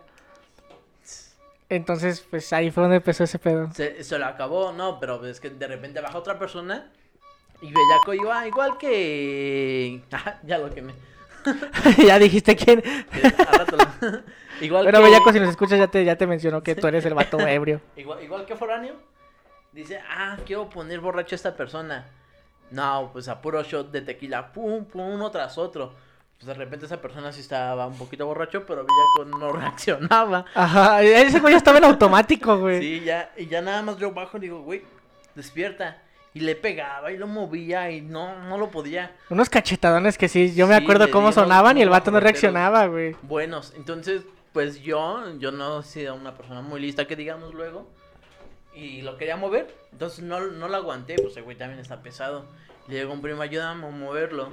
Entonces, 1.67 2.25
pues 2.29 2.53
ahí 2.53 2.71
fue 2.71 2.83
donde 2.83 2.97
empezó 2.97 3.25
ese 3.25 3.37
pedo. 3.37 3.69
Se, 3.73 4.03
se 4.03 4.17
lo 4.17 4.25
acabó, 4.25 4.71
no, 4.71 4.99
pero 4.99 5.25
es 5.25 5.39
que 5.39 5.49
de 5.49 5.67
repente 5.67 5.99
baja 5.99 6.17
otra 6.17 6.39
persona 6.39 6.89
y 7.61 7.67
Bellaco 7.67 8.13
igual, 8.13 8.47
igual 8.47 8.77
que... 8.77 10.01
Ajá, 10.11 10.39
ya 10.43 10.57
lo 10.57 10.69
quemé. 10.69 10.93
ya 12.05 12.17
dijiste 12.17 12.55
quién. 12.55 12.81
Igual 14.61 14.85
Bueno, 14.85 14.99
que... 14.99 15.05
Bellaco, 15.05 15.33
si 15.33 15.39
nos 15.39 15.49
escuchas, 15.49 15.77
ya 15.77 15.87
te, 15.87 16.05
ya 16.05 16.15
te 16.15 16.25
mencionó 16.25 16.63
que 16.63 16.75
tú 16.75 16.87
eres 16.87 17.05
el 17.05 17.13
vato 17.13 17.39
ebrio. 17.39 17.81
Igual, 17.97 18.23
igual 18.23 18.45
que 18.45 18.55
Foráneo. 18.55 18.95
Dice, 19.75 19.99
ah, 20.09 20.37
quiero 20.45 20.69
poner 20.69 21.01
borracho 21.01 21.35
a 21.35 21.37
esta 21.37 21.53
persona. 21.53 22.05
No, 22.71 23.09
pues 23.11 23.27
a 23.27 23.41
puro 23.41 23.61
shot 23.61 23.91
de 23.91 23.99
tequila, 23.99 24.53
pum, 24.53 24.85
pum, 24.85 25.15
uno 25.15 25.29
tras 25.31 25.57
otro. 25.57 25.93
Pues 26.37 26.47
de 26.47 26.53
repente 26.53 26.85
esa 26.85 27.01
persona 27.01 27.33
sí 27.33 27.41
estaba 27.41 27.85
un 27.85 27.97
poquito 27.97 28.25
borracho, 28.25 28.65
pero 28.65 28.85
Bellaco 28.85 29.37
no 29.37 29.51
reaccionaba. 29.59 30.45
Ajá, 30.53 31.03
ese 31.03 31.41
güey 31.41 31.51
ya 31.51 31.57
estaba 31.57 31.79
en 31.79 31.83
automático, 31.83 32.57
güey. 32.57 32.79
Sí, 32.79 33.03
ya, 33.03 33.33
y 33.35 33.47
ya 33.47 33.61
nada 33.61 33.81
más 33.81 33.97
yo 33.97 34.13
bajo 34.13 34.37
y 34.37 34.41
digo, 34.41 34.61
güey, 34.61 34.81
despierta. 35.35 36.01
Y 36.33 36.39
le 36.39 36.55
pegaba 36.55 37.11
y 37.11 37.17
lo 37.17 37.27
movía 37.27 37.91
y 37.91 37.99
no, 37.99 38.43
no 38.43 38.57
lo 38.57 38.71
podía. 38.71 39.13
Unos 39.29 39.49
cachetadones 39.49 40.17
que 40.17 40.29
sí, 40.29 40.55
yo 40.55 40.67
me 40.67 40.75
acuerdo 40.75 41.11
cómo 41.11 41.33
sonaban 41.33 41.77
y 41.77 41.81
el 41.81 41.89
vato 41.89 42.11
no 42.11 42.21
reaccionaba, 42.21 42.87
güey. 42.87 43.13
Buenos, 43.23 43.73
entonces, 43.75 44.23
pues 44.53 44.81
yo, 44.81 45.37
yo 45.37 45.51
no 45.51 45.81
he 45.81 45.83
sido 45.83 46.15
una 46.15 46.33
persona 46.33 46.61
muy 46.61 46.79
lista 46.79 47.05
que 47.05 47.17
digamos 47.17 47.53
luego. 47.53 47.89
Y 48.75 49.01
lo 49.01 49.17
quería 49.17 49.37
mover, 49.37 49.73
entonces 49.91 50.23
no, 50.23 50.39
no 50.39 50.67
lo 50.67 50.75
aguanté, 50.75 51.15
pues 51.15 51.37
el 51.37 51.43
güey 51.43 51.57
también 51.57 51.79
está 51.79 52.01
pesado. 52.01 52.45
Le 52.87 52.95
llegó 52.95 53.13
un 53.13 53.21
primo, 53.21 53.41
ayúdame 53.41 53.87
a 53.87 53.89
moverlo. 53.89 54.51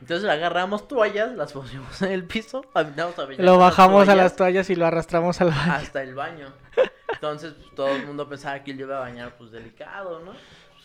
Entonces 0.00 0.24
le 0.24 0.32
agarramos 0.32 0.86
toallas, 0.86 1.34
las 1.34 1.52
pusimos 1.52 2.00
en 2.02 2.12
el 2.12 2.24
piso, 2.24 2.64
a 2.74 2.82
Lo 2.82 2.92
las 3.36 3.58
bajamos 3.58 4.08
a 4.08 4.14
las 4.14 4.36
toallas 4.36 4.70
y 4.70 4.76
lo 4.76 4.86
arrastramos 4.86 5.40
al 5.40 5.48
baño. 5.48 5.72
hasta 5.72 6.02
el 6.02 6.14
baño. 6.14 6.52
Entonces, 7.12 7.54
pues, 7.54 7.74
todo 7.74 7.88
el 7.88 8.06
mundo 8.06 8.28
pensaba 8.28 8.62
que 8.62 8.70
él 8.70 8.80
iba 8.80 8.96
a 8.96 9.00
bañar, 9.00 9.36
pues, 9.36 9.50
delicado, 9.50 10.20
¿no? 10.20 10.32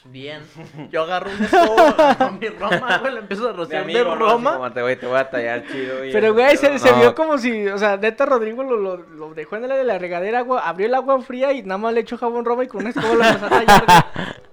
Bien. 0.06 0.42
Yo 0.92 1.04
agarro 1.04 1.30
un 1.32 1.44
escobo, 1.44 1.80
agarro 1.80 2.32
mi 2.34 2.48
roma, 2.50 2.98
güey, 3.00 3.14
le 3.14 3.20
empiezo 3.22 3.50
a 3.50 3.54
rociar 3.54 3.86
de 3.86 4.00
amigo, 4.00 4.16
¿no? 4.16 4.26
Así 4.26 4.34
roma. 4.34 4.54
como 4.56 4.72
te 4.74 4.82
voy, 4.82 4.96
te 4.98 5.06
voy 5.08 5.18
a 5.18 5.30
tallar 5.30 5.66
chido. 5.66 6.06
y 6.06 6.12
Pero, 6.12 6.34
güey, 6.34 6.58
se, 6.58 6.68
pero 6.68 6.80
se 6.80 6.92
no. 6.92 7.00
vio 7.00 7.16
como 7.16 7.38
si, 7.38 7.68
o 7.68 7.78
sea, 7.78 7.96
neta, 7.98 8.26
Rodrigo 8.26 8.64
lo, 8.64 8.76
lo, 8.78 8.98
lo 8.98 9.34
dejó 9.34 9.56
en 9.56 9.68
la 9.68 9.76
de 9.76 9.84
la 9.86 9.98
regadera, 10.00 10.40
agua, 10.40 10.68
abrió 10.68 10.88
el 10.88 10.96
agua 10.96 11.22
fría 11.22 11.54
y 11.54 11.64
nada 11.64 11.78
más 11.78 11.94
le 11.94 12.02
echó 12.02 12.18
jabón 12.18 12.44
roma 12.46 12.64
y 12.64 12.68
con 12.68 12.82
una 12.82 12.90
escoba 12.90 13.14
lo 13.16 13.24
empezó 13.24 13.46
a 13.46 13.50
tallar, 13.50 13.86
güey. 13.86 14.26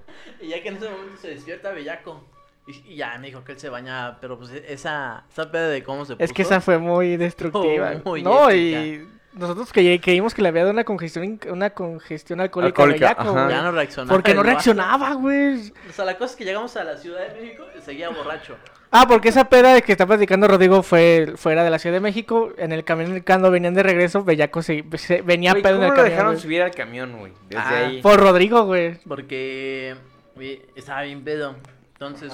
Y 0.42 0.48
ya 0.48 0.62
que 0.62 0.68
en 0.68 0.76
ese 0.76 0.88
momento 0.88 1.16
se 1.20 1.28
despierta 1.28 1.70
Bellaco. 1.70 2.24
Y, 2.66 2.92
y 2.92 2.96
ya 2.96 3.18
me 3.18 3.26
dijo 3.26 3.44
que 3.44 3.52
él 3.52 3.58
se 3.58 3.68
baña, 3.68 4.18
pero 4.20 4.38
pues 4.38 4.50
esa, 4.52 5.24
esa 5.30 5.50
peda 5.50 5.68
de 5.68 5.82
cómo 5.82 6.04
se 6.06 6.14
puso. 6.14 6.24
Es 6.24 6.32
que 6.32 6.42
esa 6.42 6.60
fue 6.62 6.78
muy 6.78 7.16
destructiva. 7.18 7.92
Oh, 8.04 8.08
muy 8.10 8.22
no, 8.22 8.48
épica. 8.48 8.80
y 8.80 9.08
nosotros 9.32 9.72
que 9.72 10.00
creímos 10.00 10.34
que 10.34 10.42
le 10.42 10.48
había 10.48 10.62
dado 10.62 10.72
una 10.72 10.84
congestión, 10.84 11.38
una 11.50 11.70
congestión 11.70 12.40
alcohólica, 12.40 12.82
Alcohólica, 12.82 13.14
bellaco, 13.14 13.32
güey. 13.32 13.48
Ya 13.48 13.62
no 13.62 13.72
reaccionaba. 13.72 14.12
Porque 14.16 14.34
no 14.34 14.42
reaccionaba, 14.42 15.12
güey. 15.14 15.72
O 15.88 15.92
sea, 15.92 16.04
la 16.04 16.18
cosa 16.18 16.32
es 16.32 16.36
que 16.36 16.44
llegamos 16.44 16.76
a 16.76 16.84
la 16.84 16.96
Ciudad 16.96 17.28
de 17.28 17.40
México 17.40 17.64
y 17.78 17.80
seguía 17.80 18.08
borracho. 18.10 18.56
Ah, 18.90 19.06
porque 19.06 19.28
esa 19.28 19.48
peda 19.48 19.72
de 19.72 19.82
que 19.82 19.92
está 19.92 20.04
platicando 20.04 20.48
Rodrigo 20.48 20.82
fue 20.82 21.34
fuera 21.36 21.62
de 21.62 21.70
la 21.70 21.78
Ciudad 21.78 21.94
de 21.94 22.00
México. 22.00 22.52
En 22.58 22.72
el 22.72 22.82
camión 22.82 23.22
cuando 23.24 23.50
venían 23.52 23.72
de 23.74 23.84
regreso, 23.84 24.24
Bellaco 24.24 24.62
se, 24.62 24.84
se- 24.96 25.22
venía 25.22 25.54
pedo 25.54 25.74
en 25.74 25.74
¿Cómo 25.74 25.82
el 25.84 25.88
lo 25.90 25.94
camión. 25.94 26.10
dejaron 26.10 26.32
güey. 26.32 26.42
subir 26.42 26.62
al 26.62 26.70
camión, 26.72 27.16
güey? 27.18 27.32
Desde 27.48 27.62
Ah, 27.62 27.86
ahí. 27.86 28.02
Por 28.02 28.18
Rodrigo, 28.18 28.64
güey. 28.64 28.98
Porque 29.06 29.94
güey, 30.34 30.62
estaba 30.74 31.02
bien 31.02 31.22
pedo. 31.22 31.54
Entonces, 31.92 32.32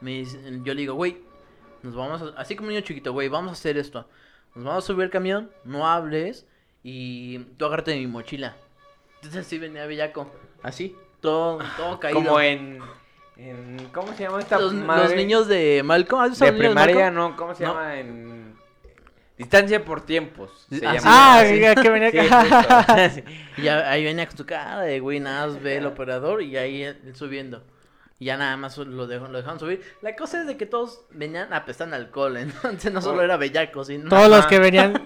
me 0.00 0.10
dice- 0.10 0.40
yo 0.64 0.74
le 0.74 0.80
digo, 0.80 0.94
güey, 0.94 1.18
nos 1.82 1.94
vamos 1.94 2.20
a... 2.22 2.40
Así 2.40 2.56
como 2.56 2.70
niño 2.70 2.80
chiquito, 2.80 3.12
güey, 3.12 3.28
vamos 3.28 3.50
a 3.50 3.52
hacer 3.52 3.78
esto. 3.78 4.08
Nos 4.58 4.66
vamos 4.66 4.84
a 4.84 4.86
subir 4.86 5.04
al 5.04 5.10
camión, 5.10 5.50
no 5.64 5.86
hables 5.86 6.46
y 6.82 7.38
tú 7.56 7.64
agárrate 7.64 7.92
de 7.92 7.98
mi 7.98 8.06
mochila. 8.06 8.56
Entonces 9.16 9.46
así 9.46 9.58
venía 9.58 9.86
Bellaco. 9.86 10.30
Así, 10.62 10.96
todo, 11.20 11.58
todo 11.76 11.98
caído. 12.00 12.18
Como 12.22 12.40
en, 12.40 12.80
en- 13.36 13.88
¿Cómo 13.92 14.12
se 14.14 14.24
llama 14.24 14.40
esta 14.40 14.58
los, 14.58 14.74
madre? 14.74 15.04
los 15.04 15.14
niños 15.14 15.46
de 15.48 15.82
Malcolm. 15.84 16.22
¿has 16.22 16.30
visto 16.30 16.44
De 16.44 16.52
primaria, 16.52 17.10
no, 17.10 17.36
¿cómo 17.36 17.54
se 17.54 17.64
No. 17.64 17.70
llama? 17.74 17.98
En... 17.98 18.56
Distancia 19.36 19.84
por 19.84 20.00
tiempos. 20.00 20.66
Se 20.68 20.84
Ah, 20.84 20.94
llama. 20.94 21.00
sí. 21.00 21.06
Ah, 21.08 21.44
sí. 21.48 21.60
ya 21.60 21.74
que 21.76 21.90
venía 21.90 22.08
acá. 22.08 23.12
Y 23.56 23.62
ya, 23.62 23.88
ahí 23.90 24.02
venía 24.04 24.26
con 24.26 24.36
tu 24.36 24.44
cara 24.44 24.80
de 24.80 24.98
güey, 24.98 25.20
nada 25.20 25.46
más 25.46 25.62
ve 25.62 25.76
el 25.76 25.86
operador 25.86 26.42
y 26.42 26.56
ahí 26.56 26.84
subiendo. 27.14 27.62
Y 28.20 28.24
ya 28.26 28.36
nada 28.36 28.56
más 28.56 28.76
lo, 28.78 29.06
dejó, 29.06 29.28
lo 29.28 29.38
dejaron 29.38 29.60
subir. 29.60 29.80
La 30.02 30.16
cosa 30.16 30.40
es 30.40 30.46
de 30.48 30.56
que 30.56 30.66
todos 30.66 31.02
venían 31.10 31.52
apestando 31.52 31.94
alcohol, 31.96 32.36
entonces 32.38 32.92
no 32.92 33.00
solo 33.00 33.22
era 33.22 33.36
bellaco, 33.36 33.84
sino 33.84 34.08
Todos 34.08 34.28
los 34.28 34.46
que 34.46 34.58
venían. 34.60 35.00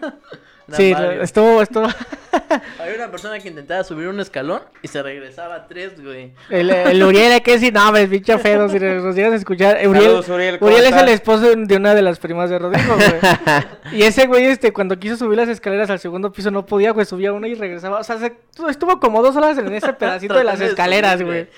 Sí, 0.73 0.95
estuvo, 1.21 1.61
estuvo. 1.61 1.87
Había 2.81 2.95
una 2.95 3.11
persona 3.11 3.39
que 3.41 3.49
intentaba 3.49 3.85
subir 3.85 4.09
un 4.09 4.21
escalón 4.21 4.63
y 4.81 4.89
se 4.89 5.03
regresaba 5.03 5.57
a 5.57 5.67
tres, 5.67 6.03
güey. 6.03 6.33
El, 6.49 6.71
el 6.71 7.03
Uriel, 7.03 7.33
hay 7.33 7.41
que 7.41 7.53
decir, 7.53 7.73
no, 7.75 7.95
es 7.97 8.09
bicho 8.09 8.39
feo, 8.39 8.69
si 8.69 8.79
nos 8.79 9.15
llegas 9.15 9.33
a 9.33 9.37
escuchar. 9.37 9.77
Uriel, 9.87 10.05
Saludos, 10.05 10.29
Uriel, 10.29 10.59
¿cómo 10.59 10.71
Uriel 10.71 10.87
es 10.87 10.97
el 10.97 11.09
esposo 11.09 11.55
de 11.55 11.77
una 11.77 11.95
de 11.95 12.03
las 12.03 12.19
primas 12.19 12.49
de 12.49 12.59
Rodrigo, 12.59 12.95
güey. 12.95 13.99
y 14.01 14.03
ese 14.05 14.27
güey, 14.27 14.47
este, 14.47 14.73
cuando 14.73 14.99
quiso 14.99 15.17
subir 15.17 15.37
las 15.37 15.49
escaleras 15.49 15.91
al 15.91 15.99
segundo 15.99 16.33
piso, 16.33 16.51
no 16.51 16.65
podía, 16.65 16.93
güey, 16.93 17.05
subía 17.05 17.33
una 17.33 17.49
y 17.49 17.55
regresaba. 17.55 17.99
O 17.99 18.05
sea, 18.05 18.19
se- 18.19 18.37
estuvo 18.71 18.99
como 19.01 19.23
dos 19.23 19.37
horas 19.37 19.59
en 19.59 19.71
ese 19.75 19.93
pedacito 19.93 20.35
de 20.35 20.45
las 20.45 20.61
escaleras, 20.61 21.21
güey. 21.23 21.49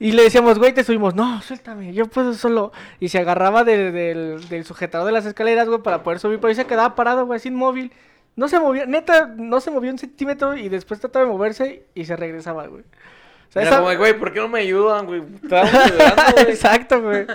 Y 0.00 0.12
le 0.12 0.22
decíamos, 0.24 0.58
güey, 0.58 0.72
te 0.72 0.82
subimos. 0.82 1.14
No, 1.14 1.40
suéltame, 1.42 1.92
yo 1.92 2.06
puedo 2.06 2.32
solo. 2.34 2.72
Y 2.98 3.10
se 3.10 3.18
agarraba 3.18 3.62
de- 3.64 3.92
del, 3.92 4.48
del 4.48 4.64
sujetador 4.64 5.06
de 5.06 5.12
las 5.12 5.26
escaleras, 5.26 5.68
güey, 5.68 5.82
para 5.82 6.02
poder 6.02 6.18
subir. 6.18 6.38
Pero 6.40 6.48
ahí 6.48 6.54
se 6.56 6.64
quedaba 6.66 6.94
parado, 6.96 7.26
güey, 7.26 7.38
sin 7.38 7.54
móvil. 7.54 7.92
No 8.34 8.48
se 8.48 8.58
movía, 8.58 8.86
neta, 8.86 9.26
no 9.36 9.60
se 9.60 9.70
movía 9.70 9.90
un 9.92 9.98
centímetro 9.98 10.56
y 10.56 10.68
después 10.70 10.98
trataba 11.00 11.26
de 11.26 11.30
moverse 11.30 11.84
y 11.94 12.06
se 12.06 12.16
regresaba, 12.16 12.66
güey. 12.66 12.82
O 12.82 13.52
sea, 13.52 13.60
Era 13.62 13.70
esa- 13.72 13.80
como, 13.82 13.94
güey, 13.96 14.18
¿por 14.18 14.32
qué 14.32 14.40
no 14.40 14.48
me 14.48 14.60
ayudan, 14.60 15.04
güey? 15.04 15.20
Ayudando, 15.50 16.22
güey. 16.34 16.50
Exacto, 16.50 17.02
güey. 17.02 17.26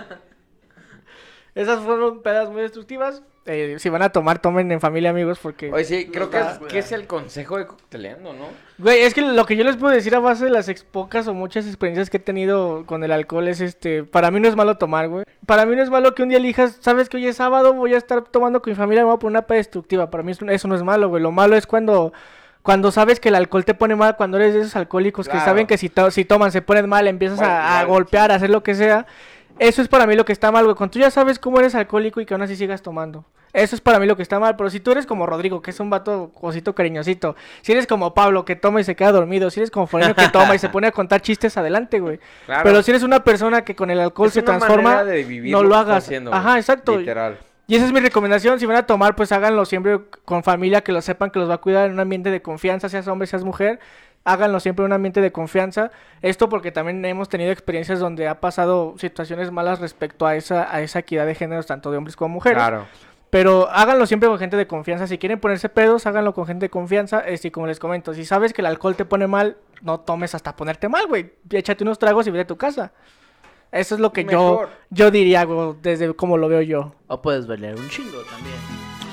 Esas 1.53 1.79
fueron 1.81 2.21
pedas 2.21 2.49
muy 2.49 2.61
destructivas. 2.61 3.21
Eh, 3.47 3.75
si 3.77 3.89
van 3.89 4.01
a 4.01 4.09
tomar, 4.09 4.39
tomen 4.39 4.71
en 4.71 4.81
familia, 4.81 5.11
amigos, 5.11 5.37
porque... 5.39 5.71
Oye, 5.71 5.83
sí, 5.85 6.07
creo 6.11 6.31
que 6.31 6.37
es, 6.37 6.43
Cuidado. 6.43 6.67
que 6.67 6.79
es 6.79 6.91
el 6.91 7.05
consejo 7.05 7.57
de 7.59 7.67
cocteleando, 7.67 8.33
¿no? 8.33 8.45
Güey, 8.79 9.01
es 9.03 9.13
que 9.13 9.21
lo 9.21 9.45
que 9.45 9.55
yo 9.55 9.63
les 9.63 9.77
puedo 9.77 9.93
decir 9.93 10.15
a 10.15 10.19
base 10.19 10.45
de 10.45 10.49
las 10.51 10.67
ex- 10.67 10.83
pocas 10.83 11.27
o 11.27 11.33
muchas 11.35 11.67
experiencias 11.67 12.09
que 12.09 12.17
he 12.17 12.19
tenido 12.19 12.85
con 12.87 13.03
el 13.03 13.11
alcohol 13.11 13.47
es 13.47 13.61
este, 13.61 14.03
para 14.03 14.31
mí 14.31 14.39
no 14.39 14.47
es 14.47 14.55
malo 14.55 14.77
tomar, 14.77 15.09
güey. 15.09 15.25
Para 15.45 15.67
mí 15.67 15.75
no 15.75 15.83
es 15.83 15.91
malo 15.91 16.15
que 16.15 16.23
un 16.23 16.29
día 16.29 16.39
elijas, 16.39 16.77
sabes 16.81 17.07
que 17.07 17.17
hoy 17.17 17.27
es 17.27 17.35
sábado, 17.35 17.73
voy 17.73 17.93
a 17.93 17.97
estar 17.97 18.23
tomando 18.23 18.63
con 18.63 18.71
mi 18.71 18.75
familia, 18.75 19.03
me 19.03 19.09
voy 19.09 19.15
a 19.17 19.19
poner 19.19 19.33
una 19.37 19.45
peda 19.45 19.57
destructiva. 19.57 20.09
Para 20.09 20.23
mí 20.23 20.31
eso, 20.31 20.67
no 20.67 20.75
es 20.75 20.81
malo, 20.83 21.09
güey. 21.09 21.21
Lo 21.21 21.31
malo 21.31 21.55
es 21.55 21.67
cuando 21.67 22.13
cuando 22.63 22.91
sabes 22.91 23.19
que 23.19 23.29
el 23.29 23.35
alcohol 23.35 23.63
te 23.63 23.75
pone 23.75 23.95
mal, 23.95 24.15
cuando 24.15 24.37
eres 24.37 24.55
de 24.55 24.61
esos 24.61 24.75
alcohólicos 24.75 25.29
que 25.29 25.39
saben 25.39 25.67
que 25.67 25.77
si, 25.77 25.87
to- 25.89 26.09
si 26.09 26.25
toman 26.25 26.51
se 26.51 26.63
ponen 26.63 26.89
mal, 26.89 27.07
empiezas 27.07 27.37
Bueno, 27.37 27.53
a, 27.53 27.83
golpear, 27.83 28.31
a 28.31 28.35
hacer 28.35 28.49
lo 28.49 28.63
que 28.63 28.73
sea. 28.73 29.05
Eso 29.57 29.81
es 29.81 29.87
para 29.87 30.05
mí 30.05 30.15
lo 30.15 30.25
que 30.25 30.33
está 30.33 30.51
mal, 30.51 30.65
güey. 30.65 30.75
Cuando 30.75 30.91
tú 30.91 30.99
ya 30.99 31.09
sabes 31.09 31.39
cómo 31.39 31.59
eres 31.59 31.75
alcohólico 31.75 32.19
y 32.19 32.25
que 32.25 32.33
aún 32.33 32.41
así 32.43 32.55
sigas 32.55 32.81
tomando. 32.81 33.25
Eso 33.53 33.73
es 33.73 33.81
para 33.81 33.99
mí 33.99 34.05
lo 34.05 34.17
que 34.17 34.21
está 34.21 34.37
mal. 34.37 34.57
Pero 34.57 34.69
si 34.69 34.81
tú 34.81 34.91
eres 34.91 35.05
como 35.05 35.25
Rodrigo, 35.25 35.61
que 35.61 35.71
es 35.71 35.79
un 35.79 35.89
vato 35.89 36.31
cosito 36.33 36.75
cariñosito. 36.75 37.37
Si 37.61 37.71
eres 37.71 37.87
como 37.87 38.13
Pablo, 38.13 38.43
que 38.43 38.57
toma 38.57 38.81
y 38.81 38.83
se 38.83 38.97
queda 38.97 39.13
dormido. 39.13 39.49
Si 39.49 39.61
eres 39.61 39.71
como 39.71 39.87
Foreno, 39.87 40.13
que 40.13 40.27
toma 40.27 40.55
y 40.55 40.59
se 40.59 40.67
pone 40.67 40.87
a 40.87 40.91
contar 40.91 41.21
chistes, 41.21 41.55
adelante, 41.55 42.01
güey. 42.01 42.19
Claro. 42.45 42.63
Pero 42.65 42.83
si 42.83 42.91
eres 42.91 43.03
una 43.03 43.23
persona 43.23 43.63
que 43.63 43.73
con 43.75 43.89
el 43.91 43.99
alcohol 44.01 44.27
Es 44.27 44.33
se 44.33 44.39
una 44.41 44.57
transforma, 44.57 45.03
de 45.05 45.23
vivir 45.23 45.53
no 45.53 45.63
lo 45.63 45.69
lo 45.69 45.75
hagas. 45.77 46.03
haciendo. 46.03 46.33
Ajá, 46.33 46.57
exacto. 46.57 46.97
Literal. 46.97 47.37
Y 47.67 47.75
esa 47.75 47.85
es 47.85 47.93
mi 47.93 48.01
recomendación. 48.01 48.59
Si 48.59 48.65
van 48.65 48.75
a 48.75 48.85
tomar, 48.85 49.15
pues 49.15 49.31
háganlo 49.31 49.63
siempre 49.65 50.01
con 50.25 50.43
familia, 50.43 50.81
que 50.81 50.91
lo 50.91 51.01
sepan, 51.01 51.31
que 51.31 51.39
los 51.39 51.49
va 51.49 51.55
a 51.55 51.59
cuidar 51.59 51.85
en 51.87 51.93
un 51.93 51.99
ambiente 52.01 52.29
de 52.31 52.41
confianza, 52.41 52.89
seas 52.89 53.07
hombre, 53.07 53.25
seas 53.25 53.43
mujer. 53.45 53.79
Háganlo 54.25 54.59
siempre 54.59 54.83
en 54.83 54.87
un 54.87 54.93
ambiente 54.93 55.21
de 55.21 55.31
confianza. 55.31 55.91
Esto 56.21 56.49
porque 56.49 56.71
también 56.71 57.05
hemos 57.05 57.29
tenido 57.29 57.51
experiencias 57.51 57.99
donde 57.99 58.27
ha 58.27 58.41
pasado 58.41 58.95
situaciones 58.97 59.51
malas 59.51 59.79
respecto 59.79 60.25
a 60.25 60.35
esa, 60.35 60.73
a 60.75 60.81
esa 60.81 60.99
equidad 60.99 61.25
de 61.25 61.35
géneros, 61.35 61.67
tanto 61.67 61.91
de 61.91 61.97
hombres 61.97 62.15
como 62.15 62.33
mujeres. 62.33 62.57
Claro. 62.57 62.85
Pero 63.29 63.69
háganlo 63.69 64.05
siempre 64.05 64.29
con 64.29 64.39
gente 64.39 64.57
de 64.57 64.65
confianza. 64.65 65.07
Si 65.07 65.17
quieren 65.17 65.39
ponerse 65.39 65.69
pedos, 65.69 66.05
háganlo 66.05 66.33
con 66.33 66.47
gente 66.47 66.65
de 66.65 66.69
confianza. 66.69 67.19
Este, 67.19 67.49
y 67.49 67.51
como 67.51 67.67
les 67.67 67.79
comento, 67.79 68.13
si 68.13 68.25
sabes 68.25 68.53
que 68.53 68.61
el 68.61 68.65
alcohol 68.65 68.95
te 68.95 69.05
pone 69.05 69.27
mal, 69.27 69.57
no 69.81 69.99
tomes 69.99 70.33
hasta 70.33 70.55
ponerte 70.55 70.89
mal, 70.89 71.05
güey. 71.07 71.33
Échate 71.49 71.83
unos 71.83 71.99
tragos 71.99 72.25
y 72.27 72.31
vete 72.31 72.43
a 72.43 72.47
tu 72.47 72.57
casa. 72.57 72.93
Eso 73.71 73.95
es 73.95 74.01
lo 74.01 74.13
que 74.13 74.23
yo, 74.23 74.29
Mejor. 74.31 74.69
yo 74.89 75.11
diría, 75.11 75.43
güey, 75.43 75.75
desde 75.81 76.13
como 76.13 76.37
lo 76.37 76.47
veo 76.47 76.61
yo. 76.61 76.95
O 77.07 77.21
puedes 77.21 77.45
bailar 77.45 77.75
un 77.75 77.89
chingo 77.89 78.21
también. 78.21 78.55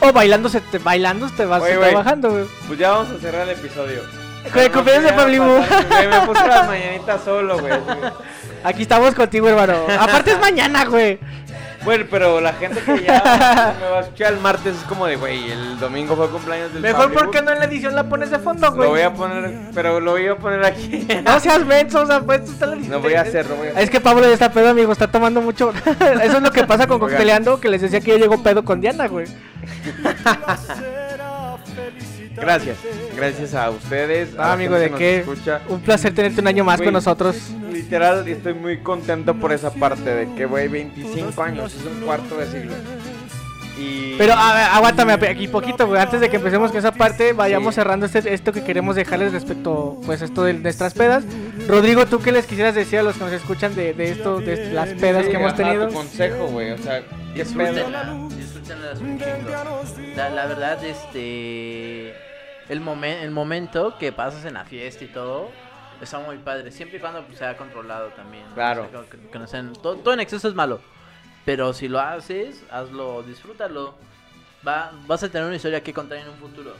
O 0.01 0.13
bailando 0.13 0.49
se 0.49 0.61
te, 0.61 0.79
bailando 0.79 1.29
te 1.37 1.45
vas 1.45 1.63
Oye, 1.63 1.77
va 1.77 1.91
bajando, 1.93 2.31
güey. 2.31 2.45
Pues 2.67 2.79
ya 2.79 2.93
vamos 2.93 3.11
a 3.11 3.19
cerrar 3.19 3.49
el 3.49 3.59
episodio. 3.59 4.22
Güey, 4.53 4.69
No, 4.69 4.73
cumpleaños 4.75 5.05
de 5.05 5.11
ya 5.11 5.17
Pablo 5.17 5.35
Ibu. 5.35 5.57
pasaste, 5.61 5.95
güey, 5.95 6.09
Me 6.09 6.27
puse 6.27 6.47
las 6.49 6.67
mañanitas 6.67 7.21
solo, 7.25 7.59
güey. 7.59 7.73
Aquí 8.65 8.83
estamos 8.83 9.15
contigo, 9.15 9.49
hermano. 9.49 9.75
Aparte 9.99 10.33
es 10.33 10.41
mañana, 10.41 10.85
güey. 10.85 11.19
Bueno, 11.85 12.05
pero 12.09 12.41
la 12.41 12.53
gente 12.53 12.81
que 12.81 13.03
ya 13.03 13.75
me 13.81 13.89
va 13.89 13.99
a 13.99 14.01
escuchar 14.03 14.35
el 14.35 14.39
martes 14.39 14.77
es 14.77 14.85
como 14.85 15.05
de, 15.07 15.17
güey, 15.17 15.51
el 15.51 15.81
domingo 15.81 16.15
fue 16.15 16.29
cumpleaños 16.31 16.73
del 16.73 16.81
Mejor 16.81 17.07
Pablo 17.07 17.19
porque 17.19 17.43
no 17.43 17.51
en 17.51 17.59
la 17.59 17.65
edición 17.65 17.97
la 17.97 18.05
pones 18.05 18.31
de 18.31 18.39
fondo, 18.39 18.71
güey. 18.71 18.83
Lo 18.85 18.91
voy 18.91 19.01
a 19.01 19.13
poner, 19.13 19.51
pero 19.75 19.99
lo 19.99 20.13
voy 20.13 20.29
a 20.29 20.37
poner 20.37 20.65
aquí. 20.65 21.07
No 21.25 21.41
seas 21.41 21.65
menso, 21.67 22.03
o 22.03 22.07
sea, 22.07 22.21
pues 22.21 22.45
tú 22.45 22.53
estás 22.53 22.69
la 22.69 22.75
edición. 22.77 22.93
No 22.93 23.01
voy 23.01 23.15
a 23.15 23.23
hacer, 23.23 23.49
no 23.49 23.57
voy 23.57 23.67
a 23.67 23.71
hacer. 23.73 23.83
Es 23.83 23.91
que 23.91 24.01
Pablo 24.01 24.23
ya 24.23 24.33
está 24.33 24.53
pedo, 24.53 24.69
amigo, 24.69 24.93
está 24.93 25.09
tomando 25.09 25.41
mucho. 25.41 25.73
Eso 26.23 26.37
es 26.37 26.43
lo 26.43 26.53
que 26.53 26.63
pasa 26.65 26.87
con. 26.87 27.01
Cocteleando, 27.01 27.59
que 27.59 27.69
les 27.69 27.83
decía 27.83 28.01
que 28.01 28.13
yo 28.13 28.17
llego 28.19 28.41
pedo 28.45 28.65
con 28.65 28.81
Diana, 28.81 29.09
güey. 29.09 29.27
Gracias. 32.43 32.77
Gracias 33.17 33.55
a 33.55 33.71
ustedes. 33.71 34.37
a 34.39 34.51
Ah, 34.51 34.53
amigo, 34.53 34.75
¿de 34.75 34.91
qué? 34.91 35.19
escucha. 35.21 35.61
Un 35.69 35.81
placer 35.81 36.13
tenerte 36.15 36.41
un 36.41 36.49
año 36.49 36.65
más 36.65 36.83
con 36.83 36.93
nosotros. 36.93 37.37
Literal, 37.73 38.27
estoy 38.29 38.55
muy 38.55 38.79
contento 38.79 39.35
por 39.35 39.53
esa 39.53 39.71
parte 39.73 40.15
de 40.15 40.35
que, 40.35 40.45
güey, 40.47 40.69
25 40.69 41.43
años, 41.43 41.75
es 41.75 41.85
un 41.87 42.01
cuarto 42.05 42.37
de 42.37 42.47
siglo. 42.47 42.75
Y... 43.79 44.17
Pero 44.19 44.35
a 44.35 44.77
aguántame 44.77 45.15
aquí 45.15 45.49
poquito, 45.49 45.87
güey. 45.87 46.01
Antes 46.01 46.21
de 46.21 46.29
que 46.29 46.37
empecemos 46.37 46.71
con 46.71 46.79
esa 46.79 46.93
parte, 46.93 47.33
vayamos 47.33 47.75
Sí. 47.75 47.81
cerrando 47.81 48.05
este, 48.07 48.35
esto 48.35 48.53
que 48.53 48.63
queremos 48.63 48.97
dejarles 48.97 49.33
respecto, 49.33 49.99
pues, 50.05 50.21
esto 50.21 50.45
de 50.45 50.53
nuestras 50.55 50.93
pedas. 50.95 51.25
Rodrigo, 51.69 52.05
¿tú 52.07 52.19
qué 52.21 52.33
les 52.33 52.45
quisieras 52.47 52.75
decir 52.75 52.99
a 52.99 53.03
los 53.03 53.17
que 53.17 53.25
nos 53.25 53.33
escuchan 53.33 53.75
de, 53.75 53.95
de 53.95 54.11
esto, 54.11 54.41
de 54.41 54.73
las 54.73 54.91
pedas 54.91 55.25
Sí, 55.25 55.31
que 55.31 55.37
hemos 55.37 55.55
tenido? 55.55 55.89
Tu 55.89 55.95
consejo, 55.95 56.47
güey, 56.49 56.73
o 56.73 56.79
sea. 56.79 57.03
Disfrútenla, 57.35 58.95
chingo. 58.99 59.25
La, 60.17 60.29
la 60.29 60.47
verdad, 60.47 60.85
este. 60.85 62.13
El, 62.73 62.81
momen- 62.83 63.21
el 63.23 63.31
momento 63.31 63.97
que 63.99 64.13
pasas 64.13 64.45
en 64.45 64.55
la 64.55 64.65
fiesta 64.65 65.05
y 65.05 65.09
todo. 65.09 65.51
Está 66.01 66.19
muy 66.19 66.39
padre, 66.39 66.71
siempre 66.73 66.99
y 66.99 67.01
cuando 67.01 67.23
pues, 67.25 67.39
sea 67.39 67.57
controlado 67.57 68.09
también. 68.09 68.45
¿no? 68.49 68.55
Claro. 68.55 68.87
O 68.89 68.91
sea, 68.91 69.03
que- 69.11 69.29
que 69.31 69.39
no 69.39 69.47
sean- 69.47 69.73
todo, 69.75 69.97
todo 69.97 70.15
en 70.15 70.21
exceso 70.21 70.49
es 70.49 70.55
malo. 70.55 70.81
Pero 71.45 71.73
si 71.75 71.89
lo 71.89 72.01
haces, 72.01 72.63
hazlo, 72.71 73.23
disfrútalo. 73.23 73.95
Va, 74.67 74.93
vas 75.07 75.23
a 75.23 75.29
tener 75.29 75.47
una 75.47 75.57
historia 75.57 75.83
que 75.83 75.93
contar 75.93 76.19
en 76.19 76.29
un 76.29 76.37
futuro. 76.37 76.73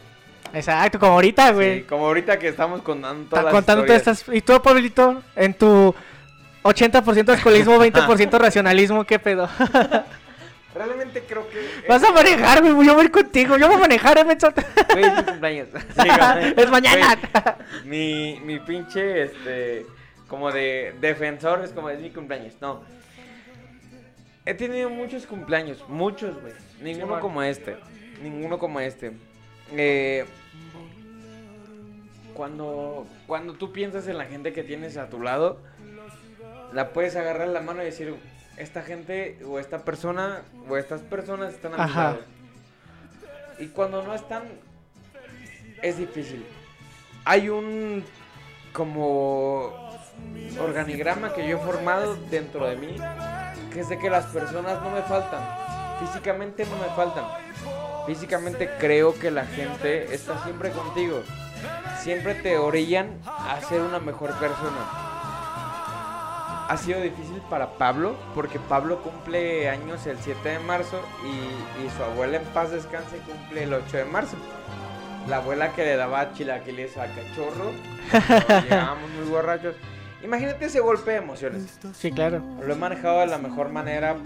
Exacto, 0.53 0.99
como 0.99 1.13
ahorita, 1.13 1.51
güey. 1.53 1.81
Sí, 1.81 1.85
como 1.85 2.07
ahorita 2.07 2.39
que 2.39 2.49
estamos 2.49 2.83
contando 2.83 3.23
Está 3.25 3.31
todas 3.31 3.45
las 3.45 3.53
contando 3.55 3.85
todas 3.85 4.07
estas. 4.07 4.25
¿Y 4.35 4.41
tú, 4.41 4.61
Pablito? 4.63 5.23
En 5.37 5.55
tu 5.55 5.95
80% 6.63 7.29
alcoholismo, 7.31 7.77
20% 7.85 8.39
racionalismo, 8.39 9.05
¿qué 9.05 9.19
pedo? 9.19 9.49
Realmente 10.75 11.23
creo 11.23 11.49
que... 11.51 11.87
Vas 11.89 12.03
a 12.03 12.13
manejar, 12.13 12.63
güey. 12.63 12.87
Yo 12.87 12.95
voy 12.95 13.03
a 13.03 13.05
ir 13.05 13.11
contigo. 13.11 13.57
Yo 13.57 13.67
voy 13.67 13.77
a 13.77 13.81
manejar, 13.81 14.19
eh. 14.19 14.25
Güey, 14.25 15.05
es 15.05 15.17
mi 15.17 15.23
cumpleaños. 15.25 15.69
Sí. 15.73 16.09
Es 16.57 16.71
mañana. 16.71 17.19
Güey, 17.85 17.85
mi, 17.85 18.41
mi 18.41 18.59
pinche, 18.61 19.25
este, 19.25 19.87
como 20.29 20.51
de 20.51 20.95
defensor 21.01 21.63
es 21.63 21.73
como 21.73 21.91
es 21.91 22.01
mi 22.01 22.11
cumpleaños. 22.11 22.55
No. 22.61 22.83
He 24.45 24.55
tenido 24.55 24.91
muchos 24.91 25.27
cumpleaños, 25.27 25.85
muchos, 25.89 26.41
güey. 26.41 26.55
Ninguno 26.81 27.21
como 27.21 27.43
este. 27.43 27.77
Ninguno 28.23 28.59
como 28.59 28.81
este. 28.81 29.13
Eh, 29.73 30.25
cuando, 32.35 33.07
cuando 33.27 33.55
tú 33.55 33.73
piensas 33.73 34.09
en 34.09 34.19
la 34.19 34.25
gente 34.25 34.53
que 34.53 34.65
tienes 34.65 34.97
a 34.97 35.09
tu 35.09 35.21
lado, 35.21 35.61
la 36.73 36.93
puedes 36.93 37.15
agarrar 37.15 37.49
la 37.49 37.61
mano 37.61 37.83
y 37.83 37.87
decir, 37.87 38.15
esta 38.57 38.83
gente 38.83 39.39
o 39.47 39.59
esta 39.59 39.79
persona 39.85 40.43
o 40.69 40.77
estas 40.77 41.01
personas 41.01 41.55
están 41.55 41.75
a 41.75 41.77
mi 41.77 41.83
Ajá. 41.83 42.03
lado. 42.05 42.21
Y 43.59 43.67
cuando 43.69 44.03
no 44.03 44.15
están, 44.15 44.43
es 45.83 45.99
difícil. 45.99 46.45
Hay 47.25 47.49
un 47.49 48.05
como 48.73 49.73
organigrama 50.61 51.33
que 51.35 51.47
yo 51.47 51.59
he 51.59 51.61
formado 51.61 52.17
dentro 52.31 52.67
de 52.67 52.77
mí, 52.77 52.97
que 53.73 53.81
es 53.81 53.89
de 53.89 53.99
que 53.99 54.11
las 54.11 54.27
personas 54.27 54.83
no 54.83 54.91
me 54.91 55.03
faltan, 55.03 55.41
físicamente 56.01 56.67
no 56.67 56.77
me 56.77 56.89
faltan. 56.95 57.25
Físicamente 58.07 58.69
creo 58.81 59.15
que 59.19 59.31
la 59.31 59.47
gente 59.47 60.13
está 60.13 60.43
siempre 60.43 60.71
contigo. 60.71 61.23
Siempre 62.01 62.35
te 62.35 62.59
orillan 62.59 63.21
a 63.25 63.61
ser 63.61 63.81
una 63.81 64.01
mejor 64.01 64.33
persona. 64.41 65.12
Ha 66.69 66.77
sido 66.77 67.01
difícil 67.01 67.41
para 67.51 67.73
Pablo, 67.73 68.17
porque 68.35 68.59
Pablo 68.59 69.03
cumple 69.03 69.69
años 69.69 70.07
el 70.07 70.19
7 70.19 70.49
de 70.49 70.59
marzo 70.61 71.01
y, 71.25 71.85
y 71.85 71.91
su 71.91 72.03
abuela 72.03 72.39
en 72.39 72.45
paz 72.45 72.71
descanse 72.71 73.19
cumple 73.19 73.65
el 73.65 73.75
8 73.75 73.97
de 73.99 74.05
marzo. 74.05 74.37
La 75.29 75.37
abuela 75.37 75.73
que 75.73 75.85
le 75.85 75.97
daba 75.97 76.33
chilaquiles 76.33 76.97
a 76.97 77.07
cachorro. 77.07 77.73
Llegábamos 78.63 79.11
muy 79.11 79.29
borrachos. 79.29 79.77
Imagínate 80.23 80.67
ese 80.67 80.81
golpe 80.81 81.11
de 81.13 81.17
emociones. 81.19 81.79
Sí, 81.95 82.13
claro. 82.13 82.41
Lo 82.65 82.73
he 82.73 82.77
manejado 82.77 83.21
de 83.21 83.27
la 83.27 83.39
mejor 83.39 83.71
manera 83.71 84.17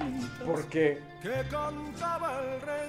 porque 0.44 1.01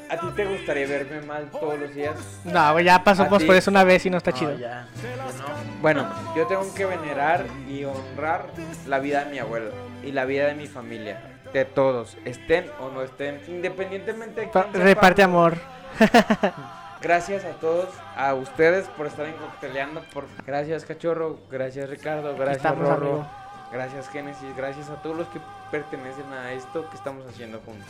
a 0.10 0.18
ti 0.18 0.28
te 0.36 0.46
gustaría 0.46 0.88
verme 0.88 1.22
mal 1.22 1.50
todos 1.52 1.80
los 1.80 1.94
días. 1.96 2.16
No, 2.44 2.80
ya 2.82 3.04
pasamos 3.04 3.40
ti. 3.40 3.46
por 3.46 3.56
eso 3.56 3.72
una 3.72 3.84
vez 3.84 4.06
y 4.06 4.10
no 4.10 4.18
está 4.18 4.32
No, 4.32 4.38
chido. 4.38 4.58
ya, 4.58 4.88
yo 5.02 5.10
no. 5.18 5.82
Bueno, 5.82 6.08
yo 6.36 6.46
tengo 6.48 6.74
que 6.74 6.86
venerar 6.86 7.46
y 7.70 7.84
honrar 7.86 8.48
la 8.88 9.00
vida 9.00 9.24
de 9.26 9.32
mi 9.32 9.40
abuelo 9.40 9.72
y 10.04 10.12
la 10.12 10.26
vida 10.26 10.48
de 10.48 10.56
mi 10.56 10.68
familia. 10.68 11.34
De 11.54 11.64
todos, 11.64 12.18
estén 12.26 12.70
o 12.82 12.90
no 12.90 13.02
estén, 13.04 13.40
independientemente 13.48 14.42
de 14.42 14.50
quién 14.50 14.74
reparte 14.74 15.24
amor. 15.24 15.56
Gracias 17.02 17.46
a 17.46 17.52
todos, 17.60 17.90
a 18.16 18.34
ustedes 18.34 18.88
por 18.90 19.06
estar 19.06 19.26
en 19.26 19.36
cocteleando. 19.36 20.02
Por... 20.14 20.26
Gracias, 20.46 20.86
cachorro. 20.86 21.40
Gracias, 21.52 21.90
Ricardo. 21.90 22.36
Gracias, 22.36 22.58
estamos, 22.58 22.88
Rorro. 22.88 23.08
amigo. 23.08 23.28
Gracias, 23.72 24.10
Génesis. 24.10 24.56
Gracias 24.56 24.90
a 24.90 25.02
todos 25.02 25.16
los 25.16 25.28
que 25.28 25.40
pertenecen 25.70 26.32
a 26.34 26.54
esto 26.54 26.90
que 26.90 26.96
estamos 26.96 27.26
haciendo 27.28 27.60
juntos. 27.60 27.88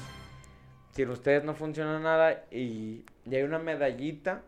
Sin 0.92 1.10
ustedes 1.10 1.44
no 1.44 1.54
funciona 1.54 2.00
nada 2.00 2.44
y, 2.52 3.06
y 3.26 3.36
hay 3.36 3.44
una 3.44 3.60
medallita 3.60 4.42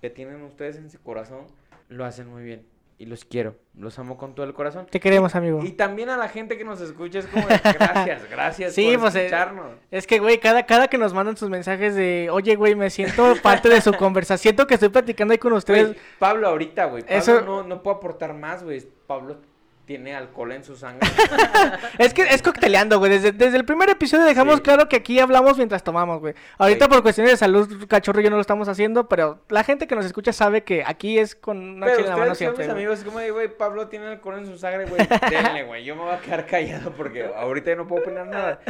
que 0.00 0.10
tienen 0.10 0.42
ustedes 0.42 0.76
en 0.76 0.90
su 0.90 1.02
corazón. 1.02 1.46
Lo 1.88 2.04
hacen 2.04 2.28
muy 2.28 2.44
bien. 2.44 2.73
Y 2.96 3.06
los 3.06 3.24
quiero. 3.24 3.56
Los 3.76 3.98
amo 3.98 4.16
con 4.16 4.34
todo 4.36 4.46
el 4.46 4.54
corazón. 4.54 4.86
Te 4.88 5.00
queremos, 5.00 5.34
amigo. 5.34 5.60
Y 5.64 5.72
también 5.72 6.08
a 6.10 6.16
la 6.16 6.28
gente 6.28 6.56
que 6.56 6.64
nos 6.64 6.80
escucha 6.80 7.18
es 7.18 7.26
como 7.26 7.46
de, 7.48 7.58
gracias, 7.78 8.30
gracias 8.30 8.74
Sí, 8.74 8.92
por 8.92 9.00
pues, 9.00 9.14
eh, 9.16 9.24
escucharnos. 9.26 9.66
Es 9.90 10.06
que, 10.06 10.20
güey, 10.20 10.38
cada, 10.38 10.64
cada 10.64 10.86
que 10.86 10.96
nos 10.96 11.12
mandan 11.12 11.36
sus 11.36 11.50
mensajes 11.50 11.96
de, 11.96 12.28
oye, 12.30 12.54
güey, 12.54 12.76
me 12.76 12.90
siento 12.90 13.34
parte 13.42 13.68
de 13.68 13.80
su 13.80 13.92
conversación, 13.98 14.42
siento 14.42 14.66
que 14.66 14.74
estoy 14.74 14.90
platicando 14.90 15.32
ahí 15.32 15.38
con 15.38 15.52
ustedes. 15.54 15.96
Pablo 16.20 16.46
ahorita, 16.46 16.84
güey. 16.84 17.04
Eso- 17.08 17.40
no, 17.40 17.64
no 17.64 17.82
puedo 17.82 17.96
aportar 17.96 18.32
más, 18.32 18.62
güey. 18.62 18.80
Pablo 19.06 19.38
tiene 19.86 20.14
alcohol 20.14 20.52
en 20.52 20.64
su 20.64 20.76
sangre. 20.76 21.08
Es 21.98 22.12
que 22.14 22.22
es 22.22 22.42
cocteleando, 22.42 22.98
güey. 22.98 23.10
Desde, 23.12 23.32
desde 23.32 23.56
el 23.56 23.64
primer 23.64 23.88
episodio 23.90 24.24
dejamos 24.24 24.56
Sí. 24.56 24.60
claro 24.62 24.88
que 24.88 24.96
aquí 24.96 25.18
hablamos 25.20 25.56
mientras 25.56 25.82
tomamos, 25.84 26.20
güey. 26.20 26.34
Ahorita 26.58 26.86
Sí. 26.86 26.90
por 26.90 27.02
cuestiones 27.02 27.32
de 27.32 27.36
salud, 27.36 27.86
cachorro, 27.88 28.20
yo 28.20 28.30
no 28.30 28.36
lo 28.36 28.40
estamos 28.42 28.68
haciendo, 28.68 29.08
pero 29.08 29.42
la 29.48 29.62
gente 29.64 29.86
que 29.86 29.94
nos 29.94 30.04
escucha 30.04 30.32
sabe 30.32 30.64
que 30.64 30.82
aquí 30.84 31.18
es 31.18 31.34
con 31.34 31.58
una 31.58 31.86
Pero 31.86 31.96
chela 31.98 32.08
en 32.08 32.12
la 32.14 32.16
mano 32.18 32.34
siempre. 32.34 32.64
mis 32.66 32.72
güey. 32.74 32.84
amigos, 32.86 33.04
como 33.04 33.18
güey, 33.34 33.48
Pablo 33.56 33.88
tiene 33.88 34.06
alcohol 34.08 34.38
en 34.38 34.46
su 34.46 34.58
sangre, 34.58 34.86
güey. 34.86 35.06
Denle, 35.30 35.64
güey. 35.64 35.84
Yo 35.84 35.94
me 35.96 36.02
voy 36.02 36.12
a 36.14 36.20
quedar 36.20 36.46
callado 36.46 36.90
porque 36.92 37.24
ahorita 37.36 37.70
ya 37.70 37.76
no 37.76 37.86
puedo 37.86 38.02
opinar 38.02 38.26
nada. 38.26 38.60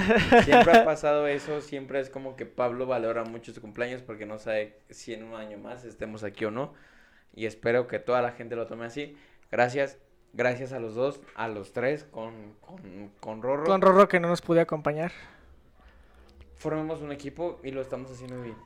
Siempre 0.44 0.76
ha 0.78 0.84
pasado 0.84 1.26
eso. 1.26 1.60
Siempre 1.60 2.00
es 2.00 2.10
como 2.10 2.36
que 2.36 2.46
Pablo 2.46 2.86
valora 2.86 3.24
mucho 3.24 3.52
su 3.52 3.60
cumpleaños 3.60 4.02
porque 4.02 4.26
no 4.26 4.38
sabe 4.38 4.78
si 4.90 5.14
en 5.14 5.24
un 5.24 5.34
año 5.34 5.58
más 5.58 5.84
estemos 5.84 6.24
aquí 6.24 6.44
o 6.44 6.50
no. 6.50 6.74
Y 7.34 7.46
espero 7.46 7.88
que 7.88 7.98
toda 7.98 8.22
la 8.22 8.32
gente 8.32 8.54
lo 8.56 8.66
tome 8.66 8.86
así. 8.86 9.16
Gracias. 9.50 9.98
Gracias 10.35 10.72
a 10.72 10.80
los 10.80 10.97
dos, 10.97 11.20
a 11.37 11.47
los 11.47 11.72
tres, 11.72 12.05
con, 12.05 12.55
con, 12.61 13.11
con 13.20 13.41
Rorro. 13.41 13.64
Con 13.64 13.80
Rorro 13.80 14.09
que 14.09 14.18
no 14.18 14.28
nos 14.28 14.43
pude 14.43 14.61
acompañar. 14.61 15.12
Formemos 16.57 17.01
un 17.03 17.12
equipo 17.12 17.61
y 17.62 17.70
lo 17.70 17.80
estamos 17.80 18.11
haciendo 18.11 18.43
bien. 18.43 18.57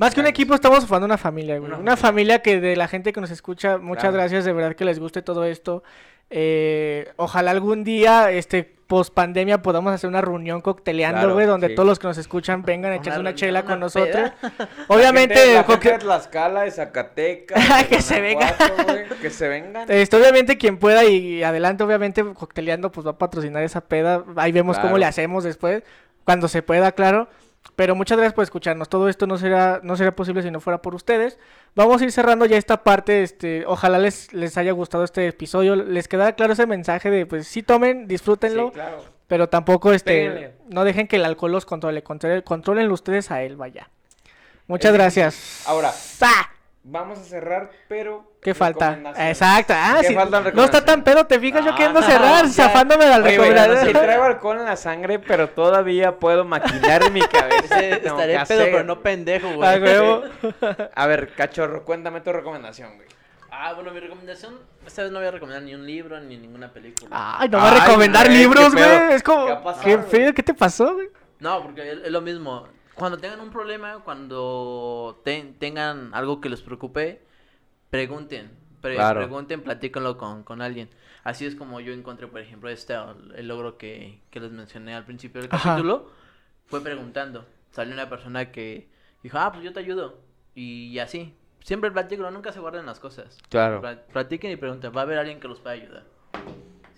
Más 0.00 0.14
que 0.14 0.20
un 0.20 0.26
equipo, 0.26 0.54
estamos 0.54 0.80
formando 0.86 1.04
una 1.04 1.18
familia, 1.18 1.58
güey. 1.58 1.70
Una 1.70 1.78
Una, 1.78 1.96
familia. 1.96 2.38
familia 2.38 2.42
que 2.42 2.58
de 2.60 2.74
la 2.74 2.88
gente 2.88 3.12
que 3.12 3.20
nos 3.20 3.30
escucha, 3.30 3.76
muchas 3.76 4.04
Claro. 4.04 4.16
gracias, 4.16 4.46
de 4.46 4.52
verdad 4.54 4.74
que 4.74 4.86
les 4.86 4.98
guste 4.98 5.20
todo 5.20 5.44
esto. 5.44 5.82
Eh, 6.30 7.12
ojalá 7.16 7.50
algún 7.50 7.84
día, 7.84 8.30
este, 8.30 8.64
post 8.86 9.12
pandemia, 9.12 9.60
podamos 9.60 9.92
hacer 9.92 10.08
una 10.08 10.22
reunión 10.22 10.62
cocteleando, 10.62 11.18
Claro, 11.20 11.34
güey, 11.34 11.46
donde 11.46 11.68
sí. 11.68 11.74
todos 11.74 11.86
los 11.86 11.98
que 11.98 12.06
nos 12.06 12.16
escuchan 12.16 12.62
vengan 12.62 12.92
a 12.92 12.96
echarse 12.96 13.20
una 13.20 13.34
chela 13.34 13.60
una 13.60 13.68
con 13.68 13.80
nosotros. 13.80 14.32
Obviamente, 14.88 15.34
la 15.34 15.40
gente, 15.40 15.54
la 15.54 15.60
el 15.60 15.66
gente 15.66 15.88
de 15.90 15.98
Tlaxcala, 15.98 16.62
de 16.62 16.70
Zacatecas, 16.70 17.78
de 17.78 17.88
Que 17.88 18.00
se 18.00 18.20
venga. 18.22 18.54
Güey, 18.86 19.08
que 19.20 19.28
se 19.30 19.48
vengan. 19.48 19.84
Este, 19.90 20.16
obviamente 20.16 20.56
quien 20.56 20.78
pueda 20.78 21.04
y 21.04 21.42
adelante, 21.42 21.84
obviamente 21.84 22.24
cocteleando, 22.32 22.90
pues 22.90 23.06
va 23.06 23.10
a 23.10 23.18
patrocinar 23.18 23.62
esa 23.64 23.82
peda. 23.82 24.24
Ahí 24.36 24.50
vemos 24.50 24.78
cómo 24.78 24.96
le 24.96 25.04
hacemos 25.04 25.44
después, 25.44 25.82
cuando 26.24 26.48
se 26.48 26.62
pueda, 26.62 26.92
claro. 26.92 27.28
Pero 27.76 27.94
muchas 27.94 28.16
gracias 28.18 28.34
por 28.34 28.42
escucharnos. 28.44 28.88
Todo 28.88 29.08
esto 29.08 29.26
no 29.26 29.36
será, 29.38 29.80
no 29.82 29.96
posible 30.14 30.42
si 30.42 30.50
no 30.50 30.60
fuera 30.60 30.82
por 30.82 30.94
ustedes. 30.94 31.38
Vamos 31.74 32.00
a 32.00 32.04
ir 32.04 32.12
cerrando 32.12 32.44
ya 32.46 32.56
esta 32.56 32.82
parte. 32.84 33.22
Este, 33.22 33.64
ojalá 33.66 33.98
les, 33.98 34.32
les 34.32 34.56
haya 34.58 34.72
gustado 34.72 35.04
este 35.04 35.26
episodio. 35.28 35.76
Les 35.76 36.08
queda 36.08 36.32
claro 36.34 36.52
ese 36.54 36.66
mensaje 36.66 37.10
de 37.10 37.26
pues 37.26 37.46
sí 37.46 37.62
tomen, 37.62 38.06
disfrútenlo, 38.08 38.68
Sí, 38.68 38.74
claro. 38.74 39.04
pero 39.26 39.48
tampoco 39.48 39.92
este 39.92 40.12
Péguenle. 40.28 40.54
no 40.68 40.84
dejen 40.84 41.06
que 41.06 41.16
el 41.16 41.24
alcohol 41.24 41.52
los 41.52 41.64
controle, 41.66 42.02
controle, 42.02 42.42
controlenlo 42.42 42.94
ustedes 42.94 43.30
a 43.30 43.42
él, 43.42 43.56
vaya. 43.56 43.88
Muchas 44.66 44.90
Es 44.90 44.94
gracias. 44.94 45.62
Ahora. 45.66 45.92
Vamos 46.90 47.18
a 47.18 47.22
cerrar, 47.24 47.70
pero. 47.88 48.24
¿Qué 48.40 48.54
falta? 48.54 48.98
Exacto. 49.28 49.74
Ah, 49.76 49.98
¿Qué 50.00 50.08
sí, 50.08 50.14
faltan 50.14 50.52
no 50.54 50.64
está 50.64 50.84
tan 50.84 51.04
pedo, 51.04 51.26
te 51.26 51.38
fijas 51.38 51.64
yo 51.64 51.72
Ah, 51.72 51.76
queriendo 51.76 52.02
cerrar, 52.02 52.44
ya. 52.46 52.50
zafándome 52.50 53.04
de 53.04 53.10
la 53.10 53.18
recomendación. 53.18 53.86
si 53.86 53.92
traigo 53.92 54.24
alcohol 54.24 54.58
en 54.58 54.64
la 54.64 54.76
sangre, 54.76 55.18
pero 55.18 55.48
todavía 55.50 56.18
puedo 56.18 56.44
maquinar 56.44 57.02
en 57.04 57.12
mi 57.12 57.20
cabeza. 57.28 57.78
Estaré 57.80 58.32
pedo, 58.32 58.40
hacer. 58.42 58.70
pero 58.72 58.84
no 58.84 59.00
pendejo, 59.00 59.48
A 59.48 59.76
güey. 59.76 59.82
huevo. 59.82 60.22
A 60.94 61.06
ver, 61.06 61.34
cachorro, 61.34 61.84
cuéntame 61.84 62.20
tu 62.20 62.32
recomendación, 62.32 62.96
güey. 62.96 63.08
Ah, 63.52 63.74
bueno, 63.74 63.90
mi 63.92 64.00
recomendación, 64.00 64.58
esta 64.86 65.02
vez 65.02 65.10
no 65.12 65.18
voy 65.18 65.28
a 65.28 65.32
recomendar 65.32 65.62
ni 65.62 65.74
un 65.74 65.84
libro 65.84 66.18
ni 66.20 66.38
ninguna 66.38 66.72
película. 66.72 67.10
Ay, 67.10 67.48
no 67.50 67.58
va 67.58 67.70
a 67.72 67.84
recomendar 67.86 68.26
güey, 68.26 68.38
libros, 68.38 68.72
güey. 68.72 69.12
Es 69.12 69.22
como, 69.22 69.46
¿Qué 69.46 69.52
ha 69.52 69.62
pasado, 69.62 70.04
qué 70.10 70.32
¿qué 70.34 70.42
te 70.42 70.54
pasó, 70.54 70.94
güey? 70.94 71.08
No, 71.40 71.62
porque 71.62 71.90
es 71.92 72.10
lo 72.10 72.20
mismo. 72.22 72.66
Cuando 73.00 73.18
tengan 73.18 73.40
un 73.40 73.50
problema, 73.50 73.98
cuando 74.04 75.20
ten- 75.24 75.54
tengan 75.58 76.14
algo 76.14 76.40
que 76.40 76.48
les 76.48 76.60
preocupe, 76.62 77.20
pregunten. 77.90 78.50
Pre- 78.80 78.94
Claro. 78.94 79.20
Pregunten, 79.20 79.62
platíquenlo 79.62 80.16
con, 80.16 80.42
con 80.44 80.62
alguien. 80.62 80.88
Así 81.24 81.44
es 81.44 81.54
como 81.54 81.80
yo 81.80 81.92
encontré, 81.92 82.26
por 82.28 82.40
ejemplo, 82.40 82.70
este, 82.70 82.94
el 83.36 83.48
logro 83.48 83.76
que, 83.76 84.20
que 84.30 84.38
les 84.40 84.52
mencioné 84.52 84.94
al 84.94 85.04
principio 85.04 85.40
del 85.42 85.50
Ajá. 85.52 85.70
capítulo. 85.70 86.10
Fue 86.66 86.80
preguntando. 86.82 87.44
Salió 87.72 87.92
una 87.92 88.08
persona 88.08 88.52
que 88.52 88.88
dijo, 89.22 89.36
ah, 89.38 89.50
pues 89.52 89.64
yo 89.64 89.72
te 89.72 89.80
ayudo. 89.80 90.20
Y 90.54 90.98
así. 90.98 91.34
Siempre 91.62 91.90
platico, 91.90 92.30
nunca 92.30 92.52
se 92.52 92.60
guarden 92.60 92.86
las 92.86 93.00
cosas. 93.00 93.38
Claro. 93.50 93.80
Pla- 93.82 94.02
Platiquen 94.12 94.50
y 94.52 94.56
pregunten. 94.56 94.92
Va 94.96 95.00
a 95.00 95.04
haber 95.04 95.18
alguien 95.18 95.40
que 95.40 95.48
los 95.48 95.58
pueda 95.60 95.74
ayudar. 95.74 96.04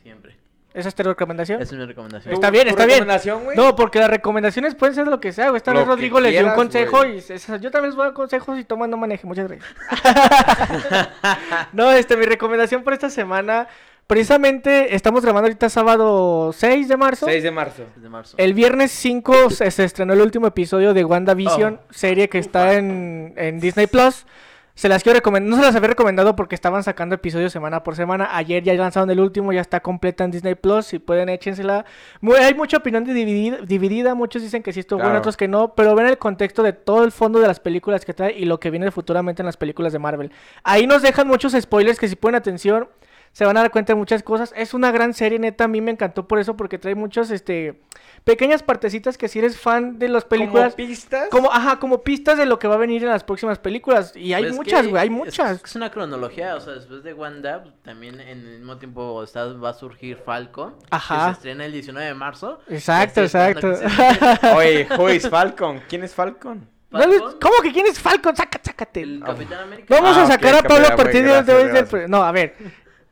Siempre. 0.02 0.36
¿Esa 0.74 0.88
es 0.88 0.94
tu 0.94 1.02
recomendación? 1.02 1.60
Esa 1.60 1.74
es 1.74 1.78
mi 1.80 1.86
recomendación. 1.86 2.32
Está 2.32 2.46
¿Tu- 2.48 2.52
bien, 2.52 2.68
está 2.68 2.86
bien. 2.86 3.06
No, 3.54 3.76
porque 3.76 3.98
las 3.98 4.08
recomendaciones 4.08 4.74
pueden 4.74 4.94
ser 4.94 5.04
de 5.04 5.10
lo 5.10 5.20
que 5.20 5.32
sea, 5.32 5.48
güey. 5.50 5.58
Esta 5.58 5.72
vez 5.72 5.86
Rodrigo 5.86 6.18
les 6.20 6.32
dio 6.32 6.46
un 6.46 6.54
consejo 6.54 7.04
y 7.06 7.18
esa- 7.18 7.56
yo 7.58 7.70
también 7.70 7.90
les 7.90 7.94
voy 7.96 8.04
a 8.04 8.06
dar 8.06 8.14
consejos 8.14 8.58
y 8.58 8.64
toman 8.64 8.88
no 8.90 8.96
maneje. 8.96 9.26
Muchas 9.26 9.48
gracias. 9.48 9.68
no, 11.72 11.90
este, 11.92 12.16
mi 12.16 12.24
recomendación 12.26 12.82
por 12.82 12.92
esta 12.92 13.10
semana. 13.10 13.68
Precisamente 14.06 14.94
estamos 14.94 15.22
grabando 15.22 15.46
ahorita 15.46 15.68
sábado 15.70 16.52
6 16.52 16.88
de 16.88 16.96
marzo. 16.96 17.26
6 17.26 17.42
de 17.42 17.50
marzo. 17.50 17.84
de 17.96 18.08
marzo. 18.08 18.34
El 18.36 18.52
viernes 18.52 18.90
5 18.92 19.50
se, 19.50 19.70
se 19.70 19.84
estrenó 19.84 20.12
el 20.12 20.20
último 20.20 20.46
episodio 20.48 20.92
de 20.92 21.04
WandaVision, 21.04 21.80
Oh. 21.82 21.92
serie 21.92 22.28
que 22.28 22.38
está 22.38 22.74
en, 22.74 23.32
en 23.36 23.60
Disney 23.60 23.86
Plus. 23.86 24.26
Se 24.74 24.88
las 24.88 25.02
quiero 25.02 25.18
recomendar, 25.18 25.50
no 25.50 25.56
se 25.56 25.62
las 25.62 25.76
había 25.76 25.88
recomendado 25.88 26.34
porque 26.34 26.54
estaban 26.54 26.82
sacando 26.82 27.14
episodios 27.14 27.52
semana 27.52 27.82
por 27.82 27.94
semana. 27.94 28.30
Ayer 28.32 28.62
ya 28.62 28.72
lanzaron 28.72 29.10
el 29.10 29.20
último, 29.20 29.52
ya 29.52 29.60
está 29.60 29.80
completa 29.80 30.24
en 30.24 30.30
Disney 30.30 30.54
Plus. 30.54 30.86
Si 30.86 30.98
pueden, 30.98 31.28
échensela. 31.28 31.84
Mu- 32.22 32.34
hay 32.34 32.54
mucha 32.54 32.78
opinión 32.78 33.04
de 33.04 33.12
dividida, 33.12 33.58
dividida. 33.58 34.14
Muchos 34.14 34.40
dicen 34.40 34.62
que 34.62 34.72
sí 34.72 34.80
estuvo 34.80 35.00
bueno, 35.00 35.18
otros 35.18 35.36
que 35.36 35.46
no. 35.46 35.74
Pero 35.74 35.94
ven 35.94 36.06
el 36.06 36.16
contexto 36.16 36.62
de 36.62 36.72
todo 36.72 37.04
el 37.04 37.12
fondo 37.12 37.38
de 37.38 37.48
las 37.48 37.60
películas 37.60 38.04
que 38.06 38.14
trae 38.14 38.32
y 38.32 38.46
lo 38.46 38.58
que 38.60 38.70
viene 38.70 38.90
futuramente 38.90 39.42
en 39.42 39.46
las 39.46 39.58
películas 39.58 39.92
de 39.92 39.98
Marvel. 39.98 40.32
Ahí 40.64 40.86
nos 40.86 41.02
dejan 41.02 41.28
muchos 41.28 41.52
spoilers 41.52 41.98
que 41.98 42.08
si 42.08 42.16
ponen 42.16 42.36
atención 42.36 42.88
se 43.32 43.44
van 43.46 43.56
a 43.56 43.60
dar 43.60 43.70
cuenta 43.70 43.92
de 43.94 43.98
muchas 43.98 44.22
cosas. 44.22 44.52
Es 44.56 44.74
una 44.74 44.90
gran 44.92 45.14
serie, 45.14 45.38
neta. 45.38 45.64
A 45.64 45.68
mí 45.68 45.80
me 45.80 45.90
encantó 45.90 46.28
por 46.28 46.38
eso, 46.38 46.56
porque 46.56 46.78
trae 46.78 46.94
muchos, 46.94 47.30
este, 47.30 47.80
pequeñas 48.24 48.62
partecitas 48.62 49.16
que 49.16 49.26
si 49.28 49.38
eres 49.38 49.58
fan 49.58 49.98
de 49.98 50.08
las 50.08 50.24
películas, 50.24 50.74
¿Como 50.74 50.86
pistas? 50.88 51.28
como, 51.30 51.50
ajá, 51.52 51.78
como 51.78 52.02
pistas 52.02 52.36
de 52.36 52.44
lo 52.46 52.58
que 52.58 52.68
va 52.68 52.74
a 52.74 52.78
venir 52.78 53.02
en 53.02 53.08
las 53.08 53.24
próximas 53.24 53.58
películas. 53.58 54.14
Y 54.14 54.34
hay 54.34 54.42
Pues 54.42 54.52
es 54.52 54.56
muchas, 54.58 54.86
güey, 54.86 55.02
hay 55.02 55.10
muchas. 55.10 55.62
Es, 55.64 55.74
una 55.76 55.90
cronología, 55.90 56.56
o 56.56 56.60
sea, 56.60 56.74
después 56.74 57.02
de 57.02 57.14
Wanda, 57.14 57.62
pues, 57.62 57.74
también 57.82 58.20
en 58.20 58.46
el 58.46 58.58
mismo 58.58 58.76
tiempo 58.76 59.22
está, 59.22 59.46
va 59.46 59.70
a 59.70 59.74
surgir 59.74 60.18
Falcon. 60.18 60.74
Ajá. 60.90 61.16
Que 61.16 61.24
se 61.24 61.32
estrena 61.38 61.64
el 61.64 61.72
19 61.72 62.06
de 62.08 62.14
marzo. 62.14 62.60
Exacto, 62.68 63.22
exacto. 63.22 63.72
Oye, 64.56 64.86
who 64.98 65.08
is 65.10 65.28
Falcon? 65.28 65.80
¿Quién 65.88 66.04
es 66.04 66.14
Falcon? 66.14 66.68
¿Cómo 66.92 67.62
que 67.62 67.72
quién 67.72 67.86
es 67.86 67.98
Falcon? 67.98 68.36
Saca, 68.36 68.60
sácate. 68.62 69.00
el 69.00 69.22
Capitán 69.24 69.62
América. 69.62 69.94
Vamos 69.94 70.14
Ah, 70.14 70.20
a 70.20 70.24
ok, 70.24 70.30
sacar 70.30 70.54
a 70.56 70.62
Pablo 70.62 70.86
a 70.88 70.96
partir 70.96 71.24
de 71.24 71.54
hoy 71.54 72.06
No, 72.06 72.22
a 72.22 72.30
ver. 72.32 72.54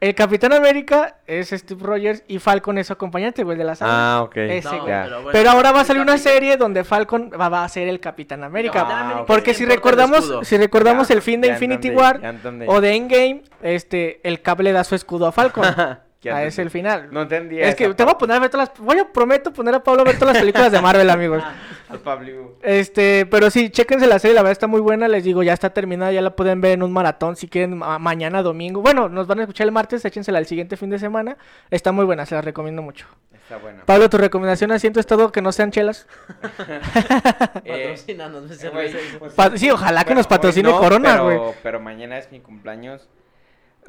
El 0.01 0.15
Capitán 0.15 0.55
América 0.55 1.17
es 1.27 1.51
Steve 1.51 1.83
Rogers 1.85 2.25
y 2.27 2.39
Falcon 2.39 2.79
es 2.79 2.87
su 2.87 2.95
acompañante, 2.95 3.45
güey, 3.45 3.59
de 3.59 3.65
la 3.65 3.75
saga. 3.75 4.17
Ah, 4.17 4.23
ok. 4.23 4.37
Ese, 4.39 4.69
No, 4.75 4.85
pero 4.87 5.17
bueno, 5.17 5.29
Pero 5.31 5.51
ahora 5.51 5.73
va 5.73 5.81
a 5.81 5.85
salir 5.85 6.01
una 6.01 6.17
serie 6.17 6.57
donde 6.57 6.85
Falcon 6.85 7.31
va, 7.39 7.51
va 7.51 7.65
a 7.65 7.69
ser 7.69 7.87
el 7.87 8.01
Capitán 8.01 8.43
América. 8.43 8.87
Ah. 8.89 9.25
Porque 9.27 9.53
si 9.53 9.67
recordamos, 9.67 10.33
si 10.43 10.57
recordamos 10.57 11.09
Ya, 11.09 11.15
el 11.15 11.23
fin 11.23 11.43
de 11.43 11.49
Infinity 11.49 11.89
entendí, 11.89 12.67
War 12.67 12.75
o 12.75 12.81
de 12.81 12.97
Endgame, 12.97 13.43
este, 13.61 14.27
el 14.27 14.41
Cap 14.41 14.61
le 14.61 14.73
da 14.73 14.85
su 14.85 14.95
escudo 14.95 15.27
a 15.27 15.33
Falcon. 15.33 15.65
Ah, 16.29 16.45
es 16.45 16.59
el 16.59 16.69
final. 16.71 17.09
No 17.11 17.23
entendí 17.23 17.59
es 17.61 17.75
que 17.75 17.95
te 17.95 18.05
voy 18.05 18.13
a 18.13 18.19
poner 18.19 18.37
a 18.37 18.41
ver 18.41 18.51
todas 18.51 18.69
las, 18.69 18.79
voy 18.79 18.99
a 18.99 19.11
prometo 19.11 19.53
poner 19.55 19.75
a 19.75 19.83
Pablo 19.83 20.03
a 20.03 20.05
ver 20.05 20.19
todas 20.19 20.35
las 20.35 20.43
películas 20.43 20.71
de 20.71 20.81
Marvel, 20.81 21.09
amigos. 21.11 21.43
Al 21.89 21.99
Pablo. 22.01 22.59
Este, 22.63 23.25
pero 23.27 23.49
sí, 23.51 23.71
chéquense 23.71 24.07
la 24.07 24.19
serie, 24.19 24.35
la 24.35 24.43
verdad 24.43 24.53
está 24.53 24.67
muy 24.67 24.81
buena, 24.81 25.09
les 25.09 25.25
digo, 25.25 25.43
ya 25.43 25.55
está 25.55 25.71
terminada, 25.71 26.13
ya 26.13 26.21
la 26.21 26.37
pueden 26.37 26.61
ver 26.61 26.73
en 26.73 26.83
un 26.83 26.93
maratón 26.93 27.37
si 27.37 27.49
quieren 27.49 27.79
ma- 27.79 27.99
mañana 27.99 28.43
domingo. 28.43 28.83
Bueno, 28.83 29.09
nos 29.09 29.27
van 29.27 29.39
a 29.39 29.43
escuchar 29.43 29.67
el 29.67 29.73
martes, 29.73 30.05
échensela 30.05 30.39
el 30.39 30.47
siguiente 30.47 30.77
fin 30.77 30.91
de 30.91 30.99
semana. 30.99 31.39
Está 31.71 31.91
muy 31.91 32.05
buena, 32.05 32.27
se 32.27 32.35
la 32.35 32.43
recomiendo 32.43 32.83
mucho. 32.83 33.07
Está 33.33 33.57
bueno. 33.57 33.83
Pablo, 33.87 34.11
tu 34.11 34.19
recomendación 34.19 34.71
asiento 34.73 35.01
es 35.01 35.07
todo 35.07 35.33
que 35.33 35.41
no 35.41 35.53
sean 35.53 35.71
chelas. 35.71 36.07
Eh, 37.65 37.89
Patrocínanos, 37.93 38.63
eh, 38.65 38.69
güey, 38.71 38.93
pues, 39.35 39.61
sí, 39.61 39.71
ojalá 39.71 40.05
que 40.05 40.15
nos 40.15 40.27
patrocine 40.27 40.69
no, 40.71 40.79
Corona, 40.79 41.13
pero- 41.15 41.25
güey. 41.25 41.55
Pero 41.63 41.81
mañana 41.81 42.19
es 42.19 42.31
mi 42.31 42.41
cumpleaños. 42.41 43.09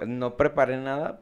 No 0.06 0.36
preparé 0.38 0.78
nada. 0.78 1.22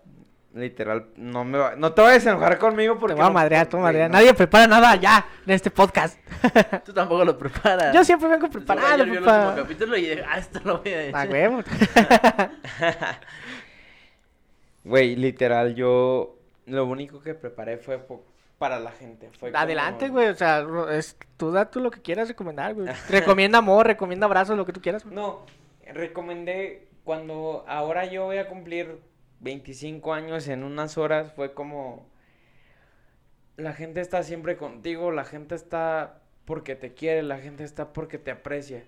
Literal, 0.51 1.05
no 1.15 1.45
me 1.45 1.59
va- 1.59 1.75
no 1.75 1.93
te 1.93 2.01
vayas 2.01 2.25
a 2.25 2.31
enojar 2.31 2.57
conmigo 2.57 2.97
porque 2.97 3.13
Te 3.13 3.21
voy 3.21 3.25
a 3.25 3.27
no- 3.29 3.33
madrear, 3.33 3.67
no. 3.71 4.09
Nadie 4.09 4.33
prepara 4.33 4.65
nada 4.65 4.95
ya 4.95 5.23
en 5.45 5.53
este 5.53 5.69
podcast. 5.69 6.17
Tú 6.85 6.91
tampoco 6.91 7.23
lo 7.23 7.37
preparas. 7.37 7.93
Yo 7.93 8.03
siempre 8.03 8.27
vengo 8.29 8.49
preparado, 8.49 9.03
el 9.03 9.19
papá. 9.19 9.49
último 9.49 9.63
capítulo 9.63 9.95
y 9.97 10.01
dije, 10.01 10.23
ah, 10.27 10.39
esto 10.39 10.59
lo 10.63 10.79
voy 10.79 10.91
a 10.93 10.97
decir. 10.97 11.15
A 11.15 11.23
huevo. 11.25 11.61
Güey, 14.83 15.15
literal, 15.15 15.75
yo 15.75 16.37
lo 16.65 16.85
único 16.85 17.21
que 17.21 17.33
preparé 17.35 17.77
fue 17.77 18.03
para 18.57 18.79
la 18.79 18.91
gente. 18.91 19.29
Fue 19.39 19.51
Adelante, 19.53 20.07
como- 20.07 20.19
güey. 20.19 20.29
O 20.29 20.35
sea, 20.35 20.65
es, 20.91 21.15
tú 21.37 21.51
da 21.51 21.69
tú 21.69 21.79
lo 21.79 21.91
que 21.91 22.01
quieras 22.01 22.27
recomendar, 22.27 22.73
güey. 22.73 22.87
Recomienda 23.09 23.57
amor, 23.59 23.85
recomienda 23.87 24.25
abrazos, 24.25 24.57
lo 24.57 24.65
que 24.65 24.73
tú 24.73 24.81
quieras. 24.81 25.05
No, 25.05 25.45
recomendé 25.93 26.87
cuando 27.03 27.65
ahora 27.67 28.05
yo 28.05 28.25
voy 28.25 28.37
a 28.37 28.47
cumplir 28.47 28.99
25 29.41 30.13
años 30.13 30.47
en 30.47 30.63
unas 30.63 30.97
horas, 30.97 31.33
fue 31.33 31.53
como 31.53 32.07
la 33.57 33.73
gente 33.73 34.01
está 34.01 34.23
siempre 34.23 34.57
contigo, 34.57 35.11
la 35.11 35.25
gente 35.25 35.55
está 35.55 36.21
porque 36.45 36.75
te 36.75 36.93
quiere, 36.93 37.23
la 37.23 37.39
gente 37.39 37.63
está 37.63 37.93
porque 37.93 38.17
te 38.17 38.31
aprecia. 38.31 38.83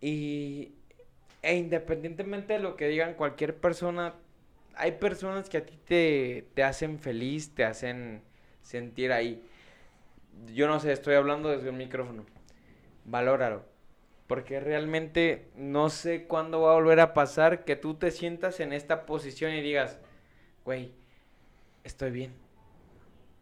Y 0.00 0.74
e 1.42 1.56
independientemente 1.56 2.54
de 2.54 2.58
lo 2.58 2.76
que 2.76 2.88
digan 2.88 3.14
cualquier 3.14 3.56
persona, 3.56 4.14
hay 4.74 4.92
personas 4.92 5.48
que 5.48 5.58
a 5.58 5.66
ti 5.66 5.78
te, 5.84 6.48
te 6.54 6.62
hacen 6.64 6.98
feliz, 6.98 7.54
te 7.54 7.64
hacen 7.64 8.22
sentir 8.62 9.12
ahí. 9.12 9.42
Yo 10.54 10.66
no 10.66 10.80
sé, 10.80 10.92
estoy 10.92 11.14
hablando 11.14 11.50
desde 11.50 11.70
un 11.70 11.76
micrófono. 11.78 12.26
Valóralo. 13.04 13.75
Porque 14.26 14.60
realmente 14.60 15.50
no 15.56 15.90
sé 15.90 16.26
cuándo 16.26 16.62
va 16.62 16.72
a 16.72 16.74
volver 16.74 17.00
a 17.00 17.14
pasar 17.14 17.64
que 17.64 17.76
tú 17.76 17.94
te 17.94 18.10
sientas 18.10 18.60
en 18.60 18.72
esta 18.72 19.06
posición 19.06 19.52
y 19.52 19.62
digas, 19.62 20.00
güey, 20.64 20.94
estoy 21.84 22.10
bien. 22.12 22.34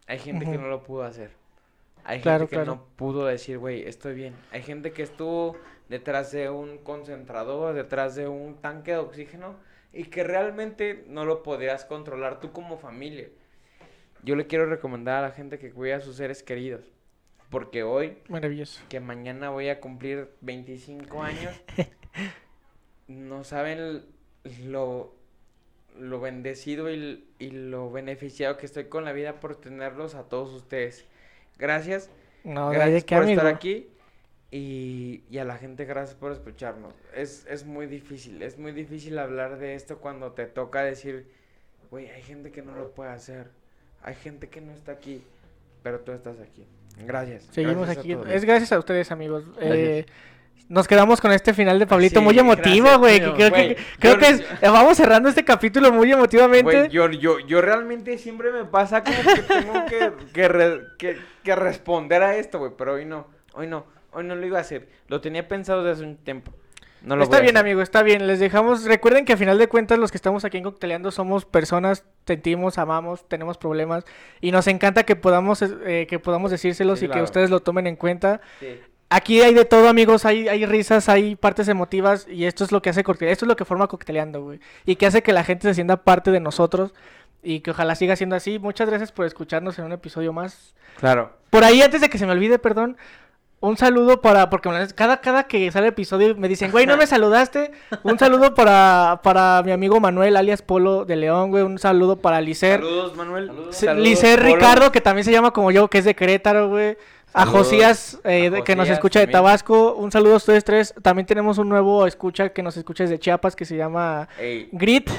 Hay 0.07 0.19
gente 0.19 0.47
que 0.49 0.57
no 0.57 0.67
lo 0.67 0.83
pudo 0.83 1.03
hacer. 1.03 1.31
Hay 2.03 2.21
Claro, 2.21 2.47
gente 2.47 2.47
que 2.47 2.59
claro. 2.59 2.65
no 2.65 2.87
pudo 2.97 3.25
decir, 3.27 3.59
güey, 3.59 3.87
estoy 3.87 4.15
bien. 4.15 4.45
Hay 4.51 4.63
gente 4.63 4.93
que 4.93 5.03
estuvo 5.03 5.63
detrás 5.89 6.31
de 6.31 6.49
un 6.49 6.79
concentrador, 6.79 7.75
detrás 7.75 8.15
de 8.15 8.27
un 8.27 8.61
tanque 8.61 8.91
de 8.93 8.97
oxígeno 8.99 9.57
y 9.93 10.05
que 10.05 10.23
realmente 10.23 11.05
no 11.09 11.25
lo 11.25 11.43
podías 11.43 11.85
controlar 11.85 12.39
tú 12.41 12.51
como 12.53 12.77
familia. 12.77 13.29
Yo 14.23 14.35
le 14.37 14.47
quiero 14.47 14.67
recomendar 14.67 15.23
a 15.23 15.29
la 15.29 15.33
gente 15.33 15.59
que 15.59 15.71
cuide 15.73 15.95
a 15.95 16.01
sus 16.01 16.17
seres 16.17 16.43
queridos. 16.43 16.94
Porque 17.49 17.83
hoy 17.83 18.17
Maravilloso. 18.27 18.81
que 18.89 18.99
mañana 18.99 19.49
voy 19.49 19.69
a 19.69 19.79
cumplir 19.79 20.29
25 20.41 21.23
años. 21.23 21.55
no 23.07 23.43
saben 23.43 24.05
lo, 24.65 25.15
lo 25.97 26.19
bendecido 26.19 26.91
y, 26.91 27.27
y 27.39 27.51
lo 27.51 27.91
beneficiado 27.91 28.57
que 28.57 28.65
estoy 28.65 28.85
con 28.85 29.05
la 29.05 29.13
vida 29.13 29.39
por 29.39 29.55
tenerlos 29.59 30.15
a 30.15 30.27
todos 30.29 30.53
ustedes. 30.53 31.05
Gracias, 31.57 32.11
No, 32.43 32.69
gracias 32.69 33.03
por 33.05 33.21
amigo. 33.21 33.41
estar 33.41 33.47
aquí 33.47 33.89
y, 34.51 35.23
y 35.29 35.37
a 35.39 35.45
la 35.45 35.57
gente 35.57 35.85
gracias 35.85 36.15
por 36.17 36.31
escucharnos. 36.31 36.93
Es, 37.13 37.45
es 37.47 37.65
muy 37.65 37.87
difícil, 37.87 38.41
es 38.41 38.57
muy 38.57 38.71
difícil 38.71 39.17
hablar 39.19 39.57
de 39.59 39.75
esto 39.75 39.99
cuando 39.99 40.33
te 40.33 40.45
toca 40.47 40.83
decir, 40.83 41.31
güey, 41.91 42.09
hay 42.09 42.21
gente 42.23 42.51
que 42.51 42.61
no 42.61 42.75
lo 42.75 42.93
puede 42.93 43.11
hacer, 43.11 43.51
hay 44.01 44.15
gente 44.15 44.49
que 44.49 44.61
no 44.61 44.73
está 44.73 44.93
aquí, 44.93 45.23
pero 45.83 46.01
tú 46.01 46.11
estás 46.13 46.39
aquí. 46.39 46.67
Gracias. 47.05 47.47
Seguimos 47.51 47.85
gracias 47.85 47.97
aquí. 48.05 48.17
Es 48.31 48.45
gracias 48.45 48.71
a 48.71 48.79
ustedes, 48.79 49.11
amigos. 49.11 49.43
Eh, 49.59 50.05
nos 50.69 50.87
quedamos 50.87 51.21
con 51.21 51.31
este 51.31 51.53
final 51.53 51.77
de 51.77 51.85
Pablito 51.85 52.19
Sí, 52.19 52.23
muy 52.25 52.37
emotivo, 52.39 52.97
güey. 52.97 53.19
que 53.19 53.31
Creo, 53.33 53.51
que, 53.53 53.77
creo 53.99 54.13
yo- 54.13 54.19
que 54.19 54.27
es- 54.29 54.43
vamos 54.61 54.97
cerrando 54.97 55.29
este 55.29 55.43
capítulo 55.45 55.91
muy 55.91 56.11
emotivamente. 56.11 56.63
Güey, 56.63 56.89
yo, 56.89 57.09
yo, 57.11 57.39
yo 57.39 57.61
realmente 57.61 58.17
siempre 58.17 58.51
me 58.51 58.65
pasa 58.65 59.03
como 59.03 59.17
que 59.17 59.41
tengo 59.43 59.85
que, 59.85 60.11
que, 60.33 60.47
re- 60.47 60.81
que- 60.97 61.17
que 61.43 61.55
responder 61.55 62.23
a 62.23 62.35
esto, 62.37 62.57
güey, 62.59 62.71
pero 62.77 62.93
hoy 62.93 63.05
no, 63.05 63.27
hoy 63.53 63.67
no, 63.67 63.85
hoy 64.11 64.23
no 64.23 64.35
lo 64.35 64.45
iba 64.45 64.57
a 64.57 64.61
hacer. 64.61 64.87
Lo 65.07 65.21
tenía 65.21 65.47
pensado 65.47 65.83
desde 65.83 66.01
hace 66.01 66.09
un 66.09 66.17
tiempo. 66.17 66.51
No 67.05 67.15
lo 67.15 67.23
está 67.23 67.39
bien, 67.39 67.55
amigo, 67.55 67.81
está 67.81 68.01
bien. 68.01 68.25
Les 68.25 68.39
dejamos. 68.39 68.83
Recuerden 68.83 69.25
que 69.25 69.33
a 69.33 69.37
final 69.37 69.59
de 69.59 69.67
cuentas, 69.67 69.99
los 69.99 70.11
que 70.11 70.17
estamos 70.17 70.43
aquí 70.43 70.57
en 70.57 70.63
Cocteleando 70.63 71.11
somos 71.11 71.45
personas, 71.45 72.03
sentimos, 72.25 72.79
amamos, 72.79 73.27
tenemos 73.27 73.59
problemas. 73.59 74.05
Y 74.41 74.51
nos 74.51 74.65
encanta 74.67 75.03
que 75.03 75.15
podamos, 75.15 75.61
eh, 75.61 76.07
que 76.09 76.17
podamos 76.17 76.49
decírselos 76.49 76.99
Sí, 76.99 77.05
y 77.05 77.09
que 77.09 77.21
ustedes 77.21 77.51
lo 77.51 77.59
tomen 77.59 77.85
en 77.85 77.95
cuenta. 77.95 78.41
Sí. 78.59 78.79
Aquí 79.09 79.41
hay 79.41 79.53
de 79.53 79.65
todo, 79.65 79.87
amigos. 79.87 80.25
Hay, 80.25 80.47
hay 80.47 80.65
risas, 80.65 81.07
hay 81.07 81.35
partes 81.35 81.67
emotivas. 81.67 82.27
Y 82.27 82.45
esto 82.45 82.63
es 82.63 82.71
lo 82.71 82.81
que 82.81 82.89
hace 82.89 83.03
Cocteleando. 83.03 83.33
Esto 83.33 83.45
es 83.45 83.49
lo 83.49 83.55
que 83.55 83.65
forma 83.65 83.87
Cocteleando, 83.87 84.41
güey. 84.41 84.59
Y 84.85 84.95
que 84.95 85.05
hace 85.05 85.21
que 85.21 85.31
la 85.31 85.43
gente 85.43 85.67
se 85.67 85.75
sienta 85.75 86.03
parte 86.03 86.31
de 86.31 86.39
nosotros. 86.39 86.95
Y 87.43 87.59
que 87.59 87.69
ojalá 87.69 87.93
siga 87.93 88.15
siendo 88.15 88.35
así. 88.35 88.57
Muchas 88.57 88.89
gracias 88.89 89.11
por 89.11 89.27
escucharnos 89.27 89.77
en 89.77 89.85
un 89.85 89.91
episodio 89.91 90.33
más. 90.33 90.73
Claro. 90.97 91.33
Por 91.51 91.63
ahí, 91.63 91.83
antes 91.83 92.01
de 92.01 92.09
que 92.09 92.17
se 92.17 92.25
me 92.25 92.31
olvide, 92.31 92.57
perdón, 92.57 92.97
un 93.65 93.77
saludo 93.77 94.21
para, 94.21 94.49
porque 94.49 94.69
cada, 94.95 95.21
cada 95.21 95.43
que 95.45 95.71
sale 95.71 95.87
episodio 95.87 96.35
me 96.35 96.47
dicen, 96.47 96.71
güey, 96.71 96.85
no 96.85 96.97
me 96.97 97.07
saludaste. 97.07 97.71
Un 98.03 98.19
saludo 98.19 98.53
para, 98.53 99.21
para 99.23 99.61
mi 99.63 99.71
amigo 99.71 99.99
Manuel, 99.99 100.37
alias 100.37 100.61
Polo 100.61 101.05
de 101.05 101.15
León, 101.15 101.49
güey. 101.49 101.63
Un 101.63 101.79
saludo 101.79 102.17
para 102.17 102.41
Licer. 102.41 102.79
Saludos, 102.79 103.15
Manuel. 103.15 103.47
Saludos. 103.47 103.75
Sí, 103.75 103.85
Saludos, 103.85 104.07
Licer 104.07 104.39
Polo. 104.39 104.55
Ricardo, 104.55 104.91
que 104.91 105.01
también 105.01 105.25
se 105.25 105.31
llama 105.31 105.51
como 105.51 105.71
yo, 105.71 105.89
que 105.89 105.97
es 105.97 106.05
de 106.05 106.15
Querétaro, 106.15 106.69
güey. 106.69 106.97
A 107.33 107.45
Josías, 107.45 108.19
eh, 108.23 108.51
a 108.55 108.63
que 108.63 108.75
nos 108.75 108.87
escucha 108.87 109.19
de. 109.19 109.27
Tabasco. 109.27 109.95
Un 109.95 110.11
saludo 110.11 110.35
a 110.35 110.37
ustedes 110.37 110.63
tres. 110.63 110.93
También 111.01 111.25
tenemos 111.25 111.57
un 111.57 111.67
nuevo 111.67 112.07
escucha 112.07 112.49
que 112.49 112.63
nos 112.63 112.77
escucha 112.77 113.03
desde 113.03 113.19
Chiapas, 113.19 113.55
que 113.57 113.65
se 113.65 113.75
llama 113.75 114.29
Ey, 114.39 114.69
Grit. 114.71 115.09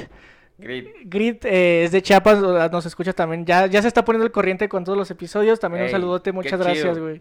grit. 0.57 0.89
Grit 1.05 1.45
eh, 1.45 1.85
es 1.85 1.93
de 1.93 2.01
Chiapas, 2.01 2.39
nos 2.41 2.87
escucha 2.87 3.13
también. 3.13 3.45
Ya, 3.45 3.67
ya 3.67 3.83
se 3.83 3.89
está 3.89 4.05
poniendo 4.05 4.25
el 4.25 4.33
corriente 4.33 4.69
con 4.69 4.85
todos 4.85 4.97
los 4.97 5.11
episodios. 5.11 5.61
También 5.61 5.83
un 5.83 5.87
Ey, 5.89 5.93
saludote, 5.93 6.31
qué 6.31 6.33
muchas 6.33 6.59
gracias, 6.59 6.99
güey. 6.99 7.21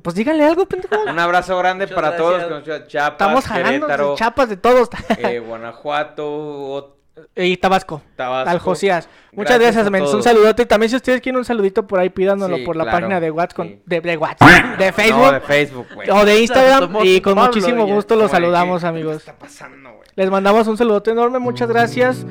Pues 0.00 0.16
díganle 0.16 0.44
algo, 0.44 0.64
pendejo. 0.66 0.94
Un 1.06 1.18
abrazo 1.18 1.56
grande 1.58 1.84
Muchas 1.86 1.94
para 1.94 2.16
todos 2.16 2.48
los 2.50 2.62
que. 2.62 2.86
Chiapas, 2.86 3.12
Estamos 3.12 3.44
jalando 3.46 3.86
Querétaro, 3.86 4.14
chapas 4.16 4.48
de 4.48 4.56
todos. 4.56 4.88
eh, 5.18 5.38
Guanajuato, 5.38 6.96
y 7.36 7.56
Tabasco. 7.58 8.00
Tabasco. 8.16 8.50
Al 8.50 8.58
Josías. 8.58 9.08
Muchas 9.32 9.58
Gracias 9.58 9.88
gracias. 9.88 10.14
Un 10.14 10.22
saludote. 10.22 10.62
Y 10.62 10.66
también 10.66 10.88
si 10.90 10.96
ustedes 10.96 11.20
quieren 11.20 11.38
un 11.38 11.44
saludito 11.44 11.86
por 11.86 12.00
ahí, 12.00 12.08
pídanoslo 12.08 12.56
Sí, 12.56 12.64
por 12.64 12.74
la 12.74 12.84
claro, 12.84 12.98
página 13.00 13.20
de 13.20 13.30
WhatsApp, 13.30 13.66
sí. 13.66 13.82
de, 13.84 14.00
de 14.00 14.16
WhatsApp, 14.16 14.48
de 14.78 14.92
Facebook 14.92 15.22
No, 15.24 15.32
de 15.32 15.40
Facebook, 15.40 15.86
güey. 15.94 16.10
o 16.10 16.24
de 16.24 16.40
Instagram. 16.40 16.80
Somos 16.80 17.04
Y 17.04 17.20
con 17.20 17.34
Pablo, 17.34 17.48
muchísimo 17.52 17.86
ya. 17.86 17.94
gusto 17.94 18.16
los 18.16 18.30
saludamos, 18.30 18.80
¿qué- 18.80 18.84
¿Qué 18.84 18.88
amigos. 18.88 19.16
está 19.16 19.34
pasando, 19.38 19.90
güey? 19.92 20.08
Les 20.16 20.30
mandamos 20.30 20.66
un 20.68 20.76
saludote 20.78 21.10
enorme. 21.10 21.38
Muchas 21.38 21.68
gracias. 21.68 22.24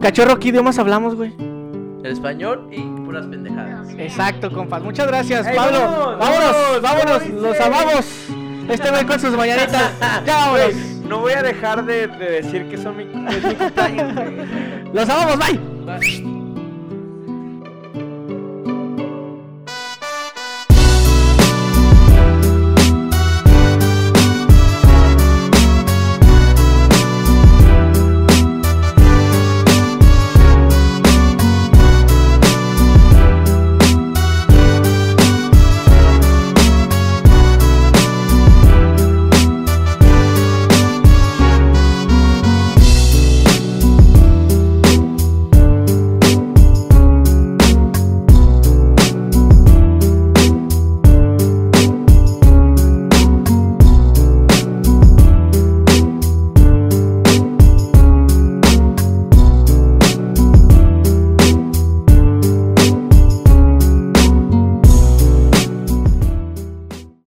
Cachorro, 0.00 0.38
¿qué 0.38 0.48
idiomas 0.48 0.78
hablamos, 0.78 1.14
güey? 1.14 1.32
El 2.04 2.12
español 2.12 2.68
y 2.70 2.80
puras 3.04 3.26
pendejadas. 3.26 3.88
Exacto, 3.96 4.50
compas. 4.50 4.82
Muchas 4.82 5.06
gracias, 5.06 5.46
Ey, 5.46 5.56
Pablo. 5.56 5.78
vámonos, 5.80 6.18
Vámonos, 6.18 6.82
vámonos, 6.82 6.82
vámonos. 6.82 7.22
¿cómo 7.22 7.40
Los 7.40 7.60
amamos. 7.60 8.06
Este 8.68 8.90
güey 8.90 9.04
con 9.06 9.20
sus 9.20 9.36
mañanitas. 9.36 9.92
Ya 10.26 10.36
vámonos. 10.36 10.74
No 11.08 11.18
voy 11.18 11.32
a 11.32 11.42
dejar 11.42 11.84
de, 11.84 12.06
de 12.06 12.30
decir 12.42 12.68
que 12.68 12.78
son 12.78 12.96
mi, 12.96 13.02
es 13.04 13.44
mi 13.44 13.54
cumpleaños, 13.54 14.14
güey. 14.14 14.92
Los 14.94 15.08
amamos, 15.08 15.38
bye. 15.38 15.60
Bye. 15.84 16.41